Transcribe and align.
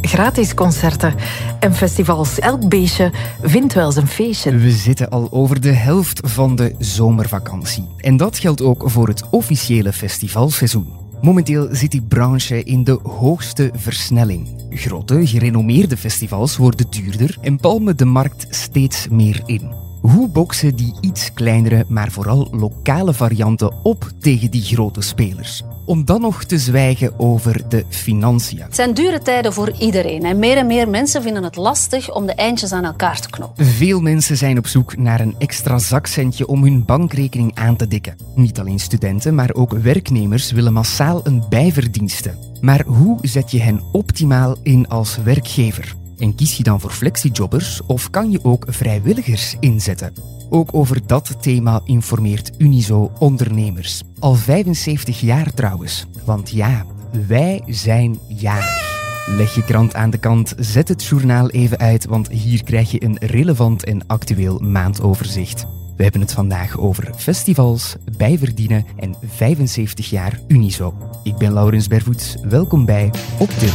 Gratis 0.00 0.54
concerten 0.54 1.14
en 1.60 1.74
festivals. 1.74 2.38
Elk 2.38 2.68
beestje 2.68 3.12
vindt 3.42 3.74
wel 3.74 3.92
zijn 3.92 4.06
feestje. 4.06 4.56
We 4.56 4.70
zitten 4.70 5.08
al 5.08 5.28
over 5.30 5.60
de 5.60 5.72
helft 5.72 6.20
van 6.24 6.56
de 6.56 6.74
zomervakantie. 6.78 7.88
En 7.96 8.16
dat 8.16 8.38
geldt 8.38 8.62
ook 8.62 8.90
voor 8.90 9.08
het 9.08 9.22
officiële 9.30 9.92
festivalseizoen. 9.92 10.86
Momenteel 11.20 11.68
zit 11.70 11.90
die 11.90 12.02
branche 12.02 12.62
in 12.62 12.84
de 12.84 12.98
hoogste 13.02 13.70
versnelling. 13.74 14.66
Grote, 14.70 15.26
gerenommeerde 15.26 15.96
festivals 15.96 16.56
worden 16.56 16.86
duurder 16.90 17.36
en 17.40 17.60
palmen 17.60 17.96
de 17.96 18.04
markt 18.04 18.46
steeds 18.50 19.08
meer 19.08 19.42
in. 19.46 19.72
Hoe 20.00 20.28
boksen 20.28 20.76
die 20.76 20.94
iets 21.00 21.32
kleinere, 21.32 21.84
maar 21.88 22.10
vooral 22.10 22.48
lokale 22.50 23.14
varianten 23.14 23.84
op 23.84 24.10
tegen 24.20 24.50
die 24.50 24.62
grote 24.62 25.00
spelers? 25.00 25.62
Om 25.88 26.04
dan 26.04 26.20
nog 26.20 26.44
te 26.44 26.58
zwijgen 26.58 27.18
over 27.18 27.68
de 27.68 27.84
financiën. 27.88 28.60
Het 28.60 28.74
zijn 28.74 28.94
dure 28.94 29.22
tijden 29.22 29.52
voor 29.52 29.72
iedereen 29.78 30.24
en 30.24 30.38
meer 30.38 30.56
en 30.56 30.66
meer 30.66 30.88
mensen 30.88 31.22
vinden 31.22 31.42
het 31.42 31.56
lastig 31.56 32.14
om 32.14 32.26
de 32.26 32.34
eindjes 32.34 32.72
aan 32.72 32.84
elkaar 32.84 33.20
te 33.20 33.30
knopen. 33.30 33.66
Veel 33.66 34.00
mensen 34.00 34.36
zijn 34.36 34.58
op 34.58 34.66
zoek 34.66 34.96
naar 34.96 35.20
een 35.20 35.34
extra 35.38 35.78
zakcentje 35.78 36.46
om 36.46 36.62
hun 36.62 36.84
bankrekening 36.84 37.54
aan 37.54 37.76
te 37.76 37.88
dikken. 37.88 38.16
Niet 38.34 38.58
alleen 38.58 38.78
studenten, 38.78 39.34
maar 39.34 39.54
ook 39.54 39.72
werknemers 39.72 40.52
willen 40.52 40.72
massaal 40.72 41.20
een 41.24 41.44
bijverdienste. 41.48 42.34
Maar 42.60 42.84
hoe 42.86 43.18
zet 43.22 43.50
je 43.50 43.60
hen 43.60 43.82
optimaal 43.92 44.56
in 44.62 44.88
als 44.88 45.16
werkgever? 45.16 45.94
En 46.18 46.34
kies 46.34 46.56
je 46.56 46.62
dan 46.62 46.80
voor 46.80 46.90
flexiejobbers 46.90 47.80
of 47.86 48.10
kan 48.10 48.30
je 48.30 48.38
ook 48.42 48.64
vrijwilligers 48.68 49.56
inzetten? 49.60 50.37
Ook 50.50 50.68
over 50.74 51.06
dat 51.06 51.42
thema 51.42 51.80
informeert 51.84 52.50
Unizo 52.58 53.12
ondernemers. 53.18 54.02
Al 54.18 54.34
75 54.34 55.20
jaar 55.20 55.54
trouwens. 55.54 56.06
Want 56.24 56.50
ja, 56.50 56.84
wij 57.26 57.62
zijn 57.66 58.18
jarig. 58.26 58.96
Leg 59.36 59.54
je 59.54 59.64
krant 59.64 59.94
aan 59.94 60.10
de 60.10 60.18
kant, 60.18 60.54
zet 60.58 60.88
het 60.88 61.04
journaal 61.04 61.50
even 61.50 61.78
uit, 61.78 62.06
want 62.06 62.28
hier 62.28 62.64
krijg 62.64 62.90
je 62.90 63.04
een 63.04 63.16
relevant 63.20 63.84
en 63.84 64.06
actueel 64.06 64.58
maandoverzicht. 64.58 65.66
We 65.96 66.02
hebben 66.02 66.20
het 66.20 66.32
vandaag 66.32 66.78
over 66.78 67.12
festivals, 67.16 67.96
bijverdienen 68.16 68.86
en 68.96 69.14
75 69.26 70.10
jaar 70.10 70.40
Unizo. 70.46 70.94
Ik 71.22 71.36
ben 71.36 71.52
Laurens 71.52 71.88
Bervoets, 71.88 72.36
welkom 72.42 72.84
bij 72.84 73.10
Optil. 73.38 73.72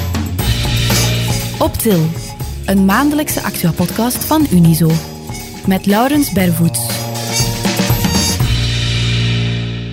Optil, 1.60 2.06
een 2.66 2.86
maandelijkse 2.86 3.44
actua-podcast 3.44 4.26
van 4.26 4.48
Unizo. 4.52 5.13
Met 5.68 5.86
Laurens 5.86 6.32
Bervoets. 6.32 6.88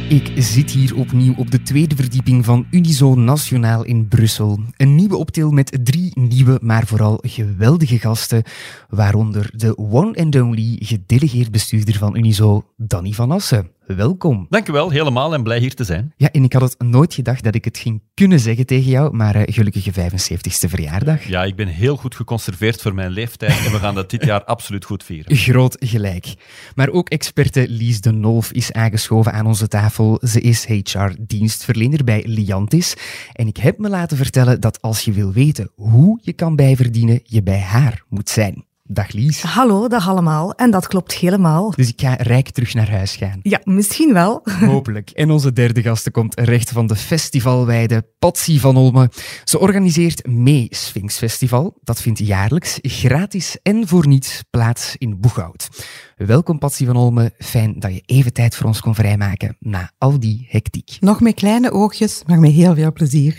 Ik 0.08 0.32
zit 0.36 0.70
hier 0.70 0.96
opnieuw 0.96 1.34
op 1.36 1.50
de 1.50 1.62
tweede 1.62 1.96
verdieping 1.96 2.44
van 2.44 2.66
Unizo 2.70 3.14
Nationaal 3.14 3.84
in 3.84 4.08
Brussel. 4.08 4.60
Een 4.76 4.94
nieuwe 4.94 5.16
optil 5.16 5.50
met 5.50 5.78
drie 5.82 6.10
nieuwe, 6.14 6.58
maar 6.62 6.86
vooral 6.86 7.18
geweldige 7.22 7.98
gasten. 7.98 8.42
Waaronder 8.88 9.50
de 9.54 9.78
one 9.78 10.16
and 10.16 10.40
only 10.40 10.76
gedelegeerd 10.78 11.50
bestuurder 11.50 11.94
van 11.94 12.16
Unizo, 12.16 12.64
Danny 12.76 13.12
van 13.12 13.30
Assen. 13.30 13.70
Welkom. 13.96 14.46
Dankjewel, 14.48 14.90
helemaal 14.90 15.34
en 15.34 15.42
blij 15.42 15.58
hier 15.58 15.74
te 15.74 15.84
zijn. 15.84 16.12
Ja, 16.16 16.30
en 16.30 16.44
ik 16.44 16.52
had 16.52 16.62
het 16.62 16.74
nooit 16.78 17.14
gedacht 17.14 17.44
dat 17.44 17.54
ik 17.54 17.64
het 17.64 17.78
ging 17.78 18.02
kunnen 18.14 18.40
zeggen 18.40 18.66
tegen 18.66 18.90
jou, 18.90 19.14
maar 19.14 19.36
uh, 19.36 19.42
gelukkige 19.44 19.92
75ste 19.92 20.68
verjaardag. 20.68 21.24
Ja, 21.24 21.44
ik 21.44 21.56
ben 21.56 21.68
heel 21.68 21.96
goed 21.96 22.14
geconserveerd 22.14 22.82
voor 22.82 22.94
mijn 22.94 23.10
leeftijd 23.10 23.66
en 23.66 23.72
we 23.72 23.78
gaan 23.78 23.94
dat 23.94 24.10
dit 24.10 24.24
jaar 24.24 24.44
absoluut 24.54 24.84
goed 24.84 25.04
vieren. 25.04 25.36
Groot 25.36 25.76
gelijk. 25.78 26.34
Maar 26.74 26.88
ook 26.88 27.08
experte 27.08 27.68
Lies 27.68 28.00
de 28.00 28.10
Nolf 28.10 28.52
is 28.52 28.72
aangeschoven 28.72 29.32
aan 29.32 29.46
onze 29.46 29.68
tafel. 29.68 30.18
Ze 30.22 30.40
is 30.40 30.64
HR-dienstverlener 30.64 32.04
bij 32.04 32.24
Liantis. 32.26 32.96
En 33.32 33.46
ik 33.46 33.56
heb 33.56 33.78
me 33.78 33.88
laten 33.88 34.16
vertellen 34.16 34.60
dat 34.60 34.82
als 34.82 35.04
je 35.04 35.12
wil 35.12 35.32
weten 35.32 35.70
hoe 35.74 36.18
je 36.22 36.32
kan 36.32 36.56
bijverdienen, 36.56 37.20
je 37.24 37.42
bij 37.42 37.60
haar 37.60 38.04
moet 38.08 38.28
zijn. 38.28 38.68
Dag 38.92 39.12
Lies. 39.12 39.42
Hallo, 39.42 39.88
dag 39.88 40.08
allemaal. 40.08 40.54
En 40.54 40.70
dat 40.70 40.86
klopt 40.86 41.14
helemaal. 41.14 41.70
Dus 41.70 41.88
ik 41.88 42.00
ga 42.00 42.14
rijk 42.14 42.50
terug 42.50 42.74
naar 42.74 42.90
huis 42.90 43.16
gaan. 43.16 43.40
Ja, 43.42 43.60
misschien 43.64 44.12
wel. 44.12 44.40
Hopelijk. 44.74 45.10
En 45.10 45.30
onze 45.30 45.52
derde 45.52 45.82
gasten 45.82 46.12
komt 46.12 46.40
recht 46.40 46.70
van 46.70 46.86
de 46.86 46.96
festivalweide 46.96 48.04
Patsy 48.18 48.58
van 48.58 48.76
Olme. 48.76 49.10
Ze 49.44 49.58
organiseert 49.58 50.26
mee 50.26 50.66
Sphinx 50.70 51.16
Festival. 51.16 51.78
Dat 51.82 52.00
vindt 52.00 52.18
jaarlijks 52.18 52.78
gratis 52.82 53.56
en 53.62 53.88
voor 53.88 54.06
niets 54.06 54.42
plaats 54.50 54.94
in 54.98 55.20
Boeghout. 55.20 55.68
Welkom 56.16 56.58
Patsy 56.58 56.84
van 56.86 56.96
Olme. 56.96 57.32
Fijn 57.38 57.78
dat 57.78 57.94
je 57.94 58.02
even 58.06 58.32
tijd 58.32 58.56
voor 58.56 58.66
ons 58.66 58.80
kon 58.80 58.94
vrijmaken 58.94 59.56
na 59.58 59.92
al 59.98 60.20
die 60.20 60.46
hectiek. 60.48 60.96
Nog 61.00 61.20
met 61.20 61.34
kleine 61.34 61.70
oogjes, 61.70 62.22
maar 62.26 62.38
met 62.38 62.52
heel 62.52 62.74
veel 62.74 62.92
plezier. 62.92 63.38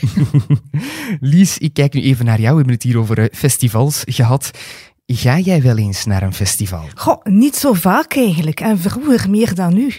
Lies, 1.20 1.58
ik 1.58 1.74
kijk 1.74 1.94
nu 1.94 2.02
even 2.02 2.26
naar 2.26 2.40
jou. 2.40 2.52
We 2.52 2.58
hebben 2.58 2.74
het 2.74 2.84
hier 2.84 2.98
over 2.98 3.30
festivals 3.34 4.04
gehad. 4.06 4.52
Ga 5.14 5.40
jij 5.40 5.62
wel 5.62 5.78
eens 5.78 6.06
naar 6.06 6.24
een 6.24 6.34
festival? 6.34 6.84
Goh, 6.96 7.24
niet 7.24 7.56
zo 7.56 7.74
vaak 7.74 8.16
eigenlijk. 8.16 8.60
En 8.60 8.80
vroeger 8.80 9.30
meer 9.30 9.56
dan 9.56 9.74
nu. 9.74 9.94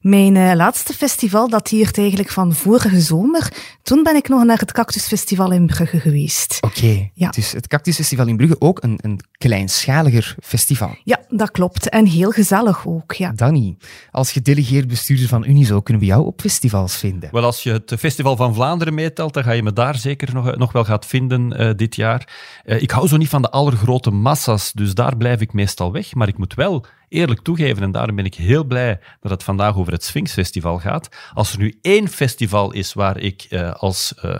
Mijn 0.00 0.34
uh, 0.34 0.52
laatste 0.54 0.92
festival 0.92 1.48
dateert 1.48 1.98
eigenlijk 1.98 2.30
van 2.30 2.54
vorige 2.54 3.00
zomer. 3.00 3.52
Toen 3.82 4.02
ben 4.02 4.16
ik 4.16 4.28
nog 4.28 4.44
naar 4.44 4.58
het 4.58 4.72
Cactusfestival 4.72 5.50
in 5.50 5.66
Brugge 5.66 6.00
geweest. 6.00 6.58
Oké, 6.60 6.78
okay. 6.78 7.10
ja. 7.14 7.30
dus 7.30 7.52
het 7.52 7.66
Cactusfestival 7.66 8.26
in 8.26 8.36
Brugge 8.36 8.56
ook 8.58 8.82
een, 8.82 8.98
een 9.02 9.20
kleinschaliger 9.38 10.34
festival. 10.42 10.96
Ja, 11.04 11.20
dat 11.28 11.50
klopt. 11.50 11.88
En 11.88 12.06
heel 12.06 12.30
gezellig 12.30 12.86
ook, 12.86 13.12
ja. 13.12 13.32
Danny, 13.32 13.76
als 14.10 14.32
gedelegeerd 14.32 14.88
bestuurder 14.88 15.28
van 15.28 15.44
Unizo, 15.44 15.80
kunnen 15.80 16.02
we 16.02 16.08
jou 16.08 16.26
op 16.26 16.40
festivals 16.40 16.96
vinden? 16.96 17.28
Wel, 17.32 17.44
als 17.44 17.62
je 17.62 17.72
het 17.72 17.94
Festival 17.98 18.36
van 18.36 18.54
Vlaanderen 18.54 18.94
meetelt, 18.94 19.34
dan 19.34 19.42
ga 19.42 19.52
je 19.52 19.62
me 19.62 19.72
daar 19.72 19.96
zeker 19.96 20.34
nog, 20.34 20.56
nog 20.56 20.72
wel 20.72 20.84
gaat 20.84 21.06
vinden 21.06 21.62
uh, 21.62 21.70
dit 21.76 21.96
jaar. 21.96 22.28
Uh, 22.64 22.82
ik 22.82 22.90
hou 22.90 23.08
zo 23.08 23.16
niet 23.16 23.28
van 23.28 23.42
de 23.42 23.50
allergrote 23.50 24.10
massa's, 24.10 24.57
dus 24.72 24.94
daar 24.94 25.16
blijf 25.16 25.40
ik 25.40 25.52
meestal 25.52 25.92
weg. 25.92 26.14
Maar 26.14 26.28
ik 26.28 26.38
moet 26.38 26.54
wel 26.54 26.84
eerlijk 27.08 27.40
toegeven, 27.40 27.82
en 27.82 27.92
daarom 27.92 28.16
ben 28.16 28.24
ik 28.24 28.34
heel 28.34 28.64
blij 28.64 29.00
dat 29.20 29.30
het 29.30 29.42
vandaag 29.42 29.76
over 29.76 29.92
het 29.92 30.04
Sphinx 30.04 30.32
Festival 30.32 30.78
gaat. 30.78 31.08
Als 31.32 31.52
er 31.52 31.58
nu 31.58 31.78
één 31.82 32.08
festival 32.08 32.72
is 32.72 32.92
waar 32.92 33.18
ik 33.18 33.46
uh, 33.50 33.72
als, 33.72 34.14
uh, 34.24 34.34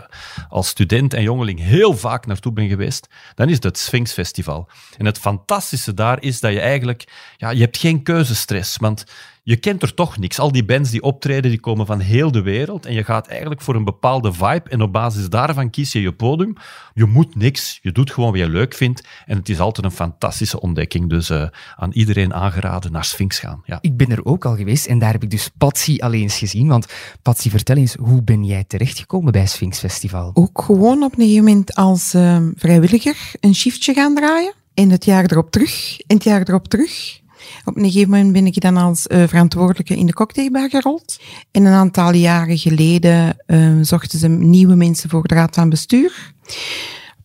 als 0.49 0.67
student 0.67 1.13
en 1.13 1.23
jongeling 1.23 1.59
heel 1.59 1.97
vaak 1.97 2.25
naartoe 2.25 2.53
ben 2.53 2.67
geweest, 2.67 3.07
dan 3.35 3.49
is 3.49 3.63
het 3.63 3.77
Sphinx 3.77 4.13
Festival. 4.13 4.69
En 4.97 5.05
het 5.05 5.19
fantastische 5.19 5.93
daar 5.93 6.21
is 6.21 6.39
dat 6.39 6.51
je 6.51 6.59
eigenlijk, 6.59 7.33
ja, 7.37 7.49
je 7.49 7.61
hebt 7.61 7.77
geen 7.77 8.03
keuzestress, 8.03 8.77
want 8.77 9.05
je 9.43 9.55
kent 9.55 9.81
er 9.81 9.93
toch 9.93 10.17
niks. 10.17 10.39
Al 10.39 10.51
die 10.51 10.65
bands 10.65 10.89
die 10.89 11.01
optreden, 11.01 11.49
die 11.49 11.59
komen 11.59 11.85
van 11.85 11.99
heel 11.99 12.31
de 12.31 12.41
wereld 12.41 12.85
en 12.85 12.93
je 12.93 13.03
gaat 13.03 13.27
eigenlijk 13.27 13.61
voor 13.61 13.75
een 13.75 13.83
bepaalde 13.83 14.33
vibe 14.33 14.69
en 14.69 14.81
op 14.81 14.93
basis 14.93 15.29
daarvan 15.29 15.69
kies 15.69 15.91
je 15.91 16.01
je 16.01 16.13
podium. 16.13 16.53
Je 16.93 17.05
moet 17.05 17.35
niks, 17.35 17.79
je 17.81 17.91
doet 17.91 18.11
gewoon 18.11 18.31
wat 18.31 18.39
je 18.39 18.49
leuk 18.49 18.73
vindt 18.73 19.07
en 19.25 19.37
het 19.37 19.49
is 19.49 19.59
altijd 19.59 19.85
een 19.85 19.91
fantastische 19.91 20.61
ontdekking. 20.61 21.09
Dus 21.09 21.29
uh, 21.29 21.47
aan 21.75 21.91
iedereen 21.91 22.33
aangeraden 22.33 22.58
naar 22.91 23.05
Sphinx 23.05 23.39
gaan. 23.39 23.61
Ja. 23.65 23.77
Ik 23.81 23.97
ben 23.97 24.09
er 24.09 24.25
ook 24.25 24.45
al 24.45 24.55
geweest 24.55 24.85
en 24.85 24.99
daar 24.99 25.11
heb 25.11 25.23
ik 25.23 25.29
dus 25.29 25.49
Patsy 25.57 25.97
alleen 25.99 26.21
eens 26.21 26.37
gezien. 26.37 26.67
Want 26.67 26.85
Patsy, 27.21 27.49
vertel 27.49 27.75
eens, 27.75 27.95
hoe 27.99 28.23
ben 28.23 28.45
jij 28.45 28.63
terechtgekomen 28.67 29.31
bij 29.31 29.47
Sphinx 29.47 29.79
Festival? 29.79 30.31
Ook 30.33 30.61
gewoon 30.61 31.03
op 31.03 31.11
een 31.11 31.23
gegeven 31.23 31.43
moment 31.43 31.75
als 31.75 32.13
uh, 32.13 32.37
vrijwilliger 32.55 33.17
een 33.39 33.55
shiftje 33.55 33.93
gaan 33.93 34.15
draaien. 34.15 34.53
En 34.73 34.89
het 34.89 35.05
jaar 35.05 35.25
erop 35.25 35.51
terug, 35.51 35.99
en 36.07 36.15
het 36.15 36.23
jaar 36.23 36.41
erop 36.41 36.67
terug. 36.67 37.19
Op 37.65 37.77
een 37.77 37.83
gegeven 37.83 38.09
moment 38.09 38.33
ben 38.33 38.45
ik 38.45 38.61
dan 38.61 38.77
als 38.77 39.07
uh, 39.07 39.27
verantwoordelijke 39.27 39.95
in 39.95 40.05
de 40.05 40.13
cocktailbar 40.13 40.69
gerold. 40.69 41.19
En 41.51 41.65
een 41.65 41.73
aantal 41.73 42.13
jaren 42.13 42.57
geleden 42.57 43.37
uh, 43.47 43.77
zochten 43.81 44.19
ze 44.19 44.27
nieuwe 44.27 44.75
mensen 44.75 45.09
voor 45.09 45.27
de 45.27 45.33
raad 45.33 45.55
van 45.55 45.69
bestuur. 45.69 46.33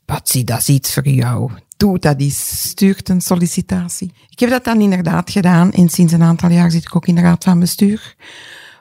Patsy, 0.04 0.44
dat 0.44 0.58
is 0.58 0.68
iets 0.68 0.92
voor 0.92 1.08
jou. 1.08 1.50
Doe 1.76 1.98
dat 1.98 2.20
eens. 2.20 2.68
Stuurt 2.68 3.08
een 3.08 3.20
sollicitatie. 3.20 4.12
Ik 4.28 4.38
heb 4.38 4.50
dat 4.50 4.64
dan 4.64 4.80
inderdaad 4.80 5.30
gedaan. 5.30 5.72
En 5.72 5.88
sinds 5.88 6.12
een 6.12 6.22
aantal 6.22 6.50
jaar 6.50 6.70
zit 6.70 6.84
ik 6.84 6.96
ook 6.96 7.06
in 7.06 7.14
de 7.14 7.20
raad 7.20 7.44
van 7.44 7.60
bestuur. 7.60 8.14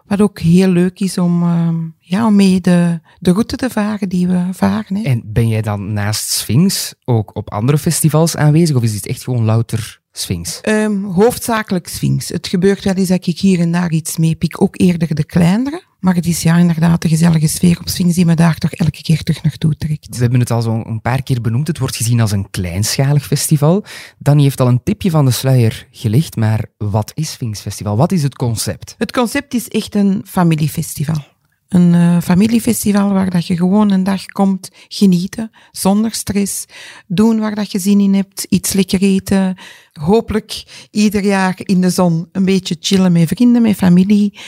Wat 0.06 0.22
ook 0.22 0.40
heel 0.40 0.68
leuk 0.68 1.00
is 1.00 1.18
om, 1.18 1.44
uh, 1.44 1.70
ja, 2.00 2.26
om 2.26 2.36
mee 2.36 2.62
de, 2.62 3.00
de 3.20 3.32
route 3.32 3.56
te 3.56 3.70
varen 3.70 4.10
die 4.10 4.28
we 4.28 4.48
varen. 4.52 4.96
Hè. 4.96 5.04
En 5.04 5.22
ben 5.26 5.48
jij 5.48 5.62
dan 5.62 5.94
naast 5.94 6.30
Sphinx 6.30 6.94
ook 7.06 7.36
op 7.36 7.52
andere 7.52 7.78
festivals 7.78 8.36
aanwezig? 8.36 8.76
Of 8.76 8.84
is 8.84 8.94
dit 8.94 9.08
echt 9.08 9.24
gewoon 9.24 9.44
louter 9.44 10.02
Sphinx? 10.12 10.60
Um, 10.64 11.04
hoofdzakelijk 11.06 11.88
Sphinx. 11.88 12.30
Het 12.30 12.48
gebeurt 12.48 12.84
wel 12.84 12.94
eens 12.94 13.08
dat 13.08 13.28
ik 13.28 13.40
hier 13.40 13.60
en 13.60 13.72
daar 13.72 13.92
iets 13.92 14.18
meepik, 14.18 14.62
ook 14.62 14.80
eerder 14.80 15.16
de 15.16 15.24
kleinere. 15.24 15.84
Maar 16.04 16.16
het 16.16 16.26
is 16.26 16.42
ja 16.42 16.58
inderdaad 16.58 17.02
de 17.02 17.08
gezellige 17.08 17.48
sfeer 17.48 17.80
op 17.80 17.90
Sphinx 17.90 18.16
die 18.16 18.26
me 18.26 18.36
daar 18.36 18.58
toch 18.58 18.72
elke 18.72 19.02
keer 19.02 19.24
terug 19.24 19.44
naartoe 19.44 19.76
trekt. 19.76 20.16
We 20.16 20.22
hebben 20.22 20.40
het 20.40 20.52
al 20.52 20.62
zo 20.62 20.82
een 20.86 21.02
paar 21.02 21.24
keer 21.24 21.42
benoemd. 21.42 21.68
Het 21.68 21.80
wordt 21.80 21.96
gezien 21.96 22.22
als 22.22 22.32
een 22.32 22.50
kleinschalig 22.50 23.26
festival. 23.26 23.86
Danny 24.18 24.42
heeft 24.42 24.60
al 24.60 24.68
een 24.68 24.84
tipje 24.84 25.10
van 25.10 25.26
de 25.26 25.32
sluier 25.32 25.88
gelicht, 25.92 26.36
maar 26.36 26.66
wat 26.78 27.12
is 27.16 27.32
Sphinx 27.32 27.60
Festival? 27.60 27.98
Wat 27.98 28.12
is 28.12 28.24
het 28.24 28.36
concept? 28.36 28.96
Het 28.98 29.12
concept 29.12 29.54
is 29.54 29.68
echt 29.68 29.96
een 29.96 30.22
familiefestival. 30.26 31.26
Een 31.68 31.94
uh, 31.94 32.22
familiefestival 32.22 33.14
waar 33.14 33.30
dat 33.30 33.48
je 33.48 33.58
gewoon 33.58 33.92
een 33.92 34.04
dag 34.04 34.26
komt 34.26 34.70
genieten, 34.88 35.52
zonder 35.72 36.14
stress, 36.14 36.66
doen 37.08 37.40
waar 37.40 37.56
dat 37.56 37.72
je 37.72 37.80
zin 37.80 38.00
in 38.00 38.14
hebt, 38.14 38.46
iets 38.50 38.74
lekker 38.74 39.02
eten. 39.02 39.58
Hopelijk 39.94 40.64
ieder 40.92 41.24
jaar 41.24 41.56
in 41.58 41.82
de 41.82 41.90
zon 41.90 42.30
een 42.32 42.46
beetje 42.46 42.78
chillen 42.80 43.12
met 43.12 43.28
vrienden, 43.28 43.62
met 43.62 43.76
familie. 43.76 44.40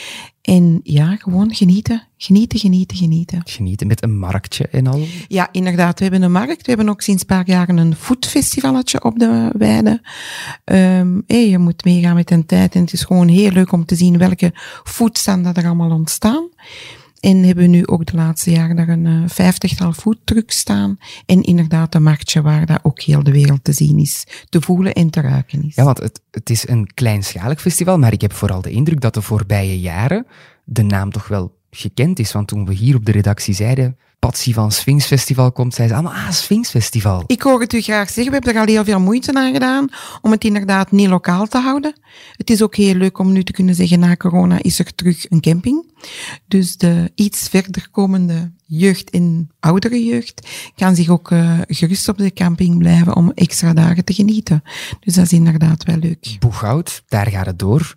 En 0.45 0.79
ja, 0.83 1.15
gewoon 1.15 1.53
genieten, 1.53 2.07
genieten, 2.17 2.59
genieten, 2.59 2.97
genieten. 2.97 3.41
Genieten 3.43 3.87
met 3.87 4.03
een 4.03 4.17
marktje 4.17 4.67
en 4.67 4.87
al. 4.87 5.03
Ja, 5.27 5.49
inderdaad. 5.51 5.97
We 5.97 6.03
hebben 6.03 6.21
een 6.21 6.31
markt. 6.31 6.61
We 6.61 6.67
hebben 6.71 6.89
ook 6.89 7.01
sinds 7.01 7.21
een 7.21 7.27
paar 7.27 7.47
jaren 7.47 7.77
een 7.77 7.95
foodfestivalletje 7.95 9.03
op 9.03 9.19
de 9.19 9.49
weide. 9.57 10.01
Um, 10.65 11.23
hey, 11.27 11.49
je 11.49 11.57
moet 11.57 11.85
meegaan 11.85 12.15
met 12.15 12.31
een 12.31 12.45
tijd. 12.45 12.75
En 12.75 12.81
het 12.81 12.93
is 12.93 13.03
gewoon 13.03 13.27
heel 13.27 13.51
leuk 13.51 13.71
om 13.71 13.85
te 13.85 13.95
zien 13.95 14.17
welke 14.17 14.51
foodstanden 14.83 15.53
er 15.53 15.65
allemaal 15.65 15.91
ontstaan. 15.91 16.49
En 17.25 17.43
hebben 17.43 17.69
nu 17.69 17.87
ook 17.87 18.05
de 18.05 18.15
laatste 18.15 18.51
jaren 18.51 18.75
daar 18.75 18.89
een 18.89 19.05
uh, 19.05 19.23
vijftigtal 19.27 19.93
foodtrucks 19.93 20.57
staan. 20.57 20.97
En 21.25 21.41
inderdaad 21.41 21.95
een 21.95 22.03
marktje 22.03 22.41
waar 22.41 22.65
dat 22.65 22.79
ook 22.83 23.01
heel 23.01 23.23
de 23.23 23.31
wereld 23.31 23.63
te 23.63 23.73
zien 23.73 23.99
is, 23.99 24.27
te 24.49 24.61
voelen 24.61 24.93
en 24.93 25.09
te 25.09 25.21
ruiken 25.21 25.63
is. 25.63 25.75
Ja, 25.75 25.83
want 25.83 25.99
het, 25.99 26.21
het 26.31 26.49
is 26.49 26.67
een 26.67 26.93
kleinschalig 26.93 27.61
festival, 27.61 27.97
maar 27.97 28.13
ik 28.13 28.21
heb 28.21 28.33
vooral 28.33 28.61
de 28.61 28.69
indruk 28.69 29.01
dat 29.01 29.13
de 29.13 29.21
voorbije 29.21 29.79
jaren 29.79 30.25
de 30.63 30.83
naam 30.83 31.11
toch 31.11 31.27
wel 31.27 31.57
gekend 31.69 32.19
is. 32.19 32.31
Want 32.31 32.47
toen 32.47 32.65
we 32.65 32.73
hier 32.73 32.95
op 32.95 33.05
de 33.05 33.11
redactie 33.11 33.53
zeiden, 33.53 33.97
Patsy 34.25 34.53
van 34.53 34.71
Sphinx 34.71 35.05
Festival 35.05 35.51
komt, 35.51 35.73
zei 35.73 35.87
ze 35.87 35.93
allemaal, 35.93 36.13
ah, 36.13 36.31
Sphinx 36.31 36.69
Festival. 36.69 37.23
Ik 37.27 37.41
hoor 37.41 37.59
het 37.59 37.73
u 37.73 37.81
graag 37.81 38.09
zeggen. 38.09 38.25
We 38.25 38.31
hebben 38.31 38.53
er 38.53 38.59
al 38.59 38.73
heel 38.73 38.83
veel 38.83 38.99
moeite 38.99 39.33
aan 39.33 39.53
gedaan 39.53 39.87
om 40.21 40.31
het 40.31 40.43
inderdaad 40.43 40.91
niet 40.91 41.07
lokaal 41.07 41.47
te 41.47 41.57
houden. 41.57 41.99
Het 42.31 42.49
is 42.49 42.61
ook 42.61 42.75
heel 42.75 42.93
leuk 42.93 43.17
om 43.17 43.31
nu 43.31 43.43
te 43.43 43.51
kunnen 43.51 43.75
zeggen, 43.75 43.99
na 43.99 44.15
corona 44.15 44.61
is 44.61 44.79
er 44.79 44.95
terug 44.95 45.31
een 45.31 45.41
camping. 45.41 45.93
Dus 46.47 46.77
de 46.77 47.11
iets 47.15 47.47
verder 47.47 47.87
komende 47.91 48.51
jeugd 48.65 49.09
en 49.09 49.49
oudere 49.59 50.05
jeugd 50.05 50.47
kan 50.75 50.95
zich 50.95 51.09
ook 51.09 51.31
uh, 51.31 51.59
gerust 51.67 52.09
op 52.09 52.17
de 52.17 52.33
camping 52.33 52.77
blijven 52.77 53.15
om 53.15 53.31
extra 53.31 53.73
dagen 53.73 54.05
te 54.05 54.13
genieten. 54.13 54.63
Dus 54.99 55.13
dat 55.13 55.25
is 55.25 55.33
inderdaad 55.33 55.83
wel 55.83 55.97
leuk. 55.97 56.35
Boeghout, 56.39 57.03
daar 57.07 57.27
gaat 57.27 57.45
het 57.45 57.59
door. 57.59 57.95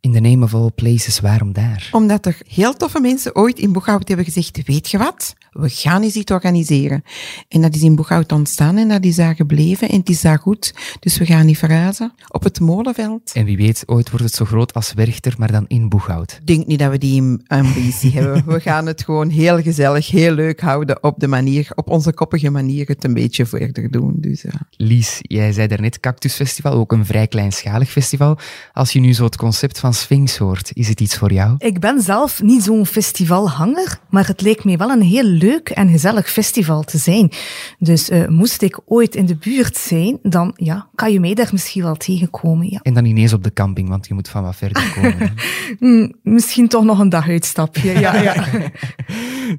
In 0.00 0.12
the 0.12 0.20
name 0.20 0.44
of 0.44 0.54
all 0.54 0.70
places, 0.70 1.20
waarom 1.20 1.52
daar? 1.52 1.88
Omdat 1.92 2.26
er 2.26 2.38
heel 2.48 2.74
toffe 2.74 3.00
mensen 3.00 3.36
ooit 3.36 3.58
in 3.58 3.72
Boeghout 3.72 4.08
hebben 4.08 4.26
gezegd, 4.26 4.60
weet 4.66 4.90
je 4.90 4.98
wat, 4.98 5.34
we 5.58 5.68
gaan 5.68 6.02
eens 6.02 6.14
iets 6.14 6.32
organiseren. 6.32 7.02
En 7.48 7.60
dat 7.60 7.74
is 7.74 7.82
in 7.82 7.94
Boeghout 7.94 8.32
ontstaan 8.32 8.76
en 8.76 8.88
dat 8.88 9.04
is 9.04 9.16
daar 9.16 9.34
gebleven 9.34 9.88
en 9.88 9.98
het 9.98 10.08
is 10.08 10.20
daar 10.20 10.38
goed. 10.38 10.74
Dus 11.00 11.18
we 11.18 11.26
gaan 11.26 11.46
niet 11.46 11.58
verhuizen. 11.58 12.12
Op 12.28 12.42
het 12.42 12.60
molenveld. 12.60 13.32
En 13.34 13.44
wie 13.44 13.56
weet, 13.56 13.82
ooit 13.86 14.10
wordt 14.10 14.24
het 14.24 14.34
zo 14.34 14.44
groot 14.44 14.74
als 14.74 14.92
Werchter, 14.92 15.34
maar 15.38 15.52
dan 15.52 15.64
in 15.68 15.88
Boeghout. 15.88 16.38
Ik 16.40 16.46
denk 16.46 16.66
niet 16.66 16.78
dat 16.78 16.90
we 16.90 16.98
die 16.98 17.36
ambitie 17.46 18.12
hebben. 18.12 18.44
We 18.56 18.60
gaan 18.60 18.86
het 18.86 19.04
gewoon 19.04 19.28
heel 19.28 19.62
gezellig, 19.62 20.10
heel 20.10 20.32
leuk 20.32 20.60
houden 20.60 21.02
op 21.02 21.20
de 21.20 21.26
manier, 21.26 21.68
op 21.74 21.90
onze 21.90 22.12
koppige 22.12 22.50
manier 22.50 22.86
het 22.86 23.04
een 23.04 23.14
beetje 23.14 23.46
verder 23.46 23.90
doen. 23.90 24.14
Dus, 24.16 24.42
ja. 24.42 24.66
Lies, 24.70 25.18
jij 25.22 25.52
zei 25.52 25.66
daarnet 25.66 26.00
Cactus 26.00 26.34
Festival, 26.34 26.72
ook 26.72 26.92
een 26.92 27.06
vrij 27.06 27.26
kleinschalig 27.26 27.90
festival. 27.90 28.38
Als 28.72 28.92
je 28.92 29.00
nu 29.00 29.14
zo 29.14 29.24
het 29.24 29.36
concept 29.36 29.78
van 29.78 29.94
Sphinx 29.94 30.36
hoort, 30.36 30.70
is 30.74 30.88
het 30.88 31.00
iets 31.00 31.16
voor 31.16 31.32
jou? 31.32 31.54
Ik 31.58 31.80
ben 31.80 32.00
zelf 32.00 32.42
niet 32.42 32.62
zo'n 32.62 32.86
festivalhanger, 32.86 33.98
maar 34.10 34.26
het 34.26 34.40
leek 34.40 34.64
me 34.64 34.76
wel 34.76 34.90
een 34.90 35.02
heel 35.02 35.24
leuk 35.24 35.45
en 35.54 35.88
gezellig 35.88 36.30
festival 36.30 36.82
te 36.82 36.98
zijn. 36.98 37.30
Dus 37.78 38.10
uh, 38.10 38.28
moest 38.28 38.62
ik 38.62 38.80
ooit 38.84 39.14
in 39.14 39.26
de 39.26 39.36
buurt 39.36 39.76
zijn, 39.76 40.18
dan 40.22 40.52
ja, 40.56 40.88
kan 40.94 41.12
je 41.12 41.20
mij 41.20 41.34
daar 41.34 41.48
misschien 41.52 41.82
wel 41.82 41.96
tegenkomen. 41.96 42.70
Ja. 42.70 42.80
En 42.82 42.94
dan 42.94 43.04
ineens 43.04 43.32
op 43.32 43.44
de 43.44 43.52
camping, 43.52 43.88
want 43.88 44.06
je 44.06 44.14
moet 44.14 44.28
van 44.28 44.42
wat 44.42 44.56
verder 44.56 44.92
komen. 44.94 45.34
mm, 45.78 46.12
misschien 46.22 46.68
toch 46.68 46.84
nog 46.84 46.98
een 46.98 47.08
dag 47.08 47.28
uitstapje. 47.28 47.98
ja, 47.98 48.16
ja. 48.16 48.46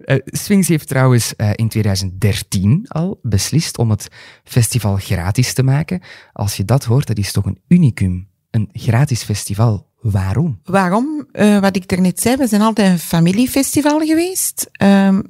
uh, 0.06 0.18
Sphinx 0.26 0.68
heeft 0.68 0.88
trouwens 0.88 1.34
uh, 1.38 1.50
in 1.56 1.68
2013 1.70 2.86
al 2.88 3.20
beslist 3.22 3.78
om 3.78 3.90
het 3.90 4.08
festival 4.44 4.96
gratis 4.96 5.54
te 5.54 5.64
maken. 5.64 6.02
Als 6.34 6.58
je 6.58 6.66
dat 6.66 6.84
hoort, 6.84 7.08
dat 7.08 7.18
is 7.18 7.32
toch 7.32 7.46
een 7.46 7.60
unicum. 7.68 8.28
Een 8.52 8.70
gratis 8.74 9.24
festival. 9.24 9.88
Waarom? 10.02 10.60
Waarom? 10.64 11.28
Uh, 11.34 11.60
wat 11.60 11.76
ik 11.76 11.92
er 11.92 12.02
net 12.02 12.20
zei, 12.20 12.36
we 12.36 12.48
zijn 12.48 12.62
altijd 12.62 12.92
een 12.92 13.00
familiefestival 13.00 14.00
geweest. 14.00 14.70
Um, 14.82 15.24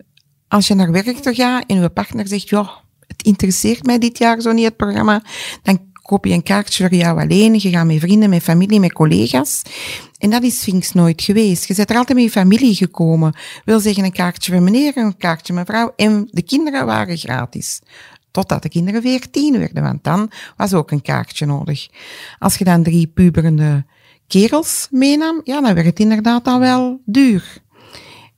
als 0.47 0.67
je 0.67 0.75
naar 0.75 0.91
Werchter 0.91 1.35
gaat 1.35 1.63
en 1.67 1.81
je 1.81 1.89
partner 1.89 2.27
zegt, 2.27 2.49
ja, 2.49 2.69
het 3.07 3.23
interesseert 3.23 3.85
mij 3.85 3.97
dit 3.97 4.17
jaar 4.17 4.41
zo 4.41 4.51
niet, 4.51 4.65
het 4.65 4.77
programma, 4.77 5.23
dan 5.63 5.79
koop 6.07 6.25
je 6.25 6.33
een 6.33 6.43
kaartje 6.43 6.87
voor 6.87 6.97
jou 6.97 7.19
alleen. 7.19 7.53
Je 7.53 7.69
gaat 7.69 7.85
met 7.85 7.99
vrienden, 7.99 8.29
met 8.29 8.43
familie, 8.43 8.79
met 8.79 8.93
collega's. 8.93 9.61
En 10.17 10.29
dat 10.29 10.43
is 10.43 10.59
Sphinx 10.59 10.93
nooit 10.93 11.21
geweest. 11.21 11.67
Je 11.67 11.75
bent 11.75 11.89
er 11.89 11.95
altijd 11.97 12.17
met 12.17 12.27
je 12.27 12.31
familie 12.31 12.75
gekomen. 12.75 13.35
Wil 13.65 13.79
zeggen 13.79 14.03
een 14.03 14.11
kaartje 14.11 14.51
voor 14.51 14.61
meneer, 14.61 14.97
een 14.97 15.17
kaartje 15.17 15.53
mevrouw. 15.53 15.93
En 15.95 16.27
de 16.31 16.41
kinderen 16.41 16.85
waren 16.85 17.17
gratis. 17.17 17.81
Totdat 18.31 18.61
de 18.61 18.69
kinderen 18.69 19.01
veertien 19.01 19.59
werden, 19.59 19.83
want 19.83 20.03
dan 20.03 20.31
was 20.57 20.73
ook 20.73 20.91
een 20.91 21.01
kaartje 21.01 21.45
nodig. 21.45 21.87
Als 22.39 22.55
je 22.55 22.63
dan 22.63 22.83
drie 22.83 23.07
puberende 23.07 23.85
kerels 24.27 24.87
meenam, 24.91 25.41
ja, 25.43 25.61
dan 25.61 25.73
werd 25.73 25.85
het 25.85 25.99
inderdaad 25.99 26.47
al 26.47 26.59
wel 26.59 27.01
duur. 27.05 27.61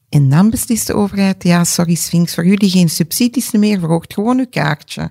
En 0.09 0.29
dan 0.29 0.49
beslist 0.49 0.87
de 0.87 0.93
overheid, 0.93 1.43
ja, 1.43 1.63
sorry 1.63 1.95
Sphinx, 1.95 2.33
voor 2.33 2.45
jullie 2.45 2.69
geen 2.69 2.89
subsidies 2.89 3.51
meer, 3.51 3.79
verhoogt 3.79 4.13
gewoon 4.13 4.39
uw 4.39 4.49
kaartje. 4.49 5.09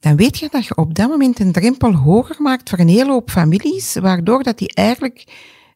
Dan 0.00 0.16
weet 0.16 0.38
je 0.38 0.48
dat 0.50 0.66
je 0.66 0.76
op 0.76 0.94
dat 0.94 1.08
moment 1.08 1.40
een 1.40 1.52
drempel 1.52 1.94
hoger 1.94 2.36
maakt 2.38 2.68
voor 2.68 2.78
een 2.78 2.88
hele 2.88 3.10
hoop 3.10 3.30
families, 3.30 3.94
waardoor 3.94 4.42
dat 4.42 4.58
die 4.58 4.74
eigenlijk, 4.74 5.24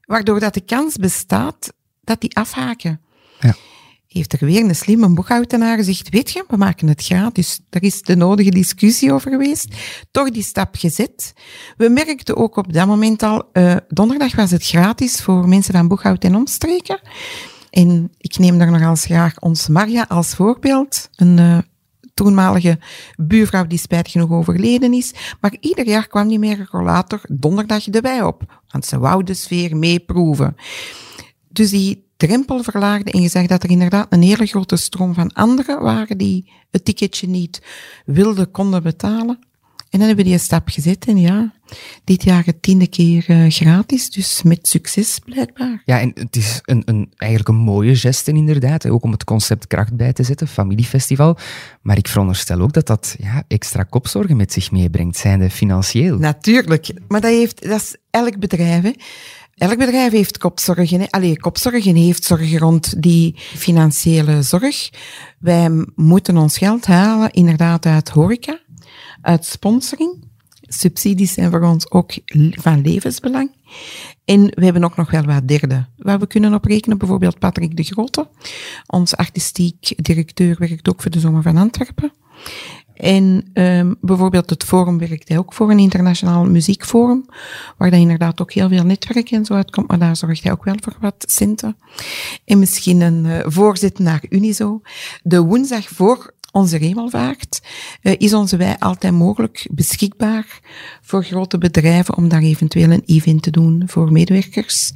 waardoor 0.05 0.41
dat 0.41 0.55
de 0.55 0.61
kans 0.61 0.97
bestaat 0.97 1.73
dat 2.01 2.21
die 2.21 2.37
afhaken. 2.37 3.01
Ja. 3.41 3.55
Heeft 4.09 4.33
er 4.33 4.47
weer 4.47 4.65
een 4.65 4.75
slimme 4.75 5.09
boekhoudenaar 5.09 5.77
gezegd, 5.77 6.09
weet 6.09 6.31
je, 6.31 6.45
we 6.49 6.57
maken 6.57 6.89
het 6.89 7.05
gratis. 7.05 7.61
Daar 7.71 7.83
is 7.83 8.03
de 8.03 8.17
nodige 8.17 8.51
discussie 8.51 9.13
over 9.13 9.31
geweest. 9.31 9.75
Toch 10.11 10.31
die 10.31 10.43
stap 10.43 10.75
gezet. 10.77 11.33
We 11.77 11.89
merkten 11.89 12.37
ook 12.37 12.57
op 12.57 12.73
dat 12.73 12.87
moment 12.87 13.23
al, 13.23 13.49
uh, 13.53 13.77
donderdag 13.89 14.35
was 14.35 14.51
het 14.51 14.67
gratis 14.67 15.21
voor 15.21 15.49
mensen 15.49 15.75
van 15.75 15.89
Boeghout 15.89 16.25
en 16.25 16.35
omstreken. 16.35 17.01
En 17.75 18.13
ik 18.19 18.39
neem 18.39 18.59
daar 18.59 18.71
nog 18.71 18.81
eens 18.81 19.05
graag 19.05 19.41
ons 19.41 19.69
Marja 19.69 20.05
als 20.09 20.35
voorbeeld. 20.35 21.09
Een 21.17 21.39
uh, 21.39 21.59
toenmalige 22.15 22.79
buurvrouw 23.17 23.67
die 23.67 23.79
spijtig 23.79 24.13
genoeg 24.13 24.31
overleden 24.31 24.93
is. 24.93 25.15
Maar 25.41 25.57
ieder 25.61 25.87
jaar 25.87 26.07
kwam 26.07 26.29
die 26.29 26.39
meer 26.39 26.69
rollator 26.71 27.21
donderdag 27.29 27.87
erbij 27.87 28.23
op. 28.23 28.63
Want 28.69 28.85
ze 28.85 28.99
wou 28.99 29.25
de 29.25 29.35
sfeer 29.35 29.77
meeproeven. 29.77 30.57
Dus 31.49 31.71
die 31.71 32.05
drempel 32.17 32.63
verlaagde 32.63 33.11
en 33.11 33.21
je 33.21 33.29
zag 33.29 33.47
dat 33.47 33.63
er 33.63 33.71
inderdaad 33.71 34.07
een 34.13 34.23
hele 34.23 34.47
grote 34.47 34.77
stroom 34.77 35.15
van 35.15 35.33
anderen 35.33 35.83
waren 35.83 36.19
die 36.19 36.53
het 36.71 36.85
ticketje 36.85 37.29
niet 37.29 37.63
wilden, 38.05 38.51
konden 38.51 38.83
betalen. 38.83 39.39
En 39.95 40.01
dan 40.01 40.09
hebben 40.09 40.25
we 40.25 40.31
die 40.31 40.41
stap 40.41 40.69
gezet 40.69 41.05
en 41.05 41.19
ja, 41.19 41.53
dit 42.05 42.25
jaar 42.25 42.45
het 42.45 42.63
tiende 42.63 42.87
keer 42.87 43.25
uh, 43.31 43.51
gratis, 43.51 44.11
dus 44.11 44.43
met 44.43 44.69
succes 44.69 45.19
blijkbaar. 45.25 45.83
Ja, 45.85 46.01
en 46.01 46.11
het 46.15 46.37
is 46.37 46.61
een, 46.65 46.83
een, 46.85 47.13
eigenlijk 47.17 47.51
een 47.51 47.65
mooie 47.65 47.97
geste 47.97 48.33
inderdaad, 48.33 48.89
ook 48.89 49.03
om 49.03 49.11
het 49.11 49.25
concept 49.25 49.67
kracht 49.67 49.97
bij 49.97 50.13
te 50.13 50.23
zetten, 50.23 50.49
familiefestival. 50.49 51.39
Maar 51.83 51.97
ik 51.97 52.09
veronderstel 52.09 52.61
ook 52.61 52.73
dat 52.73 52.87
dat 52.87 53.17
ja, 53.19 53.43
extra 53.49 53.83
kopzorgen 53.83 54.37
met 54.37 54.53
zich 54.53 54.71
meebrengt, 54.71 55.17
zijnde 55.17 55.51
financieel. 55.51 56.19
Natuurlijk, 56.19 56.91
maar 57.09 57.21
dat, 57.21 57.31
heeft, 57.31 57.69
dat 57.69 57.81
is 57.81 57.97
elk 58.11 58.39
bedrijf. 58.39 58.83
Hè. 58.83 58.93
Elk 59.55 59.79
bedrijf 59.79 60.13
heeft 60.13 60.39
kopzorgen. 60.39 61.01
Hè. 61.01 61.07
Allee, 61.11 61.39
kopzorgen 61.39 61.97
heeft 61.97 62.25
zorgen 62.25 62.59
rond 62.59 63.03
die 63.03 63.35
financiële 63.37 64.43
zorg. 64.43 64.91
Wij 65.39 65.87
moeten 65.95 66.37
ons 66.37 66.59
geld 66.59 66.87
halen 66.87 67.31
inderdaad 67.31 67.87
uit 67.87 68.09
horeca 68.09 68.63
uit 69.25 69.45
sponsoring. 69.45 70.33
Subsidies 70.61 71.33
zijn 71.33 71.51
voor 71.51 71.63
ons 71.63 71.91
ook 71.91 72.13
van 72.51 72.81
levensbelang. 72.81 73.51
En 74.25 74.45
we 74.55 74.65
hebben 74.65 74.85
ook 74.85 74.97
nog 74.97 75.11
wel 75.11 75.23
wat 75.23 75.49
derde 75.49 75.87
waar 75.97 76.19
we 76.19 76.27
kunnen 76.27 76.55
op 76.55 76.65
rekenen. 76.65 76.99
Bijvoorbeeld 76.99 77.39
Patrick 77.39 77.77
de 77.77 77.83
Grote. 77.83 78.29
Ons 78.87 79.17
artistiek 79.17 80.05
directeur 80.05 80.57
werkt 80.59 80.89
ook 80.89 81.03
voor 81.03 81.11
de 81.11 81.21
Zomer 81.21 81.43
van 81.43 81.57
Antwerpen. 81.57 82.13
En 82.95 83.51
um, 83.55 83.97
bijvoorbeeld 84.01 84.51
het 84.51 84.65
forum 84.65 84.99
werkt 84.99 85.29
hij 85.29 85.39
ook 85.39 85.53
voor 85.53 85.71
een 85.71 85.79
internationaal 85.79 86.45
muziekforum, 86.45 87.25
waar 87.77 87.91
dat 87.91 88.01
inderdaad 88.01 88.41
ook 88.41 88.53
heel 88.53 88.69
veel 88.69 88.85
netwerk 88.85 89.31
en 89.31 89.45
zo 89.45 89.55
uitkomt, 89.55 89.89
maar 89.89 89.99
daar 89.99 90.17
zorgt 90.17 90.43
hij 90.43 90.53
ook 90.53 90.65
wel 90.65 90.75
voor 90.81 90.97
wat 91.01 91.15
centen. 91.19 91.77
En 92.45 92.59
misschien 92.59 93.01
een 93.01 93.25
uh, 93.25 93.39
voorzet 93.45 93.99
naar 93.99 94.25
Unizo. 94.29 94.81
De 95.23 95.41
woensdag 95.41 95.89
voor 95.89 96.34
onze 96.55 96.77
remelvaart, 96.77 97.63
uh, 98.03 98.15
is 98.19 98.35
onze 98.35 98.57
wij 98.57 98.79
altijd 98.79 99.13
mogelijk 99.13 99.69
beschikbaar 99.71 100.61
voor 101.03 101.25
grote 101.25 101.59
bedrijven 101.59 102.17
om 102.17 102.29
daar 102.29 102.43
eventueel 102.43 102.91
een 102.91 103.03
event 103.07 103.43
te 103.43 103.51
doen 103.51 103.83
voor 103.87 104.13
medewerkers. 104.13 104.93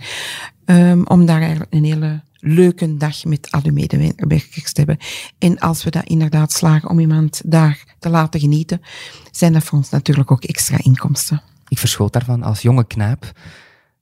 Um, 0.65 1.07
om 1.07 1.27
daar 1.27 1.41
eigenlijk 1.41 1.75
een 1.75 1.85
hele 1.85 2.23
leuke 2.41 2.97
dag 2.97 3.25
met 3.25 3.51
alle 3.51 3.73
medewerkers 3.73 4.73
te 4.73 4.81
hebben. 4.81 4.99
En 5.39 5.59
als 5.59 5.85
we 5.85 5.91
dat 5.91 6.05
inderdaad 6.05 6.53
slagen 6.53 6.91
om 6.91 7.01
iemand 7.01 7.41
daar 7.45 7.85
te 7.99 8.09
laten 8.09 8.41
genieten, 8.41 8.83
zijn 9.31 9.53
dat 9.53 9.65
voor 9.65 9.79
ons 9.79 9.91
natuurlijk 9.91 10.31
ook 10.31 10.45
extra 10.45 10.79
inkomsten. 10.83 11.43
Ik 11.69 11.79
verschoot 11.79 12.13
daarvan 12.13 12.43
als 12.43 12.63
jonge 12.63 12.87
knaap 12.87 13.33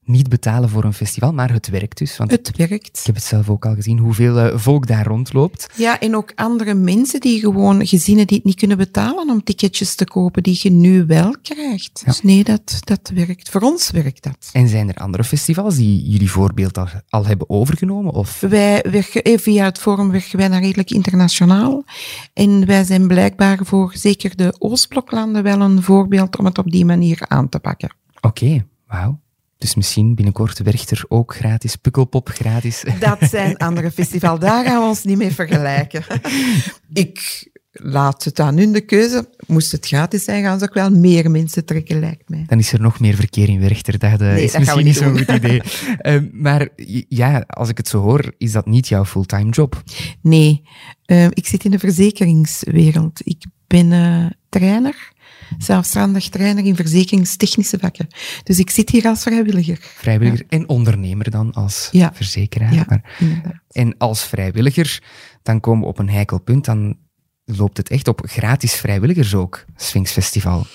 niet 0.06 0.28
betalen 0.28 0.68
voor 0.68 0.84
een 0.84 0.92
festival, 0.92 1.32
maar 1.32 1.52
het 1.52 1.68
werkt 1.68 1.98
dus. 1.98 2.16
Want 2.16 2.30
Het 2.30 2.56
werkt. 2.56 2.98
ik 2.98 3.06
heb 3.06 3.14
het 3.14 3.24
zelf 3.24 3.48
ook 3.48 3.66
al 3.66 3.74
gezien, 3.74 3.98
hoeveel 3.98 4.38
eh, 4.38 4.58
volk 4.58 4.86
daar 4.86 5.06
rondloopt. 5.06 5.66
Ja, 5.74 6.00
en 6.00 6.16
ook 6.16 6.32
andere 6.34 6.74
mensen 6.74 7.20
die 7.20 7.40
gewoon, 7.40 7.86
gezinnen 7.86 8.26
die 8.26 8.36
het 8.36 8.46
niet 8.46 8.56
kunnen 8.56 8.76
betalen 8.76 9.30
om 9.30 9.44
ticketjes 9.44 9.94
te 9.94 10.04
kopen, 10.04 10.42
die 10.42 10.58
je 10.62 10.70
nu 10.70 11.06
wel 11.06 11.36
krijgt. 11.42 12.02
Dus 12.04 12.22
nee, 12.22 12.44
dat, 12.44 12.78
dat 12.80 13.10
werkt. 13.14 13.48
Voor 13.50 13.60
ons 13.60 13.90
werkt 13.90 14.22
dat. 14.22 14.48
En 14.52 14.68
zijn 14.68 14.88
er 14.88 14.94
andere 14.94 15.24
festivals 15.24 15.76
die 15.76 16.10
jullie 16.10 16.30
voorbeeld 16.30 16.78
al, 16.78 16.86
al 17.08 17.26
hebben 17.26 17.50
overgenomen? 17.50 18.12
Of 18.12 18.40
Wij 18.40 18.84
werken, 18.90 19.22
eh, 19.22 19.38
via 19.38 19.64
het 19.64 19.78
forum 19.78 20.10
werken 20.10 20.38
wij 20.38 20.48
naar 20.48 20.60
redelijk 20.60 20.90
internationaal. 20.90 21.84
En 22.32 22.66
wij 22.66 22.84
zijn 22.84 23.06
blijkbaar 23.06 23.58
voor 23.62 23.92
zeker 23.94 24.36
de 24.36 24.54
Oostbloklanden 24.58 25.42
wel 25.42 25.60
een 25.60 25.82
voorbeeld 25.82 26.38
om 26.38 26.44
het 26.44 26.58
op 26.58 26.70
die 26.70 26.84
manier 26.84 27.24
aan 27.28 27.48
te 27.48 27.58
pakken. 27.58 27.94
Oké, 28.20 28.66
wauw. 28.86 29.18
Dus 29.58 29.74
misschien 29.74 30.14
binnenkort 30.14 30.58
werkt 30.58 30.90
er 30.90 31.04
ook 31.08 31.34
gratis, 31.34 31.76
Pukkelpop 31.76 32.28
gratis. 32.28 32.84
Dat 33.00 33.18
zijn 33.20 33.56
andere 33.56 33.90
festivals, 33.90 34.40
daar 34.40 34.64
gaan 34.64 34.80
we 34.80 34.88
ons 34.88 35.04
niet 35.04 35.18
mee 35.18 35.32
vergelijken. 35.32 36.04
Ik 36.92 37.48
laat 37.72 38.24
het 38.24 38.40
aan 38.40 38.56
hun 38.56 38.72
de 38.72 38.80
keuze. 38.80 39.28
Moest 39.46 39.72
het 39.72 39.86
gratis 39.86 40.24
zijn, 40.24 40.42
gaan 40.42 40.58
ze 40.58 40.64
ook 40.64 40.74
wel 40.74 40.90
meer 40.90 41.30
mensen 41.30 41.64
trekken, 41.64 42.00
lijkt 42.00 42.28
mij. 42.28 42.44
Dan 42.46 42.58
is 42.58 42.72
er 42.72 42.80
nog 42.80 43.00
meer 43.00 43.14
verkeer 43.14 43.48
in 43.48 43.60
Werchter. 43.60 43.98
Dat 43.98 44.12
eh, 44.12 44.18
Nee, 44.18 44.44
is 44.44 44.52
dat 44.52 44.62
gaan 44.62 44.76
we 44.76 44.82
misschien 44.82 45.12
niet 45.12 45.18
niet 45.18 45.26
zo'n 45.26 45.36
goed 45.36 45.44
idee. 45.44 45.60
Eh, 45.98 46.20
maar 46.32 46.68
ja, 47.08 47.44
als 47.46 47.68
ik 47.68 47.76
het 47.76 47.88
zo 47.88 48.00
hoor, 48.00 48.34
is 48.38 48.52
dat 48.52 48.66
niet 48.66 48.88
jouw 48.88 49.04
fulltime 49.04 49.50
job. 49.50 49.82
Nee, 50.20 50.62
eh, 51.04 51.24
ik 51.24 51.46
zit 51.46 51.64
in 51.64 51.70
de 51.70 51.78
verzekeringswereld. 51.78 53.20
Ik 53.24 53.44
ben 53.66 53.92
eh, 53.92 54.26
trainer, 54.48 55.12
zelfstandig 55.58 56.28
trainer 56.28 56.64
in 56.64 56.76
verzekeringstechnische 56.76 57.78
vakken. 57.78 58.06
Dus 58.42 58.58
ik 58.58 58.70
zit 58.70 58.90
hier 58.90 59.06
als 59.06 59.22
vrijwilliger. 59.22 59.78
Vrijwilliger 59.80 60.46
en 60.48 60.68
ondernemer 60.68 61.30
dan 61.30 61.52
als 61.52 61.88
Ja. 61.92 62.10
verzekeraar. 62.14 62.74
Ja, 62.74 62.84
Maar, 62.88 63.62
en 63.70 63.94
als 63.98 64.22
vrijwilliger, 64.24 65.02
dan 65.42 65.60
komen 65.60 65.82
we 65.82 65.88
op 65.88 65.98
een 65.98 66.10
heikel 66.10 66.40
punt. 66.40 66.64
Dan 66.64 66.96
loopt 67.44 67.76
het 67.76 67.88
echt 67.90 68.08
op 68.08 68.22
gratis 68.24 68.74
vrijwilligers 68.74 69.34
ook, 69.34 69.64
Sphinx 69.76 70.10
Festival. 70.12 70.66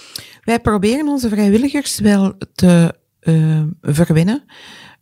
Wij 0.44 0.60
proberen 0.60 1.08
onze 1.08 1.30
vrijwilligers 1.30 2.00
wel 2.00 2.34
te 2.56 2.96
eh, 3.20 3.62
verwennen. 3.82 4.44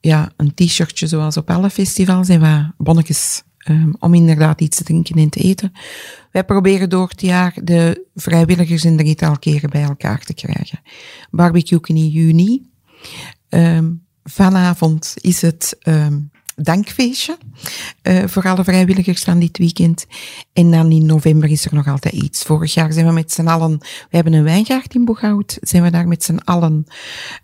Ja, 0.01 0.31
een 0.37 0.53
t-shirtje 0.53 1.07
zoals 1.07 1.37
op 1.37 1.49
alle 1.49 1.69
festivals 1.69 2.27
en 2.29 2.39
wat 2.39 2.71
bonnetjes 2.77 3.43
um, 3.69 3.95
om 3.99 4.13
inderdaad 4.13 4.61
iets 4.61 4.77
te 4.77 4.83
drinken 4.83 5.15
en 5.15 5.29
te 5.29 5.39
eten. 5.39 5.71
Wij 6.31 6.43
proberen 6.43 6.89
door 6.89 7.07
het 7.07 7.21
jaar 7.21 7.53
de 7.63 8.05
vrijwilligers 8.15 8.83
een 8.83 8.97
drietal 8.97 9.39
keren 9.39 9.69
bij 9.69 9.83
elkaar 9.83 10.23
te 10.23 10.33
krijgen. 10.33 10.79
Barbecue 11.31 11.79
in 11.83 12.07
juni. 12.07 12.69
Um, 13.49 14.05
vanavond 14.23 15.13
is 15.21 15.41
het 15.41 15.77
um, 15.83 16.31
dankfeestje 16.61 17.37
uh, 18.03 18.23
voor 18.25 18.43
alle 18.43 18.63
vrijwilligers 18.63 19.23
van 19.23 19.39
dit 19.39 19.57
weekend. 19.57 20.05
En 20.53 20.71
dan 20.71 20.91
in 20.91 21.05
november 21.05 21.49
is 21.49 21.65
er 21.65 21.73
nog 21.73 21.87
altijd 21.87 22.13
iets. 22.13 22.43
Vorig 22.43 22.73
jaar 22.73 22.93
zijn 22.93 23.05
we 23.05 23.11
met 23.11 23.31
z'n 23.31 23.47
allen, 23.47 23.77
we 23.79 24.15
hebben 24.15 24.33
een 24.33 24.43
wijngaard 24.43 24.95
in 24.95 25.05
Boeghout, 25.05 25.57
zijn 25.61 25.83
we 25.83 25.91
daar 25.91 26.07
met 26.07 26.23
z'n 26.23 26.39
allen 26.43 26.85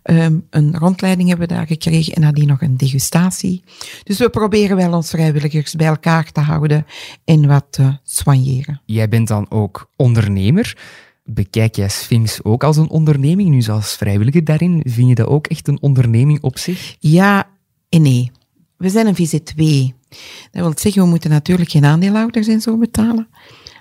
um, 0.02 0.46
een 0.50 0.76
rondleiding 0.78 1.28
hebben 1.28 1.48
we 1.48 1.54
daar 1.54 1.66
gekregen 1.66 2.12
en 2.14 2.20
nadien 2.20 2.46
nog 2.46 2.62
een 2.62 2.76
degustatie. 2.76 3.62
Dus 4.02 4.18
we 4.18 4.28
proberen 4.28 4.76
wel 4.76 4.92
ons 4.92 5.10
vrijwilligers 5.10 5.74
bij 5.74 5.86
elkaar 5.86 6.32
te 6.32 6.40
houden 6.40 6.86
en 7.24 7.46
wat 7.46 7.66
te 7.70 7.98
soigneren. 8.02 8.80
Jij 8.84 9.08
bent 9.08 9.28
dan 9.28 9.50
ook 9.50 9.90
ondernemer. 9.96 10.76
Bekijk 11.24 11.74
jij 11.76 11.88
Sphinx 11.88 12.44
ook 12.44 12.64
als 12.64 12.76
een 12.76 12.90
onderneming, 12.90 13.48
nu 13.48 13.64
als 13.64 13.96
vrijwilliger 13.96 14.44
daarin? 14.44 14.80
Vind 14.84 15.08
je 15.08 15.14
dat 15.14 15.26
ook 15.26 15.46
echt 15.46 15.68
een 15.68 15.82
onderneming 15.82 16.42
op 16.42 16.58
zich? 16.58 16.96
Ja 16.98 17.48
en 17.88 18.02
nee. 18.02 18.30
We 18.76 18.88
zijn 18.88 19.06
een 19.06 19.16
VZ2. 19.16 19.94
Dat 20.50 20.62
wil 20.62 20.72
zeggen, 20.74 21.02
we 21.02 21.08
moeten 21.08 21.30
natuurlijk 21.30 21.70
geen 21.70 21.84
aandeelhouders 21.84 22.46
en 22.46 22.60
zo 22.60 22.78
betalen. 22.78 23.28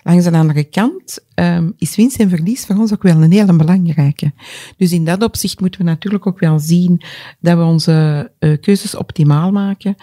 Langs 0.03 0.23
de 0.23 0.31
andere 0.31 0.63
kant 0.63 1.19
um, 1.35 1.73
is 1.77 1.95
winst 1.95 2.19
en 2.19 2.29
verlies 2.29 2.65
voor 2.65 2.75
ons 2.75 2.93
ook 2.93 3.03
wel 3.03 3.21
een 3.21 3.31
hele 3.31 3.55
belangrijke. 3.55 4.33
Dus 4.77 4.91
in 4.91 5.05
dat 5.05 5.23
opzicht 5.23 5.59
moeten 5.59 5.79
we 5.79 5.85
natuurlijk 5.85 6.27
ook 6.27 6.39
wel 6.39 6.59
zien 6.59 7.01
dat 7.39 7.57
we 7.57 7.63
onze 7.63 8.31
uh, 8.39 8.57
keuzes 8.61 8.95
optimaal 8.95 9.51
maken, 9.51 9.95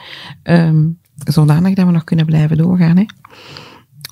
um, 0.42 0.98
zodanig 1.24 1.74
dat 1.74 1.86
we 1.86 1.92
nog 1.92 2.04
kunnen 2.04 2.26
blijven 2.26 2.56
doorgaan. 2.56 2.96
Hè. 2.96 3.04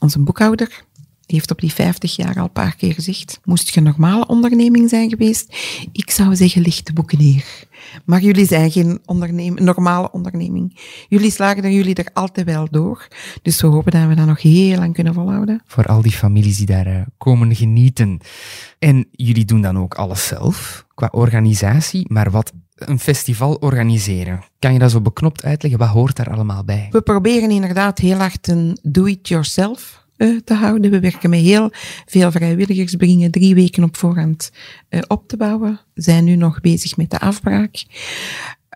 Onze 0.00 0.18
boekhouder 0.18 0.84
die 1.30 1.38
heeft 1.38 1.50
op 1.50 1.60
die 1.60 1.72
50 1.72 2.16
jaar 2.16 2.36
al 2.36 2.44
een 2.44 2.52
paar 2.52 2.76
keer 2.76 2.94
gezegd, 2.94 3.40
moest 3.44 3.70
je 3.70 3.80
een 3.80 3.86
normale 3.86 4.26
onderneming 4.26 4.88
zijn 4.88 5.10
geweest, 5.10 5.56
ik 5.92 6.10
zou 6.10 6.36
zeggen, 6.36 6.62
licht 6.62 6.86
de 6.86 6.92
boeken 6.92 7.18
neer. 7.18 7.44
Maar 8.04 8.20
jullie 8.20 8.46
zijn 8.46 8.70
geen 8.70 9.00
onderneming, 9.04 9.60
normale 9.60 10.10
onderneming. 10.10 10.78
Jullie 11.08 11.30
slagen 11.30 11.64
er 11.64 11.70
jullie 11.70 11.94
er 11.94 12.10
altijd 12.12 12.46
wel 12.46 12.68
door. 12.70 13.08
Dus 13.42 13.60
we 13.60 13.66
hopen 13.66 13.92
dat 13.92 14.08
we 14.08 14.14
dat 14.14 14.26
nog 14.26 14.42
heel 14.42 14.78
lang 14.78 14.94
kunnen 14.94 15.14
volhouden. 15.14 15.62
Voor 15.66 15.86
al 15.86 16.02
die 16.02 16.12
families 16.12 16.56
die 16.56 16.66
daar 16.66 16.86
uh, 16.86 17.00
komen 17.18 17.56
genieten. 17.56 18.20
En 18.78 19.06
jullie 19.10 19.44
doen 19.44 19.62
dan 19.62 19.78
ook 19.78 19.94
alles 19.94 20.26
zelf, 20.26 20.86
qua 20.94 21.08
organisatie, 21.12 22.04
maar 22.12 22.30
wat 22.30 22.52
een 22.74 22.98
festival 22.98 23.54
organiseren. 23.54 24.44
Kan 24.58 24.72
je 24.72 24.78
dat 24.78 24.90
zo 24.90 25.00
beknopt 25.00 25.44
uitleggen? 25.44 25.80
Wat 25.80 25.88
hoort 25.88 26.16
daar 26.16 26.30
allemaal 26.30 26.64
bij? 26.64 26.88
We 26.90 27.00
proberen 27.00 27.50
inderdaad 27.50 27.98
heel 27.98 28.18
hard 28.18 28.48
een 28.48 28.78
do-it-yourself 28.82 29.99
te 30.44 30.54
houden. 30.54 30.90
We 30.90 31.00
werken 31.00 31.30
met 31.30 31.40
heel 31.40 31.70
veel 32.06 32.30
vrijwilligers, 32.30 32.94
brengen 32.94 33.30
drie 33.30 33.54
weken 33.54 33.82
op 33.82 33.96
voorhand 33.96 34.50
uh, 34.90 35.00
op 35.06 35.28
te 35.28 35.36
bouwen. 35.36 35.80
We 35.94 36.02
zijn 36.02 36.24
nu 36.24 36.36
nog 36.36 36.60
bezig 36.60 36.96
met 36.96 37.10
de 37.10 37.20
afbraak. 37.20 37.84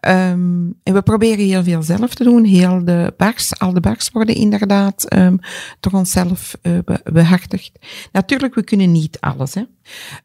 Um, 0.09 0.75
en 0.83 0.95
we 0.95 1.03
proberen 1.03 1.45
heel 1.45 1.65
veel 1.65 1.83
zelf 1.83 2.15
te 2.15 2.25
doen. 2.25 2.45
Heel 2.45 2.85
de 2.85 3.15
bars, 3.17 3.59
al 3.59 3.73
de 3.73 3.81
bars 3.81 4.11
worden 4.11 4.35
inderdaad 4.35 5.15
um, 5.15 5.39
door 5.81 5.93
onszelf 5.93 6.57
uh, 6.63 6.79
be 6.85 7.01
behartigd. 7.13 7.73
Natuurlijk, 8.13 8.55
we 8.55 8.65
kunnen 8.65 8.93
niet 8.93 9.21
alles. 9.21 9.55
Hè. 9.55 9.63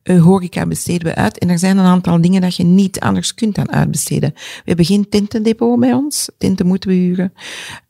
Uh, 0.04 0.24
horeca 0.24 0.66
besteden 0.66 1.08
we 1.08 1.16
uit. 1.16 1.38
En 1.38 1.50
er 1.50 1.60
zijn 1.60 1.78
een 1.78 1.86
aantal 1.86 2.22
dingen 2.22 2.42
dat 2.42 2.56
je 2.56 2.64
niet 2.64 3.00
anders 3.00 3.34
kunt 3.34 3.56
dan 3.56 3.72
uitbesteden. 3.72 4.32
We 4.34 4.64
hebben 4.64 4.86
geen 4.86 5.10
tentendepot 5.10 5.80
bij 5.80 5.94
ons. 5.94 6.30
Tenten 6.38 6.68
moeten 6.68 6.90
we 6.90 6.96
huren. 6.96 7.34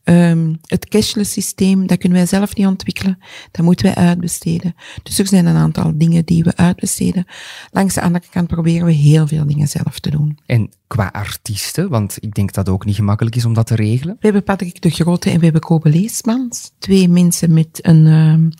Um, 0.04 0.58
het 0.66 0.88
cashless 0.88 1.32
systeem, 1.32 1.86
dat 1.86 1.98
kunnen 1.98 2.18
wij 2.18 2.26
zelf 2.26 2.56
niet 2.56 2.66
ontwikkelen. 2.66 3.18
Dat 3.50 3.64
moeten 3.64 3.86
wij 3.86 4.04
uitbesteden. 4.04 4.74
Dus 5.02 5.18
er 5.18 5.26
zijn 5.26 5.46
een 5.46 5.56
aantal 5.56 5.92
dingen 5.94 6.24
die 6.24 6.44
we 6.44 6.56
uitbesteden. 6.56 7.26
Langs 7.70 7.94
de 7.94 8.00
andere 8.00 8.24
kant 8.30 8.46
proberen 8.46 8.86
we 8.86 8.92
heel 8.92 9.26
veel 9.26 9.46
dingen 9.46 9.68
zelf 9.68 9.98
te 9.98 10.10
doen. 10.10 10.38
En 10.46 10.70
qua 10.86 11.08
artiesten, 11.12 11.88
want 11.88 12.16
ik 12.20 12.34
denk 12.34 12.52
dat 12.52 12.66
het 12.66 12.74
ook 12.74 12.84
niet 12.84 12.94
gemakkelijk 12.94 13.36
is 13.36 13.44
om 13.44 13.54
dat 13.54 13.66
te 13.66 13.74
regelen. 13.74 14.14
We 14.14 14.26
hebben 14.26 14.44
Patrick 14.44 14.82
de 14.82 14.90
Grote 14.90 15.30
en 15.30 15.38
we 15.38 15.44
hebben 15.44 15.62
Kobe 15.62 15.88
Leesmans. 15.88 16.70
Twee 16.78 17.08
mensen 17.08 17.52
met 17.52 17.78
een 17.82 18.06
um, 18.06 18.50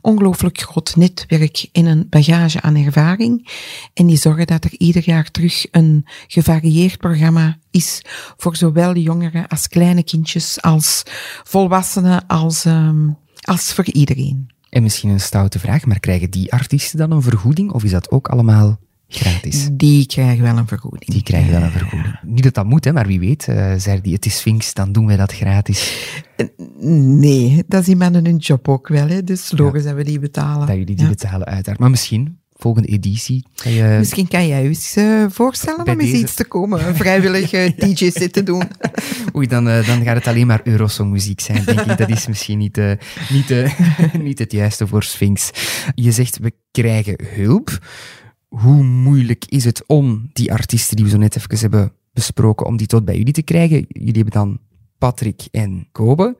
ongelooflijk 0.00 0.60
groot 0.60 0.96
netwerk 0.96 1.68
en 1.72 1.86
een 1.86 2.06
bagage 2.08 2.47
aan 2.56 2.76
ervaring. 2.76 3.48
En 3.94 4.06
die 4.06 4.16
zorgen 4.16 4.46
dat 4.46 4.64
er 4.64 4.74
ieder 4.78 5.02
jaar 5.04 5.30
terug 5.30 5.66
een 5.70 6.06
gevarieerd 6.26 6.98
programma 6.98 7.58
is 7.70 8.02
voor 8.36 8.56
zowel 8.56 8.96
jongeren 8.96 9.48
als 9.48 9.68
kleine 9.68 10.02
kindjes, 10.02 10.62
als 10.62 11.02
volwassenen, 11.42 12.26
als, 12.26 12.64
um, 12.64 13.16
als 13.40 13.72
voor 13.72 13.86
iedereen. 13.86 14.50
En 14.70 14.82
misschien 14.82 15.10
een 15.10 15.20
stoute 15.20 15.58
vraag, 15.58 15.86
maar 15.86 16.00
krijgen 16.00 16.30
die 16.30 16.52
artiesten 16.52 16.98
dan 16.98 17.10
een 17.10 17.22
vergoeding 17.22 17.70
of 17.70 17.84
is 17.84 17.90
dat 17.90 18.10
ook 18.10 18.28
allemaal 18.28 18.78
gratis? 19.08 19.68
Die 19.72 20.06
krijgen 20.06 20.42
wel 20.42 20.56
een 20.56 20.66
vergoeding. 20.66 21.10
Die 21.10 21.22
krijgen 21.22 21.50
wel 21.52 21.62
een 21.62 21.70
vergoeding. 21.70 22.18
Niet 22.22 22.42
dat 22.42 22.54
dat 22.54 22.66
moet, 22.66 22.84
hè, 22.84 22.92
maar 22.92 23.06
wie 23.06 23.20
weet, 23.20 23.46
uh, 23.48 23.74
zei 23.76 24.00
die, 24.00 24.14
het 24.14 24.26
is 24.26 24.38
Sphinx, 24.38 24.74
dan 24.74 24.92
doen 24.92 25.06
wij 25.06 25.16
dat 25.16 25.32
gratis. 25.32 26.06
Nee, 26.80 27.64
dat 27.66 27.84
zien 27.84 27.98
mannen 27.98 28.24
hun 28.24 28.36
job 28.36 28.68
ook 28.68 28.88
wel, 28.88 29.08
hè. 29.08 29.24
dus 29.24 29.52
logisch 29.56 29.82
ja, 29.82 29.88
dat 29.88 29.96
we 29.96 30.04
die 30.04 30.18
betalen. 30.18 30.66
Dat 30.66 30.76
jullie 30.76 30.96
die 30.96 31.04
ja. 31.04 31.10
betalen, 31.10 31.46
uiteraard. 31.46 31.78
Maar 31.78 31.90
misschien, 31.90 32.37
volgende 32.58 32.88
editie. 32.88 33.44
Je... 33.54 33.96
Misschien 33.98 34.28
kan 34.28 34.46
jij 34.46 34.62
je 34.62 34.68
eens 34.68 34.96
uh, 34.96 35.24
voorstellen 35.28 35.84
Bij 35.84 35.94
om 35.94 36.00
eens 36.00 36.12
iets 36.12 36.34
te 36.34 36.44
komen, 36.44 36.86
een 36.86 36.94
vrijwillige 36.94 37.74
DJ-set 37.78 38.32
te 38.32 38.42
doen. 38.42 38.62
Oei, 39.36 39.46
dan, 39.46 39.68
uh, 39.68 39.86
dan 39.86 40.02
gaat 40.02 40.16
het 40.16 40.26
alleen 40.26 40.46
maar 40.46 40.60
Eurosong-muziek 40.64 41.40
zijn, 41.40 41.64
denk 41.64 41.80
ik. 41.80 41.98
Dat 41.98 42.08
is 42.08 42.26
misschien 42.26 42.58
niet, 42.58 42.78
uh, 42.78 42.92
niet, 43.30 43.54
niet 44.28 44.38
het 44.38 44.52
juiste 44.52 44.86
voor 44.86 45.02
Sphinx. 45.02 45.50
Je 45.94 46.12
zegt, 46.12 46.38
we 46.38 46.52
krijgen 46.70 47.18
hulp. 47.34 47.78
Hoe 48.48 48.82
moeilijk 48.82 49.44
is 49.44 49.64
het 49.64 49.86
om 49.86 50.30
die 50.32 50.52
artiesten 50.52 50.96
die 50.96 51.04
we 51.04 51.10
zo 51.10 51.18
net 51.18 51.36
even 51.36 51.58
hebben 51.58 51.92
besproken, 52.12 52.66
om 52.66 52.76
die 52.76 52.86
tot 52.86 53.04
bij 53.04 53.16
jullie 53.16 53.32
te 53.32 53.42
krijgen? 53.42 53.84
Jullie 53.88 54.22
hebben 54.22 54.32
dan 54.32 54.58
Patrick 54.98 55.42
en 55.50 55.88
Kobe, 55.92 56.36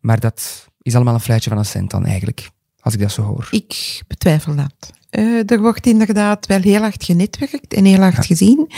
maar 0.00 0.20
dat 0.20 0.68
is 0.82 0.94
allemaal 0.94 1.14
een 1.14 1.20
fluitje 1.20 1.50
van 1.50 1.58
een 1.58 1.64
cent 1.64 1.90
dan 1.90 2.06
eigenlijk, 2.06 2.50
als 2.80 2.94
ik 2.94 3.00
dat 3.00 3.12
zo 3.12 3.22
hoor. 3.22 3.48
Ik 3.50 4.02
betwijfel 4.06 4.54
dat. 4.54 4.92
Uh, 5.18 5.50
er 5.50 5.60
wordt 5.60 5.86
inderdaad 5.86 6.46
wel 6.46 6.60
heel 6.60 6.80
hard 6.80 7.04
genetwerkt 7.04 7.74
en 7.74 7.84
heel 7.84 8.00
hard 8.00 8.26
gezien. 8.26 8.70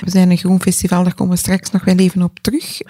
We 0.00 0.10
zijn 0.10 0.30
een 0.30 0.36
groen 0.36 0.60
festival, 0.60 1.04
daar 1.04 1.14
komen 1.14 1.34
we 1.34 1.38
straks 1.38 1.70
nog 1.70 1.84
wel 1.84 1.96
even 1.96 2.22
op 2.22 2.38
terug. 2.38 2.80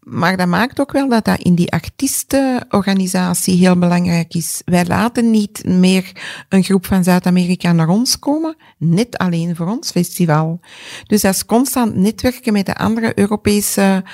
Maar 0.00 0.36
dat 0.36 0.46
maakt 0.46 0.80
ook 0.80 0.92
wel 0.92 1.08
dat 1.08 1.24
dat 1.24 1.40
in 1.40 1.54
die 1.54 1.72
artiestenorganisatie 1.72 3.56
heel 3.56 3.78
belangrijk 3.78 4.34
is. 4.34 4.62
Wij 4.64 4.86
laten 4.86 5.30
niet 5.30 5.64
meer 5.64 6.12
een 6.48 6.62
groep 6.62 6.86
van 6.86 7.04
Zuid-Amerika 7.04 7.72
naar 7.72 7.88
ons 7.88 8.18
komen, 8.18 8.56
net 8.78 9.18
alleen 9.18 9.56
voor 9.56 9.68
ons 9.68 9.90
festival. 9.90 10.60
Dus 11.06 11.20
dat 11.20 11.34
is 11.34 11.44
constant 11.44 11.96
netwerken 11.96 12.52
met 12.52 12.66
de 12.66 12.74
andere 12.74 13.12
Europese 13.18 14.04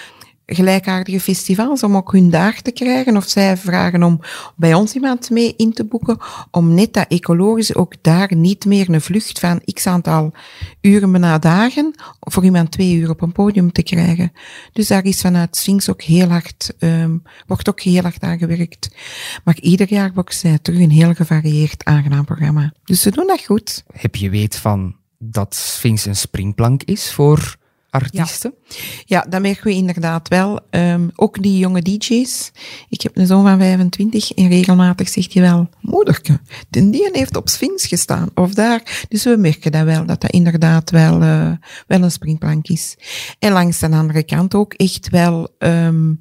gelijkaardige 0.46 1.20
festivals 1.20 1.82
om 1.82 1.96
ook 1.96 2.12
hun 2.12 2.30
dag 2.30 2.61
te 2.61 2.70
krijgen. 2.70 3.16
Of 3.16 3.28
zij 3.28 3.56
vragen 3.56 4.02
om 4.02 4.20
bij 4.56 4.75
ons 4.75 4.94
iemand 4.94 5.30
mee 5.30 5.54
in 5.56 5.72
te 5.72 5.84
boeken. 5.84 6.18
Om 6.50 6.75
net 6.75 6.92
dat 6.92 7.06
ecologisch 7.08 7.75
ook 7.75 7.94
daar 8.00 8.34
niet 8.34 8.64
meer 8.64 8.90
een 8.90 9.00
vlucht 9.00 9.38
van 9.38 9.61
x 9.72 9.87
aantal 9.87 10.32
uren 10.80 11.20
na 11.20 11.38
dagen 11.38 11.94
voor 12.20 12.44
iemand 12.44 12.70
twee 12.70 12.94
uur 12.94 13.11
op 13.11 13.22
een 13.22 13.32
podium 13.32 13.72
te 13.72 13.82
krijgen. 13.82 14.32
Dus 14.72 14.88
daar 14.88 15.04
is 15.04 15.20
vanuit 15.20 15.56
Sphinx 15.56 15.90
ook 15.90 16.02
heel 16.02 16.28
hard, 16.28 16.75
um, 16.78 17.22
wordt 17.46 17.68
ook 17.68 17.80
heel 17.80 18.02
hard 18.02 18.22
aan 18.22 18.38
gewerkt. 18.38 18.90
Maar 19.44 19.58
ieder 19.61 19.92
jaar 19.92 20.11
wordt 20.14 20.34
zij 20.34 20.58
terug 20.58 20.80
een 20.80 20.90
heel 20.90 21.14
gevarieerd 21.14 21.84
aangenaam 21.84 22.25
programma. 22.25 22.72
Dus 22.84 23.00
ze 23.00 23.11
doen 23.11 23.26
dat 23.26 23.44
goed. 23.44 23.84
Heb 23.92 24.16
je 24.16 24.30
weet 24.30 24.56
van 24.56 24.96
dat 25.18 25.54
Sphinx 25.54 26.04
een 26.04 26.16
springplank 26.16 26.82
is 26.82 27.12
voor 27.12 27.56
artiesten? 27.92 28.54
Ja, 28.66 28.76
ja 29.04 29.26
dat 29.28 29.40
merken 29.40 29.64
we 29.64 29.72
inderdaad 29.72 30.28
wel. 30.28 30.61
Um, 30.70 31.11
ook 31.16 31.42
die 31.42 31.58
jonge 31.58 31.82
DJ's. 31.82 32.52
Ik 32.88 33.00
heb 33.00 33.16
een 33.16 33.26
zoon 33.26 33.44
van 33.44 33.58
25 33.58 34.32
en 34.32 34.49
regelmatig 34.49 35.08
zegt 35.08 35.32
hij 35.32 35.42
wel, 35.42 35.68
moederke, 35.80 36.40
de 36.68 36.90
die 36.90 37.08
heeft 37.12 37.37
op 37.37 37.49
Sphinx 37.49 37.87
gestaan. 37.87 38.30
Of 38.34 38.54
daar. 38.54 39.06
Dus 39.08 39.25
we 39.25 39.37
merken 39.37 39.72
dat 39.72 39.84
wel, 39.84 40.06
dat 40.06 40.20
dat 40.20 40.30
inderdaad 40.30 40.90
wel, 40.90 41.22
uh, 41.22 41.52
wel 41.87 42.02
een 42.02 42.11
springplank 42.11 42.68
is. 42.68 42.96
En 43.38 43.52
langs 43.52 43.78
de 43.78 43.88
andere 43.88 44.22
kant 44.22 44.54
ook 44.54 44.72
echt 44.72 45.11
wel 45.11 45.49
um, 45.58 46.20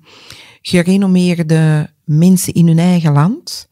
gerenommeerde 0.62 1.90
mensen 2.04 2.54
in 2.54 2.68
hun 2.68 2.80
eigen 2.80 3.13
land. 3.13 3.70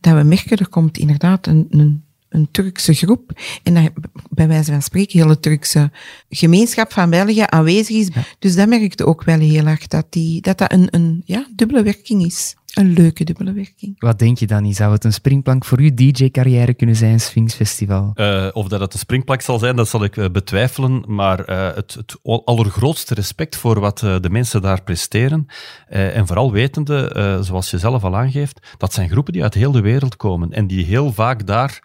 Dat 0.00 0.14
we 0.14 0.22
merken, 0.22 0.56
er 0.56 0.68
komt 0.68 0.98
inderdaad 0.98 1.46
een, 1.46 1.66
een 1.70 2.04
een 2.32 2.48
Turkse 2.50 2.94
groep. 2.94 3.40
En 3.62 3.74
dat, 3.74 3.90
bij 4.30 4.48
wijze 4.48 4.72
van 4.72 4.82
spreken, 4.82 5.18
heel 5.18 5.28
de 5.28 5.40
Turkse 5.40 5.90
gemeenschap 6.28 6.92
van 6.92 7.10
België 7.10 7.44
aanwezig 7.46 7.96
is. 7.96 8.08
Dus 8.38 8.54
dat 8.54 8.68
merkte 8.68 9.06
ook 9.06 9.24
wel 9.24 9.38
heel 9.38 9.66
erg, 9.66 9.86
dat 9.86 10.06
die, 10.10 10.40
dat, 10.40 10.58
dat 10.58 10.72
een, 10.72 10.88
een 10.90 11.22
ja, 11.24 11.46
dubbele 11.54 11.82
werking 11.82 12.24
is. 12.24 12.56
Een 12.72 12.92
leuke 12.92 13.24
dubbele 13.24 13.52
werking. 13.52 13.94
Wat 13.98 14.18
denk 14.18 14.38
je, 14.38 14.46
Danny? 14.46 14.72
Zou 14.72 14.92
het 14.92 15.04
een 15.04 15.12
springplank 15.12 15.64
voor 15.64 15.78
uw 15.78 15.94
DJ-carrière 15.94 16.74
kunnen 16.74 16.96
zijn, 16.96 17.20
Sphinx 17.20 17.54
Festival? 17.54 18.10
Uh, 18.14 18.48
of 18.52 18.68
dat 18.68 18.80
het 18.80 18.92
een 18.92 18.98
springplank 18.98 19.40
zal 19.40 19.58
zijn, 19.58 19.76
dat 19.76 19.88
zal 19.88 20.04
ik 20.04 20.16
uh, 20.16 20.26
betwijfelen. 20.32 21.04
Maar 21.06 21.50
uh, 21.50 21.74
het, 21.74 21.94
het, 21.94 22.18
allergrootste 22.44 23.14
respect 23.14 23.56
voor 23.56 23.80
wat 23.80 23.98
de 23.98 24.28
mensen 24.30 24.62
daar 24.62 24.82
presteren. 24.82 25.46
en 25.86 26.26
vooral 26.26 26.52
wetende, 26.52 27.38
zoals 27.42 27.70
je 27.70 27.78
zelf 27.78 28.04
al 28.04 28.16
aangeeft, 28.16 28.74
dat 28.78 28.92
zijn 28.92 29.10
groepen 29.10 29.32
die 29.32 29.42
uit 29.42 29.54
heel 29.54 29.72
de 29.72 29.80
wereld 29.80 30.16
komen. 30.16 30.52
En 30.52 30.66
die 30.66 30.84
heel 30.84 31.12
vaak 31.12 31.46
daar 31.46 31.82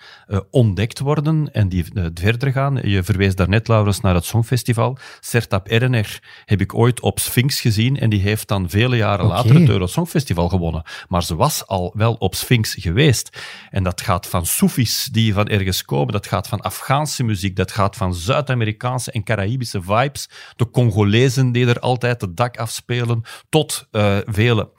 ontdekt 0.51 0.99
worden 0.99 1.53
en 1.53 1.69
die 1.69 1.85
verder 2.13 2.51
gaan. 2.51 2.79
Je 2.83 3.03
verwees 3.03 3.35
daarnet, 3.35 3.67
Laurens, 3.67 4.01
naar 4.01 4.15
het 4.15 4.25
Songfestival. 4.25 4.97
Sertab 5.19 5.69
Erener 5.69 6.19
heb 6.45 6.61
ik 6.61 6.73
ooit 6.73 6.99
op 6.99 7.19
Sphinx 7.19 7.61
gezien. 7.61 7.99
En 7.99 8.09
die 8.09 8.21
heeft 8.21 8.47
dan 8.47 8.69
vele 8.69 8.95
jaren 8.95 9.25
okay. 9.25 9.37
later 9.37 9.59
het 9.59 9.69
Euro 9.69 9.85
Songfestival 9.85 10.49
Maar 11.07 11.23
ze 11.23 11.35
was 11.35 11.67
al 11.67 11.93
wel 11.95 12.13
op 12.13 12.35
Sphinx 12.35 12.75
geweest. 12.79 13.41
En 13.69 13.83
dat 13.83 14.01
gaat 14.01 14.27
van 14.27 14.45
Soefis 14.45 15.09
die 15.11 15.33
van 15.33 15.47
ergens 15.47 15.85
komen, 15.85 16.13
dat 16.13 16.27
gaat 16.27 16.47
van 16.47 16.61
Afghaanse 16.61 17.23
muziek, 17.23 17.55
dat 17.55 17.71
gaat 17.71 17.95
van 17.95 18.15
Zuid-Amerikaanse 18.15 19.11
en 19.11 19.23
Caraïbische 19.23 19.81
vibes, 19.81 20.29
de 20.55 20.69
Congolezen 20.69 21.51
die 21.51 21.67
er 21.67 21.79
altijd 21.79 22.21
het 22.21 22.37
dak 22.37 22.57
afspelen, 22.57 23.21
tot 23.49 23.87
uh, 23.91 24.17
vele. 24.25 24.69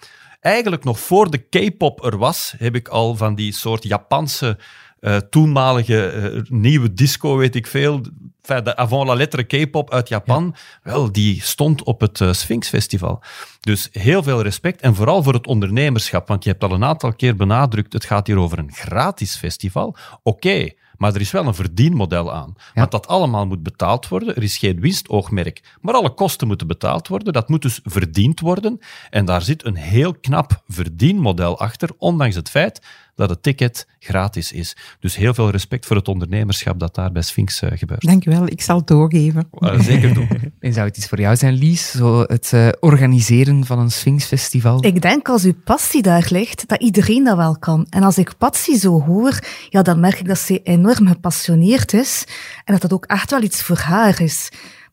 Eigenlijk 0.40 0.84
nog 0.84 1.00
voor 1.00 1.30
de 1.30 1.38
K-pop 1.38 2.04
er 2.04 2.18
was, 2.18 2.54
heb 2.58 2.74
ik 2.74 2.88
al 2.88 3.16
van 3.16 3.34
die 3.34 3.52
soort 3.52 3.84
Japanse 3.84 4.58
uh, 5.00 5.16
toenmalige 5.16 6.32
uh, 6.34 6.42
nieuwe 6.50 6.92
disco, 6.92 7.36
weet 7.36 7.54
ik 7.54 7.66
veel. 7.66 8.00
De 8.48 8.76
avant 8.76 9.06
la 9.06 9.14
lettre 9.14 9.42
K-pop 9.42 9.92
uit 9.92 10.08
Japan, 10.08 10.54
wel, 10.82 11.12
die 11.12 11.42
stond 11.42 11.82
op 11.82 12.00
het 12.00 12.20
uh, 12.20 12.32
Sphinx 12.32 12.68
Festival. 12.68 13.22
Dus 13.60 13.88
heel 13.92 14.22
veel 14.22 14.42
respect 14.42 14.80
en 14.80 14.94
vooral 14.94 15.22
voor 15.22 15.34
het 15.34 15.46
ondernemerschap, 15.46 16.28
want 16.28 16.44
je 16.44 16.50
hebt 16.50 16.64
al 16.64 16.72
een 16.72 16.84
aantal 16.84 17.12
keer 17.12 17.36
benadrukt, 17.36 17.92
het 17.92 18.04
gaat 18.04 18.26
hier 18.26 18.38
over 18.38 18.58
een 18.58 18.72
gratis 18.72 19.36
festival. 19.36 19.96
Oké, 20.22 20.68
maar 20.98 21.14
er 21.14 21.20
is 21.20 21.30
wel 21.30 21.46
een 21.46 21.54
verdienmodel 21.54 22.32
aan. 22.32 22.54
Want 22.74 22.90
dat 22.90 23.06
allemaal 23.06 23.46
moet 23.46 23.62
betaald 23.62 24.08
worden. 24.08 24.36
Er 24.36 24.42
is 24.42 24.58
geen 24.58 24.80
winstoogmerk. 24.80 25.76
Maar 25.80 25.94
alle 25.94 26.14
kosten 26.14 26.46
moeten 26.46 26.66
betaald 26.66 27.08
worden. 27.08 27.32
Dat 27.32 27.48
moet 27.48 27.62
dus 27.62 27.80
verdiend 27.84 28.40
worden. 28.40 28.78
En 29.10 29.24
daar 29.24 29.42
zit 29.42 29.64
een 29.64 29.76
heel 29.76 30.14
knap 30.14 30.62
verdienmodel 30.68 31.58
achter, 31.58 31.90
ondanks 31.98 32.34
het 32.34 32.50
feit 32.50 32.80
dat 33.18 33.30
het 33.30 33.42
ticket 33.42 33.86
gratis 33.98 34.52
is. 34.52 34.76
Dus 35.00 35.16
heel 35.16 35.34
veel 35.34 35.50
respect 35.50 35.86
voor 35.86 35.96
het 35.96 36.08
ondernemerschap 36.08 36.78
dat 36.78 36.94
daar 36.94 37.12
bij 37.12 37.22
Sphinx 37.22 37.62
uh, 37.62 37.70
gebeurt. 37.74 38.06
Dankjewel, 38.06 38.46
ik 38.46 38.62
zal 38.62 38.76
het 38.76 38.86
doorgeven. 38.86 39.46
Uh, 39.58 39.80
zeker 39.80 40.14
doen. 40.14 40.28
en 40.60 40.72
zou 40.72 40.86
het 40.86 40.96
iets 40.96 41.08
voor 41.08 41.20
jou 41.20 41.36
zijn, 41.36 41.54
Lies, 41.54 41.90
zo 41.90 42.20
het 42.20 42.50
uh, 42.54 42.68
organiseren 42.80 43.66
van 43.66 43.78
een 43.78 43.90
Sphinx-festival? 43.90 44.84
Ik 44.84 45.02
denk 45.02 45.28
als 45.28 45.44
uw 45.44 45.54
passie 45.64 46.02
daar 46.02 46.26
ligt, 46.30 46.68
dat 46.68 46.80
iedereen 46.80 47.24
dat 47.24 47.36
wel 47.36 47.58
kan. 47.58 47.86
En 47.90 48.02
als 48.02 48.18
ik 48.18 48.38
Patsy 48.38 48.76
zo 48.76 49.00
hoor, 49.00 49.38
ja, 49.68 49.82
dan 49.82 50.00
merk 50.00 50.18
ik 50.18 50.28
dat 50.28 50.38
ze 50.38 50.60
enorm 50.62 51.06
gepassioneerd 51.06 51.92
is 51.92 52.24
en 52.64 52.72
dat 52.72 52.82
dat 52.82 52.92
ook 52.92 53.04
echt 53.04 53.30
wel 53.30 53.42
iets 53.42 53.62
voor 53.62 53.78
haar 53.78 54.20
is. 54.20 54.48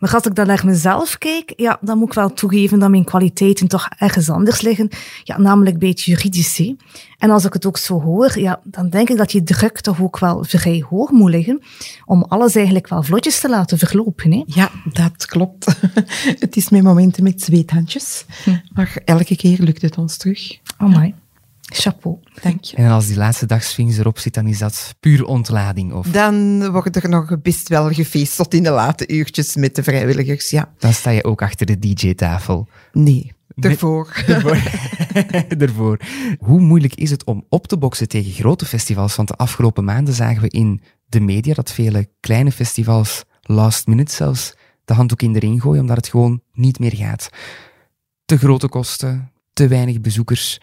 Maar 0.06 0.14
als 0.14 0.26
ik 0.26 0.36
dan 0.36 0.48
naar 0.48 0.66
mezelf 0.66 1.18
kijk, 1.18 1.54
ja, 1.56 1.78
dan 1.82 1.98
moet 1.98 2.08
ik 2.08 2.14
wel 2.14 2.34
toegeven 2.34 2.80
dat 2.80 2.90
mijn 2.90 3.04
kwaliteiten 3.04 3.68
toch 3.68 3.88
ergens 3.98 4.30
anders 4.30 4.62
liggen. 4.62 4.90
Ja, 5.24 5.38
namelijk 5.38 5.80
bij 5.80 5.90
het 5.90 6.02
juridische. 6.02 6.76
En 7.18 7.30
als 7.30 7.46
ik 7.46 7.54
het 7.54 7.66
ook 7.66 7.78
zo 7.78 8.02
hoor, 8.02 8.40
ja, 8.40 8.60
dan 8.64 8.90
denk 8.90 9.10
ik 9.10 9.18
dat 9.18 9.32
je 9.32 9.44
druk 9.44 9.80
toch 9.80 10.02
ook 10.02 10.20
wel 10.20 10.44
vrij 10.44 10.86
hoog 10.90 11.10
moet 11.10 11.30
liggen 11.30 11.62
om 12.06 12.24
alles 12.24 12.56
eigenlijk 12.56 12.88
wel 12.88 13.04
vlotjes 13.04 13.40
te 13.40 13.50
laten 13.50 13.78
verlopen. 13.78 14.32
Hè? 14.32 14.44
Ja, 14.46 14.72
dat 14.84 15.26
klopt. 15.26 15.66
het 16.46 16.56
is 16.56 16.70
met 16.70 16.84
momenten 16.84 17.24
met 17.24 17.42
zweethandjes. 17.42 18.26
Hm. 18.44 18.56
Maar 18.74 19.02
elke 19.06 19.36
keer 19.36 19.60
lukt 19.60 19.82
het 19.82 19.98
ons 19.98 20.18
terug. 20.18 20.60
Oh 20.80 20.98
my. 20.98 21.16
Chapeau, 21.74 22.20
dank 22.42 22.64
je. 22.64 22.78
En 22.78 22.90
als 22.90 23.08
die 23.08 23.18
laatste 23.18 23.46
dag 23.46 23.64
Sphinx 23.64 23.98
erop 23.98 24.20
zit, 24.20 24.34
dan 24.34 24.48
is 24.48 24.58
dat 24.58 24.96
puur 25.00 25.26
ontlading? 25.26 25.94
Of? 25.94 26.08
Dan 26.08 26.72
wordt 26.72 26.96
er 26.96 27.10
nog 27.10 27.42
best 27.42 27.70
wel 27.70 27.92
gefeest 27.92 28.36
tot 28.36 28.54
in 28.54 28.64
de 28.64 28.70
late 28.70 29.08
uurtjes 29.08 29.56
met 29.56 29.76
de 29.76 29.84
vrijwilligers, 29.84 30.50
ja. 30.50 30.74
Dan 30.78 30.94
sta 30.94 31.10
je 31.10 31.24
ook 31.24 31.42
achter 31.42 31.66
de 31.66 31.80
DJ-tafel? 31.80 32.68
Nee, 32.92 33.36
Daarvoor. 33.56 34.24
Daarvoor. 35.58 36.00
Hoe 36.40 36.60
moeilijk 36.60 36.96
is 36.96 37.10
het 37.10 37.24
om 37.24 37.46
op 37.50 37.68
te 37.68 37.78
boksen 37.78 38.08
tegen 38.08 38.32
grote 38.32 38.66
festivals? 38.66 39.16
Want 39.16 39.28
de 39.28 39.36
afgelopen 39.36 39.84
maanden 39.84 40.14
zagen 40.14 40.42
we 40.42 40.50
in 40.50 40.82
de 41.08 41.20
media 41.20 41.54
dat 41.54 41.72
vele 41.72 42.10
kleine 42.20 42.52
festivals 42.52 43.24
last 43.42 43.88
minute 43.88 44.12
zelfs 44.12 44.56
de 44.86 44.94
handdoek 44.94 45.22
in 45.22 45.34
de 45.34 45.40
ring 45.40 45.62
gooien, 45.62 45.82
omdat 45.82 45.98
het 45.98 46.08
gewoon 46.08 46.42
niet 46.54 46.80
meer 46.80 46.96
gaat. 46.96 47.30
Te 48.26 48.38
grote 48.38 48.68
kosten, 48.68 49.32
te 49.54 49.68
weinig 49.68 50.02
bezoekers. 50.02 50.60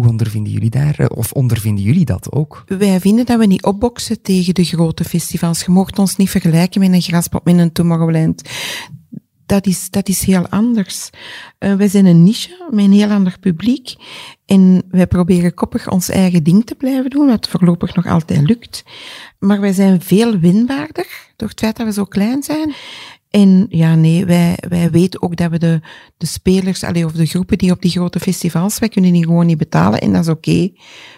Hoe 0.00 0.08
ondervinden 0.08 0.52
jullie 0.52 0.70
daar? 0.70 0.98
Eh, 0.98 1.06
of 1.14 1.32
ondervinden 1.32 1.84
jullie 1.84 2.04
dat 2.04 2.32
ook? 2.32 2.64
Wij 2.66 3.00
vinden 3.00 3.26
dat 3.26 3.38
we 3.38 3.46
niet 3.46 3.64
opboksen 3.64 4.22
tegen 4.22 4.54
de 4.54 4.64
grote 4.64 5.04
festivals. 5.04 5.60
Je 5.64 5.70
mocht 5.70 5.98
ons 5.98 6.16
niet 6.16 6.30
vergelijken 6.30 6.80
met 6.80 6.92
een 6.92 7.02
Graspop, 7.02 7.44
met 7.44 7.58
een 7.58 7.72
Tomorrowland. 7.72 8.42
Dat 9.46 9.66
is, 9.66 9.90
dat 9.90 10.08
is 10.08 10.22
heel 10.22 10.48
anders. 10.48 11.10
Uh, 11.58 11.74
wij 11.74 11.88
zijn 11.88 12.06
een 12.06 12.22
niche 12.22 12.66
met 12.70 12.84
een 12.84 12.92
heel 12.92 13.10
ander 13.10 13.38
publiek. 13.40 13.94
En 14.46 14.82
wij 14.90 15.06
proberen 15.06 15.54
koppig 15.54 15.90
ons 15.90 16.08
eigen 16.08 16.42
ding 16.42 16.66
te 16.66 16.74
blijven 16.74 17.10
doen, 17.10 17.26
wat 17.26 17.48
voorlopig 17.48 17.94
nog 17.94 18.06
altijd 18.06 18.40
lukt. 18.40 18.84
Maar 19.38 19.60
wij 19.60 19.72
zijn 19.72 20.00
veel 20.00 20.38
winbaarder 20.38 21.06
door 21.36 21.48
het 21.48 21.60
feit 21.60 21.76
dat 21.76 21.86
we 21.86 21.92
zo 21.92 22.04
klein 22.04 22.42
zijn. 22.42 22.74
En 23.30 23.66
ja, 23.68 23.94
nee, 23.94 24.24
wij, 24.24 24.58
wij 24.68 24.90
weten 24.90 25.22
ook 25.22 25.36
dat 25.36 25.50
we 25.50 25.58
de, 25.58 25.80
de 26.16 26.26
spelers, 26.26 26.84
allee, 26.84 27.04
of 27.04 27.12
de 27.12 27.26
groepen 27.26 27.58
die 27.58 27.70
op 27.70 27.82
die 27.82 27.90
grote 27.90 28.20
festivals, 28.20 28.78
wij 28.78 28.88
kunnen 28.88 29.12
die 29.12 29.24
gewoon 29.24 29.46
niet 29.46 29.58
betalen 29.58 30.00
en 30.00 30.12
dat 30.12 30.22
is 30.22 30.28
oké. 30.28 30.50
Okay. 30.50 30.74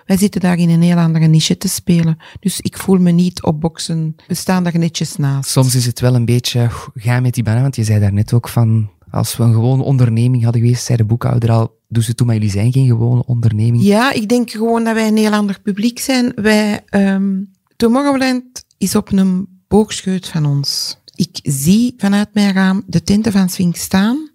Wij 0.07 0.16
zitten 0.16 0.40
daar 0.40 0.59
in 0.59 0.70
een 0.70 0.83
heel 0.83 0.96
andere 0.96 1.27
niche 1.27 1.57
te 1.57 1.68
spelen. 1.68 2.16
Dus 2.40 2.61
ik 2.61 2.79
voel 2.79 2.98
me 2.98 3.11
niet 3.11 3.42
opboksen. 3.42 4.16
We 4.27 4.35
staan 4.35 4.64
daar 4.64 4.79
netjes 4.79 5.16
naast. 5.16 5.51
Soms 5.51 5.75
is 5.75 5.87
het 5.87 6.01
wel 6.01 6.14
een 6.14 6.25
beetje, 6.25 6.68
ga 6.94 7.20
met 7.20 7.35
die 7.35 7.42
banaan, 7.42 7.62
want 7.62 7.77
je 7.77 7.85
zei 7.85 8.01
daar 8.01 8.12
net 8.12 8.33
ook 8.33 8.48
van, 8.48 8.90
als 9.11 9.37
we 9.37 9.42
een 9.42 9.55
gewone 9.55 9.83
onderneming 9.83 10.42
hadden 10.42 10.62
geweest, 10.62 10.85
zei 10.85 10.98
de 10.98 11.05
boekhouder 11.05 11.51
al, 11.51 11.79
doe 11.88 12.03
ze 12.03 12.14
toe, 12.14 12.27
maar 12.27 12.35
jullie 12.35 12.51
zijn 12.51 12.72
geen 12.72 12.87
gewone 12.87 13.25
onderneming. 13.27 13.83
Ja, 13.83 14.12
ik 14.12 14.29
denk 14.29 14.51
gewoon 14.51 14.85
dat 14.85 14.94
wij 14.94 15.09
een 15.09 15.16
heel 15.16 15.33
ander 15.33 15.61
publiek 15.61 15.98
zijn. 15.98 16.33
Wij, 16.35 16.81
um, 16.90 17.51
Tomorrowland 17.77 18.64
is 18.79 18.94
op 18.96 19.12
een 19.12 19.48
boogscheut 19.68 20.29
van 20.29 20.46
ons 20.46 21.01
ik 21.22 21.38
zie 21.42 21.94
vanuit 21.96 22.35
mijn 22.35 22.52
raam 22.52 22.82
de 22.87 23.02
tenten 23.02 23.32
van 23.32 23.48
Sphinx 23.48 23.80
staan. 23.80 24.30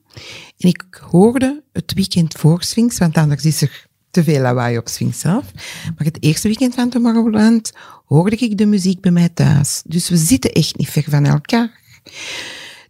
En 0.57 0.69
ik 0.69 0.99
hoorde 1.09 1.63
het 1.73 1.93
weekend 1.93 2.33
voor 2.33 2.63
Sphinx, 2.63 2.97
want 2.97 3.17
anders 3.17 3.45
is 3.45 3.61
er 3.61 3.87
te 4.11 4.23
veel 4.23 4.41
lawaai 4.41 4.77
op 4.77 4.87
Sphinx 4.87 5.19
zelf. 5.19 5.51
Maar 5.95 6.05
het 6.05 6.23
eerste 6.23 6.47
weekend 6.47 6.75
van 6.75 6.89
Tomorrowland 6.89 7.71
hoorde 8.05 8.35
ik 8.35 8.57
de 8.57 8.65
muziek 8.65 9.01
bij 9.01 9.11
mij 9.11 9.29
thuis. 9.29 9.81
Dus 9.85 10.09
we 10.09 10.17
zitten 10.17 10.51
echt 10.51 10.77
niet 10.77 10.89
ver 10.89 11.03
van 11.09 11.25
elkaar. 11.25 11.81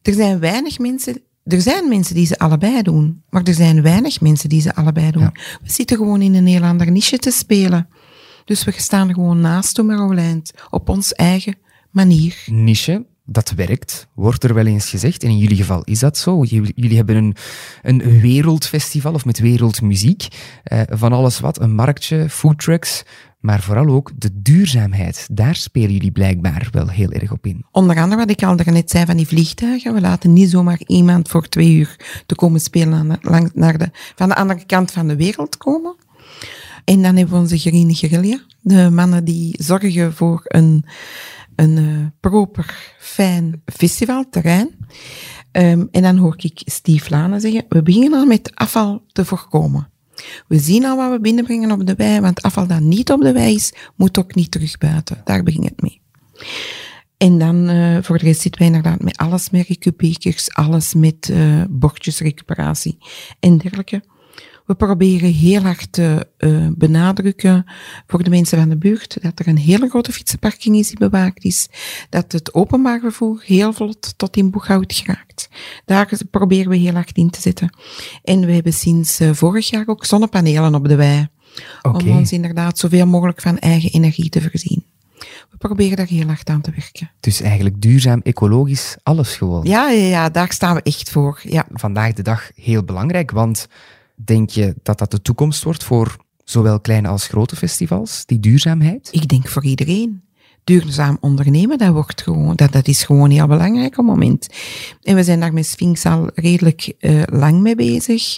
Er 0.01 0.13
zijn 0.13 0.39
weinig 0.39 0.79
mensen 0.79 1.21
er 1.43 1.61
zijn 1.61 1.87
mensen 1.87 2.15
die 2.15 2.25
ze 2.25 2.39
allebei 2.39 2.81
doen, 2.81 3.23
maar 3.29 3.43
er 3.43 3.53
zijn 3.53 3.81
weinig 3.81 4.21
mensen 4.21 4.49
die 4.49 4.61
ze 4.61 4.75
allebei 4.75 5.11
doen. 5.11 5.29
We 5.61 5.71
zitten 5.71 5.97
gewoon 5.97 6.21
in 6.21 6.35
een 6.35 6.47
heel 6.47 6.63
ander 6.63 6.91
niche 6.91 7.17
te 7.17 7.31
spelen. 7.31 7.87
Dus 8.45 8.63
we 8.63 8.73
staan 8.75 9.13
gewoon 9.13 9.39
naast 9.39 9.75
Tomorrowland, 9.75 10.51
op 10.69 10.89
ons 10.89 11.13
eigen 11.13 11.55
manier. 11.91 12.43
Niche, 12.45 13.05
dat 13.29 13.49
werkt, 13.49 14.07
wordt 14.13 14.43
er 14.43 14.53
wel 14.53 14.65
eens 14.65 14.89
gezegd. 14.89 15.23
En 15.23 15.29
in 15.29 15.37
jullie 15.37 15.57
geval 15.57 15.83
is 15.83 15.99
dat 15.99 16.17
zo. 16.17 16.43
Jullie, 16.43 16.95
hebben 16.95 17.15
een, 17.15 17.35
een 17.81 18.19
wereldfestival 18.21 19.13
of 19.13 19.25
met 19.25 19.39
wereldmuziek. 19.39 20.27
Eh, 20.63 20.81
van 20.89 21.13
alles 21.13 21.39
wat, 21.39 21.59
een 21.59 21.75
marktje, 21.75 22.29
foodtrucks, 22.29 23.03
maar 23.39 23.61
vooral 23.61 23.87
ook 23.87 24.11
de 24.15 24.41
duurzaamheid. 24.41 25.27
Daar 25.31 25.55
spelen 25.55 25.91
jullie 25.91 26.11
blijkbaar 26.11 26.67
wel 26.71 26.89
heel 26.89 27.11
erg 27.11 27.31
op 27.31 27.45
in. 27.45 27.65
Onder 27.71 27.97
andere 27.99 28.21
wat 28.21 28.29
ik 28.29 28.43
al 28.43 28.55
daarnet 28.55 28.89
zei 28.89 29.05
van 29.05 29.17
die 29.17 29.27
vliegtuigen. 29.27 29.93
We 29.93 30.01
laten 30.01 30.33
niet 30.33 30.49
zomaar 30.49 30.79
iemand 30.85 31.27
voor 31.27 31.49
twee 31.49 31.75
uur 31.75 32.23
te 32.25 32.35
komen 32.35 32.59
spelen 32.59 33.19
lang, 33.21 33.51
naar 33.53 33.77
de, 33.77 33.89
van 34.15 34.29
de 34.29 34.35
andere 34.35 34.65
kant 34.65 34.91
van 34.91 35.07
de 35.07 35.15
wereld 35.15 35.57
komen. 35.57 35.95
En 36.83 37.01
dan 37.01 37.15
hebben 37.15 37.35
we 37.35 37.41
onze 37.41 37.57
Green 37.57 37.95
Guerrilla. 37.95 38.39
De 38.61 38.89
mannen 38.89 39.23
die 39.25 39.55
zorgen 39.59 40.13
voor 40.13 40.41
een, 40.43 40.85
een 41.57 41.77
uh, 41.77 42.05
proper, 42.19 42.95
fijn 42.99 43.61
festivalterrein. 43.65 44.75
Um, 45.51 45.87
en 45.91 46.01
dan 46.01 46.17
hoor 46.17 46.35
ik 46.37 46.61
Steve 46.65 47.09
Lane 47.09 47.39
zeggen, 47.39 47.65
we 47.69 47.83
beginnen 47.83 48.19
al 48.19 48.25
met 48.25 48.51
afval 48.53 49.03
te 49.07 49.25
voorkomen. 49.25 49.89
We 50.47 50.59
zien 50.59 50.85
al 50.85 50.97
wat 50.97 51.11
we 51.11 51.19
binnenbrengen 51.19 51.71
op 51.71 51.85
de 51.85 51.95
wei, 51.95 52.19
want 52.19 52.41
afval 52.41 52.67
dat 52.67 52.79
niet 52.79 53.11
op 53.11 53.21
de 53.21 53.31
wei 53.31 53.55
is, 53.55 53.73
moet 53.95 54.17
ook 54.17 54.35
niet 54.35 54.51
terug 54.51 54.77
buiten. 54.77 55.21
Daar 55.23 55.43
begint 55.43 55.65
het 55.65 55.81
mee. 55.81 56.01
En 57.17 57.37
dan 57.37 57.69
uh, 57.69 57.97
voor 58.01 58.17
de 58.17 58.25
rest 58.25 58.41
zitten 58.41 58.61
wij 58.61 58.69
inderdaad 58.69 59.01
met 59.01 59.17
alles 59.17 59.49
met 59.49 59.67
recupekers, 59.67 60.53
alles 60.53 60.93
met 60.93 61.29
uh, 61.31 61.63
bordjesrecuperatie 61.69 62.97
en 63.39 63.57
dergelijke. 63.57 64.03
We 64.67 64.75
proberen 64.75 65.33
heel 65.33 65.61
hard 65.61 65.91
te 65.91 66.27
uh, 66.37 66.67
benadrukken 66.75 67.65
voor 68.07 68.23
de 68.23 68.29
mensen 68.29 68.57
van 68.57 68.69
de 68.69 68.77
buurt 68.77 69.17
dat 69.21 69.39
er 69.39 69.47
een 69.47 69.57
hele 69.57 69.89
grote 69.89 70.11
fietsenparking 70.11 70.75
is 70.75 70.87
die 70.87 70.97
bewaakt 70.97 71.43
is, 71.43 71.67
dat 72.09 72.31
het 72.31 72.53
openbaar 72.53 72.99
vervoer 72.99 73.41
heel 73.45 73.73
vlot 73.73 74.13
tot 74.17 74.37
in 74.37 74.51
Boeghout 74.51 74.93
geraakt. 74.93 75.49
Daar 75.85 76.09
proberen 76.31 76.69
we 76.69 76.77
heel 76.77 76.93
hard 76.93 77.17
in 77.17 77.29
te 77.29 77.41
zetten. 77.41 77.77
En 78.23 78.45
we 78.45 78.51
hebben 78.51 78.73
sinds 78.73 79.21
uh, 79.21 79.33
vorig 79.33 79.69
jaar 79.69 79.87
ook 79.87 80.05
zonnepanelen 80.05 80.75
op 80.75 80.87
de 80.87 80.95
wei. 80.95 81.27
Okay. 81.81 82.01
Om 82.01 82.17
ons 82.17 82.31
inderdaad 82.31 82.79
zoveel 82.79 83.07
mogelijk 83.07 83.41
van 83.41 83.59
eigen 83.59 83.91
energie 83.91 84.29
te 84.29 84.41
voorzien. 84.41 84.85
We 85.49 85.57
proberen 85.57 85.97
daar 85.97 86.07
heel 86.07 86.27
hard 86.27 86.49
aan 86.49 86.61
te 86.61 86.71
werken. 86.71 87.11
Dus 87.19 87.41
eigenlijk 87.41 87.81
duurzaam, 87.81 88.19
ecologisch, 88.23 88.97
alles 89.03 89.35
gewoon. 89.35 89.65
Ja, 89.65 89.89
ja, 89.89 90.07
ja 90.07 90.29
daar 90.29 90.51
staan 90.51 90.75
we 90.75 90.81
echt 90.81 91.09
voor. 91.09 91.39
Ja. 91.43 91.65
Vandaag 91.71 92.13
de 92.13 92.21
dag 92.21 92.51
heel 92.55 92.83
belangrijk, 92.83 93.31
want 93.31 93.67
Denk 94.23 94.49
je 94.49 94.75
dat 94.83 94.99
dat 94.99 95.11
de 95.11 95.21
toekomst 95.21 95.63
wordt 95.63 95.83
voor 95.83 96.15
zowel 96.43 96.79
kleine 96.79 97.07
als 97.07 97.27
grote 97.27 97.55
festivals, 97.55 98.25
die 98.25 98.39
duurzaamheid? 98.39 99.09
Ik 99.11 99.27
denk 99.27 99.47
voor 99.47 99.63
iedereen. 99.63 100.26
Duurzaam 100.67 101.17
ondernemen, 101.21 101.77
dat, 101.77 101.93
wordt 101.93 102.21
gewoon, 102.21 102.55
dat, 102.55 102.71
dat 102.71 102.87
is 102.87 103.03
gewoon 103.03 103.29
heel 103.29 103.47
belangrijk 103.47 103.91
op 103.91 103.97
het 103.97 104.05
moment. 104.05 104.47
En 105.03 105.15
we 105.15 105.23
zijn 105.23 105.39
daar 105.39 105.53
met 105.53 105.65
Sphinx 105.65 106.05
al 106.05 106.29
redelijk 106.35 106.93
uh, 106.99 107.21
lang 107.31 107.61
mee 107.61 107.75
bezig. 107.75 108.37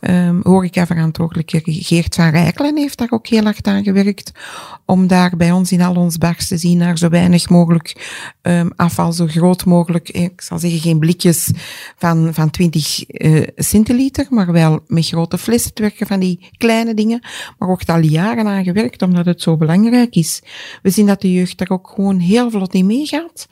Um, 0.00 0.40
horeca-verantwoordelijke 0.42 1.60
Geert 1.64 2.14
van 2.14 2.28
Rijkelen 2.28 2.76
heeft 2.76 2.98
daar 2.98 3.10
ook 3.10 3.26
heel 3.26 3.44
hard 3.44 3.66
aan 3.66 3.84
gewerkt 3.84 4.32
om 4.90 5.06
daar 5.06 5.36
bij 5.36 5.52
ons 5.52 5.72
in 5.72 5.80
al 5.80 5.94
ons 5.94 6.18
bars 6.18 6.48
te 6.48 6.56
zien 6.56 6.78
naar 6.78 6.98
zo 6.98 7.08
weinig 7.08 7.48
mogelijk 7.48 8.16
um, 8.42 8.72
afval, 8.76 9.12
zo 9.12 9.26
groot 9.26 9.64
mogelijk, 9.64 10.08
eh, 10.08 10.22
ik 10.22 10.40
zal 10.40 10.58
zeggen 10.58 10.80
geen 10.80 10.98
blikjes 10.98 11.50
van, 11.96 12.34
van 12.34 12.50
20 12.50 13.04
uh, 13.08 13.46
centiliter, 13.56 14.26
maar 14.30 14.52
wel 14.52 14.80
met 14.86 15.06
grote 15.06 15.38
flessen 15.38 15.74
te 15.74 15.82
werken 15.82 16.06
van 16.06 16.20
die 16.20 16.48
kleine 16.56 16.94
dingen. 16.94 17.20
Maar 17.58 17.68
wordt 17.68 17.88
al 17.88 18.00
jaren 18.00 18.46
aan 18.46 18.64
gewerkt 18.64 19.02
omdat 19.02 19.26
het 19.26 19.42
zo 19.42 19.56
belangrijk 19.56 20.14
is. 20.14 20.42
We 20.82 20.90
zien 20.90 21.06
dat 21.06 21.20
de 21.20 21.32
jeugd 21.32 21.58
ook 21.70 21.88
gewoon 21.94 22.18
heel 22.18 22.50
vlot 22.50 22.74
in 22.74 22.86
meegaat. 22.86 23.48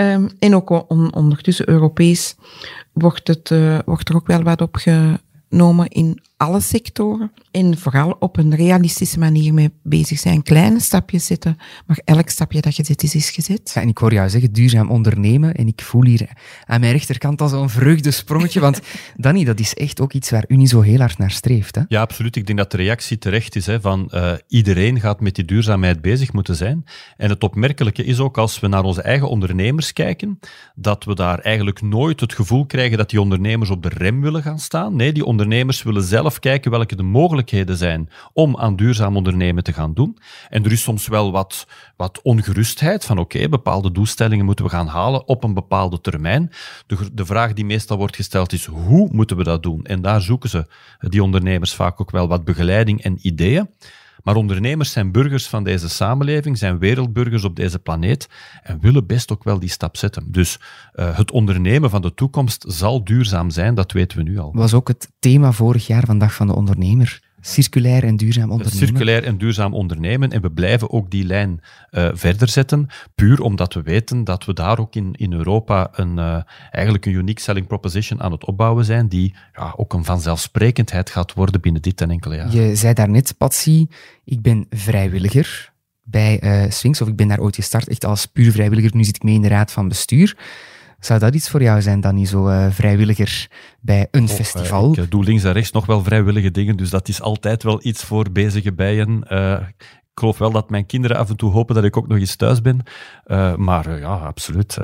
Um, 0.00 0.28
en 0.38 0.54
ook 0.54 0.90
on, 0.90 1.14
ondertussen 1.14 1.68
Europees 1.68 2.36
wordt, 2.92 3.28
het, 3.28 3.50
uh, 3.50 3.78
wordt 3.84 4.08
er 4.08 4.14
ook 4.14 4.26
wel 4.26 4.42
wat 4.42 4.60
op 4.60 4.76
ge, 4.76 5.18
genomen 5.48 5.88
in 5.88 6.20
alle 6.42 6.60
sectoren. 6.60 7.32
En 7.50 7.78
vooral 7.78 8.16
op 8.18 8.36
een 8.36 8.54
realistische 8.54 9.18
manier 9.18 9.54
mee 9.54 9.70
bezig 9.82 10.18
zijn. 10.18 10.42
Kleine 10.42 10.80
stapjes 10.80 11.26
zetten, 11.26 11.56
maar 11.86 12.00
elk 12.04 12.28
stapje 12.28 12.60
dat 12.60 12.76
je 12.76 12.84
zet 12.84 13.02
is, 13.02 13.14
is 13.14 13.30
gezet. 13.30 13.70
Ja, 13.74 13.80
en 13.80 13.88
ik 13.88 13.98
hoor 13.98 14.12
jou 14.12 14.28
zeggen 14.28 14.52
duurzaam 14.52 14.90
ondernemen. 14.90 15.54
En 15.54 15.66
ik 15.66 15.82
voel 15.82 16.04
hier 16.04 16.28
aan 16.64 16.80
mijn 16.80 16.92
rechterkant 16.92 17.40
al 17.40 17.48
zo'n 17.48 17.68
vreugdesprongetje. 17.68 18.60
want 18.60 18.80
Danny, 19.16 19.44
dat 19.44 19.60
is 19.60 19.74
echt 19.74 20.00
ook 20.00 20.12
iets 20.12 20.30
waar 20.30 20.44
Unie 20.48 20.66
zo 20.66 20.80
heel 20.80 20.98
hard 20.98 21.18
naar 21.18 21.30
streeft. 21.30 21.74
Hè? 21.74 21.82
Ja, 21.88 22.00
absoluut. 22.00 22.36
Ik 22.36 22.46
denk 22.46 22.58
dat 22.58 22.70
de 22.70 22.76
reactie 22.76 23.18
terecht 23.18 23.56
is 23.56 23.66
hè, 23.66 23.80
van 23.80 24.10
uh, 24.14 24.32
iedereen 24.48 25.00
gaat 25.00 25.20
met 25.20 25.34
die 25.34 25.44
duurzaamheid 25.44 26.02
bezig 26.02 26.32
moeten 26.32 26.56
zijn. 26.56 26.84
En 27.16 27.28
het 27.28 27.42
opmerkelijke 27.42 28.04
is 28.04 28.18
ook 28.18 28.38
als 28.38 28.60
we 28.60 28.68
naar 28.68 28.84
onze 28.84 29.02
eigen 29.02 29.28
ondernemers 29.28 29.92
kijken, 29.92 30.38
dat 30.74 31.04
we 31.04 31.14
daar 31.14 31.38
eigenlijk 31.38 31.82
nooit 31.82 32.20
het 32.20 32.34
gevoel 32.34 32.66
krijgen 32.66 32.98
dat 32.98 33.10
die 33.10 33.20
ondernemers 33.20 33.70
op 33.70 33.82
de 33.82 33.88
rem 33.88 34.20
willen 34.20 34.42
gaan 34.42 34.58
staan. 34.58 34.96
Nee, 34.96 35.12
die 35.12 35.24
ondernemers 35.24 35.82
willen 35.82 36.02
zelf 36.02 36.31
kijken 36.38 36.70
welke 36.70 36.96
de 36.96 37.02
mogelijkheden 37.02 37.76
zijn 37.76 38.10
om 38.32 38.56
aan 38.56 38.76
duurzaam 38.76 39.16
ondernemen 39.16 39.64
te 39.64 39.72
gaan 39.72 39.94
doen. 39.94 40.18
En 40.48 40.64
er 40.64 40.72
is 40.72 40.82
soms 40.82 41.08
wel 41.08 41.32
wat, 41.32 41.66
wat 41.96 42.22
ongerustheid 42.22 43.04
van 43.04 43.18
oké, 43.18 43.48
bepaalde 43.48 43.92
doelstellingen 43.92 44.44
moeten 44.44 44.64
we 44.64 44.70
gaan 44.70 44.86
halen 44.86 45.28
op 45.28 45.44
een 45.44 45.54
bepaalde 45.54 46.00
termijn. 46.00 46.50
De, 46.86 46.96
de 47.12 47.24
vraag 47.24 47.52
die 47.52 47.64
meestal 47.64 47.96
wordt 47.96 48.16
gesteld 48.16 48.52
is 48.52 48.64
hoe 48.64 49.08
moeten 49.12 49.36
we 49.36 49.44
dat 49.44 49.62
doen? 49.62 49.84
En 49.84 50.02
daar 50.02 50.20
zoeken 50.20 50.48
ze, 50.48 50.66
die 50.98 51.22
ondernemers, 51.22 51.74
vaak 51.74 52.00
ook 52.00 52.10
wel 52.10 52.28
wat 52.28 52.44
begeleiding 52.44 53.02
en 53.02 53.18
ideeën. 53.22 53.68
Maar 54.22 54.36
ondernemers 54.36 54.92
zijn 54.92 55.12
burgers 55.12 55.48
van 55.48 55.64
deze 55.64 55.88
samenleving, 55.88 56.58
zijn 56.58 56.78
wereldburgers 56.78 57.44
op 57.44 57.56
deze 57.56 57.78
planeet 57.78 58.28
en 58.62 58.80
willen 58.80 59.06
best 59.06 59.32
ook 59.32 59.44
wel 59.44 59.58
die 59.58 59.68
stap 59.68 59.96
zetten. 59.96 60.32
Dus 60.32 60.58
uh, 60.94 61.16
het 61.16 61.30
ondernemen 61.30 61.90
van 61.90 62.02
de 62.02 62.14
toekomst 62.14 62.64
zal 62.68 63.04
duurzaam 63.04 63.50
zijn, 63.50 63.74
dat 63.74 63.92
weten 63.92 64.18
we 64.18 64.24
nu 64.24 64.38
al. 64.38 64.50
Was 64.54 64.74
ook 64.74 64.88
het 64.88 65.10
thema 65.18 65.52
vorig 65.52 65.86
jaar 65.86 66.04
van 66.06 66.18
Dag 66.18 66.34
van 66.34 66.46
de 66.46 66.54
Ondernemer. 66.54 67.20
Circulair 67.44 68.04
en 68.04 68.16
duurzaam 68.16 68.50
ondernemen. 68.50 68.86
Circulair 68.86 69.24
en 69.24 69.38
duurzaam 69.38 69.74
ondernemen. 69.74 70.30
En 70.30 70.42
we 70.42 70.50
blijven 70.50 70.90
ook 70.90 71.10
die 71.10 71.24
lijn 71.24 71.60
uh, 71.90 72.08
verder 72.12 72.48
zetten. 72.48 72.86
Puur 73.14 73.40
omdat 73.40 73.74
we 73.74 73.82
weten 73.82 74.24
dat 74.24 74.44
we 74.44 74.52
daar 74.52 74.78
ook 74.78 74.94
in, 74.94 75.12
in 75.12 75.32
Europa 75.32 75.88
een, 75.92 76.18
uh, 76.18 76.42
eigenlijk 76.70 77.06
een 77.06 77.12
unique 77.12 77.40
selling 77.40 77.66
proposition 77.66 78.22
aan 78.22 78.32
het 78.32 78.44
opbouwen 78.44 78.84
zijn. 78.84 79.08
Die 79.08 79.34
ja, 79.52 79.74
ook 79.76 79.92
een 79.92 80.04
vanzelfsprekendheid 80.04 81.10
gaat 81.10 81.32
worden 81.32 81.60
binnen 81.60 81.82
dit 81.82 82.00
en 82.00 82.10
enkele 82.10 82.36
jaren. 82.36 82.52
Je 82.52 82.76
zei 82.76 82.94
daarnet, 82.94 83.34
Patsy, 83.38 83.86
ik 84.24 84.42
ben 84.42 84.66
vrijwilliger 84.70 85.72
bij 86.02 86.42
uh, 86.42 86.70
Sphinx. 86.70 87.00
Of 87.00 87.08
ik 87.08 87.16
ben 87.16 87.28
daar 87.28 87.40
ooit 87.40 87.54
gestart 87.54 87.88
echt 87.88 88.04
als 88.04 88.26
puur 88.26 88.52
vrijwilliger. 88.52 88.96
Nu 88.96 89.04
zit 89.04 89.16
ik 89.16 89.22
mee 89.22 89.34
in 89.34 89.42
de 89.42 89.48
raad 89.48 89.72
van 89.72 89.88
bestuur. 89.88 90.36
Zou 91.04 91.18
dat 91.18 91.34
iets 91.34 91.50
voor 91.50 91.62
jou 91.62 91.82
zijn, 91.82 92.00
dan 92.00 92.14
niet 92.14 92.28
zo 92.28 92.48
uh, 92.48 92.66
vrijwilliger 92.70 93.48
bij 93.80 94.08
een 94.10 94.22
oh, 94.22 94.28
festival? 94.28 94.96
Uh, 94.96 95.04
ik 95.04 95.10
doe 95.10 95.24
links 95.24 95.44
en 95.44 95.52
rechts 95.52 95.72
nog 95.72 95.86
wel 95.86 96.02
vrijwillige 96.02 96.50
dingen, 96.50 96.76
dus 96.76 96.90
dat 96.90 97.08
is 97.08 97.20
altijd 97.20 97.62
wel 97.62 97.80
iets 97.82 98.04
voor 98.04 98.32
bezige 98.32 98.72
bijen. 98.72 99.24
Uh, 99.28 99.52
ik 99.78 100.18
geloof 100.18 100.38
wel 100.38 100.50
dat 100.50 100.70
mijn 100.70 100.86
kinderen 100.86 101.16
af 101.16 101.28
en 101.28 101.36
toe 101.36 101.50
hopen 101.50 101.74
dat 101.74 101.84
ik 101.84 101.96
ook 101.96 102.08
nog 102.08 102.18
eens 102.18 102.36
thuis 102.36 102.60
ben. 102.60 102.82
maar 103.56 103.98
ja, 103.98 104.14
absoluut. 104.14 104.78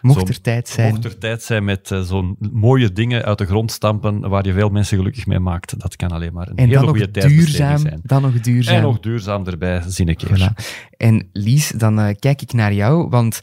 mocht 0.00 0.28
er 0.28 0.40
tijd 0.40 0.68
zijn. 0.68 0.90
Mocht 0.90 1.04
er 1.04 1.18
tijd 1.18 1.42
zijn 1.42 1.64
met 1.64 1.90
zo'n 2.02 2.36
mooie 2.52 2.92
dingen 2.92 3.24
uit 3.24 3.38
de 3.38 3.46
grond 3.46 3.72
stampen 3.72 4.28
waar 4.28 4.46
je 4.46 4.52
veel 4.52 4.68
mensen 4.68 4.96
gelukkig 4.96 5.26
mee 5.26 5.38
maakt, 5.38 5.80
dat 5.80 5.96
kan 5.96 6.10
alleen 6.10 6.32
maar 6.32 6.48
een 6.48 6.56
en 6.56 6.68
hele 6.68 6.86
goede 6.86 7.10
tijd 7.10 7.48
zijn. 7.48 8.00
Dan 8.02 8.22
nog 8.22 8.40
duurzaam. 8.40 8.76
En 8.76 8.82
nog 8.82 9.00
duurzaam 9.00 9.46
erbij, 9.46 9.82
zie 9.86 10.06
ik. 10.06 10.26
Voilà. 10.26 10.64
En 10.96 11.28
Lies, 11.32 11.68
dan 11.68 12.16
kijk 12.18 12.42
ik 12.42 12.52
naar 12.52 12.72
jou, 12.72 13.08
want 13.08 13.40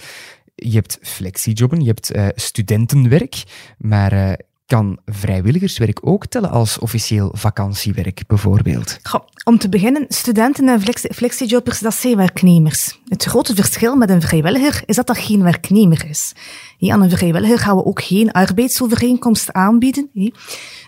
je 0.56 0.76
hebt 0.76 0.98
flexijobben, 1.02 1.80
je 1.80 1.88
hebt 1.88 2.16
uh, 2.16 2.28
studentenwerk, 2.36 3.44
maar 3.78 4.14
uh, 4.14 4.32
kan 4.66 5.00
vrijwilligerswerk 5.06 6.00
ook 6.02 6.26
tellen 6.26 6.50
als 6.50 6.80
officieel 6.80 7.32
vakantiewerk, 7.34 8.24
bijvoorbeeld? 8.28 9.00
Om 9.44 9.58
te 9.58 9.70
beginnen, 9.70 10.06
studenten 10.08 10.70
en 10.70 10.82
flexi- 10.82 11.14
flexiejobbers, 11.14 11.80
dat 11.80 11.94
zijn 11.94 12.18
werknemers. 12.18 13.00
Het 13.08 13.24
grote 13.24 13.56
verschil 13.56 13.96
met 13.96 14.10
een 14.10 14.22
vrijwilliger 14.22 14.84
is 14.86 14.96
dat 14.96 15.08
dat 15.08 15.18
geen 15.18 15.44
werknemer 15.44 16.06
is. 16.10 16.34
Aan 16.80 17.02
een 17.02 17.10
vrijwilliger 17.10 17.60
gaan 17.60 17.76
we 17.76 17.86
ook 17.86 18.02
geen 18.02 18.32
arbeidsovereenkomst 18.32 19.52
aanbieden. 19.52 20.10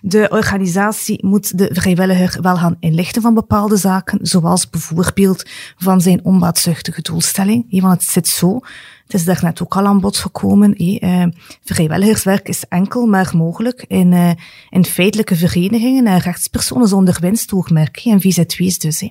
De 0.02 0.28
organisatie 0.30 1.26
moet 1.26 1.58
de 1.58 1.70
vrijwilliger 1.74 2.42
wel 2.42 2.56
gaan 2.56 2.78
inlichten 2.80 3.22
van 3.22 3.34
bepaalde 3.34 3.78
zaken, 3.78 4.20
zoals 4.22 4.70
bijvoorbeeld 4.70 5.50
van 5.78 6.02
zijn 6.02 6.26
onbaatzuchtige 6.26 7.02
doelstelling. 7.02 7.82
Want 7.82 8.02
het 8.02 8.10
zit 8.10 8.28
zo, 8.28 8.60
het 9.08 9.16
is 9.16 9.26
daarnet 9.26 9.62
ook 9.62 9.76
al 9.76 9.86
aan 9.86 10.00
bod 10.00 10.18
gekomen. 10.18 10.74
eh, 11.00 11.24
vrijwilligerswerk 11.64 12.48
is 12.48 12.64
enkel 12.70 13.06
maar 13.06 13.32
mogelijk 13.34 13.86
in, 13.88 14.14
eh, 14.14 14.84
feitelijke 14.86 15.36
verenigingen 15.36 16.08
en 16.08 16.20
rechtspersonen 16.20 16.88
zonder 16.88 17.18
winstoogmerk, 17.20 17.98
en 18.06 18.22
VZW's 18.22 18.78
dus. 18.78 19.10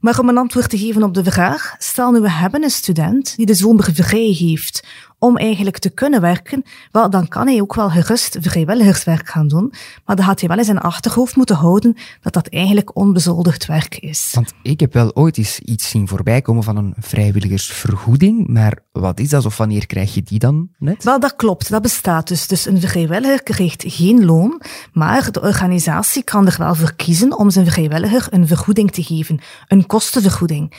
Maar 0.00 0.18
om 0.18 0.28
een 0.28 0.38
antwoord 0.38 0.70
te 0.70 0.78
geven 0.78 1.02
op 1.02 1.14
de 1.14 1.24
vraag, 1.24 1.74
stel 1.78 2.10
nu 2.10 2.20
we 2.20 2.30
hebben 2.30 2.62
een 2.62 2.70
student 2.70 3.36
die 3.36 3.46
de 3.46 3.54
zomer 3.54 3.88
vrij 3.92 4.34
heeft 4.38 4.86
om 5.18 5.36
eigenlijk 5.36 5.78
te 5.78 5.90
kunnen 5.90 6.20
werken, 6.20 6.62
wel, 6.90 7.10
dan 7.10 7.28
kan 7.28 7.46
hij 7.46 7.60
ook 7.60 7.74
wel 7.74 7.90
gerust 7.90 8.36
vrijwilligerswerk 8.40 9.28
gaan 9.28 9.48
doen, 9.48 9.72
maar 10.04 10.16
dan 10.16 10.24
gaat 10.24 10.40
hij 10.40 10.48
wel 10.48 10.58
in 10.58 10.64
zijn 10.64 10.78
achterhoofd 10.78 11.36
moeten 11.36 11.56
houden 11.56 11.96
dat 12.20 12.32
dat 12.32 12.48
eigenlijk 12.48 12.96
onbezoldigd 12.96 13.66
werk 13.66 13.98
is. 13.98 14.30
Want 14.34 14.52
ik 14.62 14.80
heb 14.80 14.92
wel 14.92 15.14
ooit 15.14 15.38
eens 15.38 15.58
iets 15.58 15.88
zien 15.88 16.08
voorbij 16.08 16.42
komen 16.42 16.62
van 16.62 16.76
een 16.76 16.94
vrijwilligersvergoeding, 16.98 18.48
maar 18.48 18.78
wat 18.92 19.20
is 19.20 19.28
dat 19.28 19.46
of 19.46 19.56
wanneer 19.56 19.86
krijg 19.86 20.14
je 20.14 20.22
die 20.22 20.38
dan 20.38 20.68
net? 20.78 21.04
Wel, 21.04 21.20
dat 21.20 21.36
klopt, 21.36 21.70
dat 21.70 21.82
bestaat 21.82 22.28
dus. 22.28 22.46
Dus 22.46 22.66
een 22.66 22.80
vrijwilliger 22.80 23.42
krijgt 23.42 23.84
geen 23.86 24.24
loon, 24.24 24.60
maar 24.92 25.32
de 25.32 25.40
organisatie 25.40 26.22
kan 26.22 26.46
er 26.46 26.54
wel 26.58 26.74
voor 26.74 26.94
kiezen 26.94 27.38
om 27.38 27.50
zijn 27.50 27.70
vrijwilliger 27.70 28.26
een 28.30 28.46
vergoeding 28.46 28.90
te 28.90 29.02
geven, 29.02 29.40
een 29.68 29.86
kostenvergoeding. 29.86 30.74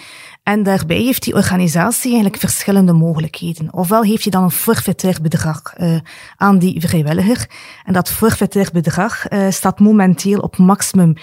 En 0.48 0.64
daarbij 0.64 1.02
heeft 1.02 1.24
die 1.24 1.34
organisatie 1.34 2.12
eigenlijk 2.12 2.40
verschillende 2.40 2.94
mogelijkheden. 2.94 3.74
Ofwel 3.74 4.04
heeft 4.04 4.24
hij 4.24 4.32
dan 4.32 4.44
een 4.44 4.52
forfaitair 4.52 5.18
bedrag 5.22 5.62
uh, 5.78 6.00
aan 6.36 6.60
die 6.60 6.82
vrijwilliger. 6.82 7.50
En 7.84 7.94
dat 7.94 8.12
forfaitair 8.12 8.70
bedrag 8.74 9.30
uh, 9.30 9.50
staat 9.50 9.80
momenteel 9.80 10.40
op 10.40 10.58
maximum 10.58 11.14
40,67 11.18 11.22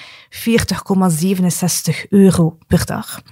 euro 2.09 2.59
per 2.67 2.87
dag. 2.87 3.23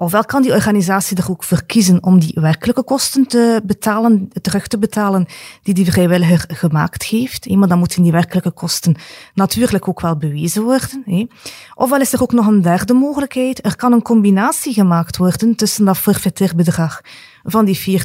Ofwel 0.00 0.24
kan 0.24 0.42
die 0.42 0.52
organisatie 0.52 1.16
er 1.16 1.30
ook 1.30 1.44
voor 1.44 1.64
kiezen 1.64 2.02
om 2.02 2.18
die 2.18 2.32
werkelijke 2.34 2.82
kosten 2.82 3.26
te 3.26 3.62
betalen, 3.64 4.28
terug 4.42 4.66
te 4.66 4.78
betalen 4.78 5.26
die 5.62 5.74
die 5.74 5.92
vrijwilliger 5.92 6.44
gemaakt 6.48 7.02
heeft. 7.02 7.48
Maar 7.50 7.68
dan 7.68 7.78
moeten 7.78 8.02
die 8.02 8.12
werkelijke 8.12 8.50
kosten 8.50 8.96
natuurlijk 9.34 9.88
ook 9.88 10.00
wel 10.00 10.16
bewezen 10.16 10.62
worden. 10.62 11.28
Ofwel 11.74 12.00
is 12.00 12.12
er 12.12 12.22
ook 12.22 12.32
nog 12.32 12.46
een 12.46 12.62
derde 12.62 12.92
mogelijkheid. 12.92 13.64
Er 13.64 13.76
kan 13.76 13.92
een 13.92 14.02
combinatie 14.02 14.72
gemaakt 14.72 15.16
worden 15.16 15.56
tussen 15.56 15.84
dat 15.84 15.98
forfaitair 15.98 16.54
bedrag 16.56 17.00
van 17.42 17.64
die 17.64 18.02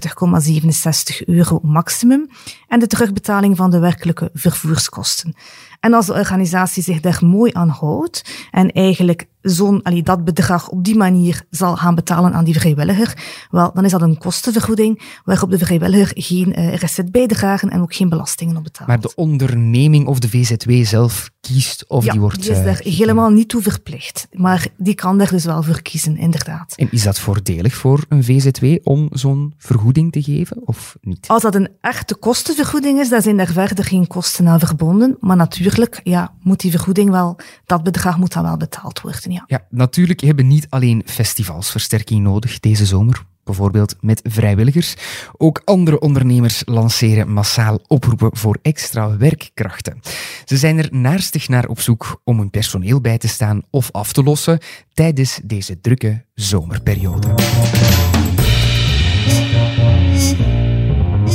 40,67 1.22 1.26
euro 1.26 1.60
maximum 1.64 2.30
en 2.68 2.80
de 2.80 2.88
terugbetaling 2.88 3.58
van 3.58 3.70
de 3.70 3.80
werkelijke 3.80 4.30
vervoerskosten. 4.34 5.36
En 5.80 5.94
als 5.94 6.06
de 6.06 6.14
organisatie 6.14 6.84
zich 6.84 7.00
daar 7.00 7.20
mooi 7.26 7.52
aan 7.54 7.70
houdt 7.70 8.48
en 8.52 8.72
eigenlijk 8.72 9.26
zo'n, 9.44 9.84
dat 10.04 10.24
bedrag 10.24 10.70
op 10.70 10.84
die 10.84 10.96
manier 10.96 11.46
zal 11.50 11.76
gaan 11.76 11.96
betalen 11.96 12.34
aan 12.34 12.44
die 12.44 12.60
vrijwilliger, 12.60 13.14
wel, 13.50 13.72
dan 13.74 13.86
is 13.86 13.92
dat 13.92 14.02
een 14.02 14.18
kostenvergoeding 14.18 15.02
waarop 15.26 15.50
de 15.50 15.58
vrijwilliger 15.58 16.12
geen 16.16 16.60
uh, 16.60 16.76
recet 16.76 17.12
bijdragen 17.12 17.70
en 17.70 17.82
ook 17.82 17.96
geen 17.96 18.10
belastingen 18.10 18.58
op 18.58 18.64
betaalt. 18.64 18.88
Maar 18.88 19.00
de 19.00 19.16
onderneming 19.16 20.08
of 20.08 20.20
de 20.20 20.30
VZW 20.30 20.72
zelf 20.84 21.32
kiest 21.42 21.86
of 21.88 22.06
ja, 22.06 22.12
die 22.12 22.22
wordt... 22.22 22.42
die 22.42 22.52
is 22.52 22.64
daar 22.64 22.86
uh, 22.86 22.94
helemaal 22.94 23.30
niet 23.30 23.50
toe 23.50 23.62
verplicht. 23.62 24.28
Maar 24.32 24.68
die 24.78 24.96
kan 24.96 25.18
daar 25.18 25.30
dus 25.30 25.46
wel 25.46 25.64
voor 25.64 25.82
kiezen, 25.82 26.18
inderdaad. 26.18 26.74
En 26.76 26.88
is 26.92 27.04
dat 27.04 27.20
voordelig 27.20 27.76
voor 27.76 28.06
een 28.10 28.24
VZW 28.24 28.66
om 28.84 29.08
zo'n 29.12 29.54
vergoeding 29.58 30.12
te 30.12 30.22
geven 30.22 30.62
of 30.66 30.96
niet? 31.02 31.28
Als 31.28 31.42
dat 31.42 31.56
een 31.56 31.70
echte 31.82 32.16
kostenvergoeding 32.16 33.00
is, 33.00 33.10
dan 33.10 33.22
zijn 33.22 33.38
daar 33.38 33.52
verder 33.52 33.86
geen 33.86 34.08
kosten 34.08 34.48
aan 34.48 34.60
verbonden. 34.60 35.18
Maar 35.20 35.36
natuurlijk, 35.36 36.00
ja, 36.04 36.34
moet 36.42 36.60
die 36.60 36.72
vergoeding 36.72 37.10
wel, 37.10 37.40
dat 37.66 37.84
bedrag 37.84 38.18
moet 38.18 38.34
dan 38.34 38.44
wel 38.44 38.58
betaald 38.58 39.02
worden, 39.02 39.33
ja. 39.48 39.66
Natuurlijk 39.70 40.22
hebben 40.22 40.48
niet 40.48 40.68
alleen 40.70 41.02
festivals 41.06 41.72
versterking 41.72 42.22
nodig 42.24 42.60
deze 42.60 42.86
zomer. 42.86 43.26
Bijvoorbeeld 43.44 43.96
met 44.02 44.22
vrijwilligers. 44.24 44.96
Ook 45.38 45.62
andere 45.66 46.00
ondernemers 46.00 46.62
lanceren 46.66 47.32
massaal 47.32 47.80
oproepen 47.88 48.38
voor 48.38 48.58
extra 48.62 49.18
werkkrachten. 49.18 50.00
Ze 50.46 50.58
zijn 50.58 50.78
er 50.78 50.88
naarstig 50.92 51.48
naar 51.48 51.68
op 51.68 51.80
zoek 51.80 52.22
om 52.24 52.38
hun 52.38 52.50
personeel 52.50 53.02
bij 53.02 53.18
te 53.18 53.28
staan 53.28 53.62
of 53.70 53.92
af 53.92 54.14
te 54.14 54.24
lossen 54.24 54.60
tijdens 54.94 55.40
deze 55.44 55.82
drukke 55.82 56.26
zomerperiode. 56.34 57.28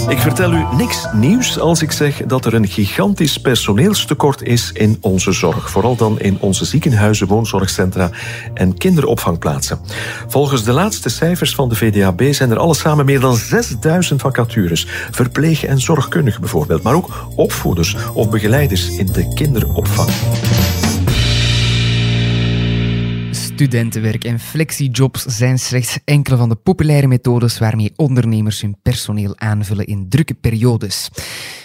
Ik 0.08 0.18
vertel 0.18 0.52
u 0.52 0.64
niks 0.76 1.06
nieuws 1.12 1.58
als 1.58 1.82
ik 1.82 1.92
zeg 1.92 2.22
dat 2.26 2.44
er 2.44 2.54
een 2.54 2.68
gigantisch 2.68 3.40
personeelstekort 3.40 4.42
is 4.42 4.72
in 4.72 4.98
onze 5.00 5.32
zorg. 5.32 5.70
Vooral 5.70 5.96
dan 5.96 6.20
in 6.20 6.36
onze 6.40 6.64
ziekenhuizen, 6.64 7.26
woonzorgcentra 7.26 8.10
en 8.54 8.78
kinderopvangplaatsen. 8.78 9.78
Volgens 10.28 10.64
de 10.64 10.72
laatste 10.72 11.08
cijfers 11.08 11.54
van 11.54 11.68
de 11.68 11.74
VDAB 11.74 12.22
zijn 12.30 12.50
er 12.50 12.58
alles 12.58 12.78
samen 12.78 13.04
meer 13.04 13.20
dan 13.20 13.36
6000 13.36 14.20
vacatures. 14.20 14.86
Verpleeg- 15.10 15.64
en 15.64 15.80
zorgkundigen 15.80 16.40
bijvoorbeeld, 16.40 16.82
maar 16.82 16.94
ook 16.94 17.26
opvoeders 17.34 17.96
of 18.12 18.30
begeleiders 18.30 18.88
in 18.88 19.06
de 19.06 19.32
kinderopvang. 19.34 20.08
Studentenwerk 23.58 24.24
en 24.24 24.40
flexijobs 24.40 25.22
zijn 25.22 25.58
slechts 25.58 25.98
enkele 26.04 26.36
van 26.36 26.48
de 26.48 26.54
populaire 26.54 27.06
methodes 27.06 27.58
waarmee 27.58 27.92
ondernemers 27.96 28.60
hun 28.60 28.76
personeel 28.82 29.38
aanvullen 29.38 29.86
in 29.86 30.08
drukke 30.08 30.34
periodes. 30.34 31.08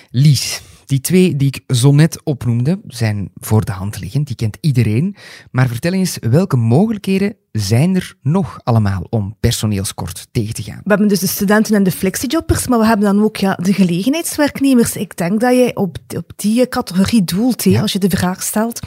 Lies, 0.10 0.62
die 0.86 1.02
twee 1.02 1.36
die 1.36 1.48
ik 1.48 1.76
zo 1.76 1.92
net 1.92 2.24
opnoemde, 2.24 2.80
zijn 2.88 3.30
voor 3.36 3.66
de 3.66 3.72
hand 3.72 4.00
liggend, 4.00 4.28
die 4.28 4.36
kent 4.36 4.58
iedereen. 4.62 5.16
Maar 5.52 5.68
vertel 5.68 5.94
eens, 5.94 6.18
welke 6.30 6.56
mogelijkheden 6.56 7.36
zijn 7.52 7.96
er 7.96 8.16
nog 8.22 8.60
allemaal 8.64 9.08
om 9.10 9.36
personeelskort 9.40 10.28
tegen 10.32 10.54
te 10.54 10.64
gaan? 10.64 10.82
We 10.84 10.90
hebben 10.90 11.08
dus 11.08 11.20
de 11.20 11.28
studenten 11.28 11.76
en 11.76 11.84
de 11.84 11.92
flexijobbers, 11.92 12.68
maar 12.68 12.80
we 12.80 12.86
hebben 12.86 13.06
dan 13.06 13.24
ook 13.24 13.38
ja, 13.38 13.56
de 13.62 13.74
gelegenheidswerknemers. 13.74 14.96
Ik 14.96 15.18
denk 15.18 15.40
dat 15.40 15.56
je 15.56 15.72
op, 15.76 15.98
op 16.18 16.32
die 16.36 16.68
categorie 16.68 17.24
doelt, 17.24 17.64
ja. 17.64 17.82
als 17.82 17.94
je 17.94 18.00
de 18.00 18.10
vraag 18.10 18.44
stelt. 18.44 18.80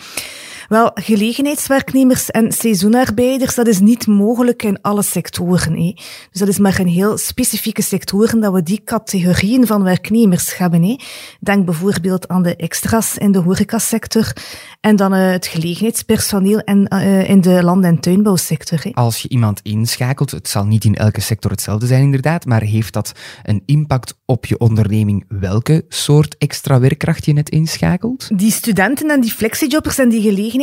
Wel, 0.68 0.90
gelegenheidswerknemers 0.94 2.30
en 2.30 2.52
seizoenarbeiders, 2.52 3.54
dat 3.54 3.66
is 3.66 3.80
niet 3.80 4.06
mogelijk 4.06 4.62
in 4.62 4.80
alle 4.80 5.02
sectoren. 5.02 5.74
Hé. 5.76 5.92
Dus 6.30 6.40
dat 6.40 6.48
is 6.48 6.58
maar 6.58 6.80
in 6.80 6.86
heel 6.86 7.18
specifieke 7.18 7.82
sectoren 7.82 8.40
dat 8.40 8.52
we 8.52 8.62
die 8.62 8.80
categorieën 8.84 9.66
van 9.66 9.82
werknemers 9.82 10.58
hebben. 10.58 10.82
Hé. 10.82 10.96
Denk 11.40 11.64
bijvoorbeeld 11.64 12.28
aan 12.28 12.42
de 12.42 12.56
extra's 12.56 13.16
in 13.16 13.32
de 13.32 13.38
horecasector 13.38 14.32
en 14.80 14.96
dan 14.96 15.14
uh, 15.14 15.30
het 15.30 15.46
gelegenheidspersoneel 15.46 16.58
en, 16.58 16.94
uh, 16.94 17.28
in 17.28 17.40
de 17.40 17.62
land- 17.62 17.84
en 17.84 18.00
tuinbouwsector. 18.00 18.80
Hé. 18.82 18.90
Als 18.90 19.22
je 19.22 19.28
iemand 19.28 19.60
inschakelt, 19.62 20.30
het 20.30 20.48
zal 20.48 20.64
niet 20.64 20.84
in 20.84 20.94
elke 20.94 21.20
sector 21.20 21.50
hetzelfde 21.50 21.86
zijn 21.86 22.02
inderdaad, 22.02 22.44
maar 22.44 22.62
heeft 22.62 22.92
dat 22.92 23.12
een 23.42 23.62
impact 23.66 24.14
op 24.24 24.46
je 24.46 24.58
onderneming 24.58 25.24
welke 25.28 25.84
soort 25.88 26.36
extra 26.38 26.80
werkkracht 26.80 27.24
je 27.24 27.32
net 27.32 27.48
inschakelt? 27.48 28.28
Die 28.34 28.52
studenten 28.52 29.10
en 29.10 29.20
die 29.20 29.32
flexijobbers 29.32 29.98
en 29.98 30.08
die 30.08 30.20
gelegenheidswerknemers, 30.20 30.54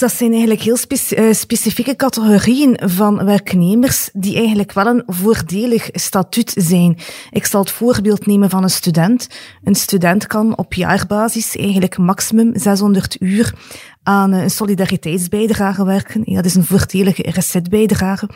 dat 0.00 0.12
zijn 0.12 0.30
eigenlijk 0.30 0.60
heel 0.60 0.76
uh, 1.18 1.32
specifieke 1.32 1.96
categorieën 1.96 2.78
van 2.84 3.24
werknemers 3.24 4.10
die 4.12 4.36
eigenlijk 4.36 4.72
wel 4.72 4.86
een 4.86 5.02
voordelig 5.06 5.88
statuut 5.92 6.52
zijn. 6.56 6.98
Ik 7.30 7.46
zal 7.46 7.60
het 7.60 7.70
voorbeeld 7.70 8.26
nemen 8.26 8.50
van 8.50 8.62
een 8.62 8.70
student. 8.70 9.28
Een 9.64 9.74
student 9.74 10.26
kan 10.26 10.56
op 10.56 10.74
jaarbasis 10.74 11.56
eigenlijk 11.56 11.98
maximum 11.98 12.58
600 12.58 13.16
uur 13.20 13.54
aan 14.02 14.32
een 14.32 14.50
solidariteitsbijdrage 14.50 15.84
werken. 15.84 16.34
Dat 16.34 16.44
is 16.44 16.54
een 16.54 16.64
voordelige 16.64 17.22
resetbijdrage. 17.22 18.28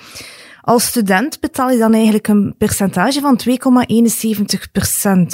Als 0.70 0.86
student 0.86 1.40
betaal 1.40 1.70
je 1.70 1.78
dan 1.78 1.92
eigenlijk 1.92 2.28
een 2.28 2.54
percentage 2.58 3.20
van 3.20 3.40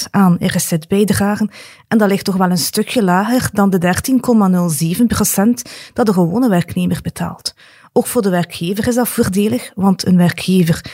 2,71% 0.05 0.11
aan 0.11 0.37
RSZ-bijdragen. 0.41 1.51
En 1.89 1.99
dat 1.99 2.09
ligt 2.09 2.25
toch 2.25 2.37
wel 2.37 2.51
een 2.51 2.59
stukje 2.59 3.03
lager 3.03 3.49
dan 3.53 3.71
de 3.71 3.79
13,07% 3.79 5.73
dat 5.93 6.07
de 6.07 6.13
gewone 6.13 6.49
werknemer 6.49 6.99
betaalt. 7.03 7.55
Ook 7.93 8.07
voor 8.07 8.23
de 8.23 8.31
werkgever 8.31 8.89
is 8.89 8.95
dat 8.95 9.09
voordelig, 9.09 9.73
want 9.75 10.07
een 10.07 10.17
werkgever 10.17 10.85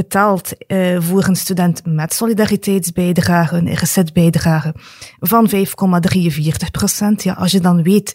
betaalt 0.00 0.52
uh, 0.66 1.00
voor 1.00 1.24
een 1.24 1.36
student 1.36 1.82
met 1.84 2.12
solidariteitsbijdrage, 2.12 3.56
een 3.56 3.72
RZ-bijdrage 3.72 4.74
van 5.20 5.50
5,43 5.50 6.70
procent. 6.70 7.22
Ja, 7.22 7.32
als 7.32 7.52
je 7.52 7.60
dan 7.60 7.82
weet 7.82 8.08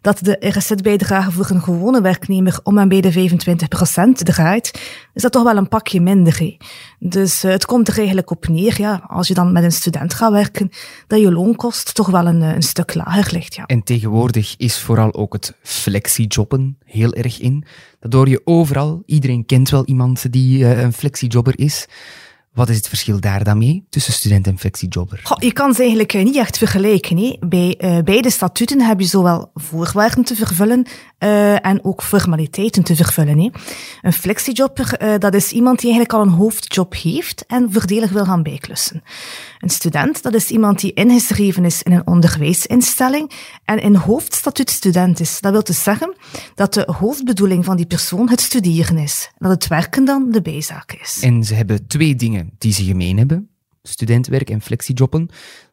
dat 0.00 0.18
de 0.18 0.36
RZ-bijdrage 0.40 1.30
voor 1.30 1.50
een 1.50 1.62
gewone 1.62 2.00
werknemer 2.00 2.60
om 2.62 2.78
en 2.78 2.88
bij 2.88 3.00
de 3.00 3.12
25 3.12 3.68
procent 3.68 4.24
draait, 4.24 4.80
is 5.14 5.22
dat 5.22 5.32
toch 5.32 5.42
wel 5.42 5.56
een 5.56 5.68
pakje 5.68 6.00
minder. 6.00 6.56
Dus 6.98 7.44
uh, 7.44 7.50
het 7.50 7.64
komt 7.64 7.88
er 7.88 7.98
eigenlijk 7.98 8.30
op 8.30 8.48
neer, 8.48 8.80
ja, 8.80 9.04
als 9.08 9.28
je 9.28 9.34
dan 9.34 9.52
met 9.52 9.64
een 9.64 9.72
student 9.72 10.14
gaat 10.14 10.32
werken, 10.32 10.70
dat 11.06 11.20
je 11.20 11.32
loonkost 11.32 11.94
toch 11.94 12.10
wel 12.10 12.26
een, 12.26 12.40
een 12.40 12.62
stuk 12.62 12.94
lager 12.94 13.32
ligt. 13.32 13.54
Ja. 13.54 13.66
En 13.66 13.82
tegenwoordig 13.82 14.54
is 14.56 14.78
vooral 14.78 15.14
ook 15.14 15.32
het 15.32 15.54
flexijobben 15.62 16.78
heel 16.84 17.12
erg 17.12 17.40
in. 17.40 17.64
Dat 18.08 18.28
je 18.28 18.40
overal. 18.44 19.02
Iedereen 19.06 19.46
kent 19.46 19.70
wel 19.70 19.84
iemand 19.84 20.32
die 20.32 20.58
uh, 20.58 20.82
een 20.82 20.92
flexijobber 20.92 21.58
is. 21.58 21.86
Wat 22.52 22.68
is 22.68 22.76
het 22.76 22.88
verschil 22.88 23.20
daar 23.20 23.44
dan 23.44 23.58
mee 23.58 23.86
tussen 23.88 24.12
student 24.12 24.46
en 24.46 24.58
flexijobber? 24.58 25.22
Je 25.38 25.52
kan 25.52 25.74
ze 25.74 25.80
eigenlijk 25.80 26.12
niet 26.12 26.36
echt 26.36 26.58
vergelijken. 26.58 27.36
Bij 27.40 27.78
uh, 27.78 27.98
beide 27.98 28.30
statuten 28.30 28.80
heb 28.80 29.00
je 29.00 29.06
zowel 29.06 29.50
voorwaarden 29.54 30.24
te 30.24 30.34
vervullen 30.34 30.86
en 31.62 31.84
ook 31.84 32.02
formaliteiten 32.02 32.82
te 32.82 32.96
vervullen. 32.96 33.52
Een 34.02 34.12
flexijobber, 34.12 35.18
dat 35.18 35.34
is 35.34 35.52
iemand 35.52 35.80
die 35.80 35.90
eigenlijk 35.90 36.18
al 36.18 36.26
een 36.26 36.38
hoofdjob 36.38 36.94
heeft 36.94 37.46
en 37.46 37.72
voordelig 37.72 38.10
wil 38.10 38.24
gaan 38.24 38.42
bijklussen. 38.42 39.02
Een 39.62 39.70
student, 39.70 40.22
dat 40.22 40.34
is 40.34 40.50
iemand 40.50 40.80
die 40.80 40.92
ingeschreven 40.92 41.64
is 41.64 41.82
in 41.82 41.92
een 41.92 42.06
onderwijsinstelling 42.06 43.30
en 43.64 43.78
in 43.82 43.94
hoofdstatuut 43.94 44.70
student 44.70 45.20
is. 45.20 45.40
Dat 45.40 45.52
wil 45.52 45.62
dus 45.62 45.82
zeggen 45.82 46.14
dat 46.54 46.74
de 46.74 46.92
hoofdbedoeling 46.98 47.64
van 47.64 47.76
die 47.76 47.86
persoon 47.86 48.28
het 48.28 48.40
studeren 48.40 48.98
is. 48.98 49.30
Dat 49.38 49.50
het 49.50 49.66
werken 49.66 50.04
dan 50.04 50.30
de 50.30 50.42
bijzaak 50.42 50.92
is. 50.92 51.20
En 51.22 51.44
ze 51.44 51.54
hebben 51.54 51.86
twee 51.86 52.14
dingen 52.14 52.50
die 52.58 52.72
ze 52.72 52.84
gemeen 52.84 53.18
hebben. 53.18 53.48
Studentwerk 53.82 54.50
en 54.50 54.60
flexijobben. 54.60 55.28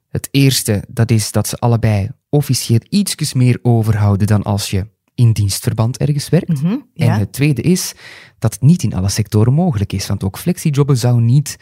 Het 0.10 0.28
eerste, 0.32 0.84
dat 0.88 1.12
is 1.12 1.32
dat 1.32 1.47
ze 1.47 1.58
allebei 1.58 2.10
officieel 2.30 2.82
iets 2.89 3.34
meer 3.34 3.60
overhouden 3.62 4.28
dan 4.28 4.43
als 4.43 4.69
je 4.69 4.88
in 5.15 5.32
dienstverband 5.32 5.97
ergens 5.97 6.30
werkt. 6.30 6.62
Mm 6.62 6.69
-hmm, 6.69 6.88
ja. 6.93 7.06
En 7.06 7.19
het 7.19 7.34
tweede 7.34 7.62
is 7.62 7.93
dat 8.39 8.54
het 8.54 8.62
niet 8.62 8.84
in 8.84 8.93
alle 8.93 9.10
sectoren 9.10 9.54
mogelijk 9.54 9.93
is, 9.93 10.08
want 10.08 10.23
ook 10.23 10.38
flexijobben 10.38 10.97
zou 10.97 11.21
niet 11.21 11.58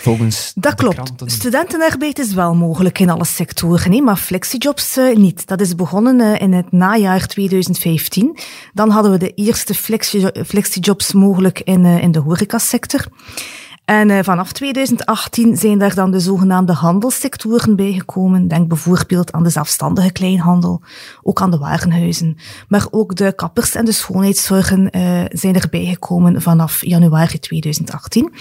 volgens 0.00 0.52
Dat 0.54 0.74
klopt. 0.74 1.12
Studentenarbeid 1.24 2.18
is 2.18 2.34
wel 2.34 2.54
mogelijk 2.54 2.98
in 2.98 3.10
alle 3.10 3.24
sectoren, 3.24 3.90
nee, 3.90 4.02
maar 4.02 4.16
flexijobs 4.16 4.98
uh, 4.98 5.16
niet. 5.16 5.46
Dat 5.46 5.60
is 5.60 5.74
begonnen 5.74 6.20
uh, 6.20 6.40
in 6.40 6.52
het 6.52 6.72
najaar 6.72 7.26
2015. 7.26 8.38
Dan 8.72 8.90
hadden 8.90 9.12
we 9.12 9.18
de 9.18 9.34
eerste 9.34 9.74
flexijobs 10.44 11.12
mogelijk 11.12 11.60
in, 11.60 11.84
uh, 11.84 12.02
in 12.02 12.12
de 12.12 12.18
horecasector. 12.18 13.06
En 13.84 14.24
vanaf 14.24 14.52
2018 14.52 15.56
zijn 15.56 15.78
daar 15.78 15.94
dan 15.94 16.10
de 16.10 16.20
zogenaamde 16.20 16.72
handelssectoren 16.72 17.76
bijgekomen. 17.76 18.48
Denk 18.48 18.68
bijvoorbeeld 18.68 19.32
aan 19.32 19.42
de 19.42 19.50
zelfstandige 19.50 20.12
kleinhandel, 20.12 20.82
ook 21.22 21.40
aan 21.40 21.50
de 21.50 21.58
warenhuizen. 21.58 22.36
Maar 22.68 22.86
ook 22.90 23.16
de 23.16 23.32
kappers 23.32 23.74
en 23.74 23.84
de 23.84 23.92
schoonheidszorgen 23.92 24.88
zijn 25.32 25.54
erbij 25.54 25.84
gekomen 25.84 26.42
vanaf 26.42 26.84
januari 26.84 27.38
2018. 27.38 28.32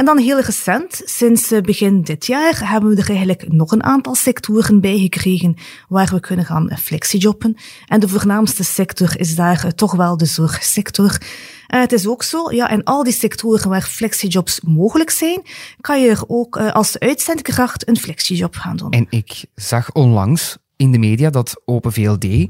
En 0.00 0.06
dan 0.06 0.18
heel 0.18 0.40
recent, 0.40 1.02
sinds 1.04 1.52
begin 1.62 2.02
dit 2.02 2.26
jaar, 2.26 2.70
hebben 2.70 2.90
we 2.90 3.02
er 3.02 3.08
eigenlijk 3.08 3.52
nog 3.52 3.70
een 3.70 3.82
aantal 3.82 4.14
sectoren 4.14 4.80
bij 4.80 4.98
gekregen 4.98 5.56
waar 5.88 6.10
we 6.12 6.20
kunnen 6.20 6.44
gaan 6.44 6.70
flexijobben. 6.78 7.56
En 7.86 8.00
de 8.00 8.08
voornaamste 8.08 8.64
sector 8.64 9.18
is 9.18 9.34
daar 9.34 9.74
toch 9.74 9.92
wel 9.92 10.16
de 10.16 10.24
zorgsector. 10.24 11.20
Het 11.66 11.92
is 11.92 12.06
ook 12.06 12.22
zo, 12.22 12.52
ja, 12.52 12.70
in 12.70 12.84
al 12.84 13.02
die 13.02 13.12
sectoren 13.12 13.68
waar 13.68 13.82
flexijobs 13.82 14.60
mogelijk 14.60 15.10
zijn, 15.10 15.42
kan 15.80 16.02
je 16.02 16.08
er 16.08 16.24
ook 16.26 16.56
als 16.56 16.98
uitzendkracht 16.98 17.88
een 17.88 17.96
flexijob 17.96 18.54
gaan 18.54 18.76
doen. 18.76 18.90
En 18.90 19.06
ik 19.10 19.44
zag 19.54 19.92
onlangs 19.92 20.56
in 20.76 20.92
de 20.92 20.98
media 20.98 21.30
dat 21.30 21.62
Open 21.64 21.92
VLD 21.92 22.48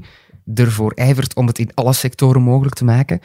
ervoor 0.53 0.91
ijvert 0.91 1.35
om 1.35 1.47
het 1.47 1.59
in 1.59 1.71
alle 1.73 1.93
sectoren 1.93 2.41
mogelijk 2.41 2.75
te 2.75 2.85
maken. 2.85 3.19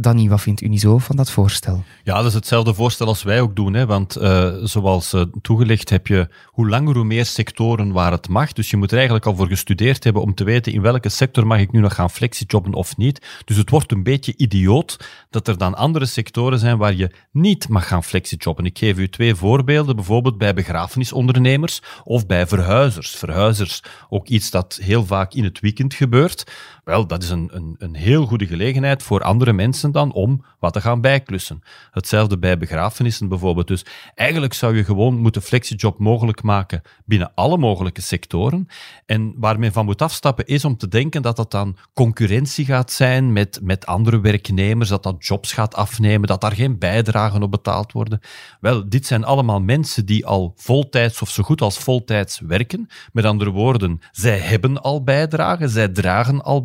Danny, 0.00 0.28
wat 0.28 0.40
vindt 0.40 0.60
Unizo 0.60 0.98
van 0.98 1.16
dat 1.16 1.30
voorstel? 1.30 1.84
Ja, 2.04 2.16
dat 2.16 2.26
is 2.26 2.34
hetzelfde 2.34 2.74
voorstel 2.74 3.06
als 3.06 3.22
wij 3.22 3.40
ook 3.40 3.56
doen. 3.56 3.74
Hè? 3.74 3.86
Want 3.86 4.18
uh, 4.18 4.54
zoals 4.62 5.14
uh, 5.14 5.22
toegelicht 5.42 5.90
heb 5.90 6.06
je 6.06 6.28
hoe 6.46 6.68
langer 6.68 6.94
hoe 6.94 7.04
meer 7.04 7.26
sectoren 7.26 7.92
waar 7.92 8.12
het 8.12 8.28
mag. 8.28 8.52
Dus 8.52 8.70
je 8.70 8.76
moet 8.76 8.90
er 8.90 8.96
eigenlijk 8.96 9.26
al 9.26 9.36
voor 9.36 9.46
gestudeerd 9.46 10.04
hebben 10.04 10.22
om 10.22 10.34
te 10.34 10.44
weten 10.44 10.72
in 10.72 10.82
welke 10.82 11.08
sector 11.08 11.46
mag 11.46 11.58
ik 11.58 11.72
nu 11.72 11.80
nog 11.80 11.94
gaan 11.94 12.10
flexijobben 12.10 12.74
of 12.74 12.96
niet. 12.96 13.26
Dus 13.44 13.56
het 13.56 13.70
wordt 13.70 13.92
een 13.92 14.02
beetje 14.02 14.34
idioot 14.36 14.96
dat 15.30 15.48
er 15.48 15.58
dan 15.58 15.74
andere 15.74 16.06
sectoren 16.06 16.58
zijn 16.58 16.78
waar 16.78 16.94
je 16.94 17.10
niet 17.30 17.68
mag 17.68 17.86
gaan 17.86 18.04
flexijobben. 18.04 18.64
Ik 18.64 18.78
geef 18.78 18.98
u 18.98 19.08
twee 19.08 19.34
voorbeelden. 19.34 19.96
Bijvoorbeeld 19.96 20.38
bij 20.38 20.54
begrafenisondernemers 20.54 21.82
of 22.04 22.26
bij 22.26 22.46
verhuizers. 22.46 23.10
Verhuizers, 23.10 23.82
ook 24.08 24.28
iets 24.28 24.50
dat 24.50 24.78
heel 24.82 25.06
vaak 25.06 25.34
in 25.34 25.44
het 25.44 25.60
weekend 25.60 25.94
gebeurt. 25.94 26.44
Wel, 26.90 27.06
dat 27.06 27.22
is 27.22 27.30
een, 27.30 27.48
een, 27.52 27.74
een 27.78 27.94
heel 27.94 28.26
goede 28.26 28.46
gelegenheid 28.46 29.02
voor 29.02 29.22
andere 29.22 29.52
mensen 29.52 29.92
dan 29.92 30.12
om 30.12 30.44
wat 30.58 30.72
te 30.72 30.80
gaan 30.80 31.00
bijklussen. 31.00 31.62
Hetzelfde 31.90 32.38
bij 32.38 32.58
begrafenissen 32.58 33.28
bijvoorbeeld. 33.28 33.66
Dus 33.66 33.84
eigenlijk 34.14 34.52
zou 34.52 34.76
je 34.76 34.84
gewoon 34.84 35.18
moeten 35.18 35.42
flexiejob 35.42 35.98
mogelijk 35.98 36.42
maken 36.42 36.82
binnen 37.04 37.32
alle 37.34 37.58
mogelijke 37.58 38.00
sectoren. 38.00 38.66
En 39.06 39.34
waar 39.36 39.58
men 39.58 39.72
van 39.72 39.84
moet 39.84 40.02
afstappen 40.02 40.46
is 40.46 40.64
om 40.64 40.76
te 40.76 40.88
denken 40.88 41.22
dat 41.22 41.36
dat 41.36 41.50
dan 41.50 41.76
concurrentie 41.94 42.64
gaat 42.64 42.92
zijn 42.92 43.32
met, 43.32 43.60
met 43.62 43.86
andere 43.86 44.20
werknemers, 44.20 44.88
dat 44.88 45.02
dat 45.02 45.26
jobs 45.26 45.52
gaat 45.52 45.74
afnemen, 45.74 46.28
dat 46.28 46.40
daar 46.40 46.54
geen 46.54 46.78
bijdragen 46.78 47.42
op 47.42 47.50
betaald 47.50 47.92
worden. 47.92 48.20
Wel, 48.60 48.88
dit 48.88 49.06
zijn 49.06 49.24
allemaal 49.24 49.60
mensen 49.60 50.06
die 50.06 50.26
al 50.26 50.52
voltijds 50.56 51.22
of 51.22 51.30
zo 51.30 51.42
goed 51.42 51.60
als 51.60 51.78
voltijds 51.78 52.40
werken. 52.40 52.88
Met 53.12 53.24
andere 53.24 53.50
woorden, 53.50 54.00
zij 54.10 54.38
hebben 54.38 54.82
al 54.82 55.02
bijdragen, 55.02 55.68
zij 55.68 55.88
dragen 55.88 56.42
al 56.42 56.64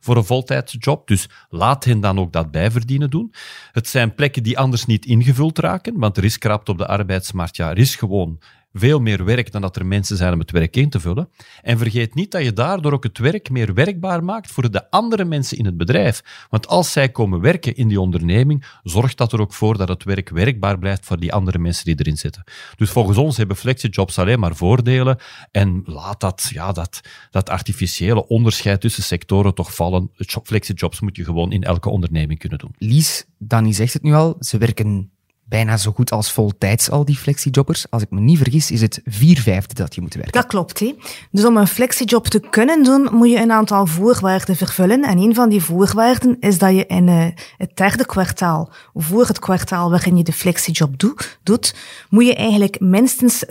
voor 0.00 0.16
een 0.16 0.24
voltijdsjob. 0.24 1.06
Dus 1.06 1.28
laat 1.48 1.84
hen 1.84 2.00
dan 2.00 2.18
ook 2.18 2.32
dat 2.32 2.50
bijverdienen 2.50 3.10
doen. 3.10 3.34
Het 3.72 3.88
zijn 3.88 4.14
plekken 4.14 4.42
die 4.42 4.58
anders 4.58 4.86
niet 4.86 5.06
ingevuld 5.06 5.58
raken, 5.58 5.98
want 5.98 6.16
er 6.16 6.24
is 6.24 6.38
krapte 6.38 6.70
op 6.70 6.78
de 6.78 6.86
arbeidsmarkt. 6.86 7.56
Ja, 7.56 7.70
er 7.70 7.78
is 7.78 7.96
gewoon 7.96 8.38
veel 8.74 9.00
meer 9.00 9.24
werk 9.24 9.52
dan 9.52 9.60
dat 9.60 9.76
er 9.76 9.86
mensen 9.86 10.16
zijn 10.16 10.32
om 10.32 10.38
het 10.38 10.50
werk 10.50 10.76
in 10.76 10.90
te 10.90 11.00
vullen. 11.00 11.28
En 11.62 11.78
vergeet 11.78 12.14
niet 12.14 12.30
dat 12.30 12.42
je 12.42 12.52
daardoor 12.52 12.92
ook 12.92 13.04
het 13.04 13.18
werk 13.18 13.50
meer 13.50 13.74
werkbaar 13.74 14.24
maakt 14.24 14.50
voor 14.50 14.70
de 14.70 14.90
andere 14.90 15.24
mensen 15.24 15.58
in 15.58 15.64
het 15.64 15.76
bedrijf. 15.76 16.46
Want 16.50 16.66
als 16.66 16.92
zij 16.92 17.08
komen 17.08 17.40
werken 17.40 17.76
in 17.76 17.88
die 17.88 18.00
onderneming, 18.00 18.64
zorgt 18.82 19.16
dat 19.16 19.32
er 19.32 19.40
ook 19.40 19.52
voor 19.52 19.76
dat 19.76 19.88
het 19.88 20.04
werk 20.04 20.28
werkbaar 20.28 20.78
blijft 20.78 21.06
voor 21.06 21.20
die 21.20 21.32
andere 21.32 21.58
mensen 21.58 21.84
die 21.84 21.94
erin 21.98 22.16
zitten. 22.16 22.44
Dus 22.76 22.90
volgens 22.90 23.18
ons 23.18 23.36
hebben 23.36 23.56
flexijobs 23.56 24.18
alleen 24.18 24.40
maar 24.40 24.56
voordelen 24.56 25.18
en 25.50 25.82
laat 25.84 26.20
dat, 26.20 26.50
ja, 26.52 26.72
dat, 26.72 27.00
dat 27.30 27.48
artificiële 27.48 28.26
onderscheid 28.26 28.80
tussen 28.80 29.02
sectoren 29.02 29.54
toch 29.54 29.74
vallen. 29.74 30.10
Flexijobs 30.42 31.00
moet 31.00 31.16
je 31.16 31.24
gewoon 31.24 31.52
in 31.52 31.62
elke 31.62 31.88
onderneming 31.88 32.38
kunnen 32.38 32.58
doen. 32.58 32.74
Lies, 32.78 33.26
Danny 33.38 33.72
zegt 33.72 33.92
het 33.92 34.02
nu 34.02 34.12
al, 34.12 34.36
ze 34.38 34.58
werken 34.58 35.10
bijna 35.54 35.76
zo 35.76 35.92
goed 35.92 36.10
als 36.10 36.32
voltijds 36.32 36.90
al 36.90 37.04
die 37.04 37.16
flexiejobbers. 37.16 37.86
Als 37.90 38.02
ik 38.02 38.10
me 38.10 38.20
niet 38.20 38.38
vergis, 38.38 38.70
is 38.70 38.80
het 38.80 39.00
vier 39.04 39.38
vijfde 39.38 39.74
dat 39.74 39.94
je 39.94 40.00
moet 40.00 40.14
werken. 40.14 40.32
Dat 40.32 40.46
klopt. 40.46 40.78
Hè? 40.78 40.94
Dus 41.30 41.44
om 41.44 41.56
een 41.56 41.66
flexiejob 41.66 42.26
te 42.26 42.40
kunnen 42.40 42.82
doen, 42.82 43.08
moet 43.12 43.30
je 43.30 43.40
een 43.40 43.52
aantal 43.52 43.86
voorwaarden 43.86 44.56
vervullen. 44.56 45.02
En 45.02 45.18
een 45.18 45.34
van 45.34 45.48
die 45.48 45.62
voorwaarden 45.62 46.36
is 46.40 46.58
dat 46.58 46.74
je 46.74 46.86
in 46.86 47.08
uh, 47.08 47.26
het 47.56 47.76
derde 47.76 48.06
kwartaal, 48.06 48.72
voor 48.94 49.26
het 49.26 49.38
kwartaal 49.38 49.90
waarin 49.90 50.16
je 50.16 50.22
de 50.22 50.32
flexiejob 50.32 50.98
do 50.98 51.14
doet, 51.42 51.74
moet 52.10 52.26
je 52.26 52.34
eigenlijk 52.34 52.80
minstens 52.80 53.44
80% 53.44 53.48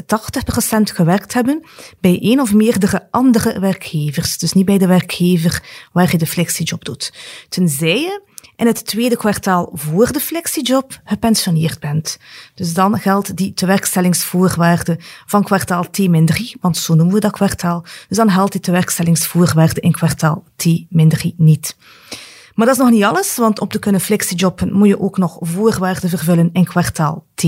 gewerkt 0.83 1.33
hebben 1.33 1.63
bij 1.99 2.19
één 2.21 2.39
of 2.39 2.53
meerdere 2.53 3.07
andere 3.11 3.59
werkgevers. 3.59 4.37
Dus 4.37 4.53
niet 4.53 4.65
bij 4.65 4.77
de 4.77 4.87
werkgever 4.87 5.63
waar 5.91 6.11
je 6.11 6.17
de 6.17 6.27
flexiejob 6.27 6.85
doet. 6.85 7.13
Tenzij 7.49 7.99
je 7.99 8.31
in 8.55 8.67
het 8.67 8.85
tweede 8.85 9.17
kwartaal 9.17 9.69
voor 9.73 10.11
de 10.11 10.19
flexiejob 10.19 10.99
gepensioneerd 11.03 11.79
bent. 11.79 12.17
Dus 12.53 12.73
dan 12.73 12.99
geldt 12.99 13.35
die 13.35 13.53
tewerkstellingsvoorwaarde 13.53 14.99
van 15.25 15.43
kwartaal 15.43 15.89
T-3, 15.89 16.59
want 16.61 16.77
zo 16.77 16.93
noemen 16.93 17.13
we 17.13 17.19
dat 17.19 17.31
kwartaal. 17.31 17.85
Dus 18.07 18.17
dan 18.17 18.31
geldt 18.31 18.51
die 18.51 18.61
tewerkstellingsvoorwaarde 18.61 19.81
in 19.81 19.91
kwartaal 19.91 20.43
T-3 20.55 21.35
niet. 21.37 21.75
Maar 22.55 22.65
dat 22.65 22.75
is 22.75 22.81
nog 22.81 22.91
niet 22.91 23.03
alles, 23.03 23.37
want 23.37 23.59
om 23.59 23.67
te 23.67 23.79
kunnen 23.79 24.01
flexijobben 24.01 24.73
moet 24.73 24.87
je 24.87 24.99
ook 24.99 25.17
nog 25.17 25.37
voorwaarden 25.39 26.09
vervullen 26.09 26.49
in 26.53 26.65
kwartaal 26.65 27.25
T. 27.35 27.41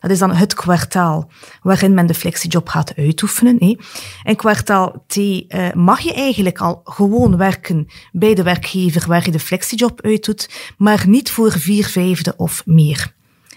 Dat 0.00 0.10
is 0.10 0.18
dan 0.18 0.34
het 0.34 0.54
kwartaal 0.54 1.30
waarin 1.62 1.94
men 1.94 2.06
de 2.06 2.14
flexiejob 2.14 2.68
gaat 2.68 2.94
uitoefenen. 2.96 3.56
Hè. 3.58 3.76
In 4.22 4.36
kwartaal 4.36 5.04
T 5.06 5.16
uh, 5.16 5.72
mag 5.72 6.00
je 6.00 6.14
eigenlijk 6.14 6.58
al 6.58 6.80
gewoon 6.84 7.36
werken 7.36 7.86
bij 8.12 8.34
de 8.34 8.42
werkgever 8.42 9.04
waar 9.06 9.24
je 9.24 9.30
de 9.30 9.40
flexiejob 9.40 10.00
uitdoet, 10.00 10.72
maar 10.78 11.04
niet 11.08 11.30
voor 11.30 11.52
vier 11.52 11.86
vijfde 11.86 12.34
of 12.36 12.62
meer. 12.66 13.14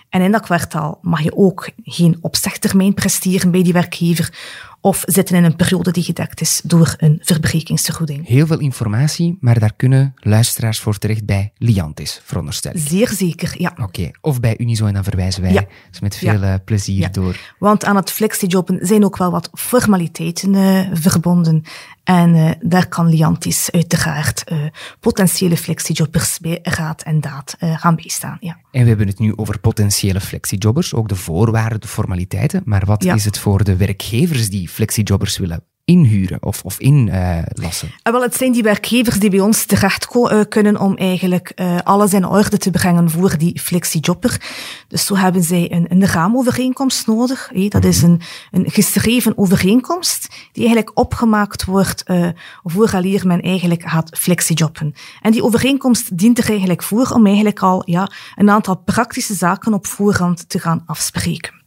En 0.10 0.22
in 0.22 0.32
dat 0.32 0.42
kwartaal 0.42 1.00
mag 1.02 1.22
je 1.22 1.36
ook 1.36 1.70
geen 1.84 2.18
opzegtermijn 2.22 2.94
presteren 2.94 3.52
bij 3.52 3.64
die 3.64 3.74
werkgever, 3.74 4.34
of 4.82 5.04
zitten 5.06 5.36
in 5.36 5.44
een 5.44 5.56
periode 5.56 5.92
die 5.92 6.04
gedekt 6.04 6.42
is 6.42 6.62
door 6.64 6.94
een 6.98 7.20
verbrekingsvergoeding. 7.24 8.28
Heel 8.28 8.48
veel 8.48 8.60
informatie, 8.60 9.38
maar 9.40 9.60
daar 9.60 9.74
kunnen 9.76 10.14
luisteraars 10.16 10.80
voor 10.80 10.98
terecht 10.98 11.26
bij 11.26 11.52
Liantis, 11.58 12.22
veronderstel 12.24 12.72
ik. 12.72 12.78
Zeer 12.88 13.08
zeker, 13.10 13.54
ja. 13.58 13.74
Oké, 13.82 14.12
of 14.22 14.40
bij 14.40 14.56
Unizo 14.58 14.86
en 14.86 14.94
dan 14.94 15.04
verwijzen 15.04 15.42
wij 15.42 15.52
Ja. 15.54 15.66
dus 15.92 16.00
met 16.00 16.16
veel 16.16 16.34
Ja. 16.42 16.54
eh, 16.54 16.60
plezier 16.66 17.00
Ja. 17.00 17.10
door. 17.10 17.38
Want 17.60 17.86
aan 17.86 17.96
het 17.96 18.12
flexijobben 18.12 18.80
zijn 18.88 19.06
ook 19.06 19.18
wel 19.18 19.32
wat 19.32 19.50
formaliteiten 19.54 20.56
eh, 20.56 20.88
verbonden. 20.94 21.64
En 22.04 22.36
eh, 22.36 22.52
daar 22.62 22.88
kan 22.88 23.10
Liantis 23.10 23.72
uiteraard 23.72 24.44
eh, 24.44 24.58
potentiële 25.00 25.58
flexijobbers 25.58 26.40
bij 26.40 26.60
raad 26.64 27.02
en 27.02 27.22
daad 27.22 27.56
gaan 27.60 27.96
bijstaan. 27.96 28.38
Ja. 28.40 28.58
En 28.72 28.82
we 28.82 28.88
hebben 28.88 29.08
het 29.08 29.20
nu 29.20 29.34
over 29.36 29.60
potentiële 29.60 30.22
flexijobbers, 30.22 30.94
ook 30.94 31.08
de 31.10 31.16
voorwaarden, 31.16 31.82
de 31.82 31.88
formaliteiten. 31.88 32.62
Maar 32.66 32.86
wat 32.86 33.04
is 33.06 33.26
het 33.26 33.38
voor 33.38 33.64
de 33.64 33.76
werkgevers 33.76 34.50
die 34.50 34.69
flexijobbers 34.70 35.38
willen 35.38 35.64
inhuren 35.90 36.44
of, 36.44 36.64
of 36.64 36.80
inlassen? 36.80 37.92
En 38.04 38.12
wel, 38.12 38.22
het 38.22 38.36
zijn 38.36 38.52
die 38.52 38.64
werkgevers 38.64 39.20
die 39.20 39.30
bij 39.30 39.40
ons 39.40 39.66
terecht 39.66 40.08
eh, 40.14 40.40
kunnen 40.50 40.80
om 40.80 40.98
eigenlijk 40.98 41.52
eh, 41.56 41.78
alles 41.84 42.14
in 42.14 42.26
orde 42.26 42.58
te 42.58 42.72
brengen 42.72 43.10
voor 43.10 43.38
die 43.38 43.60
flexijobber. 43.60 44.42
Dus 44.88 45.06
zo 45.06 45.16
hebben 45.16 45.44
zij 45.44 45.72
een, 45.72 45.86
een 45.90 46.06
raamovereenkomst 46.06 47.08
nodig. 47.08 47.52
Dat 47.70 47.86
is 47.86 48.02
een, 48.02 48.22
een 48.52 48.72
geschreven 48.72 49.38
overeenkomst 49.38 50.28
die 50.52 50.66
eigenlijk 50.66 51.00
opgemaakt 51.00 51.66
wordt 51.66 52.04
eh 52.04 52.28
vooraleer 52.64 53.28
men 53.28 53.42
eigenlijk 53.42 53.84
gaat 53.84 54.18
flexijobben. 54.18 54.94
En 55.22 55.32
die 55.32 55.44
overeenkomst 55.44 56.18
dient 56.18 56.38
er 56.38 56.50
eigenlijk 56.50 56.84
voor 56.84 57.10
om 57.10 57.26
eigenlijk 57.26 57.60
al 57.60 57.82
ja, 57.86 58.12
een 58.36 58.50
aantal 58.50 58.76
praktische 58.76 59.34
zaken 59.34 59.74
op 59.74 59.88
voorhand 59.88 60.50
te 60.50 60.60
gaan 60.60 60.84
afspreken. 60.86 61.59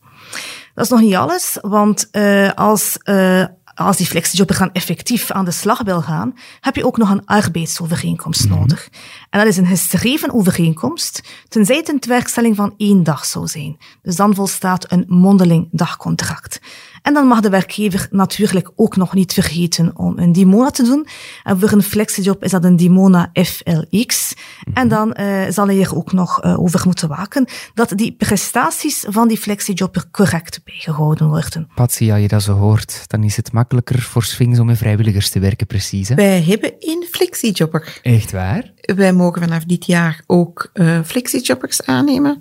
Dat 0.75 0.85
is 0.85 0.91
nog 0.91 1.01
niet 1.01 1.15
alles, 1.15 1.59
want 1.61 2.09
uh, 2.13 2.51
als, 2.55 2.99
uh, 3.05 3.45
als 3.75 3.97
die 3.97 4.07
flexijobber 4.07 4.57
gaan 4.57 4.73
effectief 4.73 5.31
aan 5.31 5.45
de 5.45 5.51
slag 5.51 5.83
wil 5.83 6.03
gaan, 6.03 6.35
heb 6.61 6.77
je 6.77 6.87
ook 6.87 6.97
nog 6.97 7.11
een 7.11 7.25
arbeidsovereenkomst 7.27 8.49
Mhm. 8.49 8.59
nodig. 8.59 8.89
En 9.31 9.39
dat 9.39 9.49
is 9.49 9.57
een 9.57 9.67
geschreven 9.67 10.33
overeenkomst, 10.33 11.23
tenzij 11.49 11.77
het 11.77 11.89
een 11.89 12.03
werkstelling 12.09 12.57
van 12.57 12.75
één 12.77 13.03
dag 13.03 13.25
zou 13.25 13.47
zijn. 13.47 13.77
Dus 14.03 14.17
dan 14.17 14.35
volstaat 14.35 14.93
een 14.93 15.05
mondeling 15.09 15.69
dagcontract. 15.71 16.61
En 17.03 17.15
dan 17.15 17.27
mag 17.27 17.41
de 17.41 17.49
werkgever 17.49 18.07
natuurlijk 18.11 18.71
ook 18.77 18.97
nog 18.97 19.15
niet 19.15 19.33
vergeten 19.33 19.97
om 19.97 20.19
een 20.19 20.33
Dimona 20.33 20.71
te 20.71 20.83
doen. 20.83 21.07
En 21.43 21.59
voor 21.59 21.73
een 21.73 21.83
flexiejob 21.83 22.45
is 22.45 22.51
dat 22.51 22.65
een 22.65 22.77
Dimona 22.77 23.31
FLX. 23.33 24.35
En 24.75 24.89
dan 24.89 25.17
uh, 25.21 25.43
zal 25.49 25.67
hij 25.67 25.81
er 25.81 25.97
ook 25.97 26.13
nog 26.13 26.45
uh, 26.45 26.61
over 26.61 26.83
moeten 26.85 27.09
waken 27.09 27.47
dat 27.75 27.93
die 27.95 28.13
prestaties 28.13 29.05
van 29.09 29.29
die 29.29 29.39
flexijobber 29.39 30.05
correct 30.11 30.61
bijgehouden 30.65 31.29
worden. 31.29 31.69
Patsy, 31.75 32.13
als 32.13 32.21
je 32.21 32.29
dat 32.29 32.43
zo 32.43 32.53
hoort, 32.53 33.05
dan 33.07 33.23
is 33.23 33.37
het 33.37 33.53
makkelijker 33.53 34.01
voor 34.01 34.25
Sphinx 34.25 34.59
om 34.59 34.67
met 34.67 34.79
vrijwilligers 34.79 35.31
te 35.31 35.39
werken, 35.39 35.67
precies. 35.67 36.09
Hè? 36.09 36.15
Wij 36.15 36.43
hebben 36.43 36.75
één 36.79 37.07
flexijobber. 37.11 38.01
Echt 38.03 38.33
waar? 38.33 38.73
Wij 38.81 39.13
mogen 39.13 39.43
vanaf 39.43 39.65
dit 39.65 39.87
jaar 39.87 40.23
ook 40.27 40.71
uh, 40.75 40.99
flexijobbers 41.05 41.83
aannemen. 41.83 42.41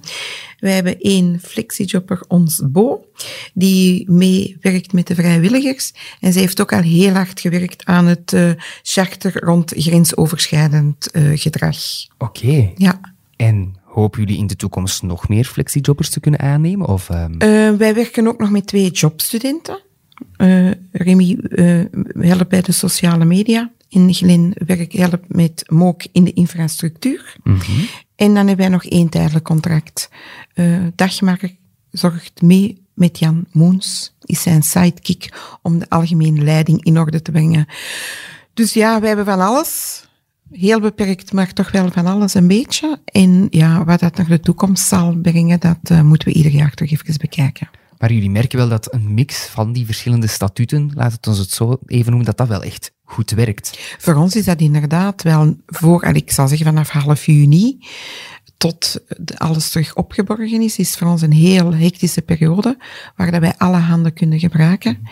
Wij 0.61 0.73
hebben 0.73 0.99
één 0.99 1.39
flexijobber, 1.39 2.23
ons 2.27 2.61
Bo, 2.65 3.05
die 3.53 4.11
meewerkt 4.11 4.93
met 4.93 5.07
de 5.07 5.15
vrijwilligers. 5.15 5.93
En 6.19 6.33
zij 6.33 6.41
heeft 6.41 6.61
ook 6.61 6.73
al 6.73 6.81
heel 6.81 7.13
hard 7.13 7.39
gewerkt 7.39 7.85
aan 7.85 8.05
het 8.05 8.31
uh, 8.33 8.51
charter 8.83 9.43
rond 9.43 9.73
grensoverschrijdend 9.75 11.09
uh, 11.13 11.37
gedrag. 11.37 11.77
Oké. 12.17 12.39
Okay. 12.39 12.73
Ja. 12.77 12.99
En 13.35 13.75
hopen 13.83 14.19
jullie 14.19 14.37
in 14.37 14.47
de 14.47 14.55
toekomst 14.55 15.03
nog 15.03 15.29
meer 15.29 15.45
flexijobbers 15.45 16.09
te 16.09 16.19
kunnen 16.19 16.39
aannemen? 16.39 16.87
Of, 16.87 17.09
um... 17.09 17.33
uh, 17.33 17.71
wij 17.71 17.93
werken 17.93 18.27
ook 18.27 18.39
nog 18.39 18.51
met 18.51 18.67
twee 18.67 18.91
jobstudenten. 18.91 19.81
Remy 20.91 21.37
helpt 22.19 22.49
bij 22.49 22.61
de 22.61 22.71
sociale 22.71 23.25
media. 23.25 23.71
En 23.89 24.13
Glen 24.13 24.53
werkt 24.65 24.93
helpt 24.93 25.35
met 25.35 25.63
MOOC 25.67 26.05
in 26.11 26.23
de 26.23 26.33
infrastructuur. 26.33 27.35
Mm 27.43 27.59
-hmm. 27.59 27.87
En 28.21 28.33
dan 28.33 28.47
hebben 28.47 28.57
wij 28.57 28.67
nog 28.67 28.85
één 28.85 29.09
tijdelijk 29.09 29.45
contract. 29.45 30.09
Uh, 30.55 30.87
Dagmark 30.95 31.55
zorgt 31.91 32.41
mee 32.41 32.85
met 32.93 33.19
Jan 33.19 33.45
Moens, 33.51 34.15
is 34.25 34.41
zijn 34.41 34.61
sidekick, 34.61 35.33
om 35.61 35.79
de 35.79 35.89
algemene 35.89 36.41
leiding 36.41 36.83
in 36.83 36.99
orde 36.99 37.21
te 37.21 37.31
brengen. 37.31 37.65
Dus 38.53 38.73
ja, 38.73 38.99
we 38.99 39.07
hebben 39.07 39.25
van 39.25 39.39
alles. 39.39 40.03
Heel 40.51 40.79
beperkt, 40.79 41.33
maar 41.33 41.53
toch 41.53 41.71
wel 41.71 41.91
van 41.91 42.05
alles 42.05 42.33
een 42.33 42.47
beetje. 42.47 42.99
En 43.05 43.47
ja, 43.49 43.85
wat 43.85 43.99
dat 43.99 44.17
naar 44.17 44.27
de 44.27 44.39
toekomst 44.39 44.87
zal 44.87 45.15
brengen, 45.15 45.59
dat 45.59 45.89
uh, 45.91 46.01
moeten 46.01 46.27
we 46.27 46.33
ieder 46.33 46.51
jaar 46.51 46.73
toch 46.73 46.89
even 46.89 47.17
bekijken. 47.17 47.69
Maar 47.97 48.13
jullie 48.13 48.29
merken 48.29 48.57
wel 48.57 48.69
dat 48.69 48.93
een 48.93 49.13
mix 49.13 49.45
van 49.45 49.73
die 49.73 49.85
verschillende 49.85 50.27
statuten, 50.27 50.91
laat 50.95 51.11
het 51.11 51.27
ons 51.27 51.37
het 51.37 51.49
zo 51.49 51.79
even 51.85 52.09
noemen, 52.09 52.25
dat 52.25 52.37
dat 52.37 52.47
wel 52.47 52.63
echt 52.63 52.91
goed 53.11 53.31
werkt. 53.31 53.95
Voor 53.97 54.15
ons 54.15 54.35
is 54.35 54.45
dat 54.45 54.59
inderdaad 54.59 55.23
wel 55.23 55.55
voor, 55.65 56.01
en 56.01 56.15
ik 56.15 56.31
zal 56.31 56.47
zeggen 56.47 56.67
vanaf 56.67 56.89
half 56.89 57.25
juni, 57.25 57.79
tot 58.57 59.01
alles 59.37 59.69
terug 59.69 59.95
opgeborgen 59.95 60.61
is, 60.61 60.77
is 60.77 60.95
voor 60.95 61.07
ons 61.07 61.21
een 61.21 61.31
heel 61.31 61.73
hectische 61.73 62.21
periode, 62.21 62.77
waar 63.15 63.31
dat 63.31 63.39
wij 63.39 63.53
alle 63.57 63.77
handen 63.77 64.13
kunnen 64.13 64.39
gebruiken. 64.39 65.07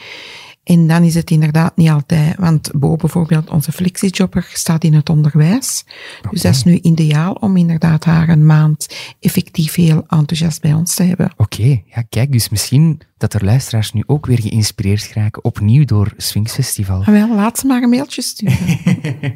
En 0.69 0.87
dan 0.87 1.03
is 1.03 1.15
het 1.15 1.31
inderdaad 1.31 1.77
niet 1.77 1.89
altijd, 1.89 2.35
want 2.37 2.71
Bo 2.73 2.95
bijvoorbeeld, 2.95 3.49
onze 3.49 3.71
flexijobber, 3.71 4.49
staat 4.53 4.83
in 4.83 4.93
het 4.93 5.09
onderwijs. 5.09 5.83
Okay. 6.19 6.31
Dus 6.31 6.41
dat 6.41 6.55
is 6.55 6.63
nu 6.63 6.79
ideaal 6.81 7.33
om 7.33 7.57
inderdaad 7.57 8.03
haar 8.03 8.29
een 8.29 8.45
maand 8.45 8.95
effectief 9.19 9.75
heel 9.75 10.03
enthousiast 10.07 10.61
bij 10.61 10.73
ons 10.73 10.95
te 10.95 11.03
hebben. 11.03 11.31
Oké, 11.37 11.41
okay. 11.41 11.83
ja 11.85 12.01
kijk, 12.09 12.31
dus 12.31 12.49
misschien 12.49 13.01
dat 13.17 13.33
er 13.33 13.45
luisteraars 13.45 13.93
nu 13.93 14.03
ook 14.05 14.25
weer 14.25 14.41
geïnspireerd 14.41 15.13
raken, 15.13 15.43
opnieuw 15.43 15.85
door 15.85 16.13
Sphinx 16.17 16.53
Festival. 16.53 16.99
Ah, 16.99 17.05
wel, 17.05 17.35
laat 17.35 17.59
ze 17.59 17.67
maar 17.67 17.81
een 17.81 17.89
mailtje 17.89 18.21
sturen. 18.21 18.79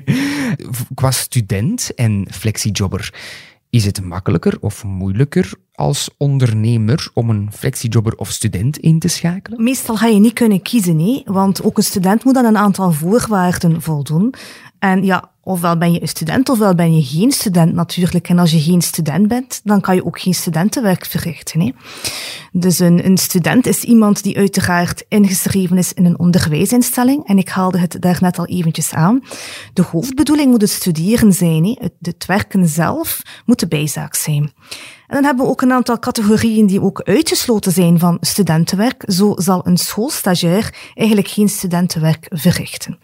Qua 0.96 1.12
student 1.12 1.96
en 1.96 2.28
flexijobber, 2.32 3.14
is 3.74 3.86
het 3.86 4.02
makkelijker 4.02 4.58
of 4.60 4.84
moeilijker 4.84 5.54
als 5.74 6.10
ondernemer 6.18 7.10
om 7.14 7.30
een 7.30 7.50
flexijobber 7.54 8.16
of 8.16 8.30
student 8.30 8.78
in 8.78 9.00
te 9.00 9.08
schakelen? 9.08 9.64
Meestal 9.64 9.96
ga 9.96 10.08
je 10.08 10.20
niet 10.20 10.34
kunnen 10.34 10.62
kiezen, 10.62 10.96
nee, 10.96 11.22
want 11.26 11.64
ook 11.64 11.78
een 11.78 11.84
student 11.84 12.24
moet 12.24 12.38
aan 12.38 12.46
een 12.46 12.58
aantal 12.58 12.92
voorwaarden 12.92 13.82
voldoen. 13.82 14.34
En 14.80 15.04
ja, 15.04 15.32
ofwel 15.44 15.78
ben 15.78 15.92
je 15.92 16.02
een 16.02 16.08
student, 16.08 16.50
ofwel 16.50 16.76
ben 16.76 16.96
je 16.96 17.04
geen 17.04 17.32
student 17.32 17.74
natuurlijk. 17.74 18.30
En 18.30 18.40
als 18.40 18.52
je 18.52 18.60
geen 18.60 18.82
student 18.82 19.28
bent, 19.28 19.62
dan 19.64 19.82
kan 19.82 19.96
je 19.96 20.06
ook 20.06 20.20
geen 20.20 20.34
studentenwerk 20.34 21.06
verrichten. 21.06 21.62
Hè? 21.62 21.72
Dus 22.52 22.80
een, 22.80 23.06
een 23.06 23.18
student 23.18 23.68
is 23.68 23.84
iemand 23.84 24.24
die 24.24 24.38
uiteraard 24.38 25.06
ingeschreven 25.08 25.78
is 25.78 25.94
in 25.94 26.06
een 26.06 26.20
onderwijsinstelling. 26.20 27.28
En 27.28 27.38
ik 27.38 27.50
haalde 27.50 27.78
het 27.78 27.98
daarnet 28.00 28.40
al 28.40 28.46
eventjes 28.46 28.94
aan. 28.94 29.24
De 29.74 29.82
hoofdbedoeling 29.82 30.52
moet 30.52 30.62
het 30.62 30.70
studeren 30.70 31.34
zijn. 31.34 31.66
Hè? 31.66 31.76
Het, 31.80 31.94
het 32.02 32.26
werken 32.26 32.68
zelf 32.68 33.22
moet 33.46 33.60
de 33.60 33.68
bijzaak 33.68 34.16
zijn. 34.16 34.52
En 35.08 35.16
dan 35.20 35.24
hebben 35.24 35.46
we 35.46 35.52
ook 35.52 35.62
een 35.62 35.72
aantal 35.72 36.00
categorieën 36.00 36.68
die 36.68 36.82
ook 36.82 37.02
uitgesloten 37.02 37.72
zijn 37.72 38.00
van 38.00 38.18
studentenwerk. 38.22 39.04
Zo 39.08 39.34
zal 39.36 39.68
een 39.68 39.78
schoolstagiair 39.78 40.76
eigenlijk 40.94 41.28
geen 41.28 41.50
studentenwerk 41.50 42.26
verrichten. 42.30 43.00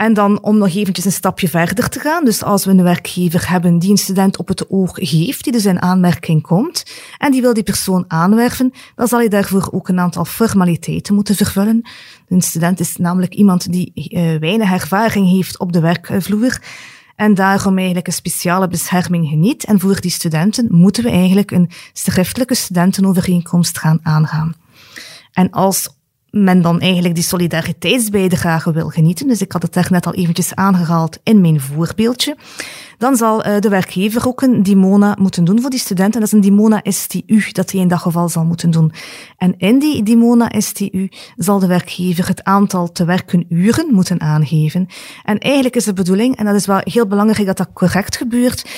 En 0.00 0.14
dan 0.14 0.42
om 0.42 0.58
nog 0.58 0.74
eventjes 0.74 1.04
een 1.04 1.12
stapje 1.12 1.48
verder 1.48 1.88
te 1.88 2.00
gaan. 2.00 2.24
Dus 2.24 2.42
als 2.42 2.64
we 2.64 2.70
een 2.70 2.82
werkgever 2.82 3.50
hebben 3.50 3.78
die 3.78 3.90
een 3.90 3.96
student 3.96 4.36
op 4.36 4.48
het 4.48 4.70
oog 4.70 4.96
heeft, 4.96 5.44
die 5.44 5.52
dus 5.52 5.64
in 5.64 5.82
aanmerking 5.82 6.42
komt, 6.42 6.84
en 7.18 7.30
die 7.32 7.40
wil 7.40 7.54
die 7.54 7.62
persoon 7.62 8.04
aanwerven, 8.08 8.72
dan 8.94 9.08
zal 9.08 9.18
hij 9.18 9.28
daarvoor 9.28 9.68
ook 9.72 9.88
een 9.88 10.00
aantal 10.00 10.24
formaliteiten 10.24 11.14
moeten 11.14 11.34
vervullen. 11.34 11.82
Een 12.28 12.40
student 12.40 12.80
is 12.80 12.96
namelijk 12.96 13.34
iemand 13.34 13.72
die 13.72 13.92
uh, 13.94 14.38
weinig 14.38 14.72
ervaring 14.72 15.30
heeft 15.30 15.58
op 15.58 15.72
de 15.72 15.80
werkvloer 15.80 16.60
en 17.16 17.34
daarom 17.34 17.76
eigenlijk 17.76 18.06
een 18.06 18.12
speciale 18.12 18.68
bescherming 18.68 19.28
geniet. 19.28 19.64
En 19.64 19.80
voor 19.80 20.00
die 20.00 20.10
studenten 20.10 20.66
moeten 20.70 21.04
we 21.04 21.10
eigenlijk 21.10 21.50
een 21.50 21.70
schriftelijke 21.92 22.54
studentenovereenkomst 22.54 23.78
gaan 23.78 23.98
aangaan. 24.02 24.54
En 25.32 25.50
als 25.50 25.98
men 26.30 26.62
dan 26.62 26.80
eigenlijk 26.80 27.14
die 27.14 27.24
solidariteitsbijdrage 27.24 28.72
wil 28.72 28.88
genieten, 28.88 29.28
dus 29.28 29.40
ik 29.40 29.52
had 29.52 29.62
het 29.62 29.72
daar 29.72 29.88
net 29.90 30.06
al 30.06 30.14
eventjes 30.14 30.54
aangehaald 30.54 31.18
in 31.22 31.40
mijn 31.40 31.60
voorbeeldje, 31.60 32.36
dan 33.00 33.16
zal 33.16 33.46
uh, 33.46 33.58
de 33.58 33.68
werkgever 33.68 34.26
ook 34.26 34.42
een 34.42 34.62
Dimona 34.62 35.16
moeten 35.18 35.44
doen 35.44 35.60
voor 35.60 35.70
die 35.70 35.78
student. 35.78 36.14
En 36.14 36.20
dat 36.20 36.28
is 36.28 36.34
een 36.34 36.40
Dimona 36.40 36.80
STU 36.82 37.50
dat 37.52 37.70
hij 37.70 37.80
in 37.80 37.88
dat 37.88 37.98
geval 37.98 38.28
zal 38.28 38.44
moeten 38.44 38.70
doen. 38.70 38.92
En 39.36 39.54
in 39.58 39.78
die 39.78 40.02
Dimona 40.02 40.50
STU 40.58 41.08
zal 41.36 41.58
de 41.58 41.66
werkgever 41.66 42.28
het 42.28 42.44
aantal 42.44 42.92
te 42.92 43.04
werken 43.04 43.44
uren 43.48 43.94
moeten 43.94 44.20
aangeven. 44.20 44.86
En 45.24 45.38
eigenlijk 45.38 45.76
is 45.76 45.84
de 45.84 45.92
bedoeling, 45.92 46.36
en 46.36 46.44
dat 46.44 46.54
is 46.54 46.66
wel 46.66 46.80
heel 46.82 47.06
belangrijk 47.06 47.46
dat 47.46 47.56
dat 47.56 47.72
correct 47.72 48.16
gebeurt, 48.16 48.68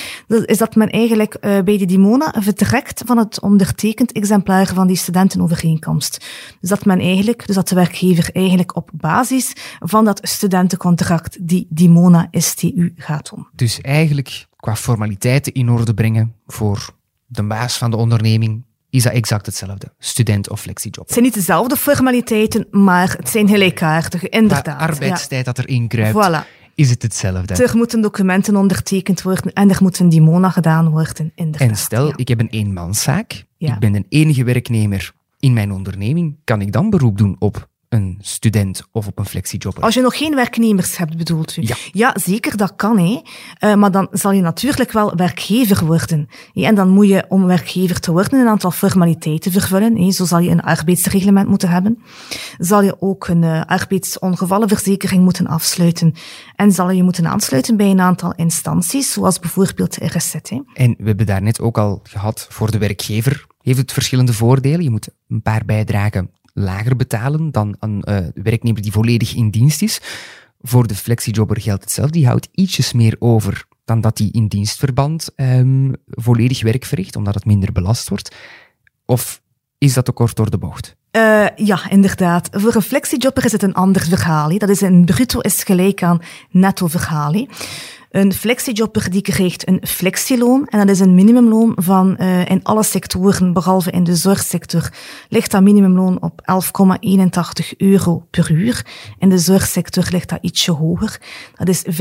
is 0.45 0.57
dat 0.57 0.75
men 0.75 0.89
eigenlijk 0.89 1.37
uh, 1.41 1.51
bij 1.51 1.77
die 1.77 1.87
Dimona 1.87 2.33
vertrekt 2.39 3.01
van 3.05 3.17
het 3.17 3.41
ondertekend 3.41 4.11
exemplaar 4.11 4.71
van 4.73 4.87
die 4.87 4.97
studentenovereenkomst. 4.97 6.25
Dus 6.59 6.69
dat 6.69 6.85
men 6.85 6.99
eigenlijk, 6.99 7.42
dus 7.45 7.55
dat 7.55 7.67
de 7.67 7.75
werkgever 7.75 8.29
eigenlijk 8.33 8.75
op 8.75 8.89
basis 8.93 9.53
van 9.79 10.05
dat 10.05 10.19
studentencontract 10.21 11.37
die 11.47 11.67
Dimona 11.69 12.27
STU 12.31 12.93
gaat 12.97 13.29
doen. 13.29 13.47
Dus 13.55 13.81
eigenlijk 13.81 14.45
qua 14.55 14.75
formaliteiten 14.75 15.53
in 15.53 15.69
orde 15.69 15.93
brengen 15.93 16.33
voor 16.45 16.89
de 17.25 17.43
baas 17.43 17.77
van 17.77 17.91
de 17.91 17.97
onderneming 17.97 18.63
is 18.89 19.03
dat 19.03 19.13
exact 19.13 19.45
hetzelfde? 19.45 19.93
Student 19.99 20.49
of 20.49 20.61
flexijob? 20.61 21.03
Het 21.03 21.11
zijn 21.11 21.23
niet 21.25 21.33
dezelfde 21.33 21.75
formaliteiten, 21.75 22.67
maar 22.71 23.15
het 23.17 23.29
zijn 23.29 23.47
gelijkaardige, 23.47 24.29
inderdaad. 24.29 24.65
De 24.65 24.75
arbeidstijd 24.75 25.45
dat 25.45 25.57
erin 25.59 25.87
kruipt, 25.87 26.27
Voilà. 26.27 26.47
is 26.75 26.89
het 26.89 27.01
hetzelfde. 27.01 27.63
Er 27.63 27.77
moeten 27.77 28.01
documenten 28.01 28.55
ondertekend 28.55 29.21
worden 29.21 29.53
en 29.53 29.69
er 29.69 29.77
moet 29.81 29.99
een 29.99 30.09
dimona 30.09 30.49
gedaan 30.49 30.89
worden, 30.89 31.31
inderdaad. 31.35 31.69
En 31.69 31.75
stel, 31.75 32.07
ja. 32.07 32.13
ik 32.15 32.27
heb 32.27 32.39
een 32.39 32.49
eenmanszaak, 32.49 33.45
Ja. 33.57 33.73
ik 33.73 33.79
ben 33.79 33.95
een 33.95 34.05
enige 34.09 34.43
werknemer 34.43 35.13
in 35.43 35.53
mijn 35.53 35.71
onderneming, 35.71 36.37
kan 36.43 36.61
ik 36.61 36.71
dan 36.71 36.89
beroep 36.89 37.17
doen 37.17 37.35
op 37.39 37.67
een 37.89 38.17
student 38.21 38.83
of 38.91 39.07
op 39.07 39.19
een 39.19 39.25
flexijobber? 39.25 39.83
Als 39.83 39.93
je 39.93 40.01
nog 40.01 40.17
geen 40.17 40.35
werknemers 40.35 40.97
hebt, 40.97 41.17
bedoelt 41.17 41.57
u? 41.57 41.67
Ja. 41.91 42.15
zeker, 42.19 42.57
dat 42.57 42.75
kan. 42.75 42.99
Hè. 42.99 43.21
Eh, 43.57 43.75
maar 43.75 43.91
dan 43.91 44.07
zal 44.11 44.31
je 44.31 44.41
natuurlijk 44.41 44.91
wel 44.91 45.15
werkgever 45.15 45.85
worden. 45.85 46.27
Ja, 46.53 46.67
en 46.67 46.75
dan 46.75 46.89
moet 46.89 47.07
je, 47.07 47.25
om 47.27 47.45
werkgever 47.45 47.99
te 47.99 48.11
worden, 48.11 48.39
een 48.39 48.47
aantal 48.47 48.71
formaliteiten 48.71 49.51
vervullen. 49.51 49.97
Hè. 49.97 50.11
Zo 50.11 50.25
zal 50.25 50.39
je 50.39 50.49
een 50.49 50.61
arbeidsreglement 50.61 51.47
moeten 51.47 51.69
hebben. 51.69 51.99
Zal 52.57 52.81
je 52.83 53.01
ook 53.01 53.27
een 53.27 53.43
eh, 53.43 53.61
arbeidsongevallenverzekering 53.65 55.23
moeten 55.23 55.47
afsluiten. 55.47 56.13
En 56.55 56.71
zal 56.71 56.89
je 56.91 57.03
moeten 57.03 57.27
aansluiten 57.27 57.77
bij 57.77 57.89
een 57.89 58.01
aantal 58.01 58.33
instanties, 58.35 59.13
zoals 59.13 59.39
bijvoorbeeld 59.39 59.99
de 59.99 60.05
RSZ. 60.05 60.33
Hè. 60.33 60.61
En 60.73 60.95
we 60.97 61.07
hebben 61.07 61.25
daarnet 61.25 61.61
ook 61.61 61.77
al 61.77 61.99
gehad, 62.03 62.47
voor 62.49 62.71
de 62.71 62.77
werkgever 62.77 63.51
heeft 63.63 63.77
het 63.77 63.93
verschillende 63.93 64.33
voordelen. 64.33 64.83
Je 64.83 64.89
moet 64.89 65.09
een 65.27 65.41
paar 65.41 65.65
bijdragen 65.65 66.31
lager 66.53 66.95
betalen 66.95 67.51
dan 67.51 67.75
een 67.79 68.01
eh, 68.01 68.17
werknemer 68.33 68.81
die 68.81 68.91
volledig 68.91 69.35
in 69.35 69.49
dienst 69.49 69.81
is. 69.81 70.01
Voor 70.61 70.87
de 70.87 70.95
flexijobber 70.95 71.61
geldt 71.61 71.83
hetzelfde. 71.83 72.17
Die 72.17 72.27
houdt 72.27 72.47
ietsjes 72.51 72.93
meer 72.93 73.15
over 73.19 73.65
dan 73.85 74.01
dat 74.01 74.17
hij 74.17 74.29
in 74.31 74.47
dienstverband 74.47 75.29
ehm, 75.35 75.91
volledig 76.05 76.61
werk 76.61 76.85
verricht, 76.85 77.15
omdat 77.15 77.33
het 77.33 77.45
minder 77.45 77.71
belast 77.71 78.09
wordt. 78.09 78.35
Of 79.05 79.41
is 79.77 79.93
dat 79.93 80.05
te 80.05 80.11
kort 80.11 80.35
door 80.35 80.49
de 80.49 80.57
bocht? 80.57 80.95
Eh, 81.11 81.45
ja, 81.55 81.89
inderdaad. 81.89 82.49
Voor 82.51 82.75
een 82.75 82.81
flexijobber 82.81 83.45
is 83.45 83.51
het 83.51 83.63
een 83.63 83.73
ander 83.73 84.01
verhaal. 84.01 84.57
Dat 84.57 84.69
is 84.69 84.81
een 84.81 85.05
bruto 85.05 85.39
is 85.39 85.63
gelijk 85.63 86.03
aan 86.03 86.21
netto 86.49 86.87
verhaal. 86.87 87.45
Een 88.13 88.33
flexijobber 88.33 89.09
die 89.11 89.21
krijgt 89.21 89.67
een 89.67 89.81
flexiloon 89.87 90.67
en 90.67 90.79
dat 90.79 90.89
is 90.89 90.99
een 90.99 91.15
minimumloon 91.15 91.71
van 91.75 92.17
eh, 92.17 92.49
in 92.49 92.63
alle 92.63 92.83
sectoren, 92.83 93.53
behalve 93.53 93.91
in 93.91 94.03
de 94.03 94.15
zorgsector, 94.15 94.89
ligt 95.29 95.51
dat 95.51 95.61
minimumloon 95.61 96.21
op 96.21 96.41
11,81 97.71 97.77
euro 97.77 98.25
per 98.29 98.51
uur. 98.51 98.85
In 99.17 99.29
de 99.29 99.37
zorgsector 99.37 100.07
ligt 100.11 100.29
dat 100.29 100.37
ietsje 100.41 100.71
hoger. 100.71 101.21
Dat 101.55 101.67
is 101.67 101.85
15,39 101.85 101.91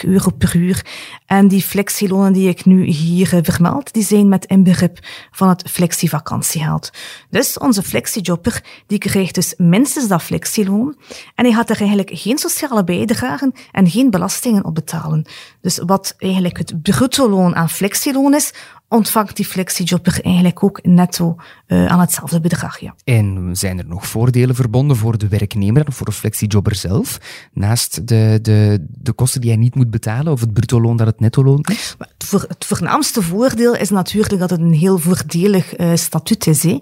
euro 0.00 0.30
per 0.30 0.56
uur. 0.56 0.84
En 1.26 1.48
die 1.48 1.62
flexilonen 1.62 2.32
die 2.32 2.48
ik 2.48 2.64
nu 2.64 2.84
hier 2.84 3.34
eh, 3.34 3.40
vermeld, 3.42 3.92
die 3.92 4.04
zijn 4.04 4.28
met 4.28 4.44
inbegrip 4.44 4.98
van 5.30 5.48
het 5.48 5.70
flexivakantiegeld. 5.70 6.90
Dus 7.30 7.58
onze 7.58 7.82
flexijobber, 7.82 8.62
die 8.86 8.98
krijgt 8.98 9.34
dus 9.34 9.54
minstens 9.56 10.08
dat 10.08 10.22
flexiloon. 10.22 10.96
En 11.34 11.44
hij 11.44 11.54
gaat 11.54 11.70
er 11.70 11.78
eigenlijk 11.78 12.10
geen 12.12 12.38
sociale 12.38 12.84
bijdragen 12.84 13.52
en 13.72 13.90
geen 13.90 14.10
belastingen 14.26 14.64
op 14.64 14.74
betalen. 14.74 15.24
Dus 15.60 15.78
wat 15.86 16.14
eigenlijk 16.18 16.58
het 16.58 16.82
bruttoloon 16.82 17.56
aan 17.56 17.70
flexiloon 17.70 18.34
is, 18.34 18.52
ontvangt 18.88 19.36
die 19.36 19.44
flexijobber 19.44 20.20
eigenlijk 20.22 20.62
ook 20.62 20.82
netto 20.82 21.36
uh, 21.66 21.86
aan 21.86 22.00
hetzelfde 22.00 22.40
bedrag. 22.40 22.78
Ja. 22.78 22.94
En 23.04 23.48
zijn 23.52 23.78
er 23.78 23.86
nog 23.86 24.06
voordelen 24.06 24.54
verbonden 24.54 24.96
voor 24.96 25.18
de 25.18 25.28
werknemer 25.28 25.86
en 25.86 25.92
voor 25.92 26.06
de 26.06 26.12
flexijobber 26.12 26.74
zelf? 26.74 27.18
Naast 27.52 28.08
de, 28.08 28.38
de, 28.42 28.86
de 28.88 29.12
kosten 29.12 29.40
die 29.40 29.50
hij 29.50 29.58
niet 29.58 29.74
moet 29.74 29.90
betalen, 29.90 30.32
of 30.32 30.40
het 30.40 30.52
bruto-loon 30.52 30.96
dat 30.96 31.06
het 31.06 31.20
netto-loon 31.20 31.64
is? 31.70 31.94
Maar 31.98 32.08
het, 32.18 32.28
voor, 32.28 32.44
het 32.48 32.64
voornaamste 32.64 33.22
voordeel 33.22 33.76
is 33.76 33.90
natuurlijk 33.90 34.38
dat 34.38 34.50
het 34.50 34.60
een 34.60 34.72
heel 34.72 34.98
voordelig 34.98 35.78
uh, 35.78 35.94
statuut 35.94 36.46
is. 36.46 36.62
Hè. 36.62 36.78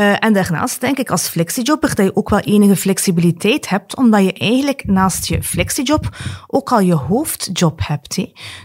Uh, 0.00 0.24
en 0.24 0.32
daarnaast 0.32 0.80
denk 0.80 0.98
ik 0.98 1.10
als 1.10 1.28
flexijobber 1.28 1.94
dat 1.94 2.04
je 2.04 2.16
ook 2.16 2.28
wel 2.28 2.38
enige 2.38 2.76
flexibiliteit 2.76 3.68
hebt, 3.68 3.96
omdat 3.96 4.24
je 4.24 4.32
eigenlijk 4.32 4.84
naast 4.86 5.26
je 5.26 5.42
flexiejob 5.42 6.16
ook 6.46 6.72
al 6.72 6.80
je 6.80 6.94
hoofdjob 6.94 7.80
hebt. 7.86 8.18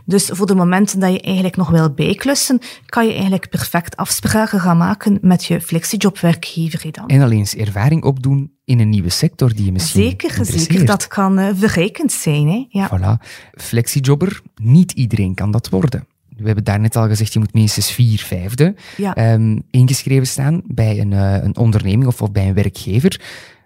Dus 0.06 0.30
voor 0.34 0.46
de 0.46 0.56
momenten 0.56 1.00
dat 1.00 1.12
je 1.12 1.22
eigenlijk 1.22 1.56
nog 1.56 1.70
wil 1.70 1.94
bijklussen, 1.94 2.60
kan 2.86 3.06
je 3.06 3.12
eigenlijk 3.12 3.50
perfect 3.50 3.96
afspraken 3.96 4.60
gaan 4.60 4.78
maken 4.78 5.18
met 5.22 5.46
je 5.46 5.62
flexijobwerkgever. 5.62 6.92
Dan. 6.92 7.08
En 7.08 7.22
alleen 7.22 7.38
eens 7.38 7.56
ervaring 7.56 8.04
opdoen 8.04 8.52
in 8.66 8.80
een 8.80 8.90
nieuwe 8.90 9.10
sector 9.10 9.54
die 9.54 9.66
je 9.66 9.72
misschien 9.72 10.04
Zeker, 10.04 10.46
zeker. 10.46 10.86
Dat 10.86 11.08
kan 11.08 11.40
uh, 11.40 11.50
verrijkend 11.54 12.12
zijn. 12.12 12.48
Hè. 12.48 12.66
Ja. 12.70 12.90
Voilà. 12.90 13.28
Flexijobber, 13.52 14.42
niet 14.56 14.92
iedereen 14.92 15.34
kan 15.34 15.52
dat 15.52 15.70
worden 15.70 16.08
we 16.38 16.46
hebben 16.46 16.64
daarnet 16.64 16.96
al 16.96 17.08
gezegd, 17.08 17.34
je 17.34 17.40
moet 17.40 17.54
minstens 17.54 17.92
vier 17.92 18.20
vijfde 18.20 18.76
ja. 18.98 19.34
um, 19.34 19.64
ingeschreven 19.72 20.28
staan 20.28 20.62
bij 20.66 21.00
een, 21.00 21.12
uh, 21.12 21.44
een 21.44 21.58
onderneming 21.58 22.08
of, 22.08 22.22
of, 22.22 22.32
bij 22.32 22.48
een 22.48 22.54
werkgever. 22.54 23.22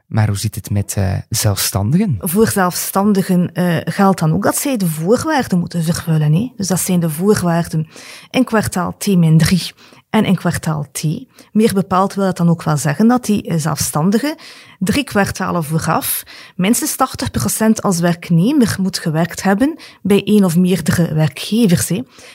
Maar 0.07 0.27
hoe 0.27 0.37
zit 0.37 0.55
het 0.55 0.69
met 0.69 0.95
uh, 0.97 1.13
zelfstandigen? 1.29 2.17
Voor 2.19 2.47
zelfstandigen 2.47 3.51
uh, 3.53 3.77
geldt 3.83 4.19
dan 4.19 4.33
ook 4.33 4.43
dat 4.43 4.57
zij 4.57 4.77
de 4.77 4.87
voorwaarden 4.87 5.59
moeten 5.59 5.83
vervullen. 5.83 6.33
Hè? 6.33 6.51
Dus 6.55 6.67
dat 6.67 6.79
zijn 6.79 6.99
de 6.99 7.09
voorwaarden 7.09 7.87
in 8.29 8.43
kwartaal 8.43 8.95
T-3 8.97 9.73
en 10.09 10.25
in 10.25 10.35
kwartaal 10.35 10.85
T. 10.91 11.03
Meer 11.51 11.73
bepaald 11.73 12.13
wil 12.13 12.25
dat 12.25 12.37
dan 12.37 12.49
ook 12.49 12.63
wel 12.63 12.77
zeggen 12.77 13.07
dat 13.07 13.25
die 13.25 13.53
zelfstandige 13.59 14.37
drie 14.79 15.03
kwartalen 15.03 15.63
vooraf 15.63 16.23
minstens 16.55 16.95
80% 17.67 17.69
als 17.81 17.99
werknemer 17.99 18.75
moet 18.79 18.99
gewerkt 18.99 19.43
hebben 19.43 19.79
bij 20.01 20.23
één 20.23 20.43
of 20.43 20.57
meerdere 20.57 21.13
werkgevers. 21.13 21.89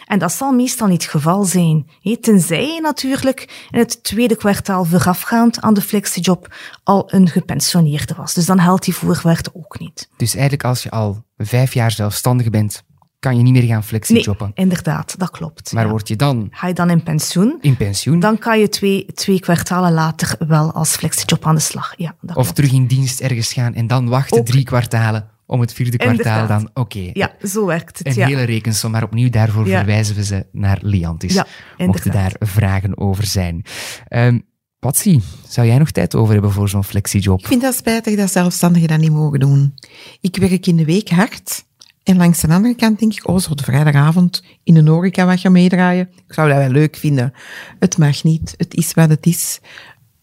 En 0.07 0.19
dat 0.19 0.33
zal 0.33 0.53
meestal 0.53 0.87
niet 0.87 1.03
het 1.03 1.11
geval 1.11 1.45
zijn. 1.45 1.87
Hè. 2.01 2.17
Tenzij 2.17 2.79
natuurlijk 2.83 3.67
in 3.71 3.79
het 3.79 4.03
tweede 4.03 4.37
kwartaal 4.37 4.85
voorafgaand 4.85 5.61
aan 5.61 5.75
de 5.75 5.81
flexiejob 5.81 6.55
al 6.83 7.13
een 7.13 7.29
gepensioneerde 7.29 8.15
was. 8.15 8.35
Dus 8.35 8.47
dan 8.47 8.59
helpt 8.59 8.85
die 8.85 8.95
voorwaarde 8.95 9.51
ook 9.53 9.79
niet. 9.79 10.09
Dus 10.17 10.33
eigenlijk 10.33 10.65
als 10.65 10.83
je 10.83 10.91
al 10.91 11.25
vijf 11.37 11.75
jaar 11.75 11.91
zelfstandig 11.91 12.51
bent, 12.51 12.84
kan 13.25 13.37
je 13.37 13.43
niet 13.43 13.53
meer 13.53 13.63
gaan 13.63 13.85
flexijobben. 13.85 14.47
Nee, 14.55 14.65
inderdaad, 14.65 15.15
dat 15.19 15.31
klopt. 15.31 15.73
Maar 15.73 15.85
ja. 15.85 15.91
word 15.91 16.09
je 16.09 16.17
dan... 16.17 16.49
Ga 16.51 16.67
je 16.67 16.75
dan 16.75 16.91
in 16.91 17.03
pensioen? 17.03 17.59
In 17.61 17.77
pensioen? 17.77 18.21
Dan 18.21 18.39
kan 18.39 18.61
je 18.61 18.69
twee, 18.69 19.07
twee 19.15 19.41
kwartalen 19.41 19.93
later 19.93 20.37
wel 20.49 20.73
als 20.73 20.97
flexijob 20.97 21.47
aan 21.47 21.55
de 21.55 21.61
slag. 21.61 21.95
Ja, 21.97 22.15
dat 22.21 22.37
of 22.37 22.43
klopt. 22.43 22.55
terug 22.55 22.73
in 22.73 22.87
dienst 22.87 23.21
ergens 23.21 23.53
gaan 23.53 23.75
en 23.75 23.87
dan 23.87 24.09
wachten 24.09 24.39
Ook. 24.39 24.47
drie 24.47 24.65
kwartalen 24.65 25.29
om 25.47 25.61
het 25.61 25.73
vierde 25.73 25.97
kwartaal 25.97 26.41
Inderdaad. 26.41 26.49
dan... 26.49 26.71
Oké. 26.75 27.11
Ja, 27.13 27.33
zo 27.43 27.67
werkt 27.67 27.99
het. 27.99 28.07
Een 28.07 28.15
ja. 28.15 28.27
hele 28.27 28.43
rekensom, 28.43 28.91
maar 28.91 29.03
opnieuw 29.03 29.31
daarvoor 29.31 29.67
Ja. 29.67 29.77
verwijzen 29.77 30.15
we 30.15 30.25
ze 30.25 30.47
naar 30.53 30.79
Liantis. 30.83 31.35
Ja, 31.35 31.47
mochten 31.77 32.13
daar 32.13 32.35
vragen 32.39 32.99
over 32.99 33.27
zijn. 33.27 33.65
Ehm 34.09 34.39
Patsy, 34.79 35.21
zou 35.49 35.67
jij 35.67 35.79
nog 35.79 35.91
tijd 35.91 36.15
over 36.15 36.33
hebben 36.33 36.53
voor 36.53 36.69
zo'n 36.69 36.85
flexiejob? 36.85 37.39
Ik 37.41 37.47
vind 37.47 37.63
dat 37.63 37.75
spijtig 37.75 38.17
dat 38.17 38.31
zelfstandigen 38.31 38.89
dat 38.89 38.99
niet 38.99 39.11
mogen 39.13 39.41
doen. 39.41 39.75
Ik 40.21 40.37
werk 40.37 40.67
in 40.67 40.77
de 40.77 40.85
week 40.85 41.09
hard. 41.09 41.65
En 42.05 42.17
langs 42.17 42.41
de 42.41 42.49
andere 42.49 42.75
kant 42.75 42.99
denk 42.99 43.13
ik, 43.13 43.29
oh, 43.29 43.39
zo 43.39 43.55
de 43.55 43.63
vrijdagavond 43.63 44.45
in 44.63 44.75
de 44.75 44.91
horeca 44.91 45.27
wat 45.27 45.41
gaan 45.41 45.53
meedraaien. 45.53 46.09
Ik 46.27 46.35
zou 46.35 46.49
dat 46.49 46.59
wel 46.59 46.69
leuk 46.69 46.97
vinden. 46.97 47.33
Het 47.79 47.99
mag 47.99 48.23
niet. 48.23 48.55
Het 48.57 48.75
is 48.75 48.95
wat 48.95 49.09
het 49.09 49.27
is. 49.27 49.61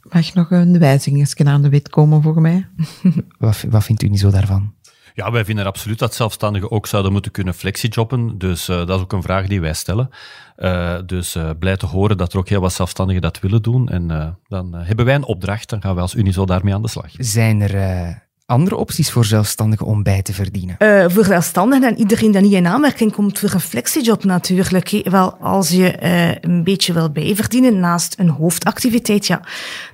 Mag 0.02 0.34
nog 0.34 0.52
een 0.52 0.80
wijziging 0.80 1.48
aan 1.48 1.62
de 1.62 1.70
wet 1.70 1.90
komen 1.90 2.22
voor 2.22 2.42
mij? 2.42 2.68
Wat, 3.38 3.66
wat 3.70 3.84
vindt 3.84 4.04
u 4.04 4.08
niet 4.08 4.20
zo 4.20 4.30
daarvan? 4.30 4.74
Ja, 5.14 5.32
wij 5.32 5.46
vinden 5.46 5.66
absoluut 5.66 6.00
dat 6.00 6.16
zelfstandigen 6.16 6.72
ook 6.72 6.88
zouden 6.88 7.12
moeten 7.12 7.32
kunnen 7.32 7.54
flexijobben. 7.54 8.38
Dus 8.38 8.70
uh, 8.70 8.78
dat 8.78 8.90
is 8.90 9.02
ook 9.04 9.14
een 9.14 9.22
vraag 9.22 9.48
die 9.48 9.62
wij 9.62 9.74
stellen. 9.74 10.10
Uh, 10.58 10.98
dus 11.06 11.36
uh, 11.36 11.50
blij 11.60 11.78
te 11.78 11.86
horen 11.86 12.18
dat 12.18 12.34
er 12.34 12.40
ook 12.40 12.50
heel 12.50 12.62
wat 12.62 12.74
zelfstandigen 12.74 13.22
dat 13.22 13.40
willen 13.40 13.62
doen. 13.62 13.90
En 13.90 14.38
dan 14.48 14.74
hebben 14.74 15.06
wij 15.06 15.16
een 15.16 15.24
opdracht, 15.24 15.70
dan 15.70 15.82
gaan 15.82 15.94
wij 15.94 16.02
als 16.02 16.16
Unizo 16.16 16.46
daarmee 16.46 16.74
aan 16.74 16.82
de 16.82 16.88
slag. 16.88 17.12
Zijn 17.18 17.62
er 17.62 18.30
andere 18.52 18.76
opties 18.76 19.12
voor 19.12 19.26
zelfstandigen 19.26 19.86
om 19.86 20.04
bij 20.04 20.22
te 20.22 20.34
verdienen? 20.34 20.76
Uh, 20.80 21.06
voor 21.08 21.26
zelfstandigen 21.26 21.88
en 21.88 21.98
iedereen 21.98 22.32
die 22.32 22.42
niet 22.42 22.52
in 22.52 22.68
aanmerking 22.68 23.14
komt 23.14 23.40
voor 23.40 23.54
een 23.54 23.60
flexiejob 23.60 24.24
natuurlijk. 24.24 25.02
Wel, 25.10 25.34
als 25.34 25.70
je 25.70 25.96
uh, 26.04 26.52
een 26.52 26.64
beetje 26.64 26.94
wil 26.94 27.12
bijverdienen 27.12 27.80
naast 27.80 28.16
een 28.20 28.30
hoofdactiviteit, 28.30 29.28
ja, 29.28 29.42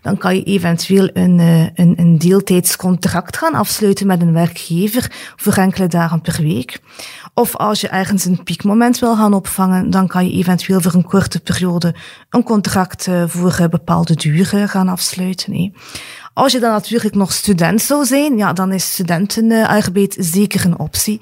dan 0.01 0.17
kan 0.17 0.35
je 0.35 0.43
eventueel 0.43 1.09
een, 1.13 1.39
uh, 1.39 1.61
een, 1.61 1.93
een 1.95 2.17
deeltijdscontract 2.17 3.37
gaan 3.37 3.53
afsluiten 3.53 4.07
met 4.07 4.21
een 4.21 4.33
werkgever 4.33 5.11
voor 5.35 5.53
enkele 5.53 5.87
dagen 5.87 6.21
per 6.21 6.41
week. 6.41 6.79
Of 7.33 7.55
als 7.55 7.81
je 7.81 7.87
ergens 7.87 8.25
een 8.25 8.43
piekmoment 8.43 8.99
wil 8.99 9.15
gaan 9.15 9.33
opvangen, 9.33 9.89
dan 9.89 10.07
kan 10.07 10.27
je 10.27 10.37
eventueel 10.37 10.81
voor 10.81 10.93
een 10.93 11.05
korte 11.05 11.39
periode 11.39 11.95
een 12.29 12.43
contract 12.43 13.07
voor 13.27 13.67
bepaalde 13.69 14.15
duur 14.15 14.45
gaan 14.45 14.87
afsluiten. 14.87 15.73
Als 16.37 16.51
je 16.51 16.59
dan 16.59 16.71
natuurlijk 16.71 17.15
nog 17.15 17.33
student 17.33 17.81
zou 17.81 18.05
zijn, 18.05 18.37
ja, 18.37 18.53
dan 18.53 18.71
is 18.71 18.91
studentenarbeid 18.91 20.15
zeker 20.19 20.65
een 20.65 20.79
optie. 20.79 21.21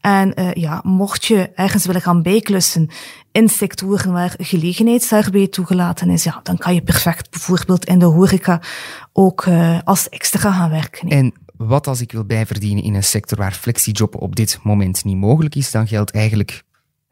En 0.00 0.40
uh, 0.40 0.52
ja, 0.52 0.80
mocht 0.84 1.24
je 1.24 1.50
ergens 1.54 1.86
willen 1.86 2.00
gaan 2.00 2.22
bijklussen 2.22 2.88
in 3.32 3.48
sectoren 3.48 4.12
waar 4.12 4.34
gelegenheidsarbeid 4.38 5.52
toegelaten 5.52 6.10
is, 6.10 6.24
ja, 6.24 6.40
dan 6.42 6.58
kan 6.58 6.74
je 6.74 6.82
perfect 6.82 7.30
bijvoorbeeld 7.30 7.84
in 7.84 7.98
de 7.98 8.04
horeca 8.04 8.60
ook 9.12 9.44
uh, 9.44 9.78
als 9.84 10.08
extra 10.08 10.52
gaan 10.52 10.70
werken. 10.70 11.08
En 11.08 11.32
wat 11.56 11.86
als 11.86 12.00
ik 12.00 12.12
wil 12.12 12.24
bijverdienen 12.24 12.84
in 12.84 12.94
een 12.94 13.04
sector 13.04 13.38
waar 13.38 13.52
flexijobben 13.52 14.20
op 14.20 14.36
dit 14.36 14.58
moment 14.62 15.04
niet 15.04 15.16
mogelijk 15.16 15.54
is, 15.54 15.70
dan 15.70 15.88
geldt 15.88 16.10
eigenlijk 16.10 16.62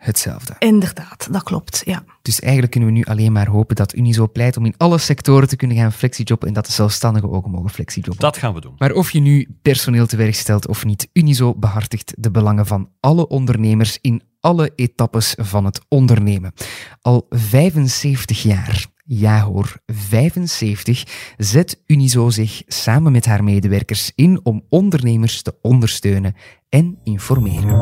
hetzelfde. 0.00 0.54
Inderdaad, 0.58 1.28
dat 1.30 1.42
klopt, 1.42 1.82
ja. 1.84 2.04
Dus 2.22 2.40
eigenlijk 2.40 2.72
kunnen 2.72 2.88
we 2.90 2.94
nu 2.94 3.04
alleen 3.04 3.32
maar 3.32 3.48
hopen 3.48 3.76
dat 3.76 3.94
Unizo 3.94 4.28
pleit 4.28 4.56
om 4.56 4.64
in 4.64 4.74
alle 4.76 4.98
sectoren 4.98 5.48
te 5.48 5.56
kunnen 5.56 5.76
gaan 5.76 5.92
flexijobben 5.92 6.48
en 6.48 6.54
dat 6.54 6.66
de 6.66 6.72
zelfstandigen 6.72 7.30
ook 7.30 7.46
mogen 7.46 7.70
flexijobben. 7.70 8.18
Dat 8.18 8.36
gaan 8.36 8.54
we 8.54 8.60
doen. 8.60 8.74
Maar 8.78 8.92
of 8.92 9.10
je 9.10 9.20
nu 9.20 9.48
personeel 9.62 10.06
te 10.06 10.16
werk 10.16 10.34
stelt 10.34 10.68
of 10.68 10.84
niet, 10.84 11.08
Unizo 11.12 11.54
behartigt 11.54 12.14
de 12.18 12.30
belangen 12.30 12.66
van 12.66 12.88
alle 13.00 13.28
ondernemers 13.28 13.98
in 14.00 14.22
alle 14.40 14.72
etappes 14.74 15.34
van 15.38 15.64
het 15.64 15.80
ondernemen. 15.88 16.52
Al 17.00 17.26
75 17.28 18.42
jaar 18.42 18.88
ja 19.12 19.42
hoor, 19.42 19.80
75 19.86 21.34
zet 21.36 21.82
Unizo 21.86 22.30
zich 22.30 22.62
samen 22.66 23.12
met 23.12 23.26
haar 23.26 23.44
medewerkers 23.44 24.12
in 24.14 24.40
om 24.42 24.64
ondernemers 24.68 25.42
te 25.42 25.54
ondersteunen 25.62 26.34
en 26.68 26.98
informeren. 27.04 27.78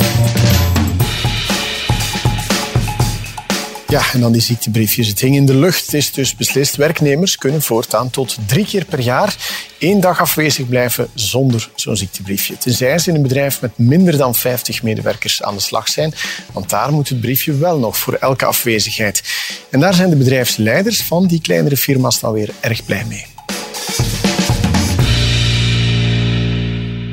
Ja, 3.89 4.12
en 4.12 4.20
dan 4.20 4.32
die 4.32 4.41
ziektebriefjes. 4.41 5.09
Het 5.09 5.20
hing 5.20 5.34
in 5.34 5.47
de 5.47 5.55
lucht. 5.55 5.84
Het 5.84 5.95
is 5.95 6.12
dus 6.12 6.36
beslist. 6.36 6.76
Werknemers 6.76 7.36
kunnen 7.36 7.62
voortaan 7.62 8.11
tot 8.11 8.36
drie 8.47 8.66
keer 8.66 8.84
per 8.84 9.01
jaar 9.01 9.36
één 9.78 10.01
dag 10.01 10.20
afwezig 10.20 10.68
blijven 10.68 11.09
zonder 11.14 11.70
zo'n 11.74 11.97
ziektebriefje. 11.97 12.57
Tenzij 12.59 12.99
ze 12.99 13.09
in 13.11 13.16
een 13.16 13.22
bedrijf 13.22 13.61
met 13.61 13.78
minder 13.78 14.16
dan 14.16 14.34
50 14.34 14.82
medewerkers 14.82 15.43
aan 15.43 15.55
de 15.55 15.61
slag 15.61 15.89
zijn. 15.89 16.14
Want 16.53 16.70
daar 16.70 16.93
moet 16.93 17.09
het 17.09 17.20
briefje 17.20 17.57
wel 17.57 17.78
nog 17.78 17.97
voor 17.97 18.14
elke 18.14 18.45
afwezigheid. 18.45 19.22
En 19.70 19.80
daar 19.80 19.95
zijn 19.95 20.11
de 20.11 20.16
bedrijfsleiders 20.16 21.03
van 21.03 21.26
die 21.26 21.41
kleinere 21.41 21.76
firma's 21.76 22.20
dan 22.20 22.32
weer 22.32 22.51
erg 22.61 22.84
blij 22.84 23.05
mee. 23.05 23.38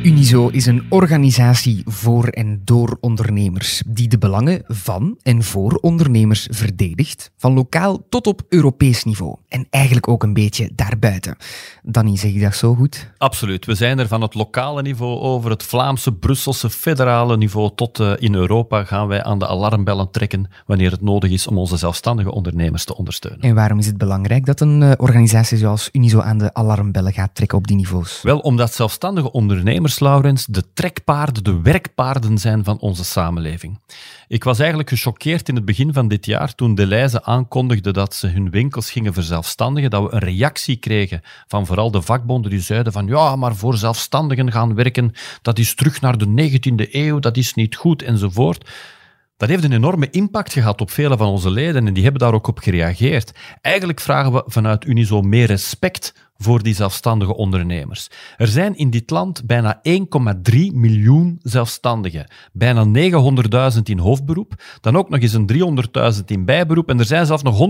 Unizo 0.06 0.48
is 0.48 0.66
een 0.66 0.86
organisatie 0.90 1.82
voor 1.86 2.28
en 2.28 2.62
door 2.64 2.98
ondernemers 3.00 3.84
die 3.88 4.08
de 4.08 4.18
belangen 4.18 4.64
van 4.68 5.18
en 5.22 5.44
voor 5.44 5.78
ondernemers 5.82 6.48
verdedigt, 6.52 7.32
van 7.38 7.54
lokaal 7.54 8.06
tot 8.10 8.28
op 8.28 8.42
Europees 8.50 9.04
niveau. 9.04 9.36
En 9.48 9.68
eigenlijk 9.70 10.08
ook 10.08 10.24
een 10.24 10.34
beetje 10.34 10.70
daarbuiten. 10.76 11.38
Danny, 11.84 12.18
zeg 12.18 12.32
je 12.32 12.40
dat 12.40 12.56
zo 12.56 12.76
goed? 12.76 13.12
Absoluut. 13.18 13.66
We 13.66 13.76
zijn 13.76 14.00
er 14.00 14.08
van 14.08 14.22
het 14.22 14.34
lokale 14.34 14.82
niveau 14.82 15.20
over 15.20 15.50
het 15.50 15.64
Vlaamse, 15.64 16.14
Brusselse, 16.14 16.70
federale 16.70 17.38
niveau 17.38 17.72
tot 17.76 18.00
uh, 18.00 18.14
in 18.18 18.36
Europa 18.36 18.84
gaan 18.84 19.08
wij 19.08 19.24
aan 19.24 19.40
de 19.40 19.48
alarmbellen 19.48 20.12
trekken 20.12 20.50
wanneer 20.66 20.92
het 20.92 21.02
nodig 21.02 21.32
is 21.32 21.48
om 21.48 21.58
onze 21.58 21.78
zelfstandige 21.78 22.32
ondernemers 22.32 22.86
te 22.86 22.98
ondersteunen. 22.98 23.42
En 23.42 23.56
waarom 23.56 23.80
is 23.80 23.86
het 23.86 23.98
belangrijk 23.98 24.46
dat 24.46 24.60
een 24.60 24.82
uh, 24.82 24.92
organisatie 24.98 25.58
zoals 25.58 25.90
Unizo 25.92 26.20
aan 26.20 26.38
de 26.38 26.54
alarmbellen 26.54 27.14
gaat 27.14 27.36
trekken 27.36 27.58
op 27.58 27.68
die 27.68 27.76
niveaus? 27.76 28.22
Wel, 28.22 28.40
omdat 28.40 28.74
zelfstandige 28.74 29.32
ondernemers 29.32 29.94
Laurens, 30.00 30.46
de 30.46 30.74
trekpaarden, 30.74 31.44
de 31.44 31.62
werkpaarden 31.62 32.38
zijn 32.38 32.64
van 32.64 32.80
onze 32.80 33.04
samenleving. 33.04 33.80
Ik 34.28 34.44
was 34.44 34.60
eigenlijk 34.60 34.90
gechoqueerd 34.90 35.50
in 35.50 35.56
het 35.56 35.66
begin 35.66 35.94
van 35.94 36.08
dit 36.08 36.26
jaar 36.26 36.56
toen 36.56 36.76
Deleuze 36.76 37.24
aankondigde 37.24 37.92
dat 37.92 38.14
ze 38.14 38.28
hun 38.28 38.50
winkels 38.50 38.92
gingen 38.92 39.14
verzelfstandigen, 39.14 39.90
dat 39.90 40.04
we 40.04 40.14
een 40.14 40.20
reactie 40.20 40.76
kregen 40.76 41.22
van 41.48 41.66
vooral 41.66 41.92
de 41.92 42.02
vakbonden 42.02 42.52
die 42.52 42.60
zeiden 42.60 42.94
van 42.94 43.08
ja, 43.08 43.36
maar 43.36 43.56
voor 43.56 43.78
zelfstandigen 43.78 44.52
gaan 44.52 44.76
werken, 44.76 45.12
dat 45.42 45.60
is 45.60 45.76
terug 45.76 46.02
naar 46.02 46.18
de 46.18 46.50
19e 46.50 46.92
eeuw, 46.92 47.20
dat 47.20 47.38
is 47.38 47.54
niet 47.54 47.76
goed 47.76 48.02
enzovoort. 48.02 48.70
Dat 49.38 49.50
heeft 49.50 49.64
een 49.64 49.72
enorme 49.72 50.10
impact 50.10 50.54
gehad 50.54 50.82
op 50.82 50.92
vele 50.92 51.18
van 51.18 51.28
onze 51.28 51.50
leden 51.50 51.88
en 51.88 51.94
die 51.94 52.04
hebben 52.04 52.22
daar 52.22 52.34
ook 52.34 52.48
op 52.48 52.60
gereageerd. 52.60 53.32
Eigenlijk 53.62 54.00
vragen 54.00 54.34
we 54.34 54.44
vanuit 54.46 54.86
Unizo 54.86 55.22
meer 55.22 55.48
respect 55.48 56.25
voor 56.38 56.64
die 56.64 56.74
zelfstandige 56.74 57.36
ondernemers. 57.36 58.10
Er 58.38 58.48
zijn 58.48 58.78
in 58.78 58.90
dit 58.90 59.10
land 59.10 59.46
bijna 59.46 59.82
1,3 59.90 59.94
miljoen 60.74 61.40
zelfstandigen. 61.44 62.30
Bijna 62.54 62.86
900.000 63.76 63.82
in 63.84 63.98
hoofdberoep, 63.98 64.64
dan 64.82 64.98
ook 64.98 65.10
nog 65.10 65.22
eens 65.22 65.34
een 65.34 65.86
300.000 66.18 66.26
in 66.26 66.46
bijberoep 66.46 66.90
en 66.90 67.00
er 67.00 67.06
zijn 67.06 67.26
zelfs 67.26 67.44
nog 67.44 67.68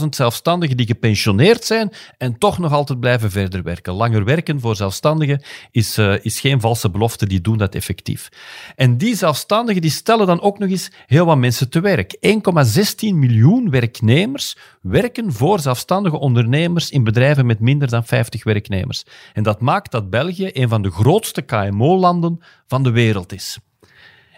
120.000 0.00 0.08
zelfstandigen 0.08 0.76
die 0.76 0.86
gepensioneerd 0.86 1.64
zijn 1.64 1.92
en 2.18 2.38
toch 2.38 2.58
nog 2.58 2.72
altijd 2.72 3.00
blijven 3.00 3.30
verder 3.30 3.62
werken. 3.62 3.92
Langer 3.92 4.24
werken 4.24 4.60
voor 4.60 4.76
zelfstandigen 4.76 5.42
is, 5.70 5.98
uh, 5.98 6.14
is 6.24 6.40
geen 6.40 6.60
valse 6.60 6.90
belofte, 6.90 7.26
die 7.26 7.40
doen 7.40 7.58
dat 7.58 7.74
effectief. 7.74 8.28
En 8.76 8.96
die 8.96 9.16
zelfstandigen 9.16 9.82
die 9.82 9.90
stellen 9.90 10.26
dan 10.26 10.40
ook 10.40 10.58
nog 10.58 10.70
eens 10.70 10.90
heel 11.06 11.26
wat 11.26 11.38
mensen 11.38 11.70
te 11.70 11.80
werk. 11.80 12.16
1,16 12.20 13.14
miljoen 13.14 13.70
werknemers 13.70 14.56
werken 14.80 15.32
voor 15.32 15.60
zelfstandige 15.60 16.18
ondernemers 16.18 16.90
in 16.90 17.04
bedrijven 17.04 17.46
met 17.46 17.60
minder 17.60 17.83
dan 17.90 18.04
50 18.04 18.44
werknemers. 18.44 19.04
En 19.32 19.42
dat 19.42 19.60
maakt 19.60 19.90
dat 19.90 20.10
België 20.10 20.50
een 20.52 20.68
van 20.68 20.82
de 20.82 20.90
grootste 20.90 21.42
KMO-landen 21.42 22.42
van 22.66 22.82
de 22.82 22.90
wereld 22.90 23.32
is. 23.32 23.58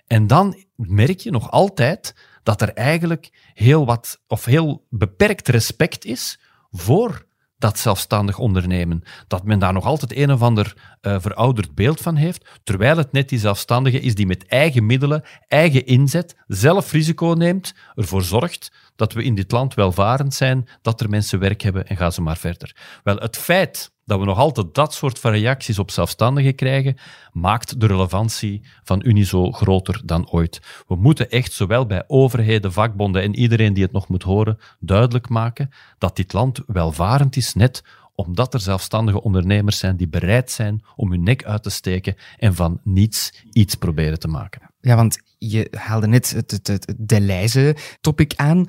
En 0.06 0.26
dan 0.26 0.64
merk 0.74 1.20
je 1.20 1.30
nog 1.30 1.50
altijd 1.50 2.14
dat 2.42 2.62
er 2.62 2.72
eigenlijk 2.72 3.50
heel 3.54 3.86
wat, 3.86 4.20
of 4.26 4.44
heel 4.44 4.86
beperkt 4.90 5.48
respect 5.48 6.04
is 6.04 6.40
voor 6.70 7.25
dat 7.58 7.78
zelfstandig 7.78 8.38
ondernemen. 8.38 9.02
Dat 9.26 9.44
men 9.44 9.58
daar 9.58 9.72
nog 9.72 9.84
altijd 9.84 10.16
een 10.16 10.32
of 10.32 10.42
ander 10.42 10.74
uh, 11.02 11.16
verouderd 11.20 11.74
beeld 11.74 12.00
van 12.00 12.16
heeft, 12.16 12.48
terwijl 12.64 12.96
het 12.96 13.12
net 13.12 13.28
die 13.28 13.38
zelfstandige 13.38 14.00
is 14.00 14.14
die 14.14 14.26
met 14.26 14.46
eigen 14.46 14.86
middelen, 14.86 15.24
eigen 15.48 15.86
inzet, 15.86 16.36
zelf 16.46 16.92
risico 16.92 17.34
neemt, 17.38 17.74
ervoor 17.94 18.22
zorgt 18.22 18.72
dat 18.96 19.12
we 19.12 19.22
in 19.22 19.34
dit 19.34 19.52
land 19.52 19.74
welvarend 19.74 20.34
zijn, 20.34 20.68
dat 20.82 21.00
er 21.00 21.08
mensen 21.08 21.38
werk 21.38 21.60
hebben 21.60 21.86
en 21.86 21.96
gaan 21.96 22.12
ze 22.12 22.22
maar 22.22 22.36
verder. 22.36 22.76
Wel, 23.02 23.16
het 23.16 23.36
feit 23.36 23.94
dat 24.06 24.18
we 24.18 24.24
nog 24.24 24.38
altijd 24.38 24.74
dat 24.74 24.94
soort 24.94 25.18
van 25.18 25.32
reacties 25.32 25.78
op 25.78 25.90
zelfstandigen 25.90 26.54
krijgen, 26.54 26.96
maakt 27.32 27.80
de 27.80 27.86
relevantie 27.86 28.62
van 28.82 29.02
Unizo 29.04 29.52
groter 29.52 30.00
dan 30.04 30.30
ooit. 30.30 30.60
We 30.86 30.96
moeten 30.96 31.30
echt 31.30 31.52
zowel 31.52 31.86
bij 31.86 32.04
overheden, 32.06 32.72
vakbonden 32.72 33.22
en 33.22 33.34
iedereen 33.34 33.74
die 33.74 33.82
het 33.82 33.92
nog 33.92 34.08
moet 34.08 34.22
horen, 34.22 34.58
duidelijk 34.80 35.28
maken 35.28 35.70
dat 35.98 36.16
dit 36.16 36.32
land 36.32 36.60
welvarend 36.66 37.36
is, 37.36 37.54
net 37.54 37.82
omdat 38.14 38.54
er 38.54 38.60
zelfstandige 38.60 39.22
ondernemers 39.22 39.78
zijn 39.78 39.96
die 39.96 40.08
bereid 40.08 40.50
zijn 40.50 40.84
om 40.96 41.10
hun 41.10 41.22
nek 41.22 41.44
uit 41.44 41.62
te 41.62 41.70
steken 41.70 42.16
en 42.38 42.54
van 42.54 42.80
niets 42.84 43.44
iets 43.52 43.74
proberen 43.74 44.18
te 44.18 44.28
maken. 44.28 44.74
Ja, 44.80 44.96
want 44.96 45.18
je 45.38 45.68
haalde 45.78 46.06
net 46.06 46.30
het, 46.30 46.50
het, 46.50 46.66
het 46.66 46.94
Deleuze-topic 46.96 48.32
aan. 48.36 48.66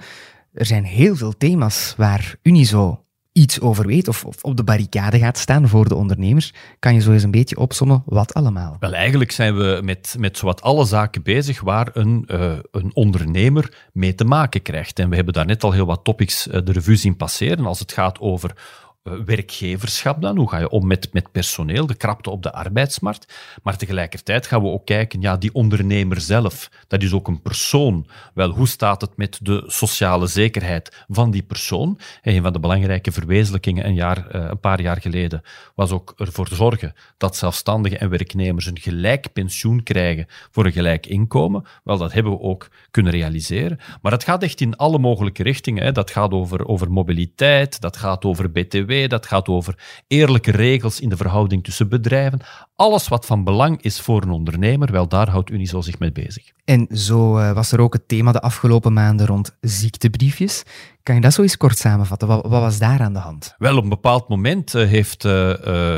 Er 0.54 0.66
zijn 0.66 0.84
heel 0.84 1.16
veel 1.16 1.38
thema's 1.38 1.94
waar 1.98 2.36
Unizo 2.42 3.06
iets 3.38 3.62
over 3.62 3.86
weet 3.86 4.08
of, 4.08 4.26
op 4.42 4.58
de 4.58 4.64
barricade 4.64 5.20
gaat 5.20 5.38
staan 5.38 5.68
voor 5.68 5.88
de 5.88 5.96
ondernemers. 5.96 6.54
Kan 6.80 6.94
je 6.94 7.02
zo 7.02 7.12
eens 7.12 7.24
een 7.24 7.32
beetje 7.32 7.58
opsommen 7.58 8.04
wat 8.06 8.34
allemaal? 8.34 8.78
Wel, 8.80 8.94
eigenlijk 8.94 9.32
zijn 9.32 9.58
we 9.58 9.80
met, 9.84 10.16
met 10.20 10.38
zowat 10.38 10.62
alle 10.62 10.86
zaken 10.86 11.24
bezig 11.24 11.62
waar 11.62 11.90
een, 11.94 12.24
uh, 12.32 12.52
een 12.72 12.92
ondernemer 12.94 13.90
mee 13.94 14.16
te 14.16 14.26
maken 14.26 14.62
krijgt. 14.62 15.00
En 15.00 15.10
we 15.10 15.16
hebben 15.16 15.34
daar 15.34 15.46
net 15.46 15.64
al 15.64 15.72
heel 15.72 15.86
wat 15.86 16.04
topics 16.04 16.48
uh, 16.48 16.54
de 16.64 16.72
revue 16.72 16.96
zien 16.96 17.16
passeren 17.16 17.66
als 17.66 17.80
het 17.80 17.92
gaat 17.92 18.20
over 18.20 18.50
eh, 18.50 18.87
werkgeverschap 19.26 20.22
dan? 20.22 20.38
Hoe 20.38 20.49
ga 20.49 20.60
je 20.60 20.70
om 20.70 20.88
met, 20.88 21.14
met 21.14 21.32
personeel, 21.32 21.86
de 21.86 21.95
krapte 21.95 22.30
op 22.30 22.43
de 22.43 22.51
arbeidsmarkt? 22.51 23.34
Maar 23.64 23.78
tegelijkertijd 23.78 24.47
gaan 24.47 24.62
we 24.62 24.68
ook 24.68 24.86
kijken, 24.86 25.22
ja, 25.22 25.38
die 25.38 25.53
ondernemer 25.53 26.22
zelf, 26.22 26.70
dat 26.88 27.03
is 27.03 27.14
ook 27.14 27.28
een 27.28 27.41
persoon. 27.41 28.08
Wel, 28.34 28.49
hoe 28.49 28.68
staat 28.68 29.01
het 29.01 29.18
met 29.18 29.39
de 29.41 29.64
sociale 29.68 30.28
zekerheid 30.28 31.05
van 31.08 31.32
die 31.32 31.43
persoon? 31.43 31.99
En 32.22 32.36
een 32.36 32.41
van 32.41 32.53
de 32.53 32.60
belangrijke 32.60 33.12
verwezenlijkingen 33.12 33.86
een, 33.86 33.95
jaar, 33.95 34.28
eh, 34.28 34.45
een 34.49 34.60
paar 34.60 34.82
jaar 34.82 35.01
geleden 35.01 35.41
was 35.76 35.91
ook 35.91 36.14
ervoor 36.18 36.47
zorgen 36.47 36.93
dat 37.18 37.36
zelfstandigen 37.36 37.99
en 37.99 38.10
werknemers 38.10 38.66
een 38.66 38.80
gelijk 38.80 39.34
pensioen 39.34 39.84
krijgen 39.84 40.28
voor 40.51 40.66
een 40.66 40.72
gelijk 40.72 41.05
inkomen. 41.05 41.66
Wel, 41.84 41.97
dat 41.97 42.14
hebben 42.14 42.32
we 42.32 42.39
ook 42.39 42.68
kunnen 42.91 43.12
realiseren. 43.12 43.80
Maar 44.01 44.12
dat 44.12 44.24
gaat 44.24 44.43
echt 44.43 44.62
in 44.62 44.76
alle 44.76 44.99
mogelijke 44.99 45.43
richtingen. 45.43 45.84
Hè. 45.84 45.91
Dat 45.91 46.12
gaat 46.12 46.32
over, 46.32 46.68
over 46.68 46.91
mobiliteit, 46.91 47.82
dat 47.82 47.97
gaat 47.97 48.26
over 48.26 48.51
BTW, 48.51 48.91
dat 49.06 49.26
gaat 49.26 49.48
over 49.48 50.04
eerlijke 50.08 50.52
regels 50.52 51.00
in 51.00 51.10
de 51.10 51.18
verhouding 51.18 51.64
tussen 51.64 51.89
bedrijven. 51.89 52.39
Alles 52.80 53.07
wat 53.07 53.25
van 53.25 53.43
belang 53.43 53.82
is 53.82 54.01
voor 54.01 54.21
een 54.21 54.30
ondernemer, 54.30 54.91
wel 54.91 55.07
daar 55.07 55.30
houdt 55.30 55.49
Unizo 55.49 55.82
zich 55.82 55.99
mee 55.99 56.11
bezig. 56.11 56.51
En 56.65 56.88
zo 56.91 57.39
uh, 57.39 57.51
was 57.51 57.71
er 57.71 57.82
ook 57.82 57.93
het 57.93 58.07
thema 58.07 58.32
de 58.32 58.41
afgelopen 58.41 58.93
maanden 58.93 59.25
rond 59.25 59.57
ziektebriefjes. 59.61 60.63
Kan 61.03 61.15
je 61.15 61.21
dat 61.21 61.34
zo 61.34 61.41
eens 61.41 61.57
kort 61.57 61.78
samenvatten? 61.78 62.28
Wat, 62.28 62.41
wat 62.41 62.61
was 62.61 62.80
daar 62.80 62.99
aan 62.99 63.13
de 63.13 63.19
hand? 63.19 63.55
Wel, 63.57 63.78
op 63.78 63.84
een 63.84 63.89
bepaald 63.89 64.28
moment 64.28 64.73
uh, 64.73 64.88
heeft, 64.88 65.23
uh, 65.23 65.32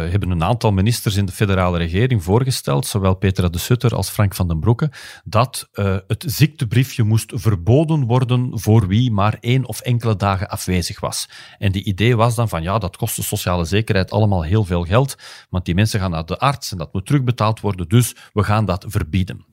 hebben 0.09 0.29
een 0.29 0.43
aantal 0.43 0.71
ministers 0.71 1.15
in 1.15 1.25
de 1.25 1.31
federale 1.31 1.77
regering 1.77 2.23
voorgesteld, 2.23 2.85
zowel 2.85 3.13
Petra 3.13 3.47
de 3.47 3.57
Sutter 3.57 3.95
als 3.95 4.09
Frank 4.09 4.35
van 4.35 4.47
den 4.47 4.59
Broeke, 4.59 4.91
dat 5.23 5.69
het 6.07 6.23
ziektebriefje 6.27 7.03
moest 7.03 7.31
verboden 7.35 8.05
worden 8.05 8.59
voor 8.59 8.87
wie 8.87 9.11
maar 9.11 9.37
één 9.39 9.65
of 9.65 9.79
enkele 9.79 10.15
dagen 10.15 10.49
afwezig 10.49 10.99
was. 10.99 11.29
En 11.57 11.71
die 11.71 11.83
idee 11.83 12.15
was 12.15 12.35
dan 12.35 12.49
van, 12.49 12.63
ja, 12.63 12.77
dat 12.77 12.97
kost 12.97 13.15
de 13.15 13.23
sociale 13.23 13.65
zekerheid 13.65 14.11
allemaal 14.11 14.43
heel 14.43 14.65
veel 14.65 14.83
geld, 14.83 15.15
want 15.49 15.65
die 15.65 15.75
mensen 15.75 15.99
gaan 15.99 16.11
naar 16.11 16.25
de 16.25 16.37
arts 16.37 16.68
dat 16.77 16.93
moet 16.93 17.05
terugbetaald 17.05 17.59
worden, 17.59 17.87
dus 17.89 18.15
we 18.33 18.43
gaan 18.43 18.65
dat 18.65 18.85
verbieden. 18.87 19.45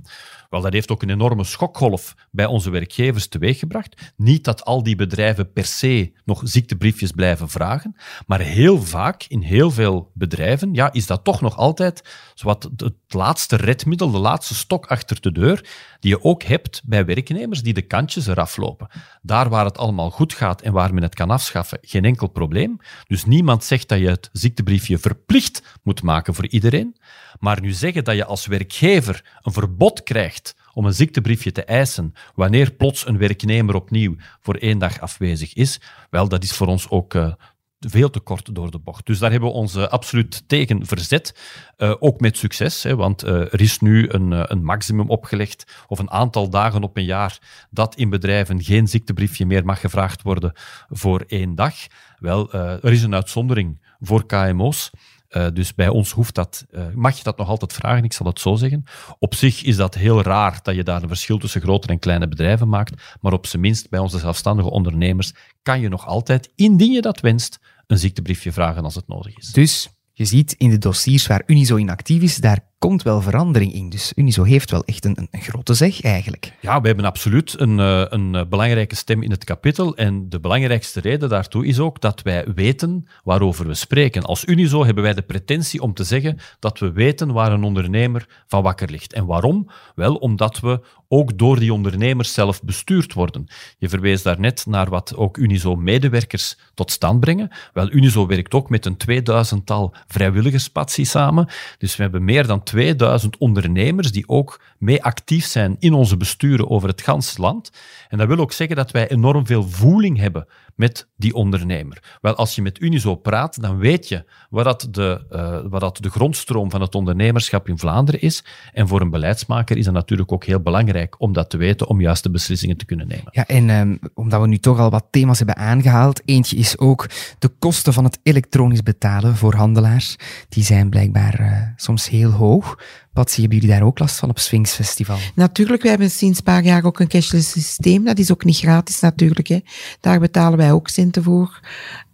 Wel, 0.51 0.61
dat 0.61 0.73
heeft 0.73 0.91
ook 0.91 1.03
een 1.03 1.11
enorme 1.11 1.45
schokgolf 1.45 2.15
bij 2.31 2.47
onze 2.47 2.71
werkgevers 2.71 3.29
teweeggebracht. 3.29 4.13
Niet 4.17 4.45
dat 4.45 4.65
al 4.65 4.83
die 4.83 4.97
bedrijven 4.97 5.53
per 5.53 5.65
se 5.65 6.13
nog 6.25 6.41
ziektebriefjes 6.45 7.11
blijven 7.11 7.49
vragen, 7.49 7.97
maar 8.27 8.41
heel 8.41 8.83
vaak 8.83 9.25
in 9.29 9.41
heel 9.41 9.71
veel 9.71 10.11
bedrijven 10.15 10.75
ja, 10.75 10.93
is 10.93 11.07
dat 11.07 11.25
toch 11.25 11.41
nog 11.41 11.57
altijd 11.57 12.03
zowat 12.35 12.71
het 12.77 12.95
laatste 13.09 13.57
redmiddel, 13.57 14.11
de 14.11 14.19
laatste 14.19 14.55
stok 14.55 14.87
achter 14.87 15.21
de 15.21 15.33
deur, 15.33 15.69
die 16.01 16.11
je 16.11 16.23
ook 16.25 16.43
hebt 16.43 16.83
bij 16.85 17.05
werknemers 17.05 17.63
die 17.63 17.75
de 17.75 17.83
kantjes 17.83 18.27
eraf 18.27 18.57
lopen. 18.57 18.89
Daar 19.23 19.49
waar 19.49 19.65
het 19.65 19.79
allemaal 19.79 20.11
goed 20.11 20.35
gaat 20.35 20.63
en 20.63 20.73
waar 20.73 20.95
men 20.95 21.03
het 21.03 21.15
kan 21.15 21.31
afschaffen, 21.31 21.79
geen 21.81 22.05
enkel 22.05 22.29
probleem. 22.29 22.77
Dus 23.07 23.25
niemand 23.25 23.65
zegt 23.65 23.89
dat 23.89 23.99
je 23.99 24.09
het 24.09 24.29
ziektebriefje 24.33 24.99
verplicht 24.99 25.79
moet 25.83 26.03
maken 26.03 26.35
voor 26.35 26.47
iedereen. 26.47 26.97
Maar 27.39 27.61
nu 27.61 27.73
zeggen 27.73 28.05
dat 28.05 28.15
je 28.15 28.25
als 28.25 28.47
werkgever 28.47 29.39
een 29.43 29.53
verbod 29.53 30.03
krijgt 30.03 30.55
om 30.73 30.85
een 30.85 30.95
ziektebriefje 30.95 31.53
te 31.53 31.65
eisen 31.65 32.15
wanneer 32.35 32.73
plots 32.73 33.07
een 33.07 33.19
werknemer 33.19 33.75
opnieuw 33.75 34.17
voor 34.41 34.55
één 34.55 34.79
dag 34.79 35.01
afwezig 35.01 35.55
is, 35.55 35.81
wel, 36.11 36.29
dat 36.29 36.43
is 36.43 36.53
voor 36.53 36.67
ons 36.67 36.91
ook 36.91 37.15
uh, 37.15 37.33
veel 37.79 38.11
te 38.11 38.21
kort 38.21 38.55
door 38.55 38.71
de 38.71 38.79
bocht. 38.79 39.07
Dus 39.07 39.19
daar 39.19 39.31
hebben 39.31 39.49
we 39.49 39.55
ons 39.55 39.75
uh, 39.75 39.87
absoluut 39.87 40.49
tegen 40.49 40.87
verzet. 40.87 41.41
Uh, 41.79 41.95
ook 41.99 42.21
met 42.21 42.37
succes, 42.37 42.83
hè, 42.83 42.97
want 42.97 43.23
er 43.23 43.61
is 43.61 43.79
nu 43.79 44.09
een, 44.09 44.53
een 44.53 44.65
maximum 44.65 45.11
opgelegd 45.11 45.85
of 45.87 45.99
een 45.99 46.11
aantal 46.11 46.51
dagen 46.51 46.83
op 46.83 46.97
een 46.97 47.05
jaar 47.05 47.39
dat 47.71 47.95
in 47.95 48.11
bedrijven 48.11 48.63
geen 48.63 48.89
ziektebriefje 48.89 49.47
meer 49.47 49.65
mag 49.65 49.81
gevraagd 49.81 50.23
worden 50.23 50.53
voor 50.89 51.25
één 51.27 51.55
dag. 51.55 51.75
Wel, 52.19 52.53
er 52.53 52.93
is 52.93 53.03
een 53.03 53.15
uitzondering 53.15 53.81
voor 54.01 54.27
KMO's. 54.27 54.91
Uh, 55.31 55.47
dus 55.53 55.75
bij 55.75 55.89
ons 55.89 56.11
hoeft 56.11 56.35
dat, 56.35 56.67
uh, 56.71 56.85
mag 56.95 57.17
je 57.17 57.23
dat 57.23 57.39
nog 57.39 57.49
altijd 57.49 57.73
vragen, 57.73 58.05
ik 58.05 58.13
zal 58.13 58.27
het 58.27 58.41
zo 58.41 58.55
zeggen. 58.55 58.85
Op 59.19 59.35
zich 59.35 59.63
is 59.63 59.77
dat 59.77 59.95
heel 59.95 60.23
raar 60.23 60.59
dat 60.63 60.75
je 60.75 60.85
daar 60.85 61.03
een 61.03 61.09
verschil 61.09 61.39
tussen 61.39 61.61
grote 61.61 61.89
en 61.89 61.99
kleine 61.99 62.29
bedrijven 62.29 62.69
maakt, 62.69 63.17
maar 63.21 63.33
op 63.33 63.47
zijn 63.47 63.63
minst 63.63 63.91
bij 63.91 64.01
onze 64.01 64.19
zelfstandige 64.19 64.71
ondernemers 64.71 65.33
kan 65.63 65.81
je 65.81 65.89
nog 65.89 66.07
altijd, 66.07 66.53
indien 66.55 66.93
je 66.93 67.01
dat 67.01 67.21
wenst, 67.21 67.59
een 67.87 67.99
ziektebriefje 67.99 68.53
vragen 68.53 68.85
als 68.85 68.95
het 68.95 69.09
nodig 69.09 69.37
is. 69.37 69.53
Dus 69.53 69.89
je 70.13 70.25
ziet 70.25 70.53
in 70.53 70.71
de 70.71 70.79
dossiers 70.79 71.27
waar 71.27 71.43
Unizo 71.47 71.77
in 71.77 71.91
actief 71.91 72.23
is, 72.23 72.37
daar 72.37 72.61
komt 72.79 73.03
wel 73.03 73.21
verandering 73.21 73.73
in. 73.73 73.89
Dus 73.89 74.13
Unizo 74.15 74.43
heeft 74.43 74.71
wel 74.71 74.85
echt 74.85 75.05
een, 75.05 75.29
een 75.31 75.41
grote 75.41 75.75
zeg 75.75 76.03
eigenlijk. 76.03 76.53
Ja, 76.61 76.81
we 76.81 76.87
hebben 76.87 77.05
absoluut 77.05 77.61
een, 77.61 77.81
eh, 77.81 78.05
een 78.09 78.35
eh, 78.35 78.47
belangrijke 78.49 78.95
stem 78.95 79.23
in 79.23 79.31
het 79.31 79.45
kapitel. 79.45 79.97
En 79.97 80.29
de 80.29 80.41
belangrijkste 80.41 81.01
reden 81.01 81.29
daartoe 81.29 81.67
is 81.67 81.79
ook 81.79 82.01
dat 82.01 82.23
wij 82.23 82.45
weten 82.55 83.09
waarover 83.23 83.67
we 83.67 83.75
spreken. 83.75 84.23
Als 84.23 84.45
Unizo 84.47 84.85
hebben 84.85 85.03
wij 85.03 85.15
de 85.15 85.23
pretentie 85.23 85.81
om 85.81 85.95
te 85.95 86.05
zeggen 86.05 86.39
dat 86.59 86.79
we 86.79 86.93
weten 86.93 87.33
waar 87.33 87.53
een 87.53 87.65
ondernemer 87.65 88.45
van 88.47 88.63
wakker 88.63 88.91
ligt. 88.91 89.13
En 89.13 89.27
waarom? 89.27 89.71
Wel 89.95 90.15
omdat 90.15 90.61
we 90.61 90.81
ook 91.09 91.39
door 91.39 91.59
die 91.59 91.73
ondernemers 91.73 92.33
zelf 92.33 92.63
bestuurd 92.63 93.13
worden. 93.13 93.47
Je 93.79 93.89
verwees 93.89 94.23
daarnet 94.23 94.67
naar 94.67 94.89
wat 94.89 95.17
ook 95.17 95.37
Unizo-medewerkers 95.37 96.59
tot 96.75 96.91
stand 96.91 97.21
brengen. 97.21 97.51
Wel, 97.73 97.93
Unizo 97.93 98.27
werkt 98.27 98.55
ook 98.55 98.71
met 98.71 98.87
een 98.87 98.97
2000-tal 98.97 99.95
vrijwilligerspatsie 100.07 101.05
samen. 101.05 101.49
Dus 101.79 101.97
we 101.97 102.03
hebben 102.03 102.25
meer 102.25 102.47
dan 102.47 102.63
2000 102.63 103.39
ondernemers 103.39 104.13
die 104.13 104.29
ook 104.29 104.61
mee 104.79 105.03
actief 105.03 105.47
zijn 105.47 105.77
in 105.79 105.93
onze 105.93 106.17
besturen 106.17 106.71
over 106.71 106.89
het 106.89 107.03
ganse 107.03 107.41
land. 107.41 107.71
En 108.09 108.19
dat 108.19 108.29
wil 108.29 108.39
ook 108.39 108.53
zeggen 108.53 108.77
dat 108.77 108.91
wij 108.91 109.09
enorm 109.09 109.47
veel 109.47 109.69
voeling 109.69 110.19
hebben 110.19 110.47
met 110.75 111.09
die 111.17 111.35
ondernemer. 111.35 112.19
Wel, 112.21 112.35
als 112.35 112.55
je 112.55 112.63
met 112.63 112.81
Unizo 112.81 113.15
praat, 113.15 113.61
dan 113.63 113.79
weet 113.79 114.09
je 114.09 114.25
wat 114.51 114.65
dat 114.65 114.89
de, 114.91 115.25
uh, 115.31 115.71
wat 115.71 115.81
dat 115.81 115.99
de 116.01 116.11
grondstroom 116.11 116.71
van 116.71 116.81
het 116.81 116.95
ondernemerschap 116.95 117.69
in 117.69 117.79
Vlaanderen 117.79 118.21
is. 118.21 118.45
En 118.73 118.89
voor 118.89 119.01
een 119.01 119.11
beleidsmaker 119.11 119.77
is 119.77 119.85
dat 119.85 119.95
natuurlijk 119.95 120.33
ook 120.33 120.45
heel 120.45 120.61
belangrijk 120.61 121.21
om 121.21 121.33
dat 121.33 121.51
te 121.51 121.57
weten, 121.57 121.87
om 121.87 122.01
juiste 122.01 122.31
beslissingen 122.31 122.77
te 122.77 122.85
kunnen 122.85 123.09
nemen. 123.09 123.29
Ja, 123.31 123.47
en 123.47 123.71
um, 123.71 123.99
omdat 124.15 124.41
we 124.41 124.47
nu 124.47 124.59
toch 124.59 124.79
al 124.79 124.91
wat 124.91 125.07
thema's 125.11 125.39
hebben 125.39 125.57
aangehaald, 125.57 126.23
eentje 126.25 126.57
is 126.57 126.79
ook 126.79 127.07
de 127.39 127.49
kosten 127.49 127.93
van 127.93 128.05
het 128.05 128.19
elektronisch 128.23 128.83
betalen 128.83 129.37
voor 129.37 129.55
handelaars. 129.55 130.17
Die 130.49 130.65
zijn 130.65 130.91
blijkbaar 130.91 131.41
uh, 131.41 131.63
soms 131.77 132.09
heel 132.09 132.31
hoog. 132.31 132.77
Patsy, 133.17 133.41
hebben 133.41 133.59
jullie 133.59 133.75
daar 133.75 133.87
ook 133.87 133.99
last 133.99 134.17
van 134.17 134.29
op 134.29 134.39
Sphinx 134.39 134.73
Festival? 134.73 135.19
Natuurlijk, 135.35 135.83
we 135.83 135.89
hebben 135.89 136.11
sinds 136.11 136.39
een 136.39 136.45
paar 136.45 136.65
jaar 136.65 136.85
ook 136.85 137.01
een 137.01 137.09
cashless 137.09 137.51
systeem. 137.51 138.05
Dat 138.05 138.19
is 138.19 138.33
ook 138.33 138.45
niet 138.45 138.57
gratis 138.57 139.01
natuurlijk. 139.01 139.47
Hè. 139.47 139.61
Daar 140.01 140.21
betalen 140.21 140.59
wij 140.59 140.73
ook 140.73 140.89
centen 140.89 141.23
voor. 141.23 141.61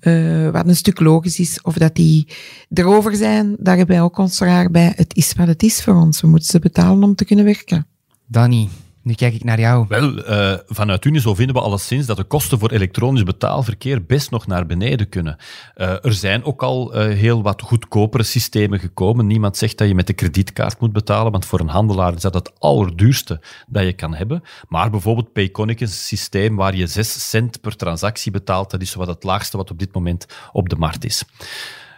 Uh, 0.00 0.50
wat 0.50 0.68
een 0.68 0.76
stuk 0.76 1.00
logisch 1.00 1.38
is. 1.38 1.62
Of 1.62 1.74
dat 1.74 1.94
die 1.94 2.28
erover 2.72 3.16
zijn, 3.16 3.56
daar 3.58 3.76
hebben 3.76 3.96
wij 3.96 4.04
ook 4.04 4.18
ons 4.18 4.38
raar 4.38 4.70
bij. 4.70 4.92
Het 4.96 5.16
is 5.16 5.32
wat 5.32 5.46
het 5.46 5.62
is 5.62 5.82
voor 5.82 5.94
ons. 5.94 6.20
We 6.20 6.26
moeten 6.26 6.48
ze 6.48 6.58
betalen 6.58 7.02
om 7.02 7.14
te 7.14 7.24
kunnen 7.24 7.44
werken. 7.44 7.86
Danny, 8.26 8.68
nu 9.02 9.14
kijk 9.14 9.34
ik 9.34 9.44
naar 9.44 9.60
jou. 9.60 9.86
Wel, 9.88 10.30
uh, 10.30 10.58
vanuit 10.66 11.04
Unizo 11.04 11.34
vinden 11.34 11.54
we 11.54 11.60
alleszins 11.60 12.06
dat 12.06 12.16
de 12.16 12.24
kosten 12.24 12.58
voor 12.58 12.70
elektronisch 12.70 13.22
betaalverkeer 13.22 14.04
best 14.04 14.30
nog 14.30 14.46
naar 14.46 14.66
beneden 14.66 15.08
kunnen. 15.08 15.36
Uh, 15.76 16.04
er 16.04 16.12
zijn 16.12 16.44
ook 16.44 16.62
al 16.62 16.96
uh, 16.96 17.14
heel 17.16 17.42
wat 17.42 17.62
goedkopere 17.62 18.22
systemen 18.22 18.78
gekomen. 18.78 19.26
Niemand 19.26 19.56
zegt 19.56 19.78
dat 19.78 19.88
je 19.88 19.94
met 19.94 20.06
de 20.06 20.12
kredietkaart 20.12 20.80
moet 20.80 20.92
betalen, 20.92 21.32
want 21.32 21.46
voor 21.46 21.60
een 21.60 21.68
handelaar 21.68 22.14
is 22.14 22.22
dat 22.22 22.34
het 22.34 22.60
allerduurste 22.60 23.40
dat 23.66 23.84
je 23.84 23.92
kan 23.92 24.14
hebben. 24.14 24.42
Maar 24.68 24.90
bijvoorbeeld 24.90 25.32
Payconic 25.32 25.80
een 25.80 25.88
systeem 25.88 26.56
waar 26.56 26.76
je 26.76 26.86
6 26.86 27.28
cent 27.30 27.60
per 27.60 27.76
transactie 27.76 28.32
betaalt. 28.32 28.70
Dat 28.70 28.80
is 28.80 28.94
wat 28.94 29.06
het 29.06 29.22
laagste 29.22 29.56
wat 29.56 29.70
op 29.70 29.78
dit 29.78 29.94
moment 29.94 30.26
op 30.52 30.68
de 30.68 30.76
markt 30.76 31.04
is. 31.04 31.24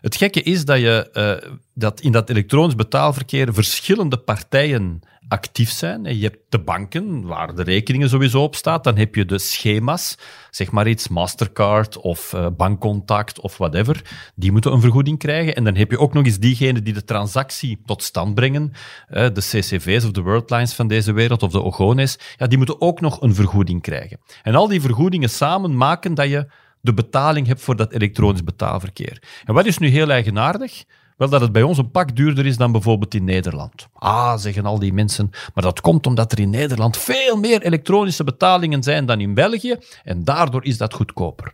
Het 0.04 0.16
gekke 0.16 0.42
is 0.42 0.64
dat, 0.64 0.78
je, 0.78 1.10
uh, 1.44 1.50
dat 1.74 2.00
in 2.00 2.12
dat 2.12 2.30
elektronisch 2.30 2.74
betaalverkeer 2.74 3.54
verschillende 3.54 4.16
partijen 4.16 5.00
actief 5.28 5.70
zijn. 5.70 6.18
Je 6.18 6.22
hebt 6.22 6.38
de 6.48 6.58
banken, 6.58 7.26
waar 7.26 7.54
de 7.54 7.62
rekeningen 7.62 8.08
sowieso 8.08 8.42
op 8.42 8.54
staat. 8.54 8.84
Dan 8.84 8.96
heb 8.96 9.14
je 9.14 9.24
de 9.24 9.38
schema's, 9.38 10.18
zeg 10.50 10.70
maar 10.70 10.88
iets, 10.88 11.08
Mastercard 11.08 11.96
of 11.98 12.32
uh, 12.32 12.46
bankcontact 12.56 13.40
of 13.40 13.56
whatever. 13.56 14.02
Die 14.34 14.52
moeten 14.52 14.72
een 14.72 14.80
vergoeding 14.80 15.18
krijgen. 15.18 15.54
En 15.54 15.64
dan 15.64 15.74
heb 15.74 15.90
je 15.90 15.98
ook 15.98 16.14
nog 16.14 16.24
eens 16.24 16.38
diegenen 16.38 16.84
die 16.84 16.94
de 16.94 17.04
transactie 17.04 17.82
tot 17.86 18.02
stand 18.02 18.34
brengen. 18.34 18.72
Uh, 19.10 19.26
de 19.32 19.40
CCV's 19.40 20.04
of 20.04 20.10
de 20.10 20.22
Worldlines 20.22 20.74
van 20.74 20.88
deze 20.88 21.12
wereld 21.12 21.42
of 21.42 21.52
de 21.52 21.62
Ogones. 21.62 22.18
Ja, 22.36 22.46
die 22.46 22.58
moeten 22.58 22.80
ook 22.80 23.00
nog 23.00 23.20
een 23.20 23.34
vergoeding 23.34 23.82
krijgen. 23.82 24.20
En 24.42 24.54
al 24.54 24.68
die 24.68 24.80
vergoedingen 24.80 25.30
samen 25.30 25.76
maken 25.76 26.14
dat 26.14 26.28
je 26.28 26.46
de 26.84 26.94
betaling 26.94 27.46
hebt 27.46 27.60
voor 27.60 27.76
dat 27.76 27.92
elektronisch 27.92 28.44
betaalverkeer. 28.44 29.22
En 29.44 29.54
wat 29.54 29.66
is 29.66 29.78
nu 29.78 29.88
heel 29.88 30.10
eigenaardig? 30.10 30.84
Wel 31.16 31.28
dat 31.28 31.40
het 31.40 31.52
bij 31.52 31.62
ons 31.62 31.78
een 31.78 31.90
pak 31.90 32.16
duurder 32.16 32.46
is 32.46 32.56
dan 32.56 32.72
bijvoorbeeld 32.72 33.14
in 33.14 33.24
Nederland. 33.24 33.88
Ah, 33.92 34.36
zeggen 34.36 34.66
al 34.66 34.78
die 34.78 34.92
mensen, 34.92 35.30
maar 35.54 35.64
dat 35.64 35.80
komt 35.80 36.06
omdat 36.06 36.32
er 36.32 36.40
in 36.40 36.50
Nederland 36.50 36.96
veel 36.96 37.36
meer 37.36 37.62
elektronische 37.62 38.24
betalingen 38.24 38.82
zijn 38.82 39.06
dan 39.06 39.20
in 39.20 39.34
België 39.34 39.76
en 40.02 40.24
daardoor 40.24 40.64
is 40.64 40.78
dat 40.78 40.94
goedkoper. 40.94 41.52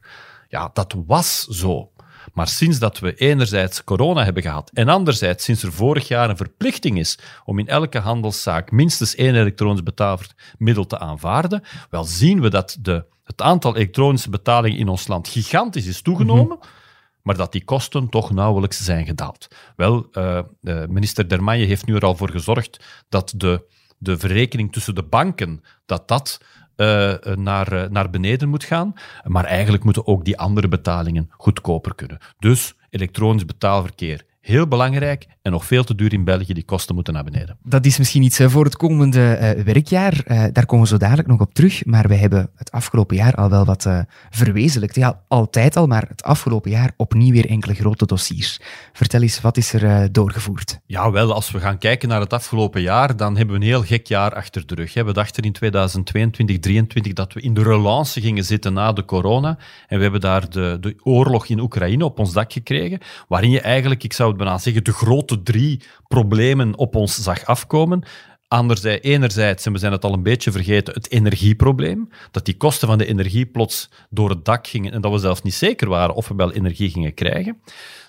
Ja, 0.48 0.70
dat 0.72 0.94
was 1.06 1.44
zo. 1.44 1.90
Maar 2.32 2.48
sinds 2.48 2.78
dat 2.78 2.98
we 2.98 3.14
enerzijds 3.14 3.84
corona 3.84 4.24
hebben 4.24 4.42
gehad 4.42 4.70
en 4.72 4.88
anderzijds 4.88 5.44
sinds 5.44 5.62
er 5.62 5.72
vorig 5.72 6.08
jaar 6.08 6.30
een 6.30 6.36
verplichting 6.36 6.98
is 6.98 7.18
om 7.44 7.58
in 7.58 7.68
elke 7.68 7.98
handelszaak 7.98 8.70
minstens 8.70 9.14
één 9.14 9.34
elektronisch 9.34 9.82
betaalmiddel 9.82 10.86
te 10.86 10.98
aanvaarden, 10.98 11.62
wel 11.90 12.04
zien 12.04 12.40
we 12.40 12.50
dat 12.50 12.76
de, 12.80 13.04
het 13.30 13.42
aantal 13.42 13.76
elektronische 13.76 14.30
betalingen 14.30 14.78
in 14.78 14.88
ons 14.88 15.06
land 15.08 15.28
gigantisch 15.28 15.86
is 15.86 16.02
toegenomen. 16.02 16.44
Mm 16.44 16.50
-hmm 16.50 16.78
maar 17.22 17.36
dat 17.36 17.52
die 17.52 17.64
kosten 17.64 18.08
toch 18.08 18.30
nauwelijks 18.30 18.84
zijn 18.84 19.06
gedaald. 19.06 19.48
Wel, 19.76 20.08
uh, 20.12 20.40
uh, 20.62 20.86
minister 20.86 21.28
Dermaille 21.28 21.66
heeft 21.66 21.86
nu 21.86 21.94
er 21.94 22.04
al 22.04 22.16
voor 22.16 22.30
gezorgd 22.30 23.04
dat 23.08 23.32
de, 23.36 23.66
de 23.98 24.18
verrekening 24.18 24.72
tussen 24.72 24.94
de 24.94 25.02
banken, 25.02 25.62
dat 25.86 26.08
dat 26.08 26.40
uh, 26.76 27.14
naar, 27.34 27.90
naar 27.90 28.10
beneden 28.10 28.48
moet 28.48 28.64
gaan. 28.64 28.92
Maar 29.24 29.44
eigenlijk 29.44 29.84
moeten 29.84 30.06
ook 30.06 30.24
die 30.24 30.38
andere 30.38 30.68
betalingen 30.68 31.30
goedkoper 31.30 31.94
kunnen. 31.94 32.18
Dus 32.38 32.74
elektronisch 32.90 33.44
betaalverkeer 33.44 34.24
Heel 34.40 34.68
belangrijk 34.68 35.26
en 35.42 35.52
nog 35.52 35.64
veel 35.64 35.84
te 35.84 35.94
duur 35.94 36.12
in 36.12 36.24
België. 36.24 36.52
Die 36.52 36.64
kosten 36.64 36.94
moeten 36.94 37.14
naar 37.14 37.24
beneden. 37.24 37.58
Dat 37.62 37.86
is 37.86 37.98
misschien 37.98 38.22
iets 38.22 38.40
voor 38.42 38.64
het 38.64 38.76
komende 38.76 39.54
uh, 39.56 39.64
werkjaar. 39.64 40.24
Uh, 40.26 40.44
daar 40.52 40.66
komen 40.66 40.84
we 40.84 40.90
zo 40.90 40.96
dadelijk 40.96 41.28
nog 41.28 41.40
op 41.40 41.54
terug. 41.54 41.84
Maar 41.84 42.08
we 42.08 42.14
hebben 42.14 42.50
het 42.56 42.70
afgelopen 42.70 43.16
jaar 43.16 43.34
al 43.34 43.50
wel 43.50 43.64
wat 43.64 43.84
uh, 43.84 44.00
verwezenlijkt. 44.30 44.94
Ja, 44.94 45.22
altijd 45.28 45.76
al, 45.76 45.86
maar 45.86 46.04
het 46.08 46.22
afgelopen 46.22 46.70
jaar 46.70 46.92
opnieuw 46.96 47.32
weer 47.32 47.48
enkele 47.48 47.74
grote 47.74 48.06
dossiers. 48.06 48.60
Vertel 48.92 49.22
eens, 49.22 49.40
wat 49.40 49.56
is 49.56 49.72
er 49.72 50.12
doorgevoerd? 50.12 50.80
Ja, 50.86 51.10
wel, 51.10 51.34
als 51.34 51.50
we 51.50 51.60
gaan 51.60 51.78
kijken 51.78 52.08
naar 52.08 52.20
het 52.20 52.32
afgelopen 52.32 52.82
jaar, 52.82 53.16
dan 53.16 53.36
hebben 53.36 53.54
we 53.54 53.60
een 53.60 53.68
heel 53.68 53.82
gek 53.82 54.06
jaar 54.06 54.34
achter 54.34 54.66
de 54.66 54.74
rug. 54.74 54.94
We 54.94 55.12
dachten 55.12 55.42
in 55.42 55.52
2022, 55.52 56.58
2023 56.58 57.12
dat 57.12 57.32
we 57.32 57.40
in 57.40 57.54
de 57.54 57.62
relance 57.62 58.20
gingen 58.20 58.44
zitten 58.44 58.72
na 58.72 58.92
de 58.92 59.04
corona. 59.04 59.58
En 59.86 59.96
we 59.96 60.02
hebben 60.02 60.20
daar 60.20 60.50
de, 60.50 60.76
de 60.80 60.96
oorlog 61.02 61.46
in 61.46 61.60
Oekraïne 61.60 62.04
op 62.04 62.18
ons 62.18 62.32
dak 62.32 62.52
gekregen, 62.52 62.98
waarin 63.28 63.50
je 63.50 63.60
eigenlijk, 63.60 64.04
ik 64.04 64.12
zou 64.12 64.29
het 64.30 64.42
bijna 64.42 64.58
zeggen, 64.58 64.84
de 64.84 64.92
grote 64.92 65.42
drie 65.42 65.82
problemen 66.08 66.76
op 66.76 66.94
ons 66.94 67.22
zag 67.22 67.44
afkomen. 67.44 68.02
Anderzijds, 68.48 69.04
enerzijds, 69.04 69.66
en 69.66 69.72
we 69.72 69.78
zijn 69.78 69.92
het 69.92 70.04
al 70.04 70.12
een 70.12 70.22
beetje 70.22 70.52
vergeten, 70.52 70.94
het 70.94 71.10
energieprobleem. 71.10 72.08
Dat 72.30 72.44
die 72.44 72.56
kosten 72.56 72.88
van 72.88 72.98
de 72.98 73.06
energie 73.06 73.46
plots 73.46 73.90
door 74.08 74.30
het 74.30 74.44
dak 74.44 74.66
gingen 74.66 74.92
en 74.92 75.00
dat 75.00 75.12
we 75.12 75.18
zelfs 75.18 75.42
niet 75.42 75.54
zeker 75.54 75.88
waren 75.88 76.14
of 76.14 76.28
we 76.28 76.34
wel 76.34 76.52
energie 76.52 76.90
gingen 76.90 77.14
krijgen. 77.14 77.60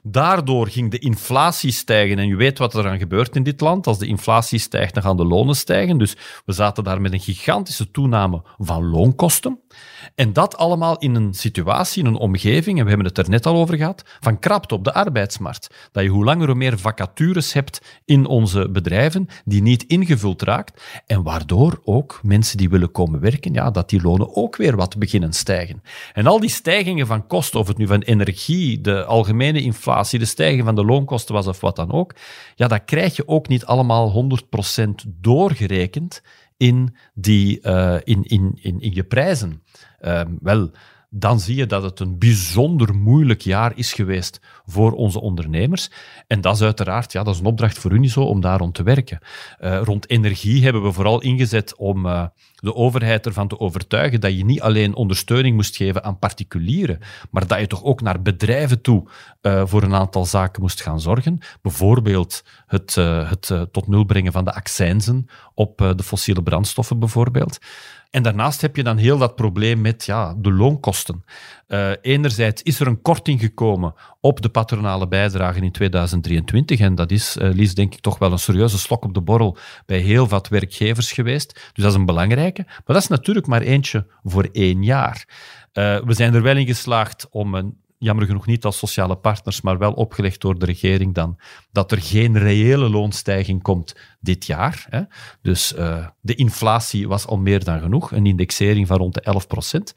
Daardoor 0.03 0.67
ging 0.67 0.91
de 0.91 0.99
inflatie 0.99 1.71
stijgen. 1.71 2.19
En 2.19 2.27
je 2.27 2.35
weet 2.35 2.57
wat 2.57 2.73
er 2.73 2.87
aan 2.87 2.97
gebeurt 2.97 3.35
in 3.35 3.43
dit 3.43 3.61
land. 3.61 3.87
Als 3.87 3.99
de 3.99 4.07
inflatie 4.07 4.59
stijgt, 4.59 4.93
dan 4.93 5.03
gaan 5.03 5.17
de 5.17 5.25
lonen 5.25 5.55
stijgen. 5.55 5.97
Dus 5.97 6.15
we 6.45 6.53
zaten 6.53 6.83
daar 6.83 7.01
met 7.01 7.13
een 7.13 7.19
gigantische 7.19 7.91
toename 7.91 8.41
van 8.57 8.89
loonkosten. 8.89 9.59
En 10.15 10.33
dat 10.33 10.57
allemaal 10.57 10.97
in 10.97 11.15
een 11.15 11.33
situatie, 11.33 12.03
in 12.03 12.09
een 12.09 12.15
omgeving, 12.15 12.77
en 12.77 12.83
we 12.83 12.89
hebben 12.89 13.07
het 13.07 13.17
er 13.17 13.29
net 13.29 13.45
al 13.45 13.55
over 13.55 13.77
gehad, 13.77 14.03
van 14.19 14.39
krapte 14.39 14.75
op 14.75 14.83
de 14.83 14.93
arbeidsmarkt. 14.93 15.89
Dat 15.91 16.03
je 16.03 16.09
hoe 16.09 16.23
langer 16.23 16.47
hoe 16.47 16.55
meer 16.55 16.79
vacatures 16.79 17.53
hebt 17.53 17.99
in 18.05 18.25
onze 18.25 18.69
bedrijven 18.69 19.27
die 19.45 19.61
niet 19.61 19.83
ingevuld 19.83 20.41
raakt. 20.41 21.01
En 21.05 21.23
waardoor 21.23 21.81
ook 21.83 22.19
mensen 22.23 22.57
die 22.57 22.69
willen 22.69 22.91
komen 22.91 23.19
werken, 23.19 23.53
ja, 23.53 23.71
dat 23.71 23.89
die 23.89 24.01
lonen 24.01 24.35
ook 24.35 24.55
weer 24.55 24.75
wat 24.75 24.97
beginnen 24.97 25.33
stijgen. 25.33 25.81
En 26.13 26.27
al 26.27 26.39
die 26.39 26.49
stijgingen 26.49 27.07
van 27.07 27.27
kosten, 27.27 27.59
of 27.59 27.67
het 27.67 27.77
nu 27.77 27.87
van 27.87 28.01
energie, 28.01 28.81
de 28.81 29.05
algemene 29.05 29.61
inflatie, 29.61 29.89
de 30.19 30.25
stijging 30.25 30.63
van 30.63 30.75
de 30.75 30.85
loonkosten 30.85 31.35
was 31.35 31.47
of 31.47 31.61
wat 31.61 31.75
dan 31.75 31.91
ook, 31.91 32.15
ja, 32.55 32.67
dat 32.67 32.85
krijg 32.85 33.15
je 33.15 33.27
ook 33.27 33.47
niet 33.47 33.65
allemaal 33.65 34.29
100% 34.85 34.89
doorgerekend 35.07 36.21
in, 36.57 36.95
die, 37.13 37.59
uh, 37.63 37.95
in, 38.03 38.23
in, 38.23 38.57
in, 38.61 38.79
je 38.79 39.03
prijzen. 39.03 39.63
Uh, 40.01 40.21
wel, 40.39 40.71
dan 41.13 41.39
zie 41.39 41.55
je 41.55 41.65
dat 41.65 41.83
het 41.83 41.99
een 41.99 42.17
bijzonder 42.17 42.95
moeilijk 42.95 43.41
jaar 43.41 43.71
is 43.75 43.93
geweest 43.93 44.39
voor 44.65 44.91
onze 44.91 45.21
ondernemers. 45.21 45.91
En 46.27 46.41
dat 46.41 46.55
is 46.55 46.61
uiteraard 46.61 47.11
ja, 47.11 47.23
dat 47.23 47.33
is 47.33 47.39
een 47.39 47.45
opdracht 47.45 47.77
voor 47.77 47.91
Uniso 47.91 48.23
om 48.23 48.41
daar 48.41 48.59
rond 48.59 48.73
te 48.73 48.83
werken. 48.83 49.19
Uh, 49.61 49.81
rond 49.83 50.09
energie 50.09 50.63
hebben 50.63 50.83
we 50.83 50.91
vooral 50.91 51.21
ingezet 51.21 51.75
om 51.75 52.05
uh, 52.05 52.25
de 52.55 52.75
overheid 52.75 53.25
ervan 53.25 53.47
te 53.47 53.59
overtuigen 53.59 54.21
dat 54.21 54.37
je 54.37 54.45
niet 54.45 54.61
alleen 54.61 54.95
ondersteuning 54.95 55.55
moest 55.55 55.75
geven 55.75 56.03
aan 56.03 56.19
particulieren, 56.19 56.99
maar 57.31 57.47
dat 57.47 57.59
je 57.59 57.67
toch 57.67 57.83
ook 57.83 58.01
naar 58.01 58.21
bedrijven 58.21 58.81
toe 58.81 59.09
uh, 59.41 59.65
voor 59.65 59.83
een 59.83 59.95
aantal 59.95 60.25
zaken 60.25 60.61
moest 60.61 60.81
gaan 60.81 60.99
zorgen. 60.99 61.39
Bijvoorbeeld 61.61 62.43
het, 62.65 62.95
het 62.95 63.53
tot 63.71 63.87
nul 63.87 64.03
brengen 64.03 64.31
van 64.31 64.45
de 64.45 64.53
accijnzen 64.53 65.25
op 65.53 65.93
de 65.95 66.03
fossiele 66.03 66.43
brandstoffen 66.43 66.99
bijvoorbeeld. 66.99 67.59
En 68.11 68.23
daarnaast 68.23 68.61
heb 68.61 68.75
je 68.75 68.83
dan 68.83 68.97
heel 68.97 69.17
dat 69.17 69.35
probleem 69.35 69.81
met 69.81 70.05
ja, 70.05 70.35
de 70.37 70.51
loonkosten. 70.51 71.23
Uh, 71.67 71.91
enerzijds 72.01 72.61
is 72.61 72.79
er 72.79 72.87
een 72.87 73.01
korting 73.01 73.39
gekomen 73.39 73.93
op 74.19 74.41
de 74.41 74.49
patronale 74.49 75.07
bijdragen 75.07 75.63
in 75.63 75.71
2023. 75.71 76.79
En 76.79 76.95
dat 76.95 77.11
is, 77.11 77.37
uh, 77.37 77.53
Lies, 77.53 77.73
denk 77.73 77.93
ik 77.93 77.99
toch 77.99 78.17
wel 78.17 78.31
een 78.31 78.39
serieuze 78.39 78.77
slok 78.79 79.03
op 79.03 79.13
de 79.13 79.21
borrel 79.21 79.57
bij 79.85 79.99
heel 79.99 80.27
wat 80.27 80.47
werkgevers 80.47 81.11
geweest. 81.11 81.53
Dus 81.53 81.83
dat 81.83 81.91
is 81.93 81.99
een 81.99 82.05
belangrijke. 82.05 82.63
Maar 82.65 82.81
dat 82.85 83.01
is 83.01 83.07
natuurlijk 83.07 83.47
maar 83.47 83.61
eentje 83.61 84.05
voor 84.23 84.49
één 84.51 84.83
jaar. 84.83 85.25
Uh, 85.73 85.99
we 86.03 86.13
zijn 86.13 86.33
er 86.33 86.41
wel 86.41 86.57
in 86.57 86.65
geslaagd 86.65 87.27
om 87.29 87.55
een 87.55 87.80
jammer 88.01 88.25
genoeg 88.25 88.45
niet 88.45 88.65
als 88.65 88.77
sociale 88.77 89.15
partners, 89.15 89.61
maar 89.61 89.77
wel 89.77 89.93
opgelegd 89.93 90.41
door 90.41 90.59
de 90.59 90.65
regering 90.65 91.13
dan, 91.13 91.39
dat 91.71 91.91
er 91.91 92.01
geen 92.01 92.37
reële 92.37 92.89
loonstijging 92.89 93.61
komt 93.61 93.95
dit 94.19 94.45
jaar. 94.45 94.85
Hè. 94.89 95.01
Dus 95.41 95.73
uh, 95.73 96.07
de 96.21 96.35
inflatie 96.35 97.07
was 97.07 97.25
al 97.25 97.37
meer 97.37 97.63
dan 97.63 97.79
genoeg, 97.79 98.11
een 98.11 98.25
indexering 98.25 98.87
van 98.87 98.97
rond 98.97 99.13
de 99.13 99.21
11 99.21 99.47
procent. 99.47 99.93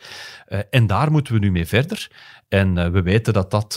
Uh, 0.48 0.58
en 0.70 0.86
daar 0.86 1.10
moeten 1.10 1.34
we 1.34 1.38
nu 1.38 1.50
mee 1.50 1.66
verder. 1.66 2.10
En 2.48 2.76
uh, 2.78 2.88
we 2.88 3.02
weten 3.02 3.32
dat 3.32 3.50
dat 3.50 3.76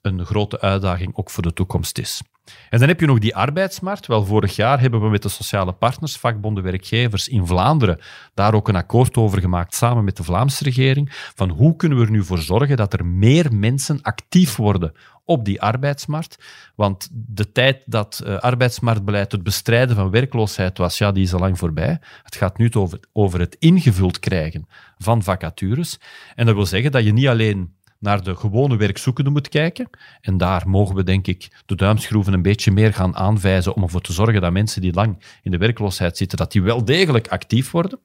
een 0.00 0.24
grote 0.24 0.60
uitdaging 0.60 1.16
ook 1.16 1.30
voor 1.30 1.42
de 1.42 1.52
toekomst 1.52 1.98
is. 1.98 2.22
En 2.70 2.78
dan 2.78 2.88
heb 2.88 3.00
je 3.00 3.06
nog 3.06 3.18
die 3.18 3.36
arbeidsmarkt. 3.36 4.06
Wel, 4.06 4.24
vorig 4.24 4.56
jaar 4.56 4.80
hebben 4.80 5.00
we 5.00 5.08
met 5.08 5.22
de 5.22 5.28
sociale 5.28 5.72
partners, 5.72 6.16
vakbonden, 6.16 6.62
werkgevers 6.62 7.28
in 7.28 7.46
Vlaanderen, 7.46 8.00
daar 8.34 8.54
ook 8.54 8.68
een 8.68 8.76
akkoord 8.76 9.16
over 9.16 9.40
gemaakt, 9.40 9.74
samen 9.74 10.04
met 10.04 10.16
de 10.16 10.22
Vlaamse 10.22 10.64
regering, 10.64 11.08
van 11.34 11.50
hoe 11.50 11.76
kunnen 11.76 11.98
we 11.98 12.04
er 12.04 12.10
nu 12.10 12.24
voor 12.24 12.38
zorgen 12.38 12.76
dat 12.76 12.92
er 12.92 13.06
meer 13.06 13.54
mensen 13.54 14.02
actief 14.02 14.56
worden 14.56 14.92
op 15.24 15.44
die 15.44 15.62
arbeidsmarkt. 15.62 16.44
Want 16.74 17.08
de 17.12 17.52
tijd 17.52 17.82
dat 17.86 18.22
uh, 18.26 18.38
arbeidsmarktbeleid 18.38 19.32
het 19.32 19.42
bestrijden 19.42 19.96
van 19.96 20.10
werkloosheid 20.10 20.78
was, 20.78 20.98
ja, 20.98 21.12
die 21.12 21.24
is 21.24 21.32
al 21.32 21.40
lang 21.40 21.58
voorbij. 21.58 21.98
Het 22.22 22.36
gaat 22.36 22.58
nu 22.58 22.72
over, 22.72 23.00
over 23.12 23.40
het 23.40 23.56
ingevuld 23.58 24.18
krijgen 24.18 24.66
van 24.98 25.22
vacatures. 25.22 26.00
En 26.34 26.46
dat 26.46 26.54
wil 26.54 26.66
zeggen 26.66 26.92
dat 26.92 27.04
je 27.04 27.12
niet 27.12 27.28
alleen 27.28 27.75
naar 27.98 28.22
de 28.22 28.36
gewone 28.36 28.76
werkzoekenden 28.76 29.32
moet 29.32 29.48
kijken. 29.48 29.90
En 30.20 30.36
daar 30.36 30.68
mogen 30.68 30.94
we, 30.94 31.02
denk 31.02 31.26
ik, 31.26 31.62
de 31.66 31.74
duimschroeven 31.74 32.32
een 32.32 32.42
beetje 32.42 32.72
meer 32.72 32.94
gaan 32.94 33.16
aanwijzen 33.16 33.74
om 33.74 33.82
ervoor 33.82 34.00
te 34.00 34.12
zorgen 34.12 34.40
dat 34.40 34.52
mensen 34.52 34.80
die 34.80 34.92
lang 34.92 35.22
in 35.42 35.50
de 35.50 35.58
werkloosheid 35.58 36.16
zitten, 36.16 36.38
dat 36.38 36.52
die 36.52 36.62
wel 36.62 36.84
degelijk 36.84 37.28
actief 37.28 37.70
worden. 37.70 38.00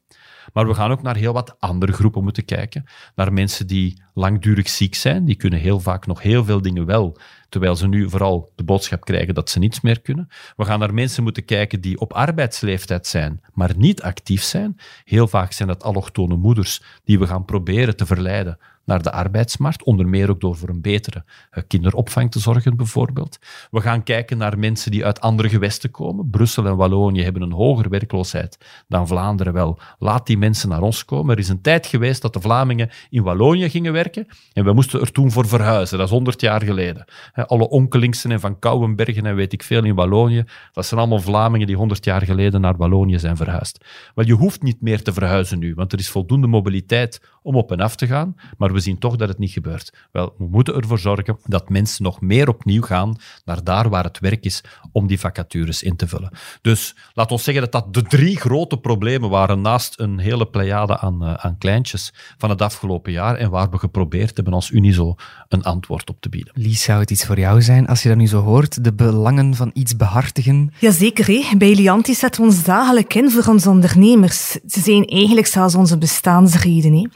Maar 0.54 0.68
we 0.68 0.74
gaan 0.74 0.92
ook 0.92 1.02
naar 1.02 1.16
heel 1.16 1.34
wat 1.34 1.56
andere 1.60 1.92
groepen 1.92 2.24
moeten 2.24 2.46
kijken. 2.46 2.84
Naar 3.16 3.34
mensen 3.34 3.68
die 3.68 4.02
langdurig 4.14 4.70
ziek 4.70 4.96
zijn. 4.96 5.26
Die 5.26 5.36
kunnen 5.36 5.60
heel 5.60 5.80
vaak 5.80 6.06
nog 6.06 6.22
heel 6.22 6.44
veel 6.44 6.62
dingen 6.62 6.86
wel, 6.86 7.18
terwijl 7.50 7.76
ze 7.76 7.88
nu 7.88 8.10
vooral 8.10 8.52
de 8.56 8.64
boodschap 8.64 9.06
krijgen 9.06 9.34
dat 9.34 9.50
ze 9.50 9.60
niets 9.60 9.82
meer 9.82 10.02
kunnen. 10.02 10.28
We 10.56 10.66
gaan 10.66 10.80
naar 10.80 10.94
mensen 10.94 11.24
moeten 11.24 11.46
kijken 11.46 11.82
die 11.82 12.00
op 12.00 12.14
arbeidsleeftijd 12.14 13.08
zijn, 13.08 13.42
maar 13.54 13.78
niet 13.78 14.02
actief 14.02 14.44
zijn. 14.44 14.80
Heel 15.04 15.28
vaak 15.28 15.52
zijn 15.52 15.68
dat 15.68 15.84
allochtone 15.84 16.36
moeders 16.36 16.82
die 17.04 17.20
we 17.20 17.28
gaan 17.28 17.46
proberen 17.46 17.96
te 17.96 18.06
verleiden 18.06 18.58
naar 18.92 19.02
de 19.02 19.12
arbeidsmarkt, 19.12 19.84
onder 19.84 20.08
meer 20.08 20.30
ook 20.30 20.40
door 20.40 20.56
voor 20.56 20.70
een 20.70 20.82
betere 20.82 21.24
eh, 21.52 21.64
kinderopvang 21.68 22.32
te 22.32 22.40
zorgen, 22.40 22.78
bijvoorbeeld. 22.78 23.40
We 23.72 23.82
gaan 23.82 24.04
kijken 24.04 24.38
naar 24.38 24.60
mensen 24.60 24.92
die 24.92 25.06
uit 25.06 25.22
andere 25.22 25.50
gewesten 25.50 25.92
komen. 25.92 26.30
Brussel 26.30 26.66
en 26.66 26.76
Wallonië 26.76 27.24
hebben 27.24 27.42
een 27.42 27.52
hogere 27.52 27.90
werkloosheid 27.90 28.58
dan 28.88 29.08
Vlaanderen 29.08 29.54
wel. 29.54 29.80
Laat 30.00 30.28
die 30.28 30.38
mensen 30.38 30.70
naar 30.70 30.82
ons 30.82 31.06
komen. 31.06 31.34
Er 31.34 31.42
is 31.42 31.50
een 31.50 31.62
tijd 31.62 31.86
geweest 31.88 32.22
dat 32.22 32.34
de 32.34 32.42
Vlamingen 32.42 32.90
in 33.10 33.24
Wallonië 33.24 33.70
gingen 33.70 33.94
werken 33.94 34.28
en 34.54 34.64
we 34.64 34.74
moesten 34.74 35.02
er 35.02 35.12
toen 35.12 35.32
voor 35.32 35.48
verhuizen. 35.48 35.98
Dat 35.98 36.08
is 36.08 36.14
100 36.14 36.42
jaar 36.42 36.64
geleden. 36.64 37.06
Alle 37.34 37.70
onkelingsen 37.70 38.32
en 38.32 38.40
Van 38.40 38.60
Kouwenbergen 38.60 39.26
en 39.26 39.36
weet 39.36 39.54
ik 39.54 39.64
veel 39.64 39.84
in 39.84 39.96
Wallonië, 39.96 40.44
dat 40.72 40.86
zijn 40.86 41.00
allemaal 41.00 41.20
Vlamingen 41.20 41.68
die 41.68 41.76
100 41.76 42.06
jaar 42.06 42.22
geleden 42.22 42.62
naar 42.62 42.78
Wallonië 42.78 43.20
zijn 43.20 43.38
verhuisd. 43.38 43.86
Wel, 44.16 44.26
je 44.26 44.34
hoeft 44.34 44.62
niet 44.62 44.82
meer 44.82 45.02
te 45.02 45.14
verhuizen 45.14 45.60
nu, 45.60 45.74
want 45.74 45.94
er 45.94 46.00
is 46.00 46.10
voldoende 46.10 46.48
mobiliteit 46.48 47.22
om 47.42 47.56
op 47.56 47.72
en 47.72 47.80
af 47.80 47.96
te 47.96 48.08
gaan, 48.08 48.36
maar 48.58 48.74
we 48.74 48.80
zien 48.80 48.98
toch 48.98 49.16
dat 49.16 49.28
het 49.28 49.38
niet 49.38 49.52
gebeurt. 49.52 49.94
Wel, 50.12 50.34
we 50.38 50.48
moeten 50.48 50.76
ervoor 50.76 51.00
zorgen 51.00 51.38
dat 51.46 51.70
mensen 51.70 52.04
nog 52.04 52.22
meer 52.22 52.50
opnieuw 52.50 52.82
gaan 52.82 53.16
naar 53.46 53.64
daar 53.64 53.90
waar 53.90 54.04
het 54.04 54.20
werk 54.20 54.46
is 54.46 54.64
om 54.92 55.08
die 55.08 55.20
vacatures 55.20 55.84
in 55.84 55.96
te 55.96 56.08
vullen. 56.08 56.32
Dus 56.62 56.96
laat 57.14 57.32
ons 57.32 57.44
zeggen 57.44 57.64
dat 57.64 57.72
dat 57.72 57.94
de 57.94 58.02
drie 58.04 58.38
grote 58.38 58.78
problemen 58.78 59.30
waren 59.30 59.62
naast 59.62 60.00
een 60.00 60.20
hele 60.20 60.46
pleiade 60.46 61.00
aan, 61.00 61.24
uh, 61.24 61.34
aan 61.34 61.58
kleintjes 61.58 62.14
van 62.38 62.50
het 62.50 62.62
afgelopen 62.62 63.12
jaar 63.12 63.36
en 63.36 63.50
waar 63.50 63.70
we 63.70 63.78
geprobeerd 63.78 64.36
hebben 64.36 64.54
als 64.54 64.72
Unizo 64.72 65.16
een 65.48 65.64
antwoord 65.64 66.10
op 66.10 66.22
te 66.22 66.30
bieden. 66.30 66.54
Lies, 66.56 66.84
zou 66.84 67.00
het 67.00 67.12
iets 67.12 67.26
voor 67.26 67.40
jou 67.40 67.62
zijn 67.62 67.88
als 67.88 68.04
je 68.04 68.10
dat 68.10 68.18
nu 68.18 68.28
zo 68.28 68.42
hoort, 68.42 68.84
de 68.84 68.94
belangen 68.94 69.56
van 69.56 69.72
iets 69.74 69.96
behartigen? 69.96 70.74
Jazeker, 70.80 71.26
hé. 71.26 71.58
bij 71.58 71.76
Lianti 71.76 72.14
zetten 72.14 72.42
we 72.42 72.48
ons 72.48 72.64
dagelijks 72.64 73.16
in 73.16 73.32
voor 73.32 73.54
onze 73.54 73.70
ondernemers. 73.70 74.52
Ze 74.52 74.80
zijn 74.80 75.06
eigenlijk 75.06 75.48
zelfs 75.48 75.76
onze 75.76 75.98
bestaansreden. 75.98 76.94
Hé 76.94 77.08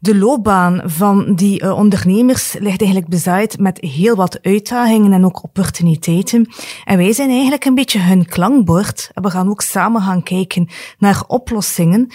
de 0.00 0.16
loopbaan 0.16 0.80
van 0.84 1.34
die 1.34 1.62
uh, 1.62 1.76
ondernemers 1.76 2.52
ligt 2.52 2.80
eigenlijk 2.80 3.10
bezaaid 3.10 3.58
met 3.58 3.78
heel 3.80 4.16
wat 4.16 4.42
uitdagingen 4.42 5.12
en 5.12 5.24
ook 5.24 5.42
opportuniteiten. 5.42 6.48
En 6.84 6.96
wij 6.96 7.12
zijn 7.12 7.30
eigenlijk 7.30 7.64
een 7.64 7.74
beetje 7.74 8.00
hun 8.00 8.26
klankbord. 8.26 9.10
En 9.14 9.22
we 9.22 9.30
gaan 9.30 9.48
ook 9.48 9.62
samen 9.62 10.02
gaan 10.02 10.22
kijken 10.22 10.68
naar 10.98 11.22
oplossingen. 11.26 12.12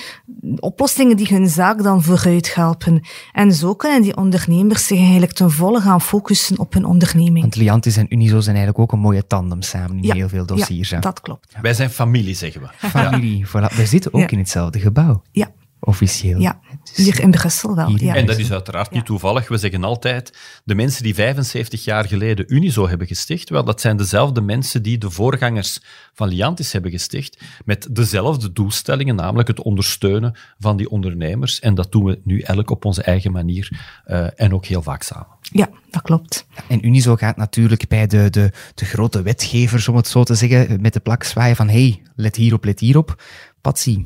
Oplossingen 0.60 1.18
die 1.18 1.28
hun 1.28 1.48
zaak 1.48 1.84
dan 1.84 2.04
vooruit 2.04 2.56
helpen. 2.56 3.02
En 3.32 3.54
zo 3.54 3.76
kunnen 3.76 4.02
die 4.02 4.18
ondernemers 4.18 4.88
zich 4.88 5.00
eigenlijk 5.00 5.32
ten 5.32 5.52
volle 5.52 5.82
gaan 5.82 6.02
focussen 6.02 6.60
op 6.60 6.74
hun 6.74 6.86
onderneming. 6.86 7.42
Want 7.42 7.56
Liantis 7.56 7.98
en 7.98 8.14
Unizo 8.14 8.40
zijn 8.40 8.56
eigenlijk 8.56 8.80
ook 8.80 8.92
een 8.92 9.04
mooie 9.04 9.28
tandem 9.28 9.62
samen 9.62 9.98
in 9.98 10.04
ja, 10.04 10.14
heel 10.14 10.30
veel 10.30 10.46
dossiers. 10.46 10.90
Ja, 10.90 11.00
dat 11.00 11.22
klopt. 11.22 11.56
Wij 11.62 11.74
zijn 11.74 11.90
familie, 11.90 12.36
zeggen 12.36 12.62
we. 12.62 12.88
Familie, 12.88 13.38
ja. 13.38 13.48
voilà. 13.48 13.76
Wij 13.76 13.86
zitten 13.86 14.14
ook 14.14 14.32
in 14.32 14.38
hetzelfde 14.38 14.80
gebouw. 14.80 15.22
Ja 15.32 15.52
officieel. 15.86 16.40
Ja, 16.40 16.60
hier 16.94 17.20
in 17.20 17.32
Brussel 17.32 17.76
wel. 17.76 17.90
Ja. 17.98 18.16
En 18.16 18.26
dat 18.26 18.38
is 18.38 18.52
uiteraard 18.52 18.92
niet 18.92 19.06
toevallig. 19.06 19.48
We 19.48 19.58
zeggen 19.58 19.84
altijd, 19.84 20.38
de 20.64 20.76
mensen 20.76 21.04
die 21.04 21.14
75 21.14 21.84
jaar 21.84 22.08
geleden 22.08 22.54
Unizo 22.54 22.88
hebben 22.88 23.08
gesticht, 23.08 23.50
wel, 23.50 23.64
dat 23.64 23.82
zijn 23.82 23.98
dezelfde 23.98 24.42
mensen 24.42 24.84
die 24.84 24.98
de 24.98 25.10
voorgangers 25.10 25.82
van 26.14 26.28
Liantis 26.28 26.72
hebben 26.72 26.92
gesticht, 26.92 27.44
met 27.66 27.88
dezelfde 27.92 28.52
doelstellingen, 28.52 29.16
namelijk 29.16 29.48
het 29.48 29.62
ondersteunen 29.62 30.36
van 30.60 30.78
die 30.78 30.90
ondernemers. 30.90 31.60
En 31.60 31.76
dat 31.76 31.92
doen 31.92 32.04
we 32.04 32.20
nu 32.24 32.40
elk 32.40 32.70
op 32.70 32.86
onze 32.86 33.04
eigen 33.04 33.32
manier 33.32 33.70
uh, 34.08 34.28
en 34.36 34.54
ook 34.54 34.66
heel 34.66 34.82
vaak 34.82 35.04
samen. 35.04 35.28
Ja, 35.42 35.70
dat 35.90 36.02
klopt. 36.02 36.48
En 36.68 36.86
Unizo 36.86 37.16
gaat 37.16 37.38
natuurlijk 37.38 37.88
bij 37.88 38.08
de, 38.08 38.30
de, 38.30 38.52
de 38.76 38.86
grote 38.86 39.22
wetgevers, 39.22 39.88
om 39.88 39.96
het 39.96 40.08
zo 40.08 40.24
te 40.24 40.36
zeggen, 40.36 40.82
met 40.82 40.94
de 40.94 41.00
plak 41.00 41.24
zwaaien 41.24 41.56
van 41.56 41.70
hey, 41.70 42.02
let 42.16 42.36
hierop, 42.36 42.66
let 42.66 42.80
hierop. 42.80 43.24
Patsy, 43.62 44.06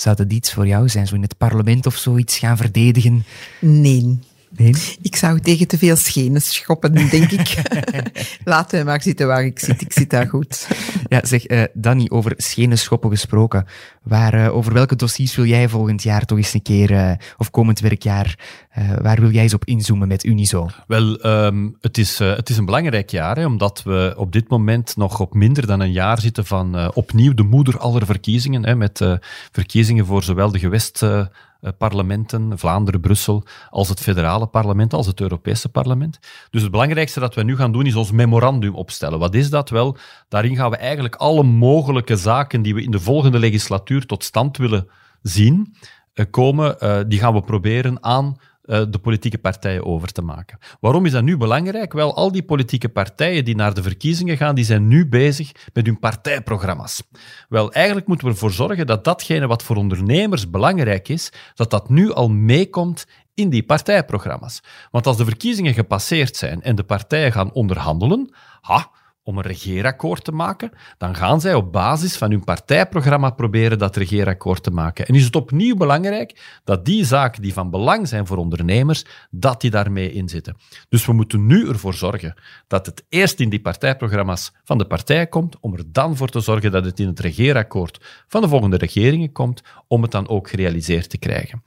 zou 0.00 0.16
dat 0.16 0.32
iets 0.32 0.52
voor 0.52 0.66
jou 0.66 0.88
zijn, 0.88 1.06
zo 1.06 1.14
in 1.14 1.22
het 1.22 1.36
parlement 1.36 1.86
of 1.86 1.96
zoiets 1.96 2.38
gaan 2.38 2.56
verdedigen? 2.56 3.24
Nee. 3.60 4.18
Nee? 4.56 4.74
Ik 5.02 5.16
zou 5.16 5.40
tegen 5.40 5.66
te 5.66 5.78
veel 5.78 5.96
schenen 5.96 6.40
schoppen, 6.40 6.94
denk 6.94 7.30
ik. 7.30 7.56
Laat 8.44 8.70
hem 8.70 8.84
maar 8.84 9.02
zitten 9.02 9.26
waar 9.26 9.44
ik 9.44 9.58
zit. 9.58 9.80
Ik 9.80 9.92
zit 9.92 10.10
daar 10.10 10.28
goed. 10.28 10.68
Ja, 11.08 11.20
zeg, 11.24 11.48
uh, 11.48 11.62
Danny, 11.72 12.06
over 12.08 12.32
schenen 12.36 12.78
schoppen 12.78 13.10
gesproken. 13.10 13.66
Waar, 14.02 14.34
uh, 14.34 14.56
over 14.56 14.72
welke 14.72 14.96
dossiers 14.96 15.36
wil 15.36 15.44
jij 15.44 15.68
volgend 15.68 16.02
jaar 16.02 16.24
toch 16.24 16.38
eens 16.38 16.54
een 16.54 16.62
keer, 16.62 16.90
uh, 16.90 17.12
of 17.36 17.50
komend 17.50 17.80
werkjaar, 17.80 18.38
waar 19.02 19.20
wil 19.20 19.30
jij 19.30 19.42
eens 19.42 19.54
op 19.54 19.64
inzoomen 19.64 20.08
met 20.08 20.24
Unizo? 20.24 20.68
Wel, 20.86 21.26
um, 21.26 21.76
het, 21.80 21.98
is, 21.98 22.18
het 22.18 22.48
is 22.48 22.56
een 22.56 22.64
belangrijk 22.64 23.10
jaar, 23.10 23.36
hè, 23.36 23.46
omdat 23.46 23.82
we 23.82 24.14
op 24.16 24.32
dit 24.32 24.48
moment 24.48 24.96
nog 24.96 25.20
op 25.20 25.34
minder 25.34 25.66
dan 25.66 25.80
een 25.80 25.92
jaar 25.92 26.20
zitten 26.20 26.46
van 26.46 26.94
opnieuw 26.94 27.34
de 27.34 27.42
moeder 27.42 27.78
aller 27.78 28.06
verkiezingen, 28.06 28.66
hè, 28.66 28.74
met 28.74 29.04
verkiezingen 29.52 30.06
voor 30.06 30.22
zowel 30.22 30.50
de 30.50 30.58
gewest 30.58 31.02
eh, 31.02 31.26
parlementen, 31.72 32.58
Vlaanderen, 32.58 33.00
Brussel, 33.00 33.44
als 33.70 33.88
het 33.88 34.00
federale 34.00 34.46
parlement, 34.46 34.92
als 34.92 35.06
het 35.06 35.20
Europese 35.20 35.68
parlement. 35.68 36.18
Dus 36.50 36.62
het 36.62 36.70
belangrijkste 36.70 37.20
dat 37.20 37.34
we 37.34 37.42
nu 37.42 37.56
gaan 37.56 37.72
doen 37.72 37.86
is 37.86 37.94
ons 37.94 38.10
memorandum 38.10 38.74
opstellen. 38.74 39.18
Wat 39.18 39.34
is 39.34 39.50
dat 39.50 39.70
wel? 39.70 39.96
Daarin 40.28 40.56
gaan 40.56 40.70
we 40.70 40.76
eigenlijk 40.76 41.14
alle 41.14 41.42
mogelijke 41.42 42.16
zaken 42.16 42.62
die 42.62 42.74
we 42.74 42.82
in 42.82 42.90
de 42.90 43.00
volgende 43.00 43.38
legislatuur 43.38 44.06
tot 44.06 44.24
stand 44.24 44.56
willen 44.56 44.88
zien, 45.22 45.76
eh, 46.12 46.24
komen, 46.30 46.76
uh, 46.80 46.98
die 47.08 47.18
gaan 47.18 47.34
we 47.34 47.42
proberen 47.42 48.02
aan 48.02 48.36
de 48.66 48.98
politieke 49.02 49.38
partijen 49.38 49.84
over 49.84 50.12
te 50.12 50.22
maken. 50.22 50.58
Waarom 50.80 51.06
is 51.06 51.12
dat 51.12 51.22
nu 51.22 51.36
belangrijk? 51.36 51.92
Wel, 51.92 52.14
al 52.14 52.32
die 52.32 52.42
politieke 52.42 52.88
partijen 52.88 53.44
die 53.44 53.56
naar 53.56 53.74
de 53.74 53.82
verkiezingen 53.82 54.36
gaan, 54.36 54.54
die 54.54 54.64
zijn 54.64 54.88
nu 54.88 55.08
bezig 55.08 55.52
met 55.72 55.86
hun 55.86 55.98
partijprogramma's. 55.98 57.02
Wel, 57.48 57.72
eigenlijk 57.72 58.06
moeten 58.06 58.26
we 58.26 58.32
ervoor 58.32 58.50
zorgen 58.50 58.86
dat 58.86 59.04
datgene 59.04 59.46
wat 59.46 59.62
voor 59.62 59.76
ondernemers 59.76 60.50
belangrijk 60.50 61.08
is, 61.08 61.32
dat 61.54 61.70
dat 61.70 61.88
nu 61.88 62.12
al 62.12 62.28
meekomt 62.28 63.06
in 63.34 63.50
die 63.50 63.62
partijprogramma's. 63.62 64.62
Want 64.90 65.06
als 65.06 65.16
de 65.16 65.24
verkiezingen 65.24 65.74
gepasseerd 65.74 66.36
zijn 66.36 66.62
en 66.62 66.76
de 66.76 66.84
partijen 66.84 67.32
gaan 67.32 67.52
onderhandelen, 67.52 68.34
ha, 68.60 68.90
om 69.26 69.36
een 69.36 69.42
regeerakkoord 69.42 70.24
te 70.24 70.32
maken, 70.32 70.70
dan 70.98 71.14
gaan 71.14 71.40
zij 71.40 71.54
op 71.54 71.72
basis 71.72 72.16
van 72.16 72.30
hun 72.30 72.44
partijprogramma 72.44 73.30
proberen 73.30 73.78
dat 73.78 73.96
regeerakkoord 73.96 74.62
te 74.62 74.70
maken. 74.70 75.06
En 75.06 75.14
is 75.14 75.24
het 75.24 75.36
opnieuw 75.36 75.76
belangrijk 75.76 76.60
dat 76.64 76.84
die 76.84 77.04
zaken 77.04 77.42
die 77.42 77.52
van 77.52 77.70
belang 77.70 78.08
zijn 78.08 78.26
voor 78.26 78.36
ondernemers, 78.36 79.04
dat 79.30 79.60
die 79.60 79.70
daarmee 79.70 80.12
inzitten. 80.12 80.56
Dus 80.88 81.06
we 81.06 81.12
moeten 81.12 81.46
nu 81.46 81.68
ervoor 81.68 81.94
zorgen 81.94 82.34
dat 82.66 82.86
het 82.86 83.04
eerst 83.08 83.40
in 83.40 83.48
die 83.48 83.60
partijprogramma's 83.60 84.52
van 84.64 84.78
de 84.78 84.86
partij 84.86 85.26
komt, 85.26 85.56
om 85.60 85.74
er 85.74 85.92
dan 85.92 86.16
voor 86.16 86.28
te 86.28 86.40
zorgen 86.40 86.72
dat 86.72 86.84
het 86.84 87.00
in 87.00 87.06
het 87.06 87.20
regeerakkoord 87.20 88.24
van 88.28 88.40
de 88.40 88.48
volgende 88.48 88.76
regeringen 88.76 89.32
komt, 89.32 89.62
om 89.86 90.02
het 90.02 90.10
dan 90.10 90.28
ook 90.28 90.48
gerealiseerd 90.48 91.10
te 91.10 91.18
krijgen. 91.18 91.62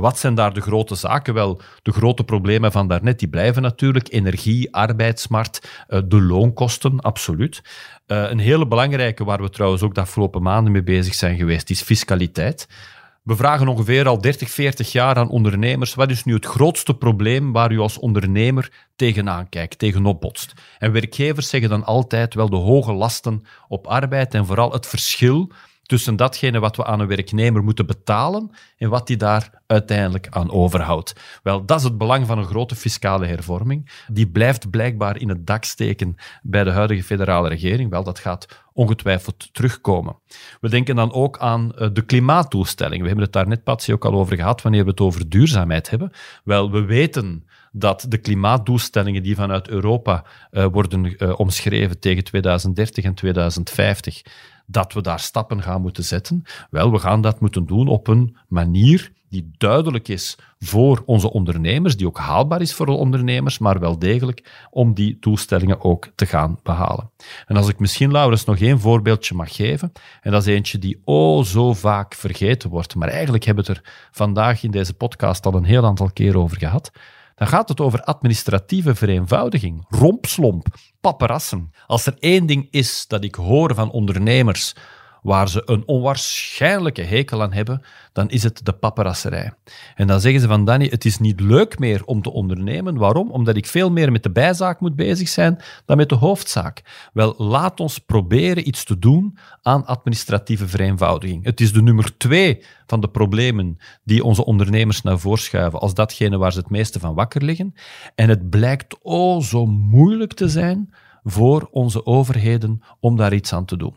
Wat 0.00 0.18
zijn 0.18 0.34
daar 0.34 0.54
de 0.54 0.60
grote 0.60 0.94
zaken? 0.94 1.34
Wel, 1.34 1.60
de 1.82 1.92
grote 1.92 2.24
problemen 2.24 2.72
van 2.72 2.88
daarnet, 2.88 3.18
die 3.18 3.28
blijven 3.28 3.62
natuurlijk. 3.62 4.12
Energie, 4.12 4.74
arbeidsmarkt, 4.74 5.84
eh, 5.88 6.00
de 6.04 6.22
loonkosten, 6.22 7.00
absoluut. 7.00 7.62
Eh, 8.06 8.30
een 8.30 8.38
hele 8.38 8.66
belangrijke, 8.66 9.24
waar 9.24 9.42
we 9.42 9.50
trouwens 9.50 9.82
ook 9.82 9.94
de 9.94 10.00
afgelopen 10.00 10.42
maanden 10.42 10.72
mee 10.72 10.82
bezig 10.82 11.14
zijn 11.14 11.36
geweest, 11.36 11.70
is 11.70 11.82
fiscaliteit. 11.82 12.68
We 13.26 13.36
vragen 13.36 13.68
ongeveer 13.68 14.08
al 14.08 14.20
30, 14.20 14.50
40 14.50 14.92
jaar 14.92 15.16
aan 15.16 15.28
ondernemers, 15.28 15.94
wat 15.94 16.10
is 16.10 16.24
nu 16.24 16.34
het 16.34 16.46
grootste 16.46 16.94
probleem 16.94 17.52
waar 17.52 17.72
u 17.72 17.78
als 17.78 17.98
ondernemer 17.98 18.70
tegenaan 18.96 19.48
kijkt, 19.48 19.78
tegenop 19.78 20.20
botst? 20.20 20.52
En 20.78 20.92
werkgevers 20.92 21.48
zeggen 21.48 21.70
dan 21.70 21.84
altijd 21.84 22.34
wel 22.34 22.50
de 22.50 22.56
hoge 22.56 22.92
lasten 22.92 23.42
op 23.68 23.86
arbeid 23.86 24.34
en 24.34 24.46
vooral 24.46 24.72
het 24.72 24.86
verschil 24.86 25.50
tussen 25.86 26.16
datgene 26.16 26.58
wat 26.58 26.76
we 26.76 26.84
aan 26.84 27.00
een 27.00 27.06
werknemer 27.06 27.62
moeten 27.64 27.86
betalen 27.86 28.50
en 28.76 28.88
wat 28.88 29.06
die 29.06 29.16
daar 29.16 29.50
uiteindelijk 29.66 30.26
aan 30.30 30.50
overhoudt. 30.50 31.12
Wel, 31.42 31.64
dat 31.64 31.78
is 31.78 31.84
het 31.84 31.98
belang 31.98 32.26
van 32.26 32.38
een 32.38 32.44
grote 32.44 32.74
fiscale 32.74 33.26
hervorming. 33.26 33.90
Die 34.12 34.28
blijft 34.28 34.70
blijkbaar 34.70 35.20
in 35.20 35.28
het 35.28 35.46
dak 35.46 35.64
steken 35.64 36.16
bij 36.42 36.64
de 36.64 36.70
huidige 36.70 37.02
federale 37.02 37.48
regering. 37.48 37.90
Wel, 37.90 38.04
dat 38.04 38.18
gaat 38.18 38.64
ongetwijfeld 38.72 39.54
terugkomen. 39.54 40.16
We 40.60 40.68
denken 40.68 40.96
dan 40.96 41.12
ook 41.12 41.38
aan 41.38 41.74
eh, 41.74 41.88
de 41.92 42.02
klimaatdoelstelling. 42.02 43.00
We 43.00 43.06
hebben 43.06 43.24
het 43.24 43.32
daar 43.32 43.48
net, 43.48 43.64
Patsy, 43.64 43.92
ook 43.92 44.04
al 44.04 44.14
over 44.14 44.36
gehad 44.36 44.62
wanneer 44.62 44.84
we 44.84 44.90
het 44.90 45.00
over 45.00 45.28
duurzaamheid 45.28 45.90
hebben. 45.90 46.12
Wel, 46.44 46.70
we 46.70 46.84
weten 46.84 47.46
dat 47.78 48.06
de 48.08 48.18
klimaatdoelstellingen 48.18 49.22
die 49.22 49.34
vanuit 49.34 49.68
Europa 49.68 50.24
uh, 50.50 50.66
worden 50.66 51.14
uh, 51.18 51.38
omschreven 51.38 51.98
tegen 51.98 52.24
2030 52.24 53.04
en 53.04 53.14
2050 53.14 54.22
dat 54.66 54.92
we 54.92 55.00
daar 55.00 55.20
stappen 55.20 55.62
gaan 55.62 55.80
moeten 55.80 56.04
zetten. 56.04 56.42
Wel, 56.70 56.92
we 56.92 56.98
gaan 56.98 57.20
dat 57.20 57.40
moeten 57.40 57.66
doen 57.66 57.88
op 57.88 58.08
een 58.08 58.36
manier 58.48 59.12
die 59.28 59.50
duidelijk 59.58 60.08
is 60.08 60.38
voor 60.58 61.02
onze 61.06 61.32
ondernemers, 61.32 61.96
die 61.96 62.06
ook 62.06 62.18
haalbaar 62.18 62.60
is 62.60 62.74
voor 62.74 62.86
de 62.86 62.92
ondernemers, 62.92 63.58
maar 63.58 63.80
wel 63.80 63.98
degelijk 63.98 64.66
om 64.70 64.94
die 64.94 65.16
doelstellingen 65.20 65.80
ook 65.80 66.08
te 66.14 66.26
gaan 66.26 66.58
behalen. 66.62 67.10
En 67.46 67.56
als 67.56 67.68
ik 67.68 67.78
misschien, 67.78 68.12
Laurens, 68.12 68.44
nog 68.44 68.58
één 68.58 68.80
voorbeeldje 68.80 69.34
mag 69.34 69.54
geven, 69.54 69.92
en 70.20 70.30
dat 70.30 70.46
is 70.46 70.54
eentje 70.54 70.78
die 70.78 71.00
oh 71.04 71.44
zo 71.44 71.72
vaak 71.72 72.14
vergeten 72.14 72.70
wordt, 72.70 72.94
maar 72.94 73.08
eigenlijk 73.08 73.44
hebben 73.44 73.64
we 73.64 73.72
het 73.72 73.80
er 73.80 73.92
vandaag 74.10 74.62
in 74.62 74.70
deze 74.70 74.94
podcast 74.94 75.46
al 75.46 75.54
een 75.54 75.64
heel 75.64 75.84
aantal 75.84 76.10
keer 76.12 76.38
over 76.38 76.58
gehad, 76.58 76.90
dan 77.36 77.46
gaat 77.48 77.68
het 77.68 77.80
over 77.80 78.02
administratieve 78.02 78.94
vereenvoudiging, 78.94 79.84
rompslomp, 79.88 80.66
paparassen. 81.00 81.70
Als 81.86 82.06
er 82.06 82.14
één 82.18 82.46
ding 82.46 82.68
is 82.70 83.04
dat 83.06 83.24
ik 83.24 83.34
hoor 83.34 83.74
van 83.74 83.90
ondernemers 83.90 84.74
waar 85.26 85.48
ze 85.48 85.62
een 85.64 85.82
onwaarschijnlijke 85.86 87.02
hekel 87.02 87.42
aan 87.42 87.52
hebben, 87.52 87.82
dan 88.12 88.30
is 88.30 88.42
het 88.42 88.60
de 88.64 88.72
paparasserij. 88.72 89.52
En 89.94 90.06
dan 90.06 90.20
zeggen 90.20 90.40
ze 90.40 90.46
van 90.46 90.64
Danny, 90.64 90.86
het 90.90 91.04
is 91.04 91.18
niet 91.18 91.40
leuk 91.40 91.78
meer 91.78 92.04
om 92.04 92.22
te 92.22 92.32
ondernemen. 92.32 92.96
Waarom? 92.96 93.30
Omdat 93.30 93.56
ik 93.56 93.66
veel 93.66 93.90
meer 93.90 94.12
met 94.12 94.22
de 94.22 94.30
bijzaak 94.30 94.80
moet 94.80 94.96
bezig 94.96 95.28
zijn 95.28 95.58
dan 95.84 95.96
met 95.96 96.08
de 96.08 96.14
hoofdzaak. 96.14 96.82
Wel, 97.12 97.34
laat 97.38 97.80
ons 97.80 97.98
proberen 97.98 98.68
iets 98.68 98.84
te 98.84 98.98
doen 98.98 99.38
aan 99.62 99.86
administratieve 99.86 100.68
vereenvoudiging. 100.68 101.44
Het 101.44 101.60
is 101.60 101.72
de 101.72 101.82
nummer 101.82 102.16
twee 102.16 102.64
van 102.86 103.00
de 103.00 103.08
problemen 103.08 103.78
die 104.04 104.24
onze 104.24 104.44
ondernemers 104.44 105.02
naar 105.02 105.18
voren 105.18 105.42
schuiven 105.42 105.80
als 105.80 105.94
datgene 105.94 106.38
waar 106.38 106.52
ze 106.52 106.58
het 106.58 106.70
meeste 106.70 107.00
van 107.00 107.14
wakker 107.14 107.42
liggen. 107.42 107.74
En 108.14 108.28
het 108.28 108.50
blijkt 108.50 108.96
oh 109.02 109.42
zo 109.42 109.66
moeilijk 109.66 110.32
te 110.32 110.48
zijn 110.48 110.94
voor 111.24 111.68
onze 111.70 112.06
overheden 112.06 112.82
om 113.00 113.16
daar 113.16 113.34
iets 113.34 113.52
aan 113.52 113.64
te 113.64 113.76
doen. 113.76 113.96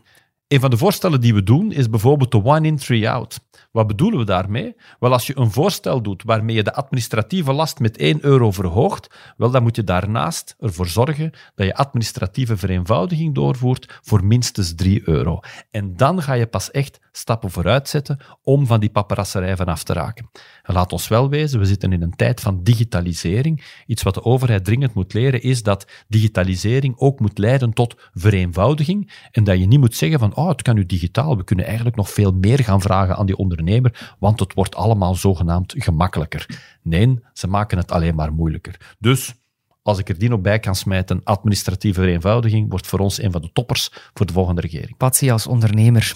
Een 0.50 0.60
van 0.60 0.70
de 0.70 0.76
voorstellen 0.76 1.20
die 1.20 1.34
we 1.34 1.42
doen 1.42 1.72
is 1.72 1.90
bijvoorbeeld 1.90 2.30
de 2.30 2.44
one 2.44 2.66
in, 2.66 2.76
three 2.76 3.10
out. 3.10 3.40
Wat 3.70 3.86
bedoelen 3.86 4.18
we 4.18 4.24
daarmee? 4.24 4.74
Wel, 4.98 5.12
als 5.12 5.26
je 5.26 5.38
een 5.38 5.50
voorstel 5.50 6.02
doet 6.02 6.22
waarmee 6.22 6.56
je 6.56 6.62
de 6.62 6.74
administratieve 6.74 7.52
last 7.52 7.78
met 7.78 7.96
1 7.96 8.18
euro 8.24 8.50
verhoogt, 8.50 9.34
wel, 9.36 9.50
dan 9.50 9.62
moet 9.62 9.76
je 9.76 9.84
daarnaast 9.84 10.54
ervoor 10.58 10.86
zorgen 10.86 11.30
dat 11.54 11.66
je 11.66 11.74
administratieve 11.74 12.56
vereenvoudiging 12.56 13.34
doorvoert 13.34 14.00
voor 14.02 14.24
minstens 14.24 14.74
3 14.74 15.08
euro. 15.08 15.40
En 15.70 15.96
dan 15.96 16.22
ga 16.22 16.32
je 16.32 16.46
pas 16.46 16.70
echt 16.70 17.00
stappen 17.12 17.50
vooruit 17.50 17.88
zetten 17.88 18.18
om 18.42 18.66
van 18.66 18.80
die 18.80 18.90
paparasserij 18.90 19.56
vanaf 19.56 19.82
te 19.82 19.92
raken. 19.92 20.30
En 20.62 20.74
laat 20.74 20.92
ons 20.92 21.08
wel 21.08 21.28
wezen, 21.28 21.58
we 21.58 21.64
zitten 21.64 21.92
in 21.92 22.02
een 22.02 22.16
tijd 22.16 22.40
van 22.40 22.62
digitalisering. 22.62 23.82
Iets 23.86 24.02
wat 24.02 24.14
de 24.14 24.24
overheid 24.24 24.64
dringend 24.64 24.94
moet 24.94 25.12
leren 25.12 25.42
is 25.42 25.62
dat 25.62 25.86
digitalisering 26.08 26.98
ook 26.98 27.20
moet 27.20 27.38
leiden 27.38 27.72
tot 27.72 27.94
vereenvoudiging 28.12 29.12
en 29.30 29.44
dat 29.44 29.58
je 29.58 29.66
niet 29.66 29.80
moet 29.80 29.96
zeggen 29.96 30.18
van 30.18 30.36
oh, 30.36 30.48
het 30.48 30.62
kan 30.62 30.74
nu 30.74 30.86
digitaal, 30.86 31.36
we 31.36 31.44
kunnen 31.44 31.64
eigenlijk 31.64 31.96
nog 31.96 32.10
veel 32.10 32.32
meer 32.32 32.58
gaan 32.58 32.80
vragen 32.80 33.16
aan 33.16 33.26
die 33.26 33.36
ondernemer, 33.60 34.16
want 34.18 34.40
het 34.40 34.54
wordt 34.54 34.74
allemaal 34.74 35.14
zogenaamd 35.14 35.74
gemakkelijker. 35.76 36.46
Nee, 36.82 37.18
ze 37.32 37.46
maken 37.46 37.78
het 37.78 37.90
alleen 37.90 38.14
maar 38.14 38.32
moeilijker. 38.32 38.94
Dus 38.98 39.34
als 39.82 39.98
ik 39.98 40.08
er 40.08 40.18
die 40.18 40.28
nog 40.28 40.40
bij 40.40 40.58
kan 40.58 40.74
smijten, 40.74 41.20
administratieve 41.24 42.00
vereenvoudiging 42.00 42.70
wordt 42.70 42.86
voor 42.86 42.98
ons 42.98 43.22
een 43.22 43.32
van 43.32 43.42
de 43.42 43.52
toppers 43.52 43.90
voor 44.14 44.26
de 44.26 44.32
volgende 44.32 44.60
regering. 44.60 44.96
Patsy 44.96 45.30
als 45.30 45.46
ondernemer, 45.46 46.14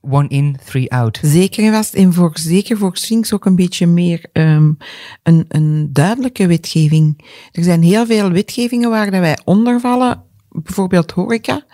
one 0.00 0.28
in, 0.28 0.56
three 0.64 0.92
out. 0.92 1.18
Zeker 1.22 1.64
en 1.64 1.72
vast. 1.72 1.94
En 1.94 2.12
voor, 2.12 2.30
zeker 2.34 2.76
voor 2.76 2.96
Sphinx 2.96 3.32
ook 3.32 3.44
een 3.44 3.56
beetje 3.56 3.86
meer 3.86 4.26
um, 4.32 4.76
een, 5.22 5.44
een 5.48 5.88
duidelijke 5.92 6.46
wetgeving. 6.46 7.24
Er 7.52 7.62
zijn 7.62 7.82
heel 7.82 8.06
veel 8.06 8.30
wetgevingen 8.30 8.90
waar 8.90 9.10
wij 9.10 9.38
onder 9.44 9.80
vallen, 9.80 10.22
bijvoorbeeld 10.52 11.10
horeca. 11.10 11.64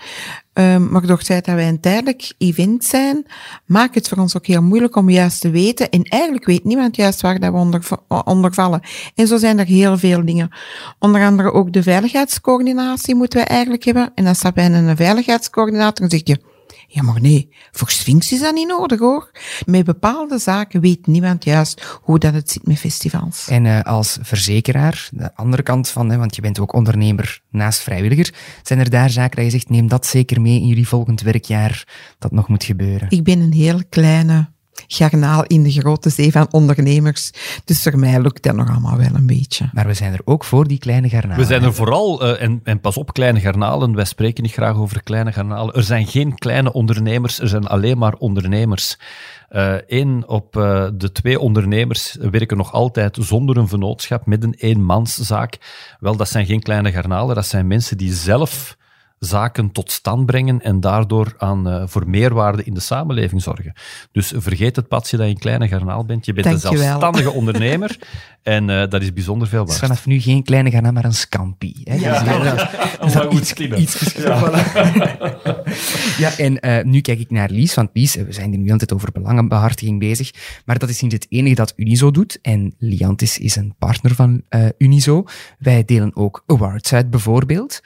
Um, 0.53 0.91
maar 0.91 1.19
feit 1.19 1.45
dat 1.45 1.55
wij 1.55 1.69
een 1.69 1.81
tijdelijk 1.81 2.35
event 2.39 2.85
zijn, 2.85 3.27
maakt 3.67 3.95
het 3.95 4.09
voor 4.09 4.19
ons 4.19 4.37
ook 4.37 4.47
heel 4.47 4.63
moeilijk 4.63 4.97
om 4.97 5.11
juist 5.11 5.41
te 5.41 5.51
weten. 5.51 5.91
En 5.91 6.03
eigenlijk 6.03 6.45
weet 6.45 6.65
niemand 6.65 6.97
juist 6.97 7.21
waar 7.21 7.41
dat 7.41 7.53
we 7.53 7.59
onder, 7.59 7.83
onder 8.25 8.55
vallen. 8.55 8.81
En 9.15 9.27
zo 9.27 9.37
zijn 9.37 9.59
er 9.59 9.67
heel 9.67 9.99
veel 9.99 10.25
dingen. 10.25 10.51
Onder 10.99 11.25
andere 11.25 11.53
ook 11.53 11.73
de 11.73 11.83
veiligheidscoördinatie 11.83 13.15
moeten 13.15 13.41
we 13.41 13.47
eigenlijk 13.47 13.85
hebben. 13.85 14.13
En 14.15 14.25
dan 14.25 14.35
staat 14.35 14.55
bij 14.55 14.67
een 14.67 14.97
veiligheidscoördinator 14.97 16.05
en 16.05 16.11
zeg 16.11 16.21
je, 16.25 16.41
ja, 16.91 17.03
maar 17.03 17.21
nee, 17.21 17.49
voor 17.71 17.91
Sphinx 17.91 18.33
is 18.33 18.41
dat 18.41 18.55
niet 18.55 18.69
nodig 18.69 18.99
hoor. 18.99 19.31
Met 19.67 19.85
bepaalde 19.85 20.39
zaken 20.39 20.81
weet 20.81 21.07
niemand 21.07 21.45
juist 21.45 21.99
hoe 22.03 22.19
dat 22.19 22.35
het 22.35 22.51
zit 22.51 22.67
met 22.67 22.79
festivals. 22.79 23.49
En 23.49 23.65
uh, 23.65 23.83
als 23.83 24.19
verzekeraar, 24.21 25.09
de 25.13 25.35
andere 25.35 25.63
kant 25.63 25.89
van, 25.89 26.11
hè, 26.11 26.17
want 26.17 26.37
je 26.37 26.43
bent 26.43 26.61
ook 26.61 26.73
ondernemer 26.73 27.41
naast 27.51 27.81
vrijwilliger, 27.81 28.35
zijn 28.63 28.79
er 28.79 28.91
daar 28.91 29.11
zaken 29.11 29.37
dat 29.37 29.45
je 29.45 29.51
zegt, 29.51 29.71
neem 29.71 29.89
dat 29.89 30.07
zeker 30.07 30.41
mee 30.41 30.61
in 30.61 30.67
jullie 30.67 30.89
volgend 30.89 31.21
werkjaar, 31.21 31.89
dat 32.19 32.33
nog 32.33 32.49
moet 32.49 32.65
gebeuren? 32.65 33.11
Ik 33.11 33.25
ben 33.25 33.41
een 33.41 33.53
heel 33.53 33.81
kleine 33.89 34.49
garnaal 34.87 35.45
in 35.45 35.63
de 35.63 35.71
grote 35.71 36.11
zee 36.11 36.33
van 36.33 36.49
ondernemers. 36.51 37.31
Dus 37.65 37.83
voor 37.83 37.99
mij 37.99 38.21
lukt 38.21 38.43
dat 38.43 38.55
nog 38.55 38.71
allemaal 38.71 38.97
wel 38.97 39.15
een 39.15 39.27
beetje. 39.27 39.71
Maar 39.73 39.87
we 39.87 39.95
zijn 39.95 40.13
er 40.13 40.21
ook 40.25 40.45
voor 40.45 40.67
die 40.67 40.79
kleine 40.79 41.09
garnalen. 41.09 41.37
We 41.37 41.45
zijn 41.45 41.63
er 41.63 41.75
vooral, 41.75 42.25
uh, 42.25 42.43
en, 42.43 42.61
en 42.65 42.81
pas 42.81 42.97
op, 42.97 43.13
kleine 43.13 43.41
garnalen. 43.41 43.95
Wij 43.95 44.05
spreken 44.05 44.43
niet 44.43 44.53
graag 44.53 44.77
over 44.77 45.03
kleine 45.03 45.33
garnalen. 45.33 45.75
Er 45.75 45.83
zijn 45.83 46.07
geen 46.07 46.35
kleine 46.35 46.73
ondernemers, 46.73 47.41
er 47.41 47.49
zijn 47.49 47.67
alleen 47.67 47.99
maar 47.99 48.15
ondernemers. 48.15 48.99
Eén 49.87 50.17
uh, 50.17 50.23
op 50.27 50.57
uh, 50.57 50.87
de 50.95 51.13
twee 51.13 51.41
ondernemers 51.41 52.17
werken 52.31 52.57
nog 52.57 52.73
altijd 52.73 53.17
zonder 53.21 53.57
een 53.57 53.69
vennootschap 53.69 54.27
met 54.27 54.45
een 54.45 54.55
eenmanszaak. 54.59 55.59
Wel, 56.01 56.17
dat 56.17 56.29
zijn 56.29 56.47
geen 56.47 56.63
kleine 56.63 56.93
garnalen, 56.93 57.35
dat 57.35 57.47
zijn 57.47 57.67
mensen 57.67 57.99
die 57.99 58.13
zelf 58.13 58.77
zaken 59.19 59.73
tot 59.73 59.91
stand 59.91 60.27
brengen 60.27 60.63
en 60.63 60.81
daardoor 60.81 61.35
aan, 61.39 61.69
uh, 61.69 61.83
voor 61.87 62.09
meerwaarde 62.09 62.65
in 62.65 62.75
de 62.75 62.81
samenleving 62.81 63.43
zorgen. 63.43 63.73
Dus 64.13 64.33
vergeet 64.37 64.77
het 64.77 64.89
padje 64.89 65.17
dat 65.17 65.27
je 65.27 65.33
een 65.33 65.39
kleine 65.39 65.69
garnaal 65.69 66.05
bent. 66.05 66.27
Je 66.27 66.33
bent 66.33 66.47
Dank 66.47 66.63
een 66.63 66.79
zelfstandige 66.79 67.31
ondernemer 67.31 67.99
en 68.43 68.69
uh, 68.69 68.89
dat 68.89 69.03
is 69.03 69.13
bijzonder 69.13 69.49
veel 69.49 69.59
waard. 69.59 69.71
Het 69.71 69.83
is 69.83 69.89
vanaf 69.89 70.07
nu 70.07 70.21
geen 70.21 70.43
kleine 70.43 70.71
garnaal, 70.71 70.93
maar 70.93 71.05
een 71.05 71.15
scampi. 71.15 71.81
Hè? 71.85 71.95
Ja, 71.95 72.23
dat 72.23 72.69
is 73.07 73.13
dat 73.13 73.33
iets, 73.33 73.53
iets 73.53 74.13
ja. 74.13 74.41
ja, 76.25 76.39
en 76.39 76.59
uh, 76.61 76.85
nu 76.85 77.01
kijk 77.01 77.19
ik 77.19 77.31
naar 77.31 77.51
Lies, 77.51 77.75
want 77.75 77.91
Lies, 77.93 78.15
we 78.15 78.33
zijn 78.33 78.53
er 78.53 78.59
nu 78.59 78.71
altijd 78.71 78.93
over 78.93 79.13
belangenbehartiging 79.13 79.99
bezig, 79.99 80.31
maar 80.65 80.79
dat 80.79 80.89
is 80.89 81.01
niet 81.01 81.13
het 81.13 81.27
enige 81.29 81.55
dat 81.55 81.73
Unizo 81.77 82.11
doet. 82.11 82.39
En 82.43 82.75
Liantis 82.79 83.39
is 83.39 83.57
een 83.57 83.75
partner 83.79 84.15
van 84.15 84.43
Unizo. 84.79 85.25
Wij 85.59 85.85
delen 85.85 86.17
ook 86.17 86.43
awards 86.47 86.93
uit, 86.93 87.11
bijvoorbeeld. 87.11 87.81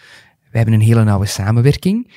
We 0.52 0.58
hebben 0.58 0.74
een 0.74 0.86
hele 0.86 1.04
nauwe 1.04 1.26
samenwerking. 1.26 2.08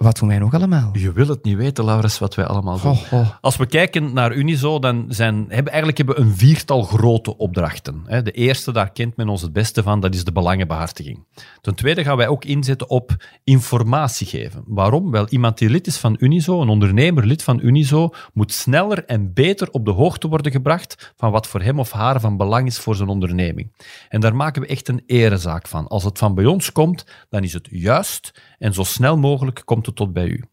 Wat 0.00 0.18
doen 0.18 0.28
wij 0.28 0.38
nog 0.38 0.54
allemaal? 0.54 0.90
Je 0.92 1.12
wil 1.12 1.28
het 1.28 1.44
niet 1.44 1.56
weten, 1.56 1.84
Laurens, 1.84 2.18
wat 2.18 2.34
wij 2.34 2.44
allemaal 2.44 2.80
doen. 2.80 2.90
Oh, 2.90 3.12
oh. 3.12 3.28
Als 3.40 3.56
we 3.56 3.66
kijken 3.66 4.12
naar 4.12 4.34
Unizo, 4.34 4.78
dan 4.78 5.04
zijn, 5.08 5.34
hebben, 5.34 5.72
eigenlijk 5.72 5.96
hebben 5.96 6.14
we 6.14 6.20
een 6.20 6.36
viertal 6.36 6.82
grote 6.82 7.36
opdrachten. 7.36 8.02
De 8.24 8.30
eerste, 8.30 8.72
daar 8.72 8.92
kent 8.92 9.16
men 9.16 9.28
ons 9.28 9.42
het 9.42 9.52
beste 9.52 9.82
van, 9.82 10.00
dat 10.00 10.14
is 10.14 10.24
de 10.24 10.32
belangenbehartiging. 10.32 11.26
Ten 11.60 11.74
tweede 11.74 12.04
gaan 12.04 12.16
wij 12.16 12.28
ook 12.28 12.44
inzetten 12.44 12.90
op 12.90 13.16
informatie 13.44 14.26
geven. 14.26 14.62
Waarom? 14.66 15.10
Wel, 15.10 15.28
iemand 15.28 15.58
die 15.58 15.70
lid 15.70 15.86
is 15.86 15.96
van 15.96 16.16
Unizo, 16.18 16.60
een 16.60 16.68
ondernemer 16.68 17.26
lid 17.26 17.42
van 17.42 17.60
Unizo, 17.62 18.10
moet 18.32 18.52
sneller 18.52 19.04
en 19.04 19.32
beter 19.32 19.70
op 19.70 19.84
de 19.84 19.90
hoogte 19.90 20.28
worden 20.28 20.52
gebracht 20.52 21.12
van 21.16 21.30
wat 21.30 21.46
voor 21.46 21.62
hem 21.62 21.78
of 21.78 21.90
haar 21.90 22.20
van 22.20 22.36
belang 22.36 22.66
is 22.66 22.78
voor 22.78 22.96
zijn 22.96 23.08
onderneming. 23.08 23.72
En 24.08 24.20
daar 24.20 24.36
maken 24.36 24.62
we 24.62 24.68
echt 24.68 24.88
een 24.88 25.02
erezaak 25.06 25.68
van. 25.68 25.88
Als 25.88 26.04
het 26.04 26.18
van 26.18 26.34
bij 26.34 26.46
ons 26.46 26.72
komt, 26.72 27.04
dan 27.28 27.42
is 27.42 27.52
het 27.52 27.68
juist 27.70 28.40
en 28.58 28.74
zo 28.74 28.82
snel 28.82 29.16
mogelijk 29.16 29.62
komt 29.64 29.86
het 29.86 29.89
tot 29.92 30.12
bij 30.12 30.26
u. 30.26 30.44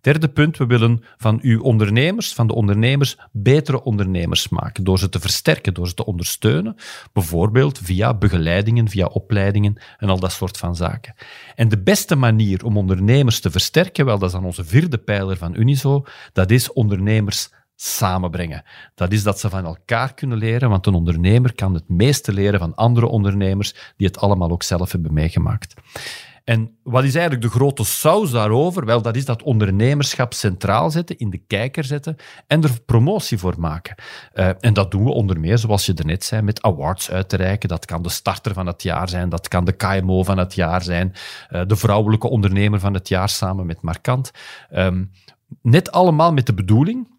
Derde 0.00 0.28
punt, 0.28 0.56
we 0.56 0.66
willen 0.66 1.04
van 1.16 1.38
uw 1.42 1.60
ondernemers, 1.60 2.32
van 2.32 2.46
de 2.46 2.54
ondernemers, 2.54 3.16
betere 3.32 3.82
ondernemers 3.82 4.48
maken. 4.48 4.84
Door 4.84 4.98
ze 4.98 5.08
te 5.08 5.20
versterken, 5.20 5.74
door 5.74 5.88
ze 5.88 5.94
te 5.94 6.04
ondersteunen. 6.04 6.76
Bijvoorbeeld 7.12 7.78
via 7.78 8.14
begeleidingen, 8.14 8.88
via 8.88 9.06
opleidingen 9.06 9.82
en 9.98 10.08
al 10.08 10.18
dat 10.18 10.32
soort 10.32 10.56
van 10.56 10.76
zaken. 10.76 11.14
En 11.54 11.68
de 11.68 11.82
beste 11.82 12.16
manier 12.16 12.64
om 12.64 12.76
ondernemers 12.76 13.40
te 13.40 13.50
versterken, 13.50 14.04
wel, 14.04 14.18
dat 14.18 14.28
is 14.28 14.34
dan 14.34 14.44
onze 14.44 14.64
vierde 14.64 14.98
pijler 14.98 15.36
van 15.36 15.56
Unizo, 15.56 16.04
dat 16.32 16.50
is 16.50 16.72
ondernemers 16.72 17.50
samenbrengen. 17.76 18.64
Dat 18.94 19.12
is 19.12 19.22
dat 19.22 19.40
ze 19.40 19.48
van 19.50 19.64
elkaar 19.64 20.14
kunnen 20.14 20.38
leren, 20.38 20.68
want 20.68 20.86
een 20.86 20.94
ondernemer 20.94 21.54
kan 21.54 21.74
het 21.74 21.88
meeste 21.88 22.32
leren 22.32 22.60
van 22.60 22.74
andere 22.74 23.06
ondernemers 23.06 23.92
die 23.96 24.06
het 24.06 24.18
allemaal 24.18 24.50
ook 24.50 24.62
zelf 24.62 24.92
hebben 24.92 25.12
meegemaakt. 25.12 25.74
En 26.46 26.76
wat 26.82 27.04
is 27.04 27.14
eigenlijk 27.14 27.44
de 27.44 27.58
grote 27.58 27.84
saus 27.84 28.30
daarover? 28.30 28.84
Wel, 28.84 29.02
dat 29.02 29.16
is 29.16 29.24
dat 29.24 29.42
ondernemerschap 29.42 30.34
centraal 30.34 30.90
zetten, 30.90 31.18
in 31.18 31.30
de 31.30 31.38
kijker 31.46 31.84
zetten 31.84 32.16
en 32.46 32.62
er 32.62 32.80
promotie 32.86 33.38
voor 33.38 33.54
maken. 33.58 33.96
Uh, 34.34 34.50
en 34.60 34.74
dat 34.74 34.90
doen 34.90 35.04
we 35.04 35.10
onder 35.10 35.40
meer, 35.40 35.58
zoals 35.58 35.86
je 35.86 35.94
net 36.04 36.24
zei, 36.24 36.42
met 36.42 36.62
awards 36.62 37.10
uit 37.10 37.28
te 37.28 37.36
reiken. 37.36 37.68
Dat 37.68 37.84
kan 37.84 38.02
de 38.02 38.08
starter 38.08 38.52
van 38.52 38.66
het 38.66 38.82
jaar 38.82 39.08
zijn, 39.08 39.28
dat 39.28 39.48
kan 39.48 39.64
de 39.64 39.72
KMO 39.72 40.22
van 40.22 40.38
het 40.38 40.54
jaar 40.54 40.82
zijn, 40.82 41.12
uh, 41.50 41.62
de 41.66 41.76
vrouwelijke 41.76 42.28
ondernemer 42.28 42.80
van 42.80 42.94
het 42.94 43.08
jaar 43.08 43.28
samen 43.28 43.66
met 43.66 43.82
Markant. 43.82 44.30
Um, 44.74 45.10
net 45.62 45.92
allemaal 45.92 46.32
met 46.32 46.46
de 46.46 46.54
bedoeling 46.54 47.15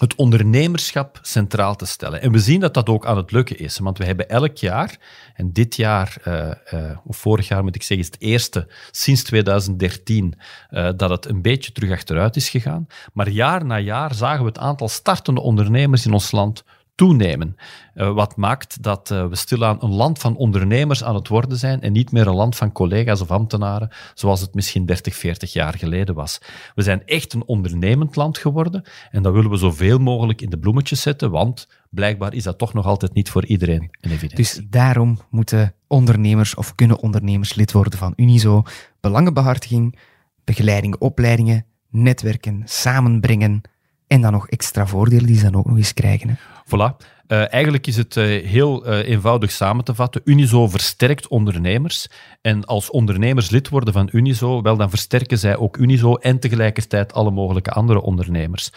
het 0.00 0.14
ondernemerschap 0.14 1.18
centraal 1.22 1.76
te 1.76 1.86
stellen. 1.86 2.22
En 2.22 2.32
we 2.32 2.38
zien 2.38 2.60
dat 2.60 2.74
dat 2.74 2.88
ook 2.88 3.06
aan 3.06 3.16
het 3.16 3.30
lukken 3.30 3.58
is, 3.58 3.78
want 3.78 3.98
we 3.98 4.04
hebben 4.04 4.28
elk 4.28 4.56
jaar, 4.56 4.98
en 5.34 5.52
dit 5.52 5.76
jaar, 5.76 6.16
uh, 6.24 6.50
uh, 6.74 6.98
of 7.04 7.16
vorig 7.16 7.48
jaar 7.48 7.62
moet 7.62 7.74
ik 7.74 7.82
zeggen, 7.82 8.06
is 8.06 8.12
het 8.12 8.22
eerste 8.22 8.68
sinds 8.90 9.22
2013 9.22 10.34
uh, 10.70 10.88
dat 10.96 11.10
het 11.10 11.26
een 11.26 11.42
beetje 11.42 11.72
terug 11.72 11.90
achteruit 11.90 12.36
is 12.36 12.48
gegaan. 12.48 12.86
Maar 13.12 13.28
jaar 13.28 13.64
na 13.64 13.78
jaar 13.78 14.14
zagen 14.14 14.40
we 14.40 14.48
het 14.48 14.58
aantal 14.58 14.88
startende 14.88 15.40
ondernemers 15.40 16.06
in 16.06 16.12
ons 16.12 16.30
land 16.30 16.64
toenemen. 17.00 17.56
Uh, 17.94 18.12
wat 18.12 18.36
maakt 18.36 18.82
dat 18.82 19.10
uh, 19.10 19.26
we 19.26 19.36
stilaan 19.36 19.76
een 19.80 19.92
land 19.92 20.18
van 20.18 20.36
ondernemers 20.36 21.04
aan 21.04 21.14
het 21.14 21.28
worden 21.28 21.58
zijn 21.58 21.80
en 21.80 21.92
niet 21.92 22.12
meer 22.12 22.26
een 22.26 22.34
land 22.34 22.56
van 22.56 22.72
collega's 22.72 23.20
of 23.20 23.30
ambtenaren, 23.30 23.90
zoals 24.14 24.40
het 24.40 24.54
misschien 24.54 24.86
30, 24.86 25.14
40 25.14 25.52
jaar 25.52 25.74
geleden 25.74 26.14
was. 26.14 26.40
We 26.74 26.82
zijn 26.82 27.06
echt 27.06 27.32
een 27.32 27.46
ondernemend 27.46 28.16
land 28.16 28.38
geworden 28.38 28.84
en 29.10 29.22
dat 29.22 29.32
willen 29.32 29.50
we 29.50 29.56
zoveel 29.56 29.98
mogelijk 29.98 30.40
in 30.40 30.50
de 30.50 30.58
bloemetjes 30.58 31.00
zetten, 31.00 31.30
want 31.30 31.68
blijkbaar 31.90 32.34
is 32.34 32.42
dat 32.42 32.58
toch 32.58 32.72
nog 32.72 32.86
altijd 32.86 33.14
niet 33.14 33.30
voor 33.30 33.44
iedereen 33.44 33.90
een. 34.00 34.30
Dus 34.34 34.60
daarom 34.70 35.18
moeten 35.30 35.74
ondernemers 35.86 36.54
of 36.54 36.74
kunnen 36.74 36.98
ondernemers 36.98 37.54
lid 37.54 37.72
worden 37.72 37.98
van 37.98 38.12
Unizo. 38.16 38.62
Belangenbehartiging, 39.00 39.98
begeleiding, 40.44 40.96
opleidingen, 40.96 41.66
netwerken, 41.90 42.62
samenbrengen 42.64 43.62
en 44.10 44.20
dan 44.20 44.32
nog 44.32 44.48
extra 44.48 44.86
voordelen 44.86 45.26
die 45.26 45.36
ze 45.36 45.42
dan 45.42 45.54
ook 45.54 45.66
nog 45.66 45.76
eens 45.76 45.94
krijgen. 45.94 46.28
Hè? 46.28 46.34
Voilà. 46.74 46.96
Uh, 47.32 47.52
eigenlijk 47.52 47.86
is 47.86 47.96
het 47.96 48.16
uh, 48.16 48.46
heel 48.46 48.86
uh, 48.86 49.08
eenvoudig 49.08 49.50
samen 49.50 49.84
te 49.84 49.94
vatten. 49.94 50.20
Unizo 50.24 50.68
versterkt 50.68 51.28
ondernemers. 51.28 52.08
En 52.40 52.64
als 52.64 52.90
ondernemers 52.90 53.50
lid 53.50 53.68
worden 53.68 53.92
van 53.92 54.08
Unizo, 54.12 54.62
wel, 54.62 54.76
dan 54.76 54.90
versterken 54.90 55.38
zij 55.38 55.56
ook 55.56 55.76
Unizo 55.76 56.14
en 56.14 56.38
tegelijkertijd 56.38 57.12
alle 57.12 57.30
mogelijke 57.30 57.70
andere 57.70 58.00
ondernemers. 58.00 58.70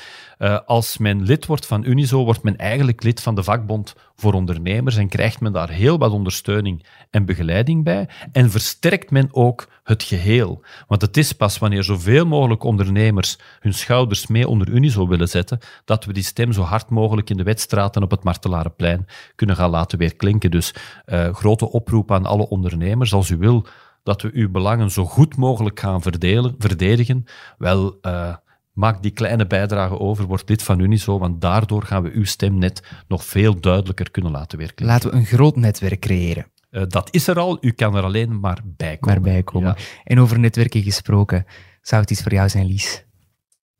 als 0.65 0.97
men 0.97 1.23
lid 1.23 1.45
wordt 1.45 1.65
van 1.65 1.85
Unizo, 1.85 2.23
wordt 2.23 2.43
men 2.43 2.57
eigenlijk 2.57 3.03
lid 3.03 3.21
van 3.21 3.35
de 3.35 3.43
vakbond 3.43 3.95
voor 4.15 4.33
ondernemers 4.33 4.97
en 4.97 5.07
krijgt 5.07 5.39
men 5.39 5.53
daar 5.53 5.69
heel 5.69 5.97
wat 5.97 6.11
ondersteuning 6.11 6.85
en 7.09 7.25
begeleiding 7.25 7.83
bij. 7.83 8.09
En 8.31 8.51
versterkt 8.51 9.11
men 9.11 9.27
ook 9.31 9.67
het 9.83 10.03
geheel. 10.03 10.63
Want 10.87 11.01
het 11.01 11.17
is 11.17 11.31
pas 11.33 11.57
wanneer 11.57 11.83
zoveel 11.83 12.25
mogelijk 12.25 12.63
ondernemers 12.63 13.37
hun 13.59 13.73
schouders 13.73 14.27
mee 14.27 14.47
onder 14.47 14.69
Unizo 14.69 15.07
willen 15.07 15.29
zetten, 15.29 15.59
dat 15.85 16.05
we 16.05 16.13
die 16.13 16.23
stem 16.23 16.51
zo 16.51 16.61
hard 16.61 16.89
mogelijk 16.89 17.29
in 17.29 17.37
de 17.37 17.43
wedstraten 17.43 18.03
op 18.03 18.11
het 18.11 18.23
Martelarenplein 18.23 19.05
kunnen 19.35 19.55
gaan 19.55 19.69
laten 19.69 19.97
weer 19.97 20.15
klinken. 20.15 20.51
Dus 20.51 20.75
uh, 21.05 21.33
grote 21.33 21.71
oproep 21.71 22.11
aan 22.11 22.25
alle 22.25 22.47
ondernemers, 22.47 23.13
als 23.13 23.29
u 23.29 23.37
wil 23.37 23.65
dat 24.03 24.21
we 24.21 24.29
uw 24.33 24.51
belangen 24.51 24.91
zo 24.91 25.05
goed 25.05 25.37
mogelijk 25.37 25.79
gaan 25.79 26.01
verdelen, 26.01 26.55
verdedigen, 26.57 27.23
wel... 27.57 27.97
Uh, 28.01 28.35
Maak 28.73 29.01
die 29.01 29.11
kleine 29.11 29.47
bijdrage 29.47 29.99
over, 29.99 30.25
word 30.25 30.49
lid 30.49 30.63
van 30.63 30.79
Unizo, 30.79 31.19
want 31.19 31.41
daardoor 31.41 31.83
gaan 31.83 32.03
we 32.03 32.11
uw 32.11 32.25
stemnet 32.25 32.83
nog 33.07 33.25
veel 33.25 33.59
duidelijker 33.59 34.11
kunnen 34.11 34.31
laten 34.31 34.57
werken. 34.57 34.85
Laten 34.85 35.09
we 35.09 35.15
een 35.15 35.25
groot 35.25 35.55
netwerk 35.55 35.99
creëren. 35.99 36.52
Uh, 36.73 36.83
dat 36.87 37.07
is 37.11 37.27
er 37.27 37.39
al, 37.39 37.57
u 37.61 37.71
kan 37.71 37.95
er 37.95 38.03
alleen 38.03 38.39
maar 38.39 38.59
bij 38.63 38.97
komen. 38.97 39.21
Maar 39.21 39.31
bij 39.31 39.43
komen. 39.43 39.75
Ja. 39.77 39.83
En 40.03 40.19
over 40.19 40.39
netwerken 40.39 40.83
gesproken, 40.83 41.45
zou 41.81 42.01
het 42.01 42.11
iets 42.11 42.21
voor 42.21 42.33
jou 42.33 42.49
zijn, 42.49 42.65
Lies? 42.65 43.03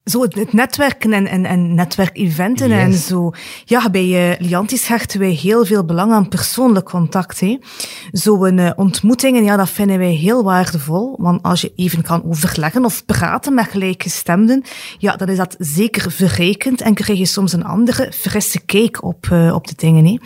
Zo 0.03 0.21
het, 0.21 0.35
het 0.35 0.53
netwerken 0.53 1.13
en, 1.13 1.27
en, 1.27 1.45
en 1.45 1.75
netwerkeventen 1.75 2.69
yes. 2.69 2.77
en 2.77 2.93
zo. 2.93 3.31
Ja, 3.65 3.89
bij 3.89 4.31
uh, 4.31 4.47
Liantis 4.47 4.87
hechten 4.87 5.19
wij 5.19 5.29
heel 5.29 5.65
veel 5.65 5.85
belang 5.85 6.11
aan 6.11 6.27
persoonlijk 6.27 6.85
contact. 6.85 7.41
Zo'n 8.11 8.57
uh, 8.57 8.71
ontmoetingen, 8.75 9.43
ja, 9.43 9.55
dat 9.55 9.69
vinden 9.69 9.97
wij 9.97 10.11
heel 10.11 10.43
waardevol. 10.43 11.15
Want 11.19 11.43
als 11.43 11.61
je 11.61 11.73
even 11.75 12.01
kan 12.01 12.23
overleggen 12.23 12.85
of 12.85 13.05
praten 13.05 13.53
met 13.53 13.67
gelijkgestemden, 13.67 14.63
ja, 14.97 15.15
dan 15.15 15.29
is 15.29 15.37
dat 15.37 15.55
zeker 15.59 16.11
verrijkend 16.11 16.81
en 16.81 16.93
krijg 16.93 17.19
je 17.19 17.25
soms 17.25 17.53
een 17.53 17.65
andere, 17.65 18.11
frisse 18.11 18.59
kijk 18.59 19.03
op, 19.03 19.27
uh, 19.31 19.53
op 19.53 19.67
de 19.67 19.75
dingen. 19.75 20.05
Hè. 20.05 20.17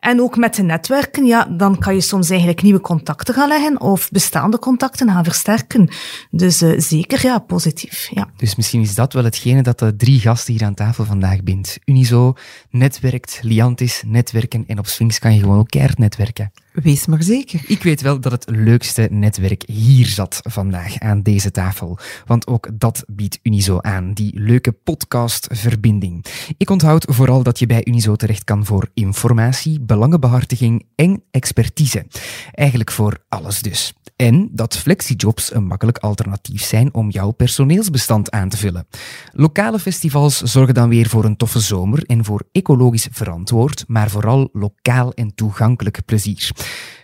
En 0.00 0.20
ook 0.20 0.36
met 0.36 0.54
de 0.54 0.62
netwerken, 0.62 1.26
ja, 1.26 1.44
dan 1.44 1.78
kan 1.78 1.94
je 1.94 2.00
soms 2.00 2.30
eigenlijk 2.30 2.62
nieuwe 2.62 2.80
contacten 2.80 3.34
gaan 3.34 3.48
leggen 3.48 3.80
of 3.80 4.10
bestaande 4.10 4.58
contacten 4.58 5.08
gaan 5.08 5.24
versterken. 5.24 5.88
Dus 6.30 6.62
uh, 6.62 6.80
zeker, 6.80 7.22
ja, 7.22 7.38
positief. 7.38 8.08
Ja. 8.14 8.28
Dus 8.36 8.56
misschien 8.56 8.80
is 8.80 8.94
dat 8.94 9.12
wel 9.12 9.24
hetgene 9.24 9.62
dat 9.62 9.78
de 9.78 9.96
drie 9.96 10.20
gasten 10.20 10.52
hier 10.52 10.64
aan 10.64 10.74
tafel 10.74 11.04
vandaag 11.04 11.42
bindt. 11.42 11.78
Unizo 11.84 12.34
netwerkt, 12.70 13.38
Liantis 13.42 14.02
netwerken 14.06 14.64
en 14.66 14.78
op 14.78 14.86
Sphinx 14.86 15.18
kan 15.18 15.34
je 15.34 15.40
gewoon 15.40 15.58
ook 15.58 15.72
netwerken. 15.96 16.52
Wees 16.82 17.06
maar 17.06 17.22
zeker. 17.22 17.60
Ik 17.66 17.82
weet 17.82 18.00
wel 18.00 18.20
dat 18.20 18.32
het 18.32 18.44
leukste 18.50 19.08
netwerk 19.10 19.62
hier 19.66 20.06
zat 20.06 20.40
vandaag 20.42 20.98
aan 20.98 21.22
deze 21.22 21.50
tafel. 21.50 21.98
Want 22.26 22.46
ook 22.46 22.68
dat 22.72 23.04
biedt 23.06 23.38
Unizo 23.42 23.78
aan, 23.80 24.12
die 24.12 24.40
leuke 24.40 24.72
podcastverbinding. 24.72 26.24
Ik 26.56 26.70
onthoud 26.70 27.06
vooral 27.08 27.42
dat 27.42 27.58
je 27.58 27.66
bij 27.66 27.84
Unizo 27.84 28.16
terecht 28.16 28.44
kan 28.44 28.64
voor 28.64 28.90
informatie, 28.94 29.80
belangenbehartiging 29.80 30.86
en 30.94 31.22
expertise. 31.30 32.06
Eigenlijk 32.52 32.90
voor 32.90 33.18
alles 33.28 33.62
dus. 33.62 33.92
En 34.18 34.48
dat 34.52 34.76
flexijobs 34.76 35.54
een 35.54 35.66
makkelijk 35.66 35.98
alternatief 35.98 36.62
zijn 36.62 36.94
om 36.94 37.10
jouw 37.10 37.30
personeelsbestand 37.30 38.30
aan 38.30 38.48
te 38.48 38.56
vullen. 38.56 38.86
Lokale 39.32 39.78
festivals 39.78 40.40
zorgen 40.40 40.74
dan 40.74 40.88
weer 40.88 41.08
voor 41.08 41.24
een 41.24 41.36
toffe 41.36 41.60
zomer 41.60 42.04
en 42.06 42.24
voor 42.24 42.42
ecologisch 42.52 43.08
verantwoord, 43.10 43.84
maar 43.86 44.10
vooral 44.10 44.48
lokaal 44.52 45.12
en 45.12 45.34
toegankelijk 45.34 46.04
plezier. 46.04 46.50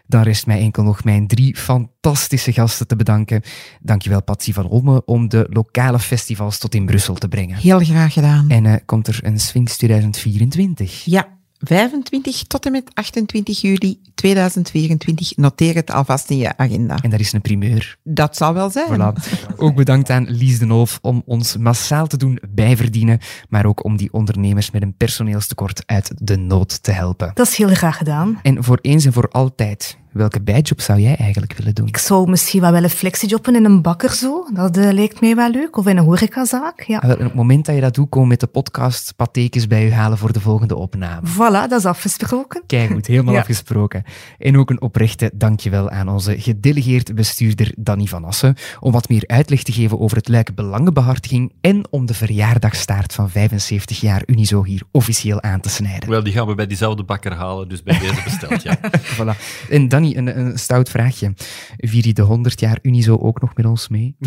Dan 0.06 0.22
rest 0.22 0.46
mij 0.46 0.60
enkel 0.60 0.82
nog 0.82 1.04
mijn 1.04 1.26
drie 1.26 1.56
fantastische 1.56 2.52
gasten 2.52 2.86
te 2.86 2.96
bedanken. 2.96 3.42
Dankjewel 3.80 4.22
Patsy 4.22 4.52
van 4.52 4.68
Olme 4.68 5.04
om 5.04 5.28
de 5.28 5.46
lokale 5.50 5.98
festivals 5.98 6.58
tot 6.58 6.74
in 6.74 6.86
Brussel 6.86 7.14
te 7.14 7.28
brengen. 7.28 7.56
Heel 7.56 7.78
graag 7.78 8.12
gedaan. 8.12 8.48
En 8.48 8.64
uh, 8.64 8.74
komt 8.84 9.06
er 9.06 9.18
een 9.22 9.40
Sphinx 9.40 9.76
2024? 9.76 11.04
Ja, 11.04 11.28
25 11.64 12.42
tot 12.42 12.66
en 12.66 12.72
met 12.72 12.90
28 12.94 13.60
juli 13.60 14.00
2024. 14.14 15.36
Noteer 15.36 15.74
het 15.74 15.90
alvast 15.90 16.30
in 16.30 16.36
je 16.36 16.56
agenda. 16.56 16.98
En 17.02 17.10
dat 17.10 17.20
is 17.20 17.32
een 17.32 17.40
primeur. 17.40 17.96
Dat 18.02 18.36
zal 18.36 18.54
wel 18.54 18.70
zijn. 18.70 18.88
Voilà. 18.90 19.56
Ook 19.56 19.74
bedankt 19.74 20.10
aan 20.10 20.26
Lies 20.28 20.58
de 20.58 20.66
Noof 20.66 20.98
om 21.02 21.22
ons 21.26 21.56
massaal 21.56 22.06
te 22.06 22.16
doen 22.16 22.38
bijverdienen, 22.48 23.18
maar 23.48 23.66
ook 23.66 23.84
om 23.84 23.96
die 23.96 24.12
ondernemers 24.12 24.70
met 24.70 24.82
een 24.82 24.96
personeelstekort 24.96 25.82
uit 25.86 26.12
de 26.16 26.36
nood 26.36 26.82
te 26.82 26.90
helpen. 26.90 27.30
Dat 27.34 27.46
is 27.46 27.56
heel 27.56 27.68
graag 27.68 27.96
gedaan. 27.96 28.38
En 28.42 28.64
voor 28.64 28.78
eens 28.80 29.04
en 29.04 29.12
voor 29.12 29.28
altijd 29.28 29.96
Welke 30.14 30.42
bijjob 30.42 30.80
zou 30.80 31.00
jij 31.00 31.16
eigenlijk 31.16 31.52
willen 31.52 31.74
doen? 31.74 31.86
Ik 31.86 31.96
zou 31.96 32.30
misschien 32.30 32.60
wel 32.60 32.72
willen 32.72 32.90
flexijobben 32.90 33.54
in 33.54 33.64
een 33.64 33.82
bakker 33.82 34.10
zo. 34.10 34.46
Dat 34.52 34.76
uh, 34.76 34.92
lijkt 34.92 35.20
mij 35.20 35.34
wel 35.34 35.50
leuk. 35.50 35.76
Of 35.76 35.86
in 35.86 35.96
een 35.96 36.04
horecazaak, 36.04 36.82
ja. 36.82 37.02
op 37.04 37.18
het 37.18 37.34
moment 37.34 37.66
dat 37.66 37.74
je 37.74 37.80
dat 37.80 37.94
doet, 37.94 38.08
kom 38.08 38.28
met 38.28 38.40
de 38.40 38.46
podcast 38.46 39.12
patekens 39.16 39.66
bij 39.66 39.86
u 39.86 39.92
halen 39.92 40.18
voor 40.18 40.32
de 40.32 40.40
volgende 40.40 40.76
opname. 40.76 41.28
Voilà, 41.28 41.68
dat 41.68 41.72
is 41.72 41.84
afgesproken. 41.84 42.62
Kijk 42.66 42.90
goed, 42.90 43.06
helemaal 43.06 43.34
ja. 43.38 43.40
afgesproken. 43.40 44.02
En 44.38 44.58
ook 44.58 44.70
een 44.70 44.80
oprechte 44.80 45.30
dankjewel 45.34 45.90
aan 45.90 46.08
onze 46.08 46.40
gedelegeerd 46.40 47.14
bestuurder 47.14 47.72
Danny 47.76 48.06
van 48.06 48.24
Assen 48.24 48.56
om 48.80 48.92
wat 48.92 49.08
meer 49.08 49.24
uitleg 49.26 49.62
te 49.62 49.72
geven 49.72 50.00
over 50.00 50.16
het 50.16 50.28
luik 50.28 50.54
belangenbehartiging 50.54 51.52
en 51.60 51.86
om 51.90 52.06
de 52.06 52.14
verjaardagstaart 52.14 53.12
van 53.12 53.30
75 53.30 54.00
jaar 54.00 54.22
Unizo 54.26 54.64
hier 54.64 54.82
officieel 54.90 55.42
aan 55.42 55.60
te 55.60 55.68
snijden. 55.68 56.08
Wel, 56.08 56.22
die 56.22 56.32
gaan 56.32 56.46
we 56.46 56.54
bij 56.54 56.66
diezelfde 56.66 57.04
bakker 57.04 57.32
halen, 57.32 57.68
dus 57.68 57.82
bij 57.82 57.98
deze 57.98 58.22
besteld, 58.24 58.62
ja. 58.62 58.78
voilà. 59.16 59.38
En 59.70 59.88
Danny, 60.12 60.28
een, 60.28 60.38
een 60.38 60.58
stout 60.58 60.88
vraagje. 60.88 61.34
Vier 61.76 62.06
je 62.06 62.12
de 62.12 62.22
100 62.22 62.60
jaar 62.60 62.78
Unizo 62.82 63.16
ook 63.16 63.40
nog 63.40 63.54
met 63.54 63.66
ons 63.66 63.88
mee? 63.88 64.16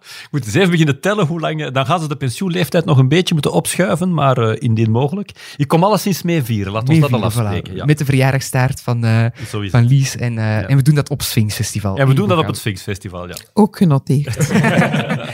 Ik 0.00 0.28
moet 0.30 0.44
eens 0.44 0.54
even 0.54 0.70
beginnen 0.70 1.00
tellen 1.00 1.26
hoe 1.26 1.40
lang... 1.40 1.70
Dan 1.70 1.86
gaan 1.86 2.00
ze 2.00 2.08
de 2.08 2.16
pensioenleeftijd 2.16 2.84
nog 2.84 2.98
een 2.98 3.08
beetje 3.08 3.34
moeten 3.34 3.52
opschuiven, 3.52 4.14
maar 4.14 4.38
uh, 4.38 4.56
indien 4.58 4.90
mogelijk. 4.90 5.30
Ik 5.56 5.68
kom 5.68 5.84
alleszins 5.84 6.22
mee 6.22 6.42
vieren, 6.42 6.72
laten 6.72 6.94
we 6.94 7.00
dat 7.00 7.12
al 7.12 7.22
afspreken. 7.22 7.72
Voilà. 7.72 7.76
Ja. 7.76 7.84
Met 7.84 7.98
de 7.98 8.04
verjaardagstaart 8.04 8.80
van, 8.80 9.04
uh, 9.04 9.26
van 9.70 9.86
Lies. 9.86 10.16
En, 10.16 10.32
uh, 10.32 10.38
ja. 10.38 10.66
en 10.66 10.76
we 10.76 10.82
doen 10.82 10.94
dat 10.94 11.10
op 11.10 11.22
Sphinx 11.22 11.54
Festival. 11.54 11.96
Ja, 11.96 12.06
we 12.06 12.14
doen 12.14 12.28
dat 12.28 12.38
op 12.38 12.46
het 12.46 12.56
Sphinx 12.56 12.82
Festival, 12.82 13.28
ja. 13.28 13.36
Ook 13.52 13.76
genoteerd. 13.76 14.36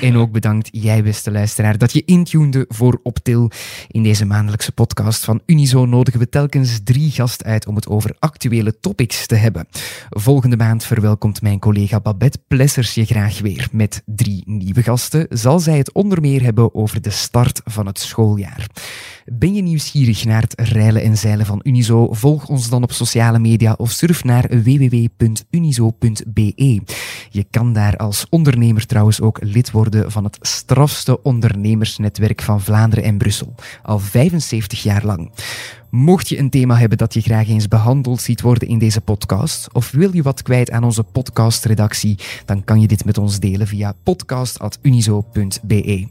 en 0.01 0.17
ook 0.17 0.33
bedankt, 0.33 0.69
jij 0.73 1.03
beste 1.03 1.31
luisteraar, 1.31 1.79
dat 1.79 1.93
je 1.93 2.05
intunede 2.05 2.65
voor 2.69 3.01
Optil. 3.03 3.51
In 3.89 4.03
deze 4.03 4.25
maandelijkse 4.25 4.73
podcast 4.73 5.25
van 5.25 5.41
Unizo 5.47 5.87
nodigen 5.87 6.21
we 6.21 6.29
telkens 6.29 6.81
drie 6.85 7.11
gasten 7.11 7.47
uit 7.47 7.67
om 7.67 7.75
het 7.75 7.89
over 7.89 8.17
actuele 8.19 8.81
topics 8.81 9.27
te 9.27 9.35
hebben. 9.35 9.69
Volgende 10.11 10.57
maand 10.57 10.85
verwelkomt 10.85 11.43
mijn 11.43 11.59
collega 11.59 12.01
Babette 12.01 12.39
Plessers 12.49 12.95
je 12.95 13.05
graag 13.05 13.41
weer. 13.41 13.69
Met 13.73 14.03
drie 14.07 14.43
nieuwe 14.47 14.83
gasten 14.83 15.27
zal 15.31 15.59
zij 15.59 15.79
het 15.79 15.93
onder 15.93 16.21
meer 16.21 16.43
hebben 16.43 16.75
over 16.75 17.03
de 17.03 17.11
start 17.11 17.61
van 17.65 17.87
het 17.87 17.99
schooljaar. 17.99 18.67
Ben 19.33 19.55
je 19.55 19.63
nieuwsgierig 19.63 20.25
naar 20.25 20.43
het 20.43 20.61
reilen 20.61 21.03
en 21.03 21.17
zeilen 21.17 21.47
van 21.47 21.61
Unizo? 21.63 22.13
Volg 22.13 22.49
ons 22.49 22.69
dan 22.69 22.83
op 22.83 22.93
sociale 22.93 23.39
media 23.39 23.75
of 23.77 23.91
surf 23.91 24.25
naar 24.25 24.63
www.unizo.be. 24.63 26.15
Je 27.31 27.45
kan 27.51 27.73
daar 27.73 27.97
als 27.97 28.27
ondernemer 28.31 28.87
trouwens 28.87 29.21
ook 29.21 29.39
lid 29.43 29.71
worden 29.71 30.13
van 30.13 30.25
het 30.25 30.39
strafste 30.41 31.23
ondernemersnetwerk 31.23 32.43
van 32.43 32.61
Vlaanderen 32.61 33.05
en 33.05 33.19
Brussel. 33.19 33.55
Al 33.83 33.99
75 33.99 34.83
jaar 34.83 35.05
lang. 35.05 35.31
Mocht 35.91 36.29
je 36.29 36.39
een 36.39 36.51
thema 36.51 36.77
hebben 36.77 36.99
dat 36.99 37.15
je 37.15 37.21
graag 37.21 37.49
eens 37.49 37.69
behandeld 37.69 38.21
ziet 38.21 38.41
worden 38.41 38.69
in 38.69 38.79
deze 38.79 39.01
podcast, 39.01 39.69
of 39.73 39.91
wil 39.91 40.15
je 40.15 40.23
wat 40.23 40.43
kwijt 40.43 40.71
aan 40.71 40.85
onze 40.85 41.03
podcastredactie, 41.03 42.19
dan 42.45 42.65
kan 42.65 42.81
je 42.81 42.87
dit 42.87 43.05
met 43.05 43.19
ons 43.19 43.39
delen 43.39 43.67
via 43.67 43.95
podcast.unizo.be. 44.03 46.09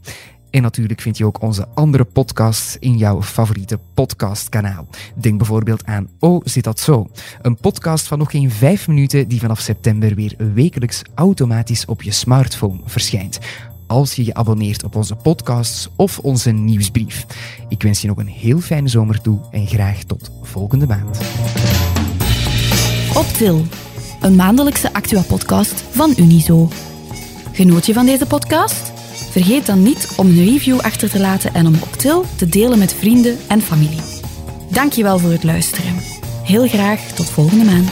En 0.56 0.62
natuurlijk 0.62 1.00
vind 1.00 1.18
je 1.18 1.24
ook 1.24 1.42
onze 1.42 1.68
andere 1.74 2.04
podcasts 2.04 2.76
in 2.78 2.96
jouw 2.96 3.22
favoriete 3.22 3.78
podcastkanaal. 3.94 4.86
Denk 5.14 5.38
bijvoorbeeld 5.38 5.84
aan 5.84 6.08
Oh, 6.18 6.40
zit 6.44 6.64
dat 6.64 6.80
zo? 6.80 7.06
Een 7.42 7.56
podcast 7.56 8.06
van 8.06 8.18
nog 8.18 8.30
geen 8.30 8.50
vijf 8.50 8.88
minuten 8.88 9.28
die 9.28 9.40
vanaf 9.40 9.60
september 9.60 10.14
weer 10.14 10.34
wekelijks 10.54 11.02
automatisch 11.14 11.84
op 11.84 12.02
je 12.02 12.10
smartphone 12.10 12.80
verschijnt 12.84 13.38
als 13.86 14.14
je 14.14 14.24
je 14.24 14.34
abonneert 14.34 14.84
op 14.84 14.96
onze 14.96 15.14
podcasts 15.14 15.88
of 15.96 16.18
onze 16.18 16.50
nieuwsbrief. 16.50 17.26
Ik 17.68 17.82
wens 17.82 18.00
je 18.00 18.08
nog 18.08 18.16
een 18.16 18.26
heel 18.26 18.60
fijne 18.60 18.88
zomer 18.88 19.20
toe 19.20 19.40
en 19.50 19.66
graag 19.66 20.02
tot 20.02 20.30
volgende 20.42 20.86
maand. 20.86 21.20
Optil, 23.14 23.62
een 24.20 24.36
maandelijkse 24.36 24.92
Actua-podcast 24.92 25.84
van 25.90 26.12
Unizo. 26.16 26.68
Genoot 27.52 27.86
je 27.86 27.92
van 27.92 28.06
deze 28.06 28.26
podcast? 28.26 28.95
Vergeet 29.36 29.66
dan 29.66 29.82
niet 29.82 30.08
om 30.16 30.26
een 30.26 30.44
review 30.44 30.78
achter 30.80 31.10
te 31.10 31.20
laten 31.20 31.54
en 31.54 31.66
om 31.66 31.74
Optil 31.82 32.24
te 32.36 32.48
delen 32.48 32.78
met 32.78 32.94
vrienden 32.94 33.38
en 33.48 33.60
familie. 33.60 34.00
Dankjewel 34.70 35.18
voor 35.18 35.30
het 35.30 35.44
luisteren. 35.44 35.96
Heel 36.42 36.68
graag 36.68 37.00
tot 37.00 37.30
volgende 37.30 37.64
maand. 37.64 37.90